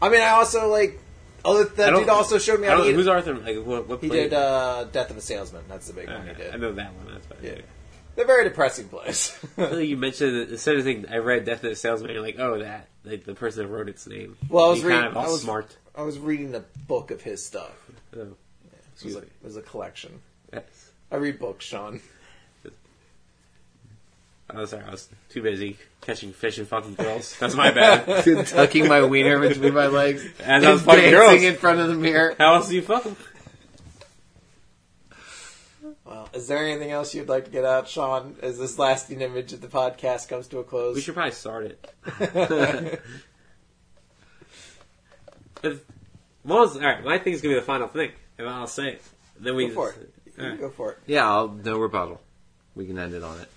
I 0.03 0.09
mean, 0.09 0.20
I 0.20 0.31
also 0.31 0.69
like. 0.69 0.99
Oh, 1.45 1.62
that 1.62 1.95
dude 1.95 2.09
also 2.09 2.39
showed 2.39 2.61
me 2.61 2.66
how 2.66 2.83
to 2.83 2.93
who's 2.93 3.07
Arthur? 3.07 3.35
Like 3.35 3.62
what? 3.65 3.87
what 3.87 4.01
he 4.01 4.09
did 4.09 4.35
uh, 4.35 4.85
Death 4.91 5.11
of 5.11 5.16
a 5.16 5.20
Salesman. 5.20 5.62
That's 5.69 5.87
the 5.87 5.93
big 5.93 6.09
one 6.09 6.27
he 6.27 6.35
did. 6.35 6.53
I 6.53 6.57
know 6.57 6.73
that 6.73 6.93
one. 6.95 7.12
That's 7.15 7.27
fine. 7.27 7.39
Yeah. 7.41 7.61
They're 8.16 8.27
very 8.27 8.43
depressing 8.45 8.89
plays. 8.89 9.39
I 9.57 9.69
feel 9.69 9.77
like 9.78 9.89
you 9.89 9.97
mentioned 9.97 10.35
the 10.35 10.49
instead 10.53 10.74
of 10.77 10.83
saying 10.83 11.07
I 11.09 11.19
read 11.19 11.45
Death 11.45 11.62
of 11.62 11.70
a 11.70 11.77
Salesman, 11.77 12.11
you're 12.12 12.20
like, 12.23 12.41
oh, 12.41 12.59
that 12.59 12.89
like 13.05 13.24
the 13.24 13.35
person 13.35 13.62
that 13.62 13.69
wrote 13.69 13.89
its 13.89 14.07
name. 14.09 14.37
Well, 14.49 14.65
I 14.65 14.69
was 14.70 14.83
reading- 14.83 15.03
kind 15.03 15.16
of 15.16 15.16
I 15.16 15.28
was- 15.28 15.43
smart. 15.43 15.77
I 15.95 16.03
was 16.03 16.19
reading 16.19 16.51
the 16.51 16.65
book 16.89 17.11
of 17.12 17.23
his 17.23 17.45
stuff. 17.47 17.73
Oh, 18.16 18.20
It 18.23 19.05
was, 19.05 19.15
a, 19.15 19.19
it 19.20 19.31
was 19.43 19.57
a 19.57 19.62
collection. 19.62 20.20
Yes. 20.53 20.86
I 21.11 21.16
read 21.16 21.39
books, 21.39 21.65
Sean. 21.65 22.01
Oh, 24.49 24.65
sorry, 24.65 24.85
I 24.85 24.93
was 24.93 25.09
too 25.28 25.43
busy 25.43 25.77
catching 26.03 26.33
fish 26.33 26.59
and 26.59 26.69
fucking 26.69 26.95
girls. 26.95 27.37
That's 27.41 27.57
my 27.57 27.73
bad. 27.73 28.24
Tucking 28.47 28.87
my 28.87 29.03
wiener 29.03 29.41
between 29.41 29.74
my 29.74 29.89
legs. 29.89 30.24
As 30.39 30.65
I 30.65 30.70
was 30.70 30.83
and 30.83 30.87
fucking 30.89 31.11
dancing 31.11 31.41
girls. 31.41 31.43
in 31.43 31.57
front 31.57 31.81
of 31.81 31.89
the 31.89 31.95
mirror. 31.97 32.37
How 32.39 32.55
else 32.55 32.69
do 32.69 32.77
you 32.77 32.83
fuck? 32.83 33.05
Well, 36.05 36.28
is 36.33 36.47
there 36.47 36.59
anything 36.59 36.93
else 36.93 37.12
you'd 37.12 37.28
like 37.28 37.47
to 37.47 37.51
get 37.51 37.65
out, 37.65 37.89
Sean, 37.89 38.37
as 38.41 38.57
this 38.57 38.78
lasting 38.78 39.20
image 39.20 39.53
of 39.53 39.61
the 39.61 39.66
podcast 39.66 40.28
comes 40.28 40.47
to 40.49 40.61
a 40.61 40.65
close? 40.65 40.95
We 40.95 41.01
should 41.01 41.15
probably 41.15 41.33
start 41.33 41.66
it. 41.66 43.01
But, 45.62 45.78
well, 46.45 46.69
all 46.69 46.81
right, 46.81 47.03
my 47.03 47.19
thing's 47.19 47.41
gonna 47.41 47.55
be 47.55 47.61
the 47.61 47.66
final 47.66 47.89
thing, 47.89 48.12
and 48.39 48.47
I'll 48.49 48.66
say 48.66 48.89
it. 48.91 49.03
Then 49.41 49.57
we 49.57 49.69
Go 49.69 49.74
for 49.74 49.91
it. 49.91 50.15
You 50.37 50.45
Alright. 50.45 50.61
Go 50.61 50.71
for 50.71 50.93
it. 50.93 50.99
Yeah, 51.07 51.29
I'll, 51.29 51.49
no 51.49 51.79
rebuttal. 51.79 52.21
We 52.75 52.87
can 52.87 52.99
end 52.99 53.15
it 53.15 53.23
on 53.23 53.41
it. 53.41 53.49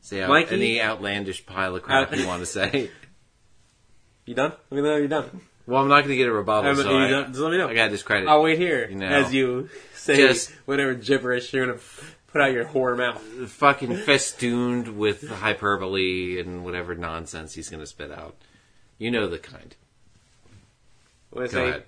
Say 0.00 0.22
out 0.22 0.28
Mikey? 0.28 0.54
any 0.54 0.80
outlandish 0.82 1.46
pile 1.46 1.76
of 1.76 1.82
crap 1.82 2.12
Uh, 2.12 2.16
you 2.16 2.26
want 2.26 2.40
to 2.42 2.46
say. 2.46 2.90
You 4.26 4.34
done? 4.34 4.52
Let 4.70 4.82
me 4.82 4.88
know 4.88 4.96
you're 4.96 5.06
done. 5.06 5.42
Well, 5.66 5.82
I'm 5.82 5.88
not 5.88 5.96
going 5.98 6.08
to 6.08 6.16
get 6.16 6.28
a 6.28 6.32
rebuttal, 6.32 6.70
Um, 6.70 6.76
so 6.76 6.90
you 6.90 6.96
I, 7.04 7.08
done? 7.10 7.26
Just 7.26 7.40
let 7.40 7.50
me 7.52 7.58
know. 7.58 7.68
I 7.68 7.74
got 7.74 7.84
to 7.84 7.90
discredit. 7.90 8.26
I'll 8.26 8.42
wait 8.42 8.58
here 8.58 8.88
You 8.88 8.96
know. 8.96 9.06
as 9.06 9.34
you 9.34 9.68
say 9.94 10.16
Just- 10.16 10.50
whatever 10.64 10.94
gibberish 10.94 11.52
you're 11.52 11.66
gonna 11.66 11.78
put 12.28 12.40
out 12.40 12.50
your 12.52 12.64
whore 12.64 12.96
mouth. 12.96 13.20
fucking 13.50 13.98
festooned 13.98 14.96
with 14.96 15.28
hyperbole 15.28 16.40
and 16.40 16.64
whatever 16.64 16.94
nonsense 16.94 17.52
he's 17.52 17.68
going 17.68 17.80
to 17.82 17.86
spit 17.86 18.10
out. 18.10 18.34
You 18.96 19.10
know 19.10 19.26
the 19.28 19.38
kind. 19.38 19.76
I 21.34 21.38
Go 21.40 21.46
say 21.46 21.68
ahead. 21.68 21.84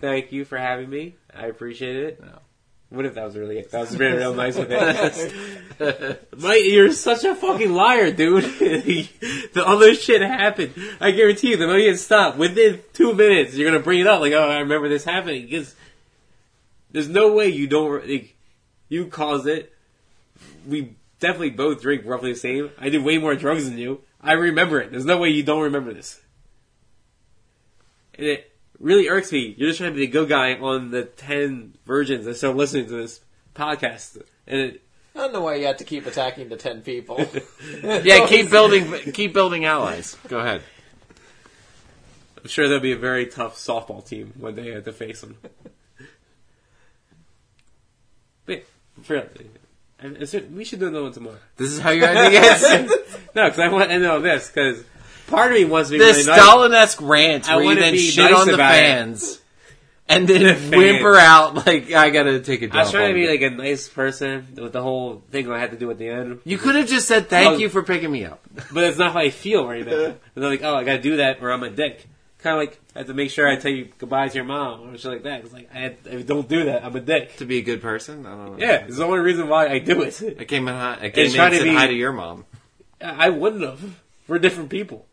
thank 0.00 0.32
you 0.32 0.44
for 0.44 0.58
having 0.58 0.90
me. 0.90 1.14
I 1.32 1.46
appreciate 1.46 1.94
it. 1.96 2.20
No. 2.20 2.40
What 2.88 3.04
if 3.04 3.14
that 3.14 3.24
was 3.24 3.36
really 3.36 3.58
it? 3.58 3.70
that 3.72 3.80
was 3.80 3.96
really 3.98 4.18
real 4.18 4.34
nice 4.34 4.56
with 4.56 4.68
it? 4.70 6.28
You're 6.72 6.92
such 6.92 7.24
a 7.24 7.34
fucking 7.34 7.72
liar, 7.72 8.12
dude. 8.12 8.44
the 8.58 9.64
other 9.66 9.94
shit 9.94 10.22
happened. 10.22 10.72
I 11.00 11.10
guarantee 11.10 11.50
you, 11.50 11.56
the 11.56 11.66
you 11.74 11.96
stop 11.96 12.36
within 12.36 12.80
two 12.92 13.12
minutes, 13.12 13.54
you're 13.54 13.68
gonna 13.68 13.82
bring 13.82 14.00
it 14.00 14.06
up. 14.06 14.20
Like, 14.20 14.34
oh, 14.34 14.48
I 14.48 14.58
remember 14.58 14.88
this 14.88 15.04
happening. 15.04 15.46
Because 15.46 15.74
there's 16.92 17.08
no 17.08 17.32
way 17.32 17.48
you 17.48 17.66
don't. 17.66 18.08
Like, 18.08 18.36
you 18.88 19.06
caused 19.06 19.48
it. 19.48 19.72
We 20.66 20.96
definitely 21.18 21.50
both 21.50 21.82
drink 21.82 22.02
roughly 22.04 22.32
the 22.32 22.38
same. 22.38 22.70
I 22.78 22.88
did 22.88 23.02
way 23.02 23.18
more 23.18 23.34
drugs 23.34 23.68
than 23.68 23.78
you. 23.78 24.02
I 24.20 24.32
remember 24.32 24.80
it. 24.80 24.92
There's 24.92 25.04
no 25.04 25.18
way 25.18 25.30
you 25.30 25.42
don't 25.42 25.62
remember 25.62 25.92
this. 25.92 26.20
And 28.14 28.26
it 28.26 28.55
really 28.80 29.08
irks 29.08 29.32
me. 29.32 29.54
You're 29.56 29.68
just 29.70 29.78
trying 29.78 29.92
to 29.92 29.96
be 29.98 30.06
the 30.06 30.12
good 30.12 30.28
guy 30.28 30.54
on 30.54 30.90
the 30.90 31.04
10 31.04 31.74
virgins 31.86 32.24
that 32.26 32.36
still 32.36 32.52
listening 32.52 32.86
to 32.86 32.92
this 32.96 33.20
podcast. 33.54 34.20
And 34.46 34.60
it, 34.60 34.82
I 35.14 35.20
don't 35.20 35.32
know 35.32 35.40
why 35.42 35.54
you 35.56 35.66
have 35.66 35.78
to 35.78 35.84
keep 35.84 36.06
attacking 36.06 36.50
the 36.50 36.56
ten 36.56 36.82
people. 36.82 37.16
Yeah, 37.82 38.26
keep 38.26 38.50
building, 38.50 38.92
keep 39.12 39.32
building 39.32 39.64
allies. 39.64 40.16
Go 40.28 40.38
ahead. 40.40 40.62
I'm 42.38 42.48
sure 42.48 42.68
there'll 42.68 42.82
be 42.82 42.92
a 42.92 42.98
very 42.98 43.26
tough 43.26 43.56
softball 43.56 44.06
team 44.06 44.34
when 44.38 44.54
they 44.54 44.70
have 44.72 44.84
to 44.84 44.92
face 44.92 45.22
them. 45.22 45.38
But 48.44 48.64
for 49.02 49.16
I- 49.18 50.16
I 50.20 50.24
said- 50.24 50.54
we 50.54 50.64
should 50.64 50.78
do 50.80 50.88
another 50.88 51.04
one 51.04 51.12
tomorrow. 51.12 51.38
This 51.56 51.72
is 51.72 51.80
how 51.80 51.90
your 51.90 52.08
ending 52.08 52.40
is. 52.42 52.62
No, 53.34 53.44
because 53.46 53.58
I 53.58 53.68
want 53.68 53.88
to 53.88 53.94
end 53.94 54.04
on 54.06 54.22
this 54.22 54.48
because 54.50 54.84
part 55.26 55.52
of 55.52 55.58
me 55.58 55.64
wants 55.64 55.90
to 55.90 55.94
be 55.94 55.98
this 55.98 56.18
really 56.18 56.28
nice. 56.28 56.42
Stalin-esque 56.42 57.02
rant 57.02 57.48
I 57.48 57.56
where 57.56 57.62
you 57.64 57.68
wanna 57.70 57.80
then 57.80 57.92
be 57.92 57.98
shit 57.98 58.30
nice 58.30 58.40
on 58.40 58.46
the 58.48 58.54
about 58.54 58.74
it. 58.74 58.78
fans 58.78 59.40
and 60.08 60.28
then 60.28 60.70
whimper 60.70 61.16
out 61.16 61.66
like 61.66 61.92
I 61.92 62.10
gotta 62.10 62.40
take 62.40 62.62
a 62.62 62.66
dump. 62.68 62.76
I 62.76 62.82
was 62.82 62.90
trying 62.92 63.08
to 63.08 63.14
be 63.14 63.28
like 63.28 63.42
a 63.42 63.50
nice 63.50 63.88
person 63.88 64.46
with 64.56 64.72
the 64.72 64.82
whole 64.82 65.22
thing 65.30 65.50
I 65.50 65.58
had 65.58 65.72
to 65.72 65.76
do 65.76 65.90
at 65.90 65.98
the 65.98 66.08
end. 66.08 66.40
You 66.44 66.58
could 66.58 66.74
have 66.76 66.86
just 66.88 67.08
said 67.08 67.28
thank 67.28 67.58
you 67.60 67.68
for 67.68 67.82
picking 67.82 68.10
me 68.10 68.24
up. 68.24 68.40
But 68.72 68.84
it's 68.84 68.98
not 68.98 69.12
how 69.12 69.18
I 69.20 69.30
feel 69.30 69.66
right 69.66 69.84
now. 69.84 69.92
And 69.92 70.16
they're 70.34 70.48
like, 70.50 70.62
oh, 70.62 70.74
I 70.76 70.84
gotta 70.84 71.02
do 71.02 71.16
that 71.18 71.42
or 71.42 71.50
I'm 71.52 71.62
a 71.62 71.70
dick. 71.70 72.06
Kind 72.38 72.54
of 72.54 72.60
like, 72.60 72.78
I 72.94 72.98
have 72.98 73.08
to 73.08 73.14
make 73.14 73.30
sure 73.30 73.48
I 73.48 73.56
tell 73.56 73.72
you 73.72 73.88
goodbye 73.98 74.28
to 74.28 74.34
your 74.34 74.44
mom 74.44 74.90
or 74.94 74.98
shit 74.98 75.10
like 75.10 75.22
that. 75.24 75.40
It's 75.40 75.52
like, 75.52 75.68
I, 75.74 75.78
had, 75.78 75.96
I 76.08 76.22
don't 76.22 76.48
do 76.48 76.64
that. 76.66 76.84
I'm 76.84 76.94
a 76.94 77.00
dick. 77.00 77.36
To 77.38 77.44
be 77.44 77.58
a 77.58 77.62
good 77.62 77.82
person, 77.82 78.24
I 78.24 78.30
don't 78.30 78.52
know. 78.52 78.64
Yeah, 78.64 78.84
it's 78.84 78.98
the 78.98 79.04
only 79.04 79.18
reason 79.18 79.48
why 79.48 79.66
I 79.68 79.78
do 79.80 80.02
it. 80.02 80.22
I 80.38 80.44
came 80.44 80.68
in. 80.68 80.74
I 80.74 81.10
came 81.10 81.26
in 81.26 81.32
trying 81.32 81.46
and 81.46 81.52
to 81.54 81.58
said 81.58 81.64
be- 81.64 81.74
hi 81.74 81.86
to 81.88 81.94
your 81.94 82.12
mom. 82.12 82.44
I 83.00 83.30
wouldn't 83.30 83.62
have. 83.62 83.82
We're 84.28 84.38
different 84.38 84.70
people. 84.70 85.06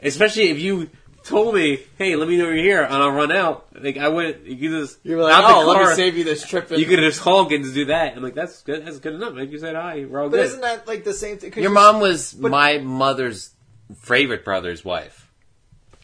Especially 0.00 0.50
if 0.50 0.58
you 0.58 0.90
told 1.24 1.54
me, 1.54 1.80
hey, 1.98 2.16
let 2.16 2.28
me 2.28 2.36
know 2.36 2.44
you're 2.44 2.56
here 2.56 2.82
and 2.82 2.94
I'll 2.94 3.10
run 3.10 3.32
out. 3.32 3.66
Like, 3.74 3.96
I 3.96 4.08
wouldn't, 4.08 4.44
you 4.46 4.56
could 4.56 4.80
just, 4.80 4.98
You 5.04 5.16
were 5.16 5.22
like, 5.24 5.34
out 5.34 5.48
the 5.48 5.54
oh, 5.54 5.66
let 5.66 5.76
car, 5.80 5.90
me 5.90 5.94
save 5.96 6.16
you 6.16 6.24
this 6.24 6.46
trip. 6.46 6.70
You 6.70 6.86
could 6.86 7.00
just 7.00 7.20
honk 7.20 7.52
and 7.52 7.64
just 7.64 7.74
do 7.74 7.86
that. 7.86 8.16
I'm 8.16 8.22
like, 8.22 8.34
that's 8.34 8.62
good. 8.62 8.86
That's 8.86 8.98
good 8.98 9.14
enough. 9.14 9.34
Like 9.34 9.50
you 9.50 9.58
said, 9.58 9.74
hi, 9.74 10.04
we're 10.08 10.22
all 10.22 10.30
but 10.30 10.36
good. 10.38 10.46
isn't 10.46 10.60
that 10.60 10.86
like 10.86 11.04
the 11.04 11.12
same 11.12 11.38
thing? 11.38 11.52
Your 11.54 11.70
mom 11.70 12.00
was 12.00 12.32
but- 12.32 12.50
my 12.50 12.78
mother's 12.78 13.50
favorite 13.96 14.44
brother's 14.44 14.84
wife. 14.84 15.26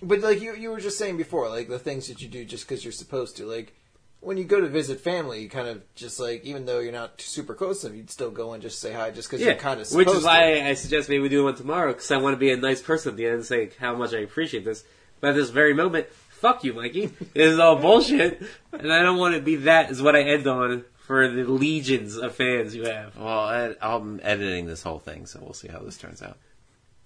But 0.02 0.20
like 0.20 0.42
you, 0.42 0.54
you 0.54 0.70
were 0.70 0.80
just 0.80 0.98
saying 0.98 1.16
before, 1.16 1.48
like 1.48 1.68
the 1.68 1.78
things 1.78 2.08
that 2.08 2.20
you 2.20 2.28
do 2.28 2.44
just 2.44 2.68
because 2.68 2.84
you're 2.84 2.92
supposed 2.92 3.36
to. 3.38 3.46
Like 3.46 3.74
when 4.24 4.36
you 4.36 4.44
go 4.44 4.60
to 4.60 4.68
visit 4.68 5.00
family, 5.00 5.42
you 5.42 5.48
kind 5.48 5.68
of 5.68 5.82
just 5.94 6.18
like, 6.18 6.44
even 6.44 6.66
though 6.66 6.80
you're 6.80 6.92
not 6.92 7.20
super 7.20 7.54
close 7.54 7.82
to 7.82 7.88
them, 7.88 7.96
you'd 7.96 8.10
still 8.10 8.30
go 8.30 8.52
and 8.52 8.62
just 8.62 8.80
say 8.80 8.92
hi, 8.92 9.10
just 9.10 9.28
because 9.28 9.40
yeah, 9.40 9.52
you're 9.52 9.60
kind 9.60 9.80
of 9.80 9.90
which 9.92 10.08
is 10.08 10.20
to. 10.20 10.26
why 10.26 10.66
I 10.66 10.74
suggest 10.74 11.08
maybe 11.08 11.22
we 11.22 11.28
do 11.28 11.44
one 11.44 11.54
tomorrow 11.54 11.92
because 11.92 12.10
I 12.10 12.16
want 12.16 12.34
to 12.34 12.38
be 12.38 12.50
a 12.50 12.56
nice 12.56 12.82
person 12.82 13.12
at 13.12 13.16
the 13.16 13.26
end 13.26 13.34
and 13.36 13.44
say 13.44 13.70
how 13.78 13.94
much 13.94 14.14
I 14.14 14.18
appreciate 14.18 14.64
this. 14.64 14.84
But 15.20 15.30
at 15.30 15.36
this 15.36 15.50
very 15.50 15.74
moment, 15.74 16.08
fuck 16.08 16.64
you, 16.64 16.74
Mikey. 16.74 17.06
this 17.34 17.52
is 17.52 17.58
all 17.58 17.76
bullshit, 17.76 18.42
and 18.72 18.92
I 18.92 19.02
don't 19.02 19.18
want 19.18 19.34
to 19.34 19.40
be 19.40 19.56
that. 19.56 19.90
Is 19.90 20.02
what 20.02 20.16
I 20.16 20.22
end 20.22 20.46
on 20.46 20.84
for 20.96 21.28
the 21.28 21.44
legions 21.44 22.16
of 22.16 22.34
fans 22.34 22.74
you 22.74 22.84
have. 22.84 23.16
Well, 23.16 23.28
I, 23.28 23.74
I'm 23.80 24.20
editing 24.22 24.66
this 24.66 24.82
whole 24.82 24.98
thing, 24.98 25.26
so 25.26 25.40
we'll 25.42 25.52
see 25.52 25.68
how 25.68 25.80
this 25.80 25.98
turns 25.98 26.22
out. 26.22 26.38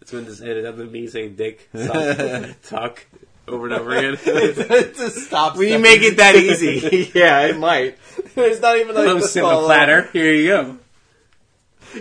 It's 0.00 0.12
when 0.12 0.24
this 0.24 0.40
ended 0.40 0.66
up 0.66 0.76
with 0.76 0.90
me 0.90 1.06
saying 1.08 1.36
"dick," 1.36 1.68
suck, 1.74 2.62
talk 2.62 3.06
over 3.48 3.66
and 3.66 3.74
over 3.74 3.96
again. 3.96 4.16
to 4.16 5.10
stop. 5.10 5.56
Will 5.56 5.64
you 5.64 5.78
make 5.78 6.02
it 6.02 6.16
that 6.18 6.36
easy? 6.36 7.10
yeah, 7.14 7.46
it 7.46 7.58
might. 7.58 7.98
There's 8.34 8.60
not 8.60 8.76
even 8.76 8.94
like 8.94 9.06
Hello, 9.06 9.20
the 9.20 9.28
cinema 9.28 9.52
follow-up. 9.52 9.66
platter. 9.68 10.02
Here 10.12 10.32
you 10.32 10.48
go. 10.48 10.78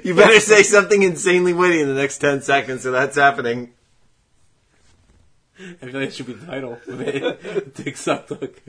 You 0.03 0.15
better 0.15 0.40
say 0.40 0.64
something 0.64 1.02
insanely 1.02 1.53
witty 1.53 1.82
in 1.82 1.88
the 1.88 1.94
next 1.94 2.18
ten 2.19 2.41
seconds, 2.41 2.84
so 2.84 2.91
that's 2.91 3.15
happening. 3.15 3.74
I 5.60 5.86
feel 5.86 5.99
like 5.99 6.10
it 6.10 6.14
should 6.14 6.28
be 6.28 6.34
the 6.34 6.45
title. 6.45 6.78
Dick 7.74 7.98
suck 7.98 8.28
talk. 8.28 8.61